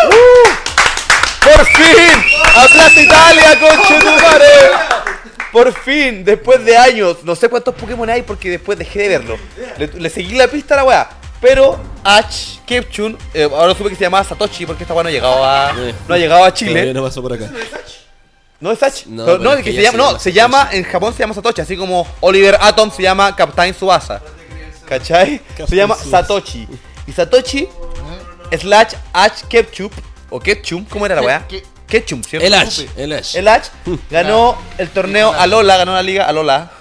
¡Uh! 0.05 0.49
¡Por 1.57 1.65
fin! 1.65 2.23
¡Aplasta 2.55 3.01
Italia, 3.01 3.59
conche 3.59 3.99
tu! 3.99 4.07
Por 5.51 5.73
fin, 5.73 6.23
después 6.23 6.63
de 6.63 6.77
años, 6.77 7.17
no 7.23 7.35
sé 7.35 7.49
cuántos 7.49 7.73
Pokémon 7.73 8.07
hay 8.09 8.21
porque 8.21 8.49
después 8.51 8.77
dejé 8.77 8.99
de 9.03 9.07
verlo. 9.09 9.37
Le, 9.77 9.87
le 9.87 10.09
seguí 10.09 10.35
la 10.35 10.47
pista 10.47 10.75
a 10.75 10.77
la 10.77 10.83
weá. 10.83 11.09
Pero 11.41 11.79
Ash 12.03 12.57
Ketchum, 12.65 13.15
eh, 13.33 13.43
ahora 13.51 13.73
supe 13.73 13.89
que 13.89 13.95
se 13.95 14.03
llamaba 14.03 14.23
Satoshi 14.23 14.65
porque 14.65 14.83
esta 14.83 14.93
weá 14.93 15.03
no 15.03 15.09
ha 15.09 15.11
llegado 15.11 15.43
a, 15.43 15.73
no 16.07 16.13
ha 16.13 16.17
llegado 16.17 16.43
a 16.43 16.53
Chile. 16.53 16.73
Todavía 16.73 16.93
no 16.93 17.03
pasó 17.03 17.21
por 17.21 17.33
acá. 17.33 17.49
¿No 18.59 18.71
es 18.71 18.83
Ash? 18.83 19.05
No, 19.05 19.23
No, 19.23 19.25
pero 19.25 19.37
no, 19.39 19.53
es 19.53 19.59
es 19.59 19.65
que 19.65 19.71
se 19.71 19.77
se 19.77 19.83
llama, 19.83 19.97
no, 19.97 20.03
llama 20.09 20.19
se 20.19 20.33
llama, 20.33 20.69
en 20.73 20.83
Japón 20.83 21.13
se 21.13 21.19
llama 21.19 21.33
Satoshi, 21.33 21.61
así 21.61 21.77
como 21.77 22.07
Oliver 22.19 22.57
Atom 22.59 22.91
se 22.91 23.01
llama 23.03 23.35
Captain 23.35 23.73
Subasa. 23.73 24.21
¿Cachai? 24.87 25.41
Se 25.67 25.75
llama. 25.75 25.95
Satoshi. 25.95 26.67
Y 27.07 27.11
Satoshi 27.11 27.67
slash 28.59 28.93
Ash 29.13 29.41
Ketchup, 29.49 29.91
o 30.29 30.39
Ketchum, 30.39 30.85
¿cómo 30.85 31.05
era 31.05 31.15
la 31.15 31.21
weá? 31.21 31.47
Ketchum, 31.87 32.21
¿cierto? 32.23 32.45
El 32.45 32.53
Ash, 32.53 32.81
el 32.97 33.13
Ash. 33.13 33.35
El 33.35 33.47
Ash 33.47 33.67
ganó 34.09 34.57
el 34.77 34.89
torneo 34.89 35.31
Alola, 35.33 35.77
ganó 35.77 35.93
la 35.93 36.03
liga 36.03 36.25
Alola. 36.25 36.71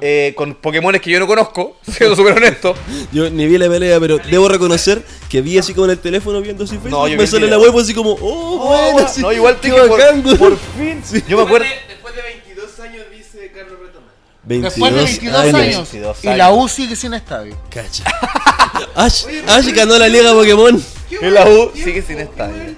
Eh, 0.00 0.32
con 0.36 0.54
Pokémones 0.56 1.00
que 1.00 1.08
yo 1.10 1.20
no 1.20 1.26
conozco, 1.26 1.76
siendo 1.88 2.16
súper 2.16 2.36
honesto. 2.36 2.74
Yo 3.12 3.30
ni 3.30 3.46
vi 3.46 3.58
la 3.58 3.68
pelea, 3.68 4.00
pero 4.00 4.18
debo 4.18 4.48
reconocer 4.48 5.04
que 5.28 5.40
vi 5.40 5.56
así 5.56 5.72
como 5.72 5.84
en 5.84 5.92
el 5.92 5.98
teléfono 6.00 6.40
viendo 6.40 6.64
así 6.64 6.72
Facebook. 6.74 6.90
No, 6.90 7.06
yo 7.06 7.12
vi 7.12 7.16
me 7.18 7.22
el 7.22 7.28
sale 7.28 7.46
video. 7.46 7.58
la 7.60 7.64
web 7.64 7.80
así 7.80 7.94
como, 7.94 8.16
oh, 8.20 8.90
bueno, 8.92 9.06
así, 9.06 9.20
no, 9.22 9.32
igual 9.32 9.54
te 9.60 9.68
qué 9.68 9.74
dije 9.74 9.86
por, 9.86 10.22
güey. 10.22 10.36
por 10.36 10.58
fin. 10.76 11.02
Yo 11.28 11.36
me 11.36 11.42
acuerdo. 11.44 11.66
Después 11.88 12.16
de 12.16 12.22
22 12.22 12.80
años 12.80 13.04
dice 13.12 13.52
Carlos 13.54 13.78
Retoma. 13.78 14.06
22 14.42 14.72
Después 14.74 14.92
de 14.94 14.98
22 15.04 15.34
años. 15.38 15.54
años. 15.54 15.92
22 15.92 16.24
Y 16.24 16.36
la 16.36 16.50
U 16.52 16.68
sigue 16.68 16.96
sin 16.96 17.14
estadio. 17.14 17.56
Cacha. 17.70 18.04
Ash, 18.94 19.24
Ash 19.48 19.66
ganó 19.72 19.98
la 19.98 20.08
liga 20.08 20.32
Pokémon. 20.32 20.82
Y 21.10 21.26
la 21.30 21.44
U 21.46 21.70
sigue 21.74 22.02
sin 22.02 22.18
estadio. 22.20 22.74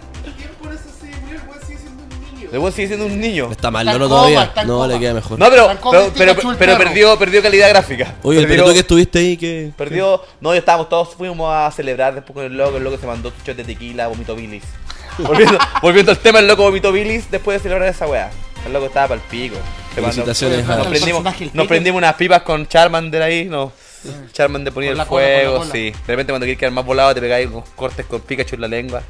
El 2.53 2.61
weón 2.61 2.73
sigue 2.73 2.87
siendo 2.89 3.07
un 3.07 3.21
niño. 3.21 3.51
Está 3.51 3.71
mal, 3.73 3.87
Está 3.87 3.99
no 3.99 4.05
en 4.05 4.11
todavía. 4.11 4.35
coma, 4.37 4.45
está 4.47 4.61
en 4.63 4.69
No, 4.69 4.75
coma. 4.75 4.87
le 4.87 4.99
queda 5.01 5.15
mejor. 5.15 5.39
No, 5.39 5.51
pero, 5.51 5.67
pero, 5.67 6.05
el 6.07 6.13
pero, 6.13 6.31
Pikachu 6.35 6.51
el 6.53 6.57
pero 6.57 6.73
perro. 6.79 6.85
perdió, 6.85 7.19
perdió 7.19 7.43
calidad 7.43 7.69
gráfica. 7.71 8.15
Oye, 8.23 8.41
perdió, 8.43 8.57
pero 8.57 8.67
tú 8.69 8.73
que 8.73 8.79
estuviste 8.81 9.19
ahí, 9.19 9.37
que. 9.37 9.73
Perdió. 9.77 10.23
No, 10.41 10.53
ya 10.55 10.61
estábamos 10.61 10.89
todos, 10.89 11.15
fuimos 11.15 11.53
a 11.53 11.71
celebrar 11.73 12.15
después 12.15 12.35
con 12.35 12.45
el 12.45 12.57
loco. 12.57 12.77
El 12.77 12.85
loco 12.85 12.99
se 12.99 13.07
mandó 13.07 13.33
shot 13.45 13.57
de 13.57 13.65
tequila, 13.65 14.07
vomito 14.07 14.37
bilis. 14.37 14.63
volviendo, 15.19 15.59
volviendo 15.83 16.13
al 16.13 16.19
tema, 16.19 16.39
el 16.39 16.47
loco 16.47 16.63
vomito 16.63 16.93
bilis 16.93 17.29
después 17.31 17.59
de 17.59 17.63
celebrar 17.65 17.89
esa 17.89 18.07
weá. 18.07 18.31
El 18.65 18.73
loco 18.73 18.87
estaba 18.87 19.09
para 19.09 19.21
el 19.21 19.27
pico. 19.29 19.57
Se 19.95 20.01
mandó- 20.01 20.13
Felicitaciones 20.25 20.69
a- 20.69 20.77
nos, 20.77 20.87
prendimos, 20.87 21.23
personaje 21.23 21.45
el 21.45 21.51
nos 21.53 21.63
pico. 21.65 21.69
prendimos 21.69 21.99
unas 21.99 22.15
pipas 22.15 22.43
con 22.43 22.67
Charmander 22.69 23.23
ahí, 23.23 23.47
no. 23.47 23.73
Charmander 24.33 24.73
ponía 24.73 24.91
Con 24.93 25.01
el 25.01 25.07
cola, 25.07 25.25
fuego, 25.27 25.59
cola. 25.59 25.71
sí. 25.73 25.91
De 25.91 25.97
repente 26.07 26.33
cuando 26.33 26.45
quieres 26.45 26.59
quedar 26.59 26.73
más 26.73 26.85
volado 26.85 27.15
te 27.15 27.21
pegáis 27.21 27.47
unos 27.49 27.65
cortes 27.77 28.07
con 28.07 28.21
Pikachu 28.21 28.55
en 28.57 28.61
la 28.63 28.69
lengua. 28.69 29.03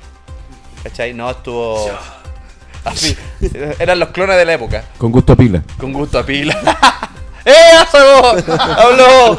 ¿Cachai? 0.82 1.12
No, 1.14 1.30
estuvo. 1.30 1.90
Así. 2.84 3.16
Eran 3.80 3.98
los 3.98 4.10
clones 4.10 4.36
de 4.36 4.44
la 4.44 4.52
época. 4.54 4.84
Con 4.98 5.10
gusto 5.10 5.32
a 5.32 5.36
pila. 5.36 5.62
Con 5.78 5.92
gusto 5.92 6.18
a 6.18 6.24
pila. 6.24 6.54
¡Eh! 7.44 7.52
¡Habló! 8.76 9.36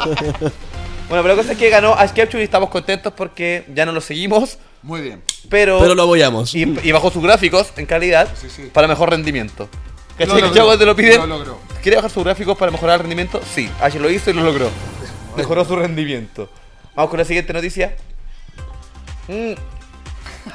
Bueno, 1.08 1.22
pero 1.22 1.28
la 1.28 1.34
cosa 1.36 1.52
es 1.52 1.58
que 1.58 1.70
ganó 1.70 1.94
Ash 1.94 2.10
Ketchum 2.10 2.40
y 2.40 2.42
estamos 2.42 2.68
contentos 2.68 3.12
porque 3.16 3.64
ya 3.74 3.86
no 3.86 3.92
lo 3.92 4.00
seguimos. 4.02 4.58
Muy 4.82 5.00
bien. 5.00 5.22
Pero, 5.48 5.78
Pero 5.80 5.94
lo 5.94 6.02
apoyamos. 6.02 6.54
y, 6.54 6.62
y 6.82 6.92
bajó 6.92 7.10
sus 7.10 7.22
gráficos 7.22 7.72
en 7.76 7.86
calidad 7.86 8.28
Sí, 8.40 8.48
sí. 8.50 8.70
para 8.72 8.86
mejor 8.86 9.10
rendimiento. 9.10 9.68
Lo 9.72 10.26
¿Cachai? 10.26 10.28
logró, 10.28 10.48
¿Cachai 10.48 10.62
cuando 10.64 10.78
te 10.78 10.86
lo 10.86 10.96
piden? 10.96 11.20
lo 11.20 11.26
logró. 11.26 11.58
¿Quiere 11.82 11.96
bajar 11.96 12.10
sus 12.10 12.24
gráficos 12.24 12.58
para 12.58 12.70
mejorar 12.70 12.96
el 12.96 13.00
rendimiento? 13.00 13.40
Sí, 13.54 13.70
Ash 13.80 13.94
lo 13.94 14.10
hizo 14.10 14.30
y 14.30 14.34
lo 14.34 14.42
logró. 14.42 14.68
Mejoró 15.38 15.64
su 15.64 15.76
rendimiento. 15.76 16.48
Vamos 16.94 17.10
con 17.10 17.18
la 17.18 17.24
siguiente 17.24 17.52
noticia. 17.52 17.96
Mm. 19.28 19.52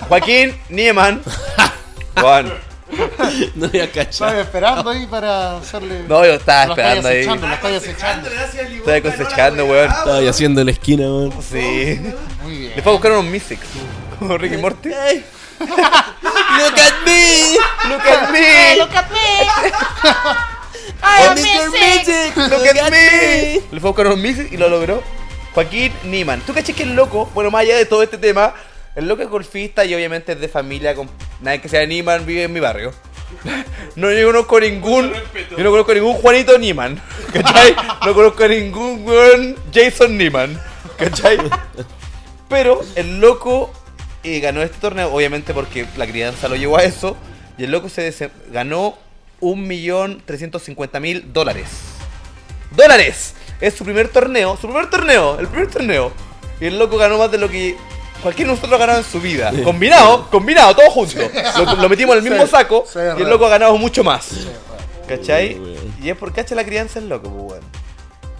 Joaquín 0.07 0.57
Nieman. 0.69 1.21
Juan. 2.19 2.51
No 3.55 3.65
había 3.65 3.91
cachado. 3.91 4.31
Estaba 4.31 4.41
esperando 4.41 4.89
ahí 4.89 5.07
para 5.07 5.57
hacerle. 5.57 6.03
No, 6.07 6.25
yo 6.25 6.33
estaba 6.33 6.65
Lo 6.67 6.71
esperando 6.73 7.07
ahí. 7.09 7.25
lo 7.25 7.77
acechando. 7.77 8.29
Estoy 8.29 9.01
cosechando, 9.01 9.65
weón. 9.65 9.89
Estaba 9.89 10.17
ahí 10.17 10.27
haciendo 10.27 10.63
la 10.63 10.71
esquina, 10.71 11.03
weón. 11.03 11.33
Sí. 11.41 11.99
Muy 12.43 12.57
bien. 12.57 12.73
Le 12.75 12.81
fue 12.81 12.91
a 12.91 12.95
buscar 12.95 13.11
unos 13.13 13.25
Mystics. 13.25 13.67
Como 14.19 14.37
Ricky 14.37 14.57
Morty. 14.57 14.89
Look 15.59 16.79
at 16.79 17.05
me. 17.05 17.57
Look 17.89 18.01
at 18.05 18.31
me. 18.31 18.75
Look 18.77 18.95
at 18.95 19.11
me. 19.11 20.52
Oh, 21.03 21.05
I'm 21.05 21.35
missing. 21.35 22.49
Look 22.49 22.65
at 22.65 22.91
me. 22.91 23.61
Le 23.71 23.79
fue 23.79 23.89
a 23.89 23.91
buscar 23.91 24.07
unos 24.07 24.19
Mystics 24.19 24.51
y 24.53 24.57
lo 24.57 24.69
logró. 24.69 25.03
Joaquín 25.53 25.91
Niman. 26.05 26.41
¿Tú 26.41 26.53
caché 26.53 26.73
que 26.73 26.83
el 26.83 26.95
loco, 26.95 27.29
bueno, 27.33 27.51
más 27.51 27.61
allá 27.61 27.77
de 27.77 27.85
todo 27.85 28.01
este 28.01 28.17
tema, 28.17 28.53
el 28.95 29.07
loco 29.07 29.21
es 29.21 29.29
golfista 29.29 29.85
y 29.85 29.93
obviamente 29.93 30.31
es 30.31 30.39
de 30.39 30.47
familia 30.47 30.95
con. 30.95 31.09
Nadie 31.41 31.61
que 31.61 31.69
sea 31.69 31.85
Niman 31.85 32.25
vive 32.25 32.43
en 32.43 32.53
mi 32.53 32.59
barrio. 32.59 32.93
No 33.95 34.11
yo 34.11 34.27
conozco 34.27 34.59
ningún. 34.59 35.13
Yo 35.51 35.63
no 35.63 35.69
conozco 35.69 35.93
ningún 35.93 36.13
Juanito 36.15 36.57
Niman. 36.57 36.99
¿Cachai? 37.33 37.75
No 38.03 38.13
conozco 38.15 38.47
ningún 38.47 39.05
weón 39.05 39.55
Jason 39.71 40.17
Niman. 40.17 40.59
¿Cachai? 40.97 41.37
Pero 42.49 42.81
el 42.95 43.19
loco 43.19 43.71
eh, 44.23 44.39
ganó 44.39 44.63
este 44.63 44.79
torneo, 44.79 45.13
obviamente 45.13 45.53
porque 45.53 45.85
la 45.95 46.07
crianza 46.07 46.47
lo 46.47 46.55
llevó 46.55 46.77
a 46.77 46.83
eso. 46.83 47.15
Y 47.57 47.65
el 47.65 47.71
loco 47.71 47.87
se 47.87 48.31
ganó 48.51 48.97
1.350.000 49.43 51.23
dólares. 51.33 51.67
¡Dólares! 52.71 53.33
Es 53.61 53.75
su 53.75 53.83
primer 53.83 54.09
torneo, 54.09 54.57
su 54.59 54.67
primer 54.67 54.89
torneo, 54.89 55.39
el 55.39 55.47
primer 55.47 55.69
torneo. 55.69 56.11
Y 56.59 56.65
el 56.65 56.79
loco 56.79 56.97
ganó 56.97 57.17
más 57.17 57.31
de 57.31 57.37
lo 57.37 57.49
que 57.49 57.75
cualquiera 58.21 58.49
de 58.49 58.55
nosotros 58.55 58.73
ha 58.73 58.79
ganado 58.79 58.99
en 58.99 59.05
su 59.05 59.19
vida. 59.19 59.51
Combinado, 59.63 60.29
combinado, 60.29 60.75
todo 60.75 60.89
junto. 60.89 61.19
Lo, 61.57 61.75
lo 61.75 61.89
metimos 61.89 62.17
en 62.17 62.23
el 62.23 62.29
mismo 62.29 62.45
Sí, 62.45 62.51
saco 62.51 62.85
sí, 62.91 62.99
y 62.99 63.21
el 63.21 63.29
loco 63.29 63.45
ha 63.45 63.49
ganado 63.49 63.77
mucho 63.77 64.03
más. 64.03 64.29
¿Cachai? 65.07 65.59
Y 66.01 66.09
es 66.09 66.17
por 66.17 66.33
cacha 66.33 66.55
la 66.55 66.63
crianza 66.63 66.99
el 66.99 67.09
loco, 67.09 67.29
pues 67.29 67.43
bueno. 67.43 67.65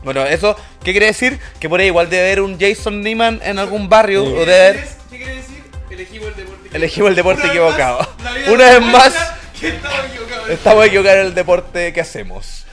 Bueno, 0.03 0.25
eso, 0.25 0.55
¿qué 0.84 0.91
quiere 0.91 1.07
decir? 1.07 1.39
Que 1.59 1.69
por 1.69 1.80
ahí 1.80 1.88
igual 1.88 2.09
debe 2.09 2.23
haber 2.23 2.41
un 2.41 2.59
Jason 2.59 3.01
Neiman 3.01 3.39
en 3.43 3.57
algún 3.59 3.88
barrio. 3.88 4.23
O 4.23 4.39
debe 4.39 4.67
haber. 4.67 4.88
¿Qué 5.09 5.17
quiere 5.17 5.35
decir? 5.35 5.63
Elegimos 5.89 6.27
el 6.30 6.35
deporte. 6.35 6.69
Elegimos 6.73 7.09
el 7.09 7.15
deporte 7.15 7.41
Una 7.41 7.49
vez 7.49 7.57
equivocado. 7.57 8.07
Una 8.53 8.69
vez 8.69 8.81
más, 8.81 9.32
estamos 9.68 10.06
equivocados. 10.10 10.49
estamos 10.49 10.85
equivocados 10.85 11.19
en 11.19 11.26
el 11.27 11.34
deporte 11.34 11.94
que 11.94 12.02
hacemos. 12.02 12.65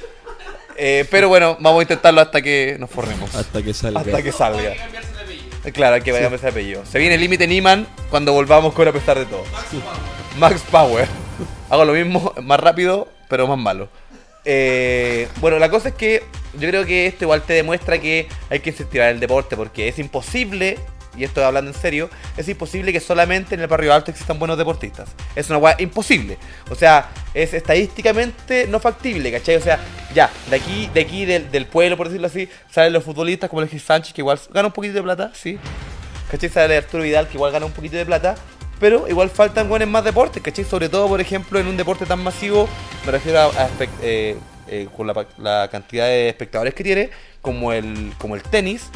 Eh, 0.77 1.07
pero 1.11 1.29
bueno, 1.29 1.57
vamos 1.61 1.81
a 1.81 1.83
intentarlo 1.83 2.21
hasta 2.21 2.41
que 2.41 2.77
nos 2.79 2.89
forremos. 2.91 3.35
Hasta 3.35 3.63
que 3.63 3.75
salga. 3.75 4.01
Hasta 4.01 4.23
que 4.23 4.33
salga. 4.33 4.73
Eh, 4.73 5.73
Claro, 5.75 5.97
hay 5.97 6.01
que 6.01 6.11
cambiarse 6.11 6.37
ese 6.37 6.49
apellido. 6.49 6.87
Se 6.87 6.99
viene 6.99 7.17
el 7.17 7.21
límite 7.21 7.47
Niman 7.47 7.87
cuando 8.09 8.33
volvamos 8.33 8.73
con 8.73 8.89
a 8.89 8.93
pesar 8.93 9.19
de 9.19 9.27
todo. 9.27 9.45
Max 10.39 10.63
Power. 10.71 11.07
Hago 11.69 11.85
lo 11.85 11.93
mismo, 11.93 12.33
más 12.43 12.59
rápido, 12.59 13.09
pero 13.29 13.47
más 13.47 13.59
malo. 13.59 13.89
Eh, 14.47 15.29
bueno, 15.37 15.59
la 15.59 15.69
cosa 15.69 15.91
es 15.91 15.95
que 15.95 16.25
yo 16.55 16.67
creo 16.69 16.87
que 16.87 17.07
esto 17.07 17.25
igual 17.25 17.43
te 17.43 17.53
demuestra 17.53 18.01
que 18.01 18.27
hay 18.49 18.61
que 18.61 18.71
incentivar 18.71 19.11
el 19.11 19.21
deporte 19.21 19.55
porque 19.55 19.89
es 19.89 19.99
imposible, 19.99 20.79
y 21.17 21.25
esto 21.25 21.45
hablando 21.45 21.71
en 21.71 21.77
serio, 21.77 22.09
es 22.37 22.49
imposible 22.49 22.93
que 22.93 23.01
solamente 23.01 23.55
en 23.55 23.61
el 23.61 23.67
barrio 23.67 23.93
alto 23.93 24.11
existan 24.11 24.39
buenos 24.39 24.57
deportistas. 24.57 25.09
Es 25.35 25.49
una 25.51 25.59
weá 25.59 25.77
imposible. 25.79 26.39
O 26.71 26.75
sea, 26.75 27.11
es 27.35 27.53
estadísticamente 27.55 28.67
no 28.69 28.81
factible, 28.81 29.33
¿cachai? 29.33 29.57
O 29.57 29.61
sea, 29.61 29.79
ya, 30.15 30.31
de 30.49 30.57
aquí, 30.57 30.91
de 30.93 31.01
aquí 31.01 31.25
del, 31.25 31.51
del 31.51 31.67
pueblo, 31.67 31.97
por 31.97 32.09
decirlo 32.09 32.27
así, 32.27 32.49
salen 32.71 32.93
los 32.93 33.05
futbolistas 33.05 33.51
como 33.51 33.61
Alexis 33.61 33.83
Sánchez, 33.83 34.13
que 34.13 34.21
igual 34.21 34.39
gana 34.53 34.69
un 34.69 34.73
poquito 34.73 34.95
de 34.95 35.03
plata, 35.03 35.33
sí. 35.35 35.59
¿Cachai? 36.31 36.49
Sale 36.49 36.77
Arturo 36.77 37.03
Vidal, 37.03 37.27
que 37.27 37.35
igual 37.35 37.53
gana 37.53 37.67
un 37.67 37.73
poquito 37.73 37.97
de 37.97 38.07
plata. 38.07 38.37
Pero 38.79 39.07
igual 39.09 39.29
faltan 39.29 39.69
buenos 39.69 39.89
más 39.89 40.05
deportes, 40.05 40.43
¿cachai? 40.43 40.65
Sobre 40.65 40.89
todo, 40.89 41.07
por 41.07 41.21
ejemplo, 41.21 41.59
en 41.59 41.67
un 41.67 41.77
deporte 41.77 42.07
tan 42.07 42.23
masivo, 42.23 42.67
me 43.05 43.13
refiero 43.13 43.41
a, 43.41 43.47
a 43.47 43.69
eh, 44.01 44.37
eh, 44.69 44.89
con 44.97 45.07
la, 45.07 45.27
la 45.37 45.69
cantidad 45.71 46.07
de 46.07 46.29
espectadores 46.29 46.73
que 46.73 46.85
tiene, 46.85 47.11
como 47.43 47.73
el, 47.73 48.13
como 48.19 48.37
el 48.37 48.43
tenis, 48.43 48.89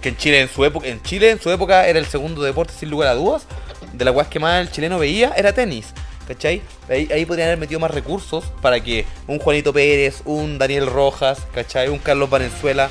Que 0.00 0.10
en 0.10 0.16
Chile 0.16 0.40
en 0.40 0.48
su 0.48 0.64
época, 0.64 0.86
en 0.86 1.02
Chile 1.02 1.30
en 1.30 1.40
su 1.40 1.50
época 1.50 1.86
era 1.86 1.98
el 1.98 2.06
segundo 2.06 2.42
deporte 2.42 2.72
sin 2.78 2.90
lugar 2.90 3.08
a 3.08 3.14
dudas. 3.14 3.46
De 3.92 4.04
la 4.04 4.12
cual 4.12 4.28
que 4.28 4.40
más 4.40 4.60
el 4.60 4.70
chileno 4.72 4.98
veía 4.98 5.32
era 5.36 5.52
tenis. 5.52 5.92
¿Cachai? 6.26 6.62
Ahí, 6.88 7.08
ahí 7.12 7.26
podrían 7.26 7.48
haber 7.48 7.58
metido 7.58 7.78
más 7.80 7.90
recursos 7.90 8.44
para 8.62 8.80
que 8.80 9.04
un 9.26 9.38
Juanito 9.38 9.72
Pérez, 9.74 10.22
un 10.24 10.58
Daniel 10.58 10.86
Rojas, 10.86 11.40
¿cachai? 11.52 11.88
Un 11.88 11.98
Carlos 11.98 12.30
Valenzuela, 12.30 12.90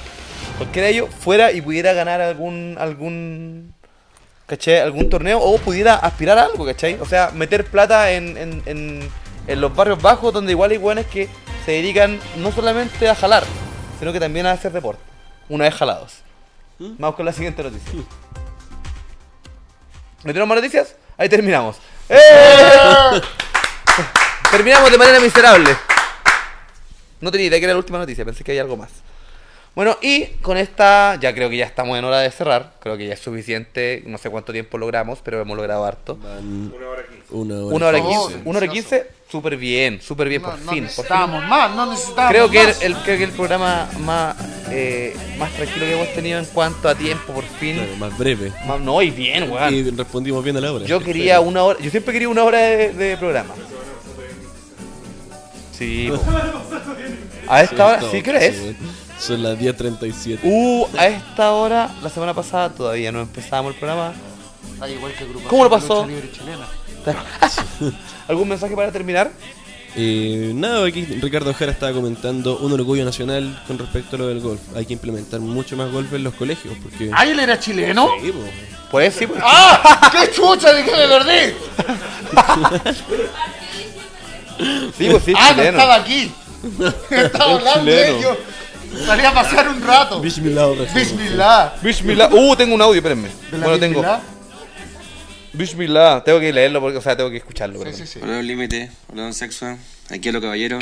cualquiera 0.58 0.88
de 0.88 0.94
ellos 0.94 1.10
fuera 1.20 1.52
y 1.52 1.62
pudiera 1.62 1.94
ganar 1.94 2.22
algún 2.22 2.76
algún 2.80 3.74
¿cachai? 4.46 4.80
algún 4.80 5.10
torneo 5.10 5.40
o 5.40 5.58
pudiera 5.58 5.96
aspirar 5.96 6.38
a 6.38 6.44
algo, 6.44 6.66
¿cachai? 6.66 7.00
O 7.00 7.06
sea, 7.06 7.32
meter 7.34 7.66
plata 7.66 8.12
en, 8.12 8.38
en, 8.38 8.62
en, 8.66 9.10
en 9.48 9.62
los 9.62 9.76
barrios 9.76 10.02
bajos 10.02 10.32
donde 10.32 10.52
igual 10.52 10.72
hay 10.72 10.78
buenos 10.78 11.06
que 11.08 11.28
se 11.66 11.72
dedican 11.72 12.20
no 12.38 12.52
solamente 12.52 13.10
a 13.10 13.16
jalar, 13.16 13.44
sino 14.00 14.14
que 14.14 14.20
también 14.20 14.46
a 14.46 14.52
hacer 14.52 14.72
deporte. 14.72 15.02
Una 15.50 15.66
vez 15.66 15.74
jalados. 15.74 16.23
Vamos 16.98 17.16
con 17.16 17.26
la 17.26 17.32
siguiente 17.32 17.64
noticia. 17.64 17.94
¿No 20.24 20.28
tenemos 20.32 20.48
más 20.48 20.58
noticias? 20.58 20.96
Ahí 21.18 21.30
terminamos. 21.30 21.78
¡Eh! 22.10 23.22
terminamos 24.52 24.92
de 24.92 24.98
manera 24.98 25.20
miserable. 25.20 25.76
No 27.22 27.32
tenía 27.32 27.48
idea 27.48 27.60
que 27.60 27.66
era 27.66 27.74
la 27.74 27.80
última 27.80 28.00
noticia, 28.00 28.26
pensé 28.26 28.44
que 28.44 28.52
había 28.52 28.64
algo 28.64 28.76
más. 28.76 29.03
Bueno, 29.76 29.98
y 30.04 30.26
con 30.44 30.58
esta, 30.58 31.18
ya 31.20 31.34
creo 31.34 31.50
que 31.50 31.58
ya 31.58 31.66
estamos 31.66 31.98
en 31.98 32.06
hora 32.06 32.20
de 32.20 32.30
cerrar. 32.30 32.74
Creo 32.80 32.96
que 32.96 33.08
ya 33.08 33.14
es 33.16 33.20
suficiente. 33.20 34.04
No 34.06 34.20
sé 34.20 34.30
cuánto 34.30 34.54
tiempo 34.54 34.78
logramos, 34.78 35.20
pero 35.24 35.42
hemos 35.42 35.58
logrado 35.58 35.84
harto. 35.84 36.18
Una 37.32 37.56
hora 37.58 37.74
Una 37.76 37.88
hora 37.88 37.98
favor, 37.98 38.30
quince. 38.30 38.42
Una 38.48 38.58
hora 38.60 38.68
quince, 38.68 39.08
súper 39.32 39.58
bien, 39.58 40.00
súper 40.00 40.30
bien, 40.30 40.44
No, 40.44 40.50
por 40.52 40.60
no 40.60 40.60
fin. 40.60 40.68
por 40.68 40.76
fin. 40.76 40.84
necesitábamos 40.84 41.44
más, 41.48 41.76
no 41.76 41.88
necesitábamos 41.92 42.32
Creo 42.32 42.50
que 42.52 42.62
el, 42.62 42.68
más. 42.68 42.82
el- 42.84 42.96
creo 42.98 43.18
que 43.18 43.24
el 43.24 43.32
programa 43.32 43.90
más, 44.02 44.36
eh, 44.70 45.16
más 45.40 45.52
tranquilo 45.54 45.86
que 45.88 45.94
hemos 45.94 46.14
tenido 46.14 46.38
en 46.38 46.46
cuanto 46.46 46.88
a 46.88 46.94
tiempo, 46.94 47.34
por 47.34 47.44
fin. 47.44 47.78
Claro, 47.78 47.96
más 47.98 48.16
breve. 48.16 48.52
Más- 48.68 48.80
no, 48.80 49.02
y 49.02 49.10
bien, 49.10 49.50
weón. 49.52 49.74
Y 49.74 49.90
respondimos 49.90 50.44
bien 50.44 50.56
a 50.58 50.62
la 50.62 50.72
hora. 50.72 50.86
Yo 50.86 51.00
quería 51.00 51.40
una 51.40 51.64
hora, 51.64 51.80
yo 51.82 51.90
siempre 51.90 52.14
quería 52.14 52.30
una 52.30 52.44
hora 52.44 52.60
de, 52.60 52.94
de 52.94 53.18
programa. 53.18 53.56
Sí, 55.76 56.10
po. 56.12 56.22
A 57.48 57.62
esta 57.62 57.86
hora, 57.88 58.02
sí, 58.10 58.22
¿qué 58.22 58.30
hora 58.30 58.40
es? 58.46 58.56
Son 59.26 59.42
las 59.42 59.58
10.37. 59.58 60.40
Uh, 60.44 60.86
a 60.98 61.08
esta 61.08 61.52
hora, 61.54 61.90
la 62.02 62.10
semana 62.10 62.34
pasada 62.34 62.70
todavía 62.70 63.10
no 63.10 63.22
empezábamos 63.22 63.74
el 63.74 63.80
programa. 63.80 64.14
Está 64.74 64.90
igual 64.90 65.14
que 65.14 65.24
el 65.24 65.30
grupo 65.30 65.48
¿Cómo 65.48 65.64
lo 65.64 65.70
pasó? 65.70 66.06
lucha 66.06 66.08
libre 66.08 66.30
chilena. 66.32 66.68
¿Algún 68.28 68.50
mensaje 68.50 68.76
para 68.76 68.92
terminar? 68.92 69.32
Eh, 69.96 70.52
nada, 70.56 70.86
aquí 70.86 71.06
Ricardo 71.06 71.54
Jara 71.54 71.72
estaba 71.72 71.94
comentando 71.94 72.58
un 72.58 72.74
orgullo 72.74 73.06
nacional 73.06 73.64
con 73.66 73.78
respecto 73.78 74.18
a 74.18 74.20
lo 74.20 74.28
del 74.28 74.42
golf. 74.42 74.60
Hay 74.76 74.86
que 74.86 74.94
implementar 74.94 75.40
mucho 75.40 75.78
más 75.78 75.90
golf 75.90 76.12
en 76.14 76.24
los 76.26 76.34
colegios 76.34 76.76
porque... 76.84 77.10
¿Ah, 77.14 77.24
él 77.24 77.40
era 77.40 77.58
chileno? 77.58 78.10
Sí, 78.22 78.30
po. 78.32 78.40
Pues 78.92 79.14
sí, 79.14 79.26
pues. 79.26 79.40
¡Ah! 79.42 80.12
¡Qué 80.12 80.32
chucha! 80.34 80.74
¿De 80.74 80.84
qué 80.84 80.92
me 80.92 81.08
perdí? 81.08 81.54
Sí, 84.98 85.08
pues 85.10 85.24
sí, 85.24 85.34
ah, 85.36 85.54
no 85.56 85.64
estaba 85.64 85.96
aquí. 85.96 86.32
Estaba 87.10 87.54
Es 87.54 87.58
hablando 87.60 87.92
de 87.92 88.06
chileno. 88.06 88.38
Salí 89.06 89.24
a 89.26 89.34
pasear 89.34 89.68
un 89.70 89.82
rato. 89.82 90.20
Bismillah, 90.22 90.68
Bismillah. 90.94 91.74
Bismillah. 91.82 92.30
Uh, 92.34 92.56
tengo 92.56 92.76
un 92.76 92.82
audio, 92.82 92.98
espérenme. 92.98 93.30
¿De 93.52 93.58
la 93.58 93.66
Bueno, 93.66 93.80
tengo. 93.80 94.00
Bismillah? 94.02 94.22
Bismillah. 95.54 96.24
Tengo 96.24 96.40
que 96.40 96.54
leerlo, 96.54 96.80
porque, 96.82 96.98
o 96.98 97.02
sea, 97.02 97.16
tengo 97.16 97.30
que 97.30 97.38
escucharlo. 97.38 97.80
perdón. 97.80 98.02
Hola, 98.22 98.36
Don 98.36 98.48
Límite. 98.48 98.92
Hola, 99.12 99.24
Don 99.24 99.34
Sexo. 99.34 99.78
Aquí 100.10 100.30
a 100.30 100.32
lo 100.32 100.42
caballero. 100.42 100.80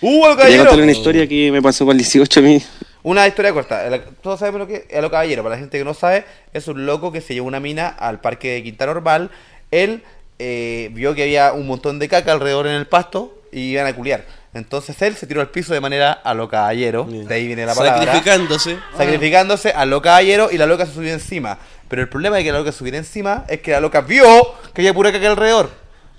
¡Uh, 0.00 0.24
a 0.24 0.28
lo 0.30 0.36
Quería 0.36 0.36
caballero! 0.36 0.62
contarle 0.64 0.82
una 0.84 0.92
historia 0.92 1.26
que 1.28 1.52
me 1.52 1.62
pasó 1.62 1.84
para 1.84 1.92
el 1.92 1.98
18 1.98 2.40
a 2.40 2.42
mí. 2.42 2.62
Una 3.02 3.26
historia 3.26 3.52
corta. 3.52 3.86
El- 3.86 4.02
Todos 4.22 4.40
sabemos 4.40 4.60
lo 4.60 4.66
que 4.66 4.86
es 4.88 4.98
a 4.98 5.00
lo 5.00 5.10
caballero. 5.10 5.42
Para 5.42 5.54
la 5.54 5.60
gente 5.60 5.78
que 5.78 5.84
no 5.84 5.94
sabe, 5.94 6.24
es 6.52 6.66
un 6.68 6.86
loco 6.86 7.12
que 7.12 7.20
se 7.20 7.34
llevó 7.34 7.46
una 7.46 7.60
mina 7.60 7.88
al 7.88 8.20
parque 8.20 8.52
de 8.52 8.62
Quinta 8.62 8.86
Normal. 8.86 9.30
Él 9.70 10.02
eh, 10.38 10.90
vio 10.92 11.14
que 11.14 11.22
había 11.22 11.52
un 11.52 11.66
montón 11.66 11.98
de 11.98 12.08
caca 12.08 12.32
alrededor 12.32 12.66
en 12.66 12.74
el 12.74 12.86
pasto 12.86 13.38
y 13.52 13.72
iban 13.72 13.86
a 13.86 13.94
culiar. 13.94 14.24
Entonces 14.52 15.00
él 15.02 15.14
se 15.16 15.26
tiró 15.26 15.40
al 15.40 15.48
piso 15.48 15.72
de 15.72 15.80
manera 15.80 16.12
a 16.12 16.34
lo 16.34 16.48
caballero. 16.48 17.04
De 17.04 17.32
ahí 17.34 17.46
viene 17.46 17.64
la 17.66 17.74
palabra. 17.74 18.04
Sacrificándose. 18.04 18.78
Sacrificándose 18.96 19.70
a 19.70 19.84
lo 19.86 20.02
caballero 20.02 20.48
y 20.50 20.58
la 20.58 20.66
loca 20.66 20.86
se 20.86 20.92
subió 20.94 21.12
encima. 21.12 21.58
Pero 21.88 22.02
el 22.02 22.08
problema 22.08 22.36
de 22.36 22.44
que 22.44 22.52
la 22.52 22.58
loca 22.58 22.72
subiera 22.72 22.98
encima 22.98 23.44
es 23.48 23.60
que 23.60 23.70
la 23.72 23.80
loca 23.80 24.00
vio 24.00 24.54
que 24.74 24.80
había 24.82 24.92
pura 24.94 25.12
caca 25.12 25.28
alrededor. 25.28 25.70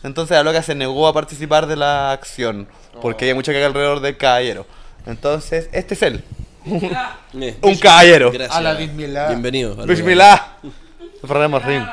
Entonces 0.03 0.35
la 0.35 0.43
loca 0.43 0.61
se 0.63 0.75
negó 0.75 1.07
a 1.07 1.13
participar 1.13 1.67
de 1.67 1.75
la 1.75 2.11
acción. 2.13 2.67
Porque 3.01 3.25
había 3.25 3.35
mucha 3.35 3.51
caca 3.53 3.65
alrededor 3.65 3.99
del 3.99 4.17
caballero. 4.17 4.65
Entonces, 5.05 5.67
este 5.71 5.93
es 5.95 6.01
él. 6.03 6.23
Un 6.65 7.75
caballero. 7.79 8.31
Gracias. 8.31 8.55
A 8.55 8.61
la 8.61 8.73
Bismillah. 8.73 9.27
Bienvenido. 9.29 9.75
al 9.81 9.87
Bismillah. 9.87 10.53
Rahim 11.23 11.55
Rahim. 11.55 11.85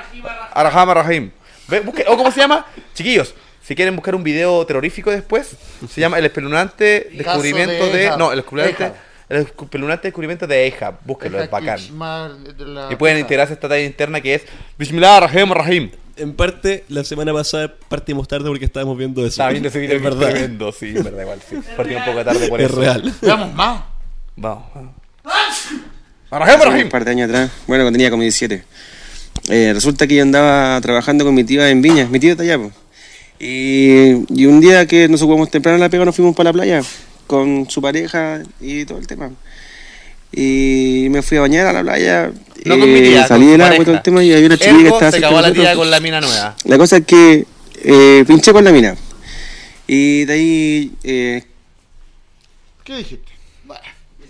Araham 0.53 0.91
Rahim. 0.91 1.31
Ve, 1.69 1.81
busque- 1.85 2.05
¿O 2.09 2.17
cómo 2.17 2.31
se 2.31 2.41
llama? 2.41 2.65
Chiquillos, 2.95 3.35
si 3.69 3.75
quieren 3.75 3.95
buscar 3.95 4.15
un 4.15 4.25
video 4.25 4.65
terrorífico 4.65 5.11
después, 5.11 5.51
se 5.91 6.01
llama 6.01 6.19
El 6.19 6.25
espeluznante 6.25 7.11
descubrimiento 7.13 7.87
de 7.89 7.99
de. 7.99 8.09
Ahab. 8.09 8.19
No, 8.19 8.33
el 8.33 8.39
espeluznante. 8.39 8.85
Ahab. 8.85 8.95
El 9.29 9.37
espeluznante 9.43 10.09
descubrimiento 10.09 10.47
de 10.47 10.67
Ehab. 10.69 10.95
Búsquenlo, 11.05 11.39
es 11.43 11.51
bacán. 11.51 11.79
Y 12.91 12.97
pueden 12.97 13.19
integrarse 13.19 13.53
a 13.53 13.57
esta 13.57 13.69
talla 13.69 13.85
interna 13.85 14.23
que 14.23 14.37
es 14.37 14.43
Bismillah 14.79 15.21
Rahim 15.21 15.53
Rahim. 15.53 15.91
En 16.17 16.33
parte, 16.33 16.85
la 16.89 17.05
semana 17.05 17.35
pasada 17.35 17.75
partimos 17.91 18.27
tarde 18.27 18.49
porque 18.49 18.65
estábamos 18.65 18.97
viendo 18.97 19.21
eso. 19.21 19.29
Estaba 19.29 19.51
viendo 19.51 19.69
ese 19.69 19.81
video 19.81 19.99
es 19.99 20.03
verdad. 20.03 20.31
tremendo, 20.31 20.73
sí, 20.73 20.95
es 20.97 21.05
verdad, 21.05 21.21
igual, 21.21 21.41
sí. 21.47 21.57
Partí 21.77 21.95
un 21.95 22.05
poco 22.07 22.25
tarde 22.25 22.49
por 22.49 22.63
Es 22.63 22.71
eso. 22.71 22.81
real. 22.81 23.15
Veamos 23.21 23.53
más. 23.53 23.83
Vamos, 24.35 24.65
vamos. 24.75 24.95
Hace 26.31 26.85
un 26.85 26.89
par 26.89 27.05
de 27.05 27.11
años 27.11 27.29
atrás, 27.29 27.51
bueno, 27.67 27.85
cuando 27.85 27.99
tenía 27.99 28.09
como 28.09 28.23
17. 28.23 28.65
Eh, 29.51 29.73
resulta 29.75 30.07
que 30.07 30.15
yo 30.15 30.23
andaba 30.23 30.81
trabajando 30.81 31.27
con 31.27 31.35
mi 31.35 31.45
tía 31.45 31.69
en 31.69 31.83
Viña, 31.83 32.07
mi 32.07 32.19
tío 32.19 32.31
está 32.31 32.45
allá, 32.45 32.59
po. 32.59 32.73
Y, 33.41 34.25
y 34.35 34.47
un 34.47 34.61
día 34.61 34.87
que 34.87 35.09
nos 35.09 35.23
ocupamos 35.23 35.51
temprano 35.51 35.77
en 35.77 35.83
la 35.83 35.89
pega, 35.89 36.05
nos 36.05 36.17
fuimos 36.17 36.35
para 36.35 36.51
la 36.51 36.53
playa 36.53 36.83
con 37.27 37.69
su 37.71 37.81
pareja 37.81 38.43
y 38.61 38.85
todo 38.85 38.99
el 38.99 39.07
tema. 39.07 39.31
Y 40.33 41.07
me 41.11 41.23
fui 41.23 41.39
a 41.39 41.43
bañar 41.43 41.67
a 41.67 41.73
la 41.73 41.83
playa. 41.83 42.33
No 42.65 42.75
eh, 42.75 42.79
con 42.79 42.93
mi 42.93 43.01
tía, 43.01 43.27
salí 43.27 43.47
del 43.47 43.61
agua 43.61 43.77
y 43.77 43.85
todo 43.85 43.95
el 43.95 44.03
tema 44.03 44.25
y 44.25 44.33
había 44.33 44.47
una 44.47 44.59
chiquilla 44.59 44.83
que 44.83 44.89
estaba 44.89 45.11
se 45.13 45.21
de 45.21 45.43
la 45.43 45.53
tía 45.53 45.75
con 45.77 45.91
la 45.91 46.01
mina 46.01 46.21
nueva. 46.21 46.57
La 46.65 46.77
cosa 46.77 46.97
es 46.99 47.07
que 47.07 47.47
eh, 47.85 48.25
pinché 48.27 48.53
con 48.53 48.65
la 48.65 48.73
mina. 48.73 48.97
Y 49.87 50.25
de 50.25 50.33
ahí 50.33 50.93
eh, 51.05 51.45
¿Qué 52.89 52.97
dijiste? 52.97 53.33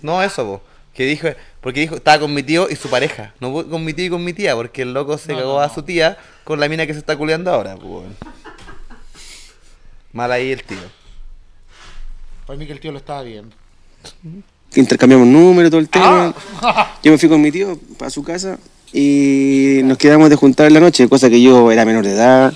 No, 0.01 0.21
eso, 0.21 0.45
po. 0.45 0.61
Que 0.93 1.05
dijo, 1.05 1.29
porque 1.61 1.79
dijo, 1.79 1.95
estaba 1.95 2.19
con 2.19 2.33
mi 2.33 2.43
tío 2.43 2.69
y 2.69 2.75
su 2.75 2.89
pareja. 2.89 3.33
No 3.39 3.53
con 3.53 3.85
mi 3.85 3.93
tío 3.93 4.05
y 4.05 4.09
con 4.09 4.23
mi 4.23 4.33
tía, 4.33 4.55
porque 4.55 4.81
el 4.81 4.93
loco 4.93 5.17
se 5.17 5.31
No, 5.31 5.39
cagó 5.39 5.53
no, 5.53 5.61
a 5.61 5.73
su 5.73 5.83
tía 5.83 6.17
con 6.43 6.59
la 6.59 6.67
mina 6.67 6.85
que 6.85 6.93
se 6.93 6.99
está 6.99 7.15
culeando 7.15 7.51
ahora, 7.51 7.77
pues. 7.77 8.05
Mal 10.13 10.31
ahí 10.31 10.51
el 10.51 10.63
tío. 10.63 10.77
Para 12.45 12.57
mí 12.57 12.65
que 12.65 12.73
el 12.73 12.79
tío 12.79 12.91
lo 12.91 12.97
estaba 12.97 13.21
viendo. 13.23 13.55
intercambiamos 14.75 15.27
números, 15.27 15.71
todo 15.71 15.81
el 15.81 15.89
Ah. 15.93 16.33
tema. 16.61 16.91
Yo 17.03 17.11
me 17.11 17.17
fui 17.17 17.27
con 17.29 17.41
mi 17.41 17.51
tío 17.51 17.77
para 17.97 18.09
su 18.11 18.23
casa 18.23 18.57
y 18.93 19.81
nos 19.83 19.97
quedamos 19.97 20.29
de 20.29 20.35
juntar 20.35 20.67
en 20.67 20.73
la 20.73 20.79
noche, 20.79 21.07
cosa 21.09 21.29
que 21.29 21.41
yo 21.41 21.71
era 21.71 21.85
menor 21.85 22.03
de 22.05 22.11
edad, 22.13 22.53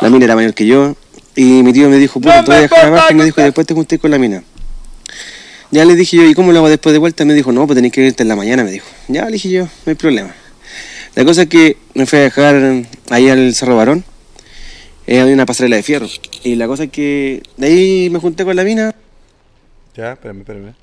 la 0.00 0.08
mina 0.10 0.24
era 0.24 0.36
mayor 0.36 0.54
que 0.54 0.66
yo. 0.66 0.96
Y 1.36 1.62
mi 1.64 1.72
tío 1.72 1.88
me 1.88 1.96
dijo, 1.98 2.20
puta, 2.20 2.42
te 2.44 2.50
voy 2.50 2.58
a 2.58 2.60
dejar 2.62 2.86
abajo 2.86 3.06
y 3.10 3.14
me 3.14 3.24
dijo, 3.24 3.40
y 3.40 3.44
después 3.44 3.66
te 3.66 3.74
junté 3.74 3.98
con 3.98 4.10
la 4.12 4.18
mina. 4.18 4.44
Ya 5.72 5.84
le 5.84 5.96
dije 5.96 6.16
yo, 6.18 6.24
¿y 6.24 6.34
cómo 6.34 6.52
lo 6.52 6.58
hago 6.60 6.68
después 6.68 6.92
de 6.92 6.98
vuelta? 7.00 7.24
Me 7.24 7.34
dijo, 7.34 7.50
no, 7.50 7.66
pues 7.66 7.74
tenés 7.76 7.90
que 7.90 8.02
irte 8.06 8.22
en 8.22 8.28
la 8.28 8.36
mañana, 8.36 8.62
me 8.62 8.70
dijo. 8.70 8.86
Ya 9.08 9.24
le 9.24 9.32
dije 9.32 9.50
yo, 9.50 9.64
no 9.64 9.70
hay 9.86 9.94
problema. 9.94 10.32
La 11.16 11.24
cosa 11.24 11.42
es 11.42 11.48
que 11.48 11.76
me 11.94 12.06
fui 12.06 12.20
a 12.20 12.22
dejar 12.22 12.84
ahí 13.10 13.28
al 13.28 13.52
Cerro 13.54 13.76
Barón. 13.76 14.04
Eh, 15.08 15.20
había 15.20 15.34
una 15.34 15.46
pasarela 15.46 15.74
de 15.76 15.82
fierro. 15.82 16.06
Y 16.44 16.56
la 16.56 16.66
cosa 16.66 16.84
es 16.84 16.90
que 16.90 17.42
de 17.56 17.66
ahí 17.66 18.10
me 18.10 18.18
junté 18.18 18.44
con 18.44 18.54
la 18.54 18.64
mina 18.64 18.94
Ya, 19.96 20.12
espérame, 20.12 20.40
espérame. 20.40 20.74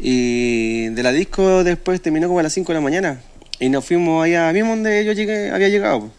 Y 0.00 0.86
de 0.88 1.02
la 1.02 1.12
disco 1.12 1.64
después 1.64 2.00
terminó 2.00 2.28
como 2.28 2.40
a 2.40 2.42
las 2.42 2.52
5 2.54 2.72
de 2.72 2.74
la 2.74 2.80
mañana. 2.80 3.20
Y 3.60 3.68
nos 3.68 3.84
fuimos 3.84 4.24
allá 4.24 4.50
mismo 4.52 4.70
donde 4.70 5.04
yo 5.04 5.12
llegué, 5.12 5.50
había 5.50 5.68
llegado. 5.68 6.10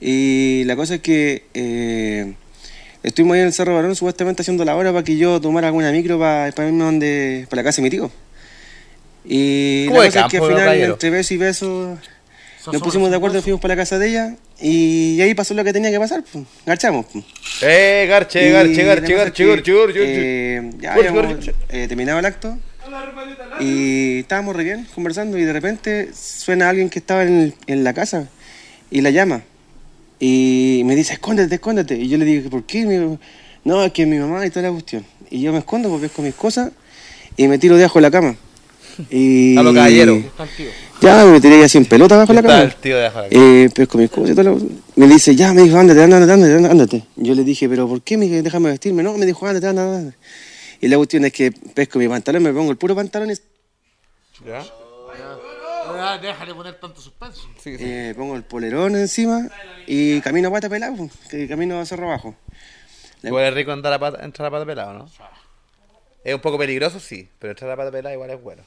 Y 0.00 0.62
la 0.66 0.76
cosa 0.76 0.96
es 0.96 1.00
que 1.00 1.44
eh, 1.54 2.34
estuvimos 3.02 3.34
ahí 3.34 3.40
en 3.40 3.46
el 3.46 3.52
Cerro 3.52 3.74
Barón 3.74 3.96
supuestamente 3.96 4.42
haciendo 4.42 4.64
la 4.64 4.76
hora 4.76 4.92
para 4.92 5.02
que 5.02 5.16
yo 5.16 5.40
tomara 5.40 5.68
alguna 5.68 5.90
micro 5.90 6.20
para, 6.20 6.52
para 6.52 6.68
irme 6.68 6.84
donde, 6.84 7.46
para 7.50 7.62
la 7.62 7.64
casa 7.64 7.80
de 7.80 7.82
mi 7.82 7.90
tío. 7.90 8.12
Y 9.24 9.86
¿Cómo 9.86 10.00
la 10.00 10.06
cosa 10.06 10.20
es 10.20 10.30
que 10.30 10.36
al 10.36 10.46
final, 10.46 10.80
entre 10.80 11.10
beso 11.10 11.34
y 11.34 11.36
beso, 11.38 11.98
nos 12.72 12.82
pusimos 12.82 13.10
de 13.10 13.16
acuerdo 13.16 13.38
y 13.38 13.42
fuimos 13.42 13.60
para 13.60 13.74
la 13.74 13.82
casa 13.82 13.98
de 13.98 14.08
ella. 14.08 14.36
Y 14.60 15.20
ahí 15.20 15.34
pasó 15.34 15.54
lo 15.54 15.64
que 15.64 15.72
tenía 15.72 15.90
que 15.90 15.98
pasar, 15.98 16.22
pues. 16.30 16.44
garchamos. 16.64 17.06
pues. 17.12 17.24
Eh, 17.62 18.06
garche, 18.08 18.48
Y 18.48 18.52
garche, 18.52 18.82
garche, 18.82 18.82
es 18.82 18.86
garche, 18.86 19.06
que, 19.06 19.14
garche, 19.16 19.44
garche, 19.46 19.72
garche. 19.74 20.00
eh, 20.56 20.70
ya 20.80 20.94
habíamos 20.94 21.50
eh, 21.68 21.86
terminado 21.88 22.18
el 22.18 22.26
acto 22.26 22.56
y 23.60 24.18
estábamos 24.20 24.56
re 24.56 24.64
bien 24.64 24.86
conversando 24.94 25.38
y 25.38 25.44
de 25.44 25.52
repente 25.52 26.10
suena 26.14 26.68
alguien 26.68 26.90
que 26.90 26.98
estaba 26.98 27.22
en, 27.24 27.54
en 27.66 27.84
la 27.84 27.92
casa 27.94 28.28
y 28.90 29.00
la 29.00 29.10
llama 29.10 29.42
y 30.20 30.82
me 30.84 30.94
dice, 30.96 31.14
escóndete, 31.14 31.56
escóndete. 31.56 31.96
Y 31.96 32.08
yo 32.08 32.16
le 32.18 32.24
digo, 32.24 32.48
¿por 32.48 32.64
qué? 32.64 32.86
Me 32.86 32.98
dijo, 32.98 33.18
no, 33.64 33.84
es 33.84 33.92
que 33.92 34.02
es 34.02 34.08
mi 34.08 34.16
mamá 34.18 34.46
y 34.46 34.50
toda 34.50 34.62
la 34.62 34.70
cuestión. 34.72 35.04
Y 35.30 35.40
yo 35.42 35.52
me 35.52 35.58
escondo 35.58 35.90
porque 35.90 36.08
con 36.08 36.24
mis 36.24 36.34
cosas 36.34 36.70
y 37.36 37.48
me 37.48 37.58
tiro 37.58 37.76
debajo 37.76 37.98
de 37.98 38.02
la 38.02 38.10
cama. 38.10 38.36
Y... 39.10 39.56
A 39.56 39.62
lo 39.62 39.74
caballero. 39.74 40.22
Ya, 41.00 41.24
me 41.24 41.40
tiré 41.40 41.62
así 41.64 41.78
en 41.78 41.84
pelota 41.86 42.14
abajo 42.14 42.32
de 42.32 42.42
la 42.42 42.48
cama. 42.48 42.62
el 42.62 42.74
tío 42.76 42.96
de 42.96 43.06
abajo. 43.06 43.28
Eh, 43.30 43.68
pues 43.74 43.88
con 43.88 44.02
y 44.02 44.08
toda 44.08 44.44
la 44.44 44.56
Me 44.96 45.06
dice, 45.06 45.34
ya, 45.34 45.52
me 45.52 45.62
dijo, 45.62 45.76
ándate, 45.78 46.02
ándate, 46.02 46.32
ándate, 46.32 46.66
ándate. 46.70 47.04
Yo 47.16 47.34
le 47.34 47.44
dije, 47.44 47.68
pero 47.68 47.88
¿por 47.88 48.02
qué? 48.02 48.16
Me 48.16 48.26
dije, 48.26 48.42
déjame 48.42 48.70
vestirme. 48.70 49.02
No, 49.02 49.16
me 49.18 49.26
dijo, 49.26 49.46
ándate, 49.46 49.66
ándate, 49.66 49.88
ándate. 49.90 50.16
Y 50.80 50.88
la 50.88 50.96
cuestión 50.96 51.24
es 51.24 51.32
que 51.32 51.52
pesco 51.52 51.98
mi 51.98 52.08
pantalón, 52.08 52.42
me 52.42 52.52
pongo 52.52 52.70
el 52.70 52.76
puro 52.76 52.94
pantalón 52.94 53.30
y 53.30 53.34
¿Ya? 54.46 54.62
Ah, 55.86 56.18
Déjale 56.20 56.54
poner 56.54 56.74
tanto 56.80 57.00
suspenso. 57.00 57.48
eh, 57.64 58.14
pongo 58.16 58.36
el 58.36 58.42
polerón 58.42 58.96
encima 58.96 59.48
y 59.86 60.20
camino 60.20 60.48
a 60.48 60.52
pata 60.52 60.68
pelado, 60.68 61.08
que 61.30 61.46
camino 61.46 61.78
a 61.78 61.86
cerro 61.86 62.06
abajo. 62.08 62.34
Igual 63.22 63.44
es 63.44 63.54
rico 63.54 63.72
andar 63.72 63.92
a 63.92 63.98
pata, 63.98 64.24
entrar 64.24 64.48
a 64.48 64.50
pata 64.50 64.66
pelado, 64.66 64.92
¿no? 64.92 65.10
Es 66.24 66.34
un 66.34 66.40
poco 66.40 66.58
peligroso, 66.58 67.00
sí, 67.00 67.28
pero 67.38 67.52
entrar 67.52 67.70
a 67.70 67.76
pata 67.76 67.90
pelada 67.90 68.14
igual 68.14 68.30
es 68.30 68.42
bueno. 68.42 68.62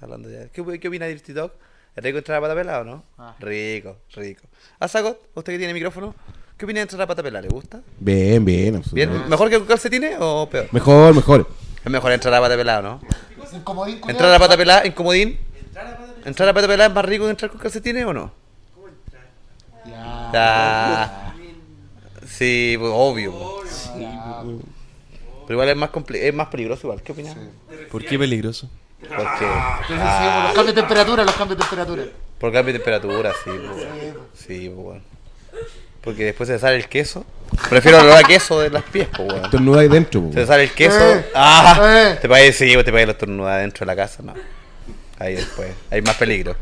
Hablando 0.00 0.30
ya. 0.30 0.48
¿Qué, 0.48 0.78
qué 0.80 0.88
opina 0.88 1.06
de 1.06 1.16
TikTok? 1.16 1.52
¿Es 1.96 2.04
rico 2.04 2.18
entrar 2.18 2.38
a 2.38 2.40
pata 2.40 2.54
pelada 2.54 2.80
o 2.80 2.84
no? 2.84 3.04
Ah. 3.18 3.34
Rico, 3.40 3.96
rico. 4.14 4.42
¿A 4.78 4.88
Sagot? 4.88 5.18
¿Usted 5.34 5.52
que 5.52 5.58
tiene 5.58 5.74
micrófono? 5.74 6.14
¿Qué 6.56 6.64
opina 6.64 6.78
de 6.78 6.82
entrar 6.82 7.02
a 7.02 7.06
pata 7.06 7.22
pelada? 7.22 7.42
¿Le 7.42 7.48
gusta? 7.48 7.80
Bien, 7.98 8.44
bien, 8.44 8.82
¿Bien? 8.92 9.28
¿Mejor 9.28 9.50
que 9.50 9.58
con 9.58 9.66
calcetines 9.66 10.16
o 10.20 10.48
peor? 10.48 10.68
Mejor, 10.72 11.14
mejor. 11.14 11.48
Es 11.84 11.90
mejor 11.90 12.12
entrar 12.12 12.34
a 12.34 12.40
pata 12.40 12.56
pelada, 12.56 12.82
¿no? 12.82 13.00
Culiao. 13.64 14.08
¿Entrar 14.08 14.32
a 14.34 14.38
pata 14.38 14.56
pelada 14.56 14.82
en 14.84 14.92
comodín? 14.92 15.38
¿Entrar 16.24 16.48
a 16.48 16.54
pata 16.54 16.66
pelada 16.68 16.88
es 16.88 16.94
más 16.94 17.04
rico 17.04 17.24
que 17.24 17.30
entrar 17.30 17.50
con 17.50 17.60
calcetines 17.60 18.04
o 18.04 18.12
no? 18.12 18.32
Ya. 20.32 21.34
Sí, 22.26 22.76
pues, 22.78 22.92
obvio. 22.94 23.32
pues. 23.32 23.90
Pero 23.96 25.54
igual 25.54 25.68
es 25.70 25.76
más, 25.76 25.90
comple- 25.90 26.20
es 26.22 26.34
más 26.34 26.48
peligroso 26.48 26.86
igual. 26.86 27.02
¿Qué 27.02 27.12
opinas? 27.12 27.36
¿Por 27.90 28.04
qué 28.04 28.18
peligroso? 28.18 28.70
Porque... 29.08 29.46
Ah. 29.50 29.80
por 29.86 30.44
los 30.44 30.54
cambios 30.54 30.66
de 30.66 30.72
temperatura, 30.82 31.24
los 31.24 31.34
cambios 31.34 31.58
de 31.58 31.64
temperatura. 31.64 32.02
Por 32.38 32.52
cambio 32.52 32.72
de 32.72 32.78
temperatura, 32.78 33.32
sí, 33.44 33.50
pues. 33.50 33.86
Sí, 34.34 34.72
pues, 34.72 34.84
bueno. 34.84 35.02
Porque 36.00 36.24
después 36.24 36.48
se 36.48 36.58
sale 36.58 36.76
el 36.76 36.88
queso. 36.88 37.24
Prefiero 37.68 37.98
el 37.98 38.06
olor 38.06 38.18
a 38.18 38.26
queso 38.26 38.60
de 38.60 38.70
las 38.70 38.84
pies, 38.84 39.08
pues, 39.14 39.28
bueno. 39.28 39.44
Estornuda 39.44 39.80
ahí 39.80 39.88
dentro, 39.88 40.22
po. 40.22 40.32
Se 40.32 40.46
sale 40.46 40.62
el 40.64 40.70
queso. 40.70 41.14
Eh, 41.14 41.30
¡Ah! 41.34 41.78
eh. 41.82 42.18
Te 42.20 42.28
parece, 42.28 42.66
sí, 42.66 42.76
te 42.76 42.84
parece 42.84 43.06
la 43.06 43.12
estornuda 43.12 43.56
dentro 43.58 43.84
de 43.84 43.86
la 43.86 43.96
casa, 43.96 44.22
no. 44.22 44.34
Ahí 45.18 45.34
después. 45.34 45.70
Hay 45.90 46.00
más 46.02 46.16
peligro. 46.16 46.56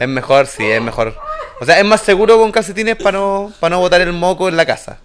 Es 0.00 0.08
mejor, 0.08 0.46
sí, 0.46 0.64
es 0.64 0.82
mejor. 0.82 1.14
O 1.60 1.66
sea, 1.66 1.78
es 1.78 1.84
más 1.84 2.00
seguro 2.00 2.38
con 2.38 2.50
calcetines 2.50 2.96
para 2.96 3.18
no, 3.18 3.52
para 3.60 3.76
no 3.76 3.80
botar 3.80 4.00
el 4.00 4.12
moco 4.12 4.48
en 4.48 4.56
la 4.56 4.64
casa. 4.64 4.98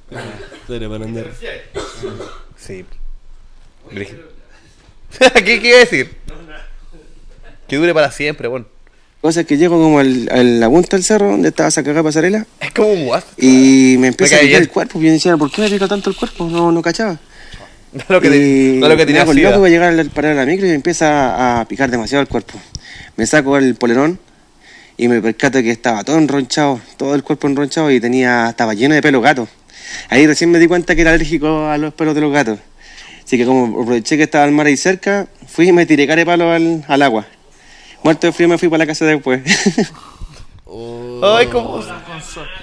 Dale, 0.67 0.89
para 0.89 1.03
andar. 1.03 1.25
Sí. 2.57 2.85
Brígido. 3.91 4.34
¿Qué, 5.35 5.59
¿Qué 5.61 5.67
iba 5.67 5.77
a 5.77 5.79
decir? 5.81 6.15
Que 7.67 7.77
dure 7.77 7.93
para 7.93 8.11
siempre, 8.11 8.47
bueno. 8.47 8.65
Cosa 9.21 9.41
es 9.41 9.47
que 9.47 9.57
llego 9.57 9.77
como 9.81 9.97
al, 9.99 10.29
a 10.31 10.43
la 10.43 10.69
punta 10.69 10.97
del 10.97 11.03
cerro 11.03 11.31
donde 11.31 11.49
estaba 11.49 11.69
esa 11.69 11.81
cagada 11.83 12.03
pasarela 12.03 12.45
Es 12.59 12.71
como 12.71 12.89
un 12.89 13.05
guas. 13.05 13.25
y 13.37 13.95
me 13.97 14.07
empieza 14.09 14.35
Me 14.35 14.41
a 14.41 14.43
picar 14.45 14.61
el 14.61 14.69
cuerpo. 14.69 15.01
Y 15.01 15.05
yo 15.07 15.11
decía, 15.13 15.35
¿por 15.35 15.51
qué 15.51 15.61
me 15.63 15.69
pica 15.71 15.87
tanto 15.87 16.11
el 16.11 16.15
cuerpo? 16.15 16.47
No, 16.47 16.71
no 16.71 16.81
cachaba. 16.81 17.17
No 17.95 18.03
lo 18.09 18.19
que, 18.19 18.29
te- 18.29 18.75
no 18.77 18.89
lo 18.89 18.97
que 18.97 19.05
tenía 19.05 19.23
loco, 19.23 19.59
voy 19.59 19.69
a 19.69 19.71
llegar 19.71 19.97
al 19.97 20.09
parar 20.09 20.35
la 20.35 20.45
micro 20.45 20.65
y 20.65 20.69
me 20.69 20.75
empieza 20.75 21.61
a 21.61 21.65
picar 21.65 21.89
demasiado 21.89 22.21
el 22.21 22.27
cuerpo. 22.27 22.59
Me 23.15 23.25
saco 23.25 23.57
el 23.57 23.75
polerón 23.75 24.19
y 24.97 25.07
me 25.07 25.21
percato 25.21 25.61
que 25.63 25.71
estaba 25.71 26.03
todo 26.03 26.17
enronchado, 26.17 26.81
todo 26.97 27.15
el 27.15 27.23
cuerpo 27.23 27.47
enronchado 27.47 27.89
y 27.89 28.01
tenía, 28.01 28.49
estaba 28.49 28.73
lleno 28.73 28.95
de 28.95 29.01
pelo 29.01 29.21
gato. 29.21 29.47
Ahí 30.09 30.27
recién 30.27 30.51
me 30.51 30.59
di 30.59 30.67
cuenta 30.67 30.93
que 30.93 31.01
era 31.03 31.11
alérgico 31.11 31.67
a 31.69 31.77
los 31.77 31.93
pelos 31.93 32.13
de 32.15 32.19
los 32.21 32.33
gatos. 32.33 32.59
Así 33.25 33.37
que 33.37 33.45
como 33.45 33.81
aproveché 33.81 34.17
que 34.17 34.23
estaba 34.23 34.45
el 34.45 34.51
mar 34.51 34.67
ahí 34.67 34.77
cerca, 34.77 35.27
fui 35.47 35.67
y 35.69 35.71
me 35.71 35.85
tiré 35.85 36.05
carepalo 36.05 36.51
al, 36.51 36.85
al 36.87 37.01
agua. 37.01 37.25
Muerto 38.03 38.27
de 38.27 38.33
frío 38.33 38.47
me 38.47 38.57
fui 38.59 38.69
para 38.69 38.79
la 38.83 38.87
casa 38.87 39.03
después. 39.05 39.41
Ay, 41.23 41.47
como... 41.47 41.81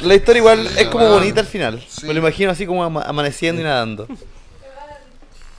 La 0.02 0.14
historia 0.14 0.38
igual 0.40 0.66
es 0.76 0.86
como 0.88 1.08
bonita 1.08 1.40
al 1.40 1.46
final. 1.46 1.82
Me 2.04 2.12
lo 2.12 2.20
imagino 2.20 2.50
así 2.50 2.66
como 2.66 2.84
ama- 2.84 3.02
amaneciendo 3.02 3.60
y 3.60 3.64
nadando. 3.64 4.06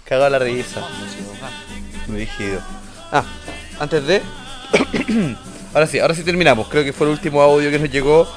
Cagado 0.06 0.30
la 0.30 0.40
risa. 0.40 0.82
Rígido. 2.08 2.62
Ah, 3.12 3.24
antes 3.80 4.06
de. 4.06 4.22
ahora 5.74 5.88
sí, 5.88 6.00
ahora 6.00 6.14
sí 6.14 6.24
terminamos. 6.24 6.68
Creo 6.68 6.84
que 6.84 6.94
fue 6.94 7.08
el 7.08 7.14
último 7.14 7.42
audio 7.42 7.72
que 7.72 7.80
nos 7.80 7.90
llegó. 7.90 8.28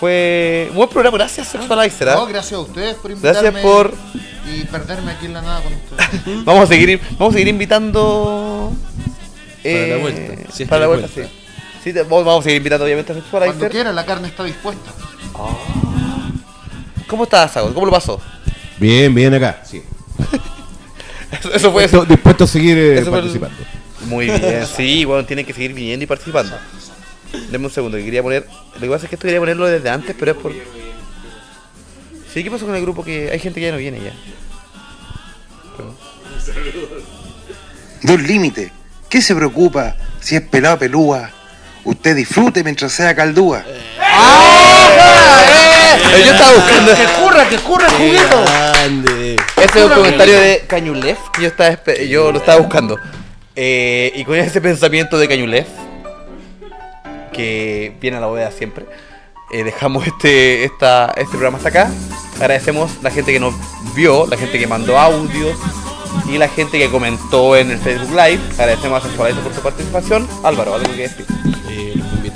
Fue. 0.00 0.70
Buen 0.74 0.88
programa, 0.88 1.16
gracias 1.18 1.48
Sexualizer. 1.48 2.08
¿ah? 2.10 2.14
No, 2.16 2.26
gracias 2.26 2.52
a 2.52 2.58
ustedes 2.60 2.94
por 2.96 3.10
invitarme. 3.10 3.40
Gracias 3.50 3.62
por. 3.62 3.94
Y 4.54 4.64
perderme 4.64 5.12
aquí 5.12 5.26
en 5.26 5.32
la 5.34 5.42
nada 5.42 5.62
con 5.62 5.72
ustedes. 5.72 6.44
Vamos 6.44 6.64
a 6.64 6.66
seguir, 6.68 7.00
vamos 7.18 7.32
a 7.34 7.38
seguir 7.38 7.48
invitando. 7.48 8.72
Para 9.62 9.74
la 9.74 9.80
eh, 9.96 9.98
vuelta, 10.00 10.52
si 10.52 10.62
es 10.62 10.68
para 10.68 10.78
que 10.84 10.86
la 10.88 10.94
hay 10.94 11.00
vuelta, 11.00 11.14
vuelta. 11.14 11.32
sí. 11.32 11.40
Sí, 11.82 11.92
te- 11.92 12.02
vamos 12.02 12.40
a 12.40 12.42
seguir 12.42 12.56
invitando 12.58 12.84
obviamente 12.84 13.12
a 13.12 13.14
Cuando 13.14 13.30
Sexualizer. 13.30 13.70
quiera, 13.70 13.92
la 13.92 14.04
carne 14.06 14.28
está 14.28 14.44
dispuesta. 14.44 14.90
¿Cómo 17.06 17.24
estás, 17.24 17.52
Sago? 17.52 17.72
¿Cómo 17.74 17.86
lo 17.86 17.92
pasó? 17.92 18.20
Bien, 18.78 19.14
bien 19.14 19.32
acá. 19.34 19.62
Sí. 19.64 19.82
Eso, 21.32 21.52
eso 21.54 21.72
fue 21.72 21.82
Dispuesto, 21.82 22.04
dispuesto 22.12 22.44
a 22.44 22.46
seguir 22.46 22.76
eh, 22.76 22.94
Eso 22.98 23.06
el- 23.06 23.10
participando. 23.12 23.56
Muy 24.06 24.26
bien, 24.26 24.64
sí, 24.76 25.04
bueno, 25.04 25.24
tienen 25.24 25.44
que 25.44 25.52
seguir 25.52 25.72
viniendo 25.74 26.04
y 26.04 26.06
participando. 26.06 26.56
Deme 27.50 27.66
un 27.66 27.70
segundo, 27.70 27.96
que 27.96 28.04
quería 28.04 28.22
poner. 28.22 28.46
Lo 28.74 28.80
que 28.80 28.88
pasa 28.88 29.04
es 29.04 29.10
que 29.10 29.16
esto 29.16 29.26
quería 29.26 29.40
ponerlo 29.40 29.66
desde 29.66 29.88
antes, 29.90 30.14
pero 30.18 30.32
es 30.32 30.36
por. 30.36 30.52
Sí, 32.32 32.44
¿qué 32.44 32.50
pasó 32.50 32.66
con 32.66 32.74
el 32.74 32.82
grupo? 32.82 33.04
Que 33.04 33.30
hay 33.30 33.38
gente 33.38 33.60
que 33.60 33.66
ya 33.66 33.72
no 33.72 33.78
viene 33.78 34.00
ya. 34.00 34.12
Dos 38.02 38.20
límites. 38.20 38.70
¿Qué 39.08 39.22
se 39.22 39.34
preocupa 39.34 39.96
si 40.20 40.36
es 40.36 40.42
pelado 40.42 40.78
pelúa? 40.78 41.30
Usted 41.84 42.16
disfrute 42.16 42.64
mientras 42.64 42.92
sea 42.92 43.14
caldúa. 43.14 43.64
Eh, 46.14 46.22
yo 46.24 46.32
estaba 46.32 46.52
buscando. 46.52 46.94
Que 46.94 47.04
curra, 47.22 47.48
que 47.48 47.58
curra 47.58 47.86
el 47.86 47.92
juguito. 47.92 48.44
Grande. 48.44 49.36
Ese 49.56 49.78
es 49.78 49.84
un 49.84 49.92
comentario 49.92 50.40
de 50.40 50.64
Cañulef 50.66 51.18
que 51.32 51.42
yo, 51.42 51.48
estaba, 51.48 51.94
yo 51.94 52.32
lo 52.32 52.38
estaba 52.38 52.58
buscando. 52.60 52.98
Eh, 53.54 54.12
y 54.14 54.24
con 54.24 54.36
ese 54.36 54.60
pensamiento 54.60 55.18
de 55.18 55.28
Cañulef, 55.28 55.66
que 57.36 57.94
viene 58.00 58.16
a 58.16 58.20
la 58.20 58.26
bóveda 58.26 58.50
siempre, 58.50 58.86
eh, 59.52 59.62
dejamos 59.62 60.06
este, 60.06 60.64
esta, 60.64 61.12
este 61.16 61.30
programa 61.30 61.58
hasta 61.58 61.68
acá. 61.68 61.90
Agradecemos 62.36 62.90
la 63.02 63.10
gente 63.10 63.32
que 63.32 63.40
nos 63.40 63.54
vio, 63.94 64.26
la 64.26 64.36
gente 64.36 64.58
que 64.58 64.66
mandó 64.66 64.98
audios 64.98 65.56
y 66.28 66.38
la 66.38 66.48
gente 66.48 66.78
que 66.78 66.90
comentó 66.90 67.56
en 67.56 67.70
el 67.70 67.78
Facebook 67.78 68.10
Live. 68.10 68.40
Agradecemos 68.58 69.04
a 69.04 69.06
Sensualito 69.06 69.40
por 69.42 69.54
su 69.54 69.60
participación. 69.60 70.26
Álvaro, 70.42 70.74
¿algo 70.74 70.92
decir? 70.92 71.26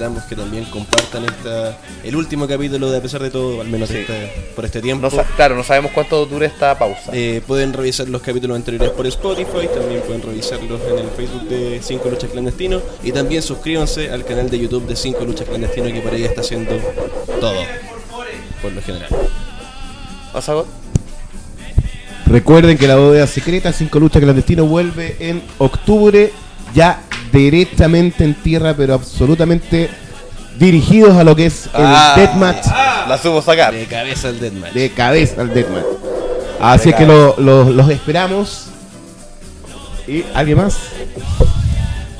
Invitamos 0.00 0.24
que 0.30 0.34
también 0.34 0.64
compartan 0.64 1.26
esta, 1.26 1.76
el 2.02 2.16
último 2.16 2.48
capítulo 2.48 2.90
de 2.90 2.96
A 2.96 3.02
pesar 3.02 3.22
de 3.22 3.28
todo, 3.28 3.60
al 3.60 3.68
menos 3.68 3.90
este- 3.90 4.32
por 4.56 4.64
este 4.64 4.80
tiempo. 4.80 5.10
No 5.14 5.22
claro, 5.36 5.54
no 5.56 5.62
sabemos 5.62 5.90
cuánto 5.92 6.24
dure 6.24 6.46
esta 6.46 6.78
pausa. 6.78 7.10
Eh, 7.12 7.42
pueden 7.46 7.74
revisar 7.74 8.08
los 8.08 8.22
capítulos 8.22 8.56
anteriores 8.56 8.88
por 8.92 9.06
Spotify, 9.06 9.68
también 9.74 10.00
pueden 10.00 10.22
revisarlos 10.22 10.80
en 10.90 11.00
el 11.00 11.10
Facebook 11.10 11.46
de 11.50 11.80
5 11.82 12.08
Luchas 12.08 12.30
Clandestinos 12.30 12.82
y 13.02 13.12
también 13.12 13.42
suscríbanse 13.42 14.10
al 14.10 14.24
canal 14.24 14.48
de 14.48 14.58
YouTube 14.58 14.86
de 14.86 14.96
5 14.96 15.22
Luchas 15.26 15.46
Clandestinos 15.46 15.92
que 15.92 16.00
por 16.00 16.14
ahí 16.14 16.24
está 16.24 16.40
haciendo 16.40 16.76
todo, 17.38 17.60
por 18.62 18.72
lo 18.72 18.80
general. 18.80 19.10
¿Asagot? 20.32 20.66
Recuerden 22.24 22.78
que 22.78 22.88
la 22.88 22.96
bóveda 22.96 23.26
secreta 23.26 23.70
5 23.70 23.98
luchas 24.00 24.22
clandestino 24.22 24.64
vuelve 24.64 25.16
en 25.20 25.42
octubre, 25.58 26.32
ya 26.74 27.00
directamente 27.32 28.24
en 28.24 28.34
tierra, 28.34 28.74
pero 28.76 28.94
absolutamente 28.94 29.90
dirigidos 30.58 31.16
a 31.16 31.24
lo 31.24 31.34
que 31.36 31.46
es 31.46 31.66
el 31.66 31.84
Ah, 31.86 32.14
deathmatch. 32.16 32.66
La 33.08 33.18
supo 33.18 33.40
sacar. 33.42 33.72
De 33.72 33.86
cabeza 33.86 34.28
al 34.28 34.40
deathmatch. 34.40 34.72
De 34.72 34.90
cabeza 34.90 35.40
al 35.40 35.52
deathmatch. 35.54 35.84
Así 36.60 36.90
De 36.90 36.96
que 36.96 37.06
lo- 37.06 37.34
lo- 37.38 37.70
los 37.70 37.88
esperamos. 37.90 38.66
¿Y 40.06 40.24
alguien 40.34 40.58
más? 40.58 40.76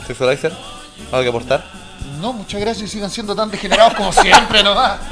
¿Sexualizer? 0.07 0.53
¿Algo 1.13 1.23
que 1.23 1.29
aportar? 1.29 1.65
No, 2.21 2.33
muchas 2.33 2.61
gracias 2.61 2.89
y 2.89 2.93
sigan 2.93 3.11
siendo 3.11 3.35
tan 3.35 3.51
degenerados 3.51 3.95
como 3.95 4.13
siempre 4.13 4.63
nomás. 4.63 4.99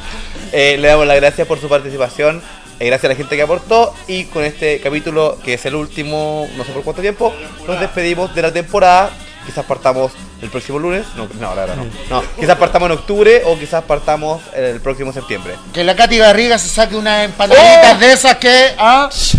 Eh, 0.50 0.78
le 0.80 0.88
damos 0.88 1.06
las 1.06 1.16
gracias 1.16 1.46
por 1.46 1.60
su 1.60 1.68
participación. 1.68 2.40
eh, 2.80 2.86
gracias 2.86 3.04
a 3.04 3.08
la 3.12 3.16
gente 3.16 3.36
que 3.36 3.42
aportó. 3.42 3.92
Y 4.06 4.24
con 4.24 4.44
este 4.44 4.80
capítulo, 4.80 5.36
que 5.44 5.52
es 5.54 5.66
el 5.66 5.74
último, 5.74 6.48
no 6.56 6.64
sé 6.64 6.72
por 6.72 6.82
cuánto 6.84 7.02
tiempo, 7.02 7.34
nos 7.66 7.78
despedimos 7.78 8.34
de 8.34 8.40
la 8.40 8.50
temporada. 8.50 9.10
Quizás 9.48 9.64
partamos 9.64 10.12
el 10.42 10.50
próximo 10.50 10.78
lunes. 10.78 11.06
No, 11.16 11.26
no, 11.40 11.54
la 11.54 11.62
verdad 11.64 11.76
no. 11.76 11.86
No, 12.10 12.22
quizás 12.38 12.58
partamos 12.58 12.90
en 12.90 12.98
octubre 12.98 13.40
o 13.46 13.58
quizás 13.58 13.82
partamos 13.82 14.42
el 14.54 14.78
próximo 14.82 15.10
septiembre. 15.10 15.54
Que 15.72 15.82
la 15.84 15.96
Katy 15.96 16.18
Barriga 16.18 16.58
se 16.58 16.68
saque 16.68 16.94
unas 16.96 17.24
empanaditas 17.24 17.96
¡Oh! 17.96 17.98
de 17.98 18.12
esas 18.12 18.36
que. 18.36 18.74
Ah, 18.76 19.08
sí. 19.10 19.38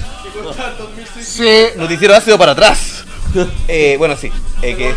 Noticiero 1.76 2.16
ácido 2.16 2.38
para 2.38 2.54
atrás. 2.54 3.04
Eh, 3.68 3.96
bueno, 4.00 4.18
sí. 4.18 4.32
eh, 4.64 4.76
que- 4.76 4.96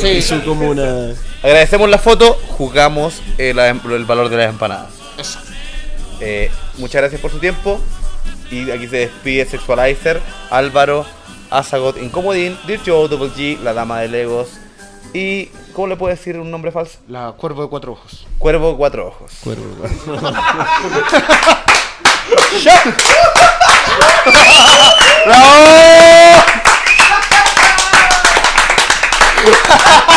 Sí. 0.00 0.08
Hizo 0.08 0.42
como 0.42 0.70
una... 0.70 1.12
Agradecemos 1.42 1.90
la 1.90 1.98
foto, 1.98 2.32
jugamos 2.56 3.20
eh, 3.36 3.52
la- 3.54 3.68
el 3.68 4.04
valor 4.06 4.30
de 4.30 4.38
las 4.38 4.48
empanadas. 4.48 4.88
Eh, 6.20 6.50
muchas 6.78 7.02
gracias 7.02 7.20
por 7.20 7.30
su 7.30 7.38
tiempo. 7.40 7.78
Y 8.50 8.70
aquí 8.70 8.88
se 8.88 8.96
despide 8.96 9.44
Sexualizer, 9.44 10.22
Álvaro, 10.50 11.04
Azagoth, 11.52 11.96
Incomodín, 11.96 12.56
Dirtyo, 12.66 13.08
Double 13.08 13.30
G, 13.30 13.58
la 13.60 13.72
dama 13.72 14.00
de 14.00 14.08
Legos 14.08 14.48
y. 15.12 15.50
¿Cómo 15.72 15.86
le 15.88 15.96
puedo 15.96 16.14
decir 16.14 16.38
un 16.38 16.50
nombre 16.50 16.70
falso? 16.70 16.98
La 17.08 17.32
Cuervo 17.32 17.62
de 17.62 17.68
Cuatro 17.68 17.92
Ojos. 17.92 18.26
Cuervo 18.38 18.72
de 18.72 18.76
Cuatro 18.76 19.08
Ojos. 19.08 19.32
Cuervo 19.42 19.64
de 19.68 19.74
Cuatro 19.76 20.12
Ojos. 20.12 20.32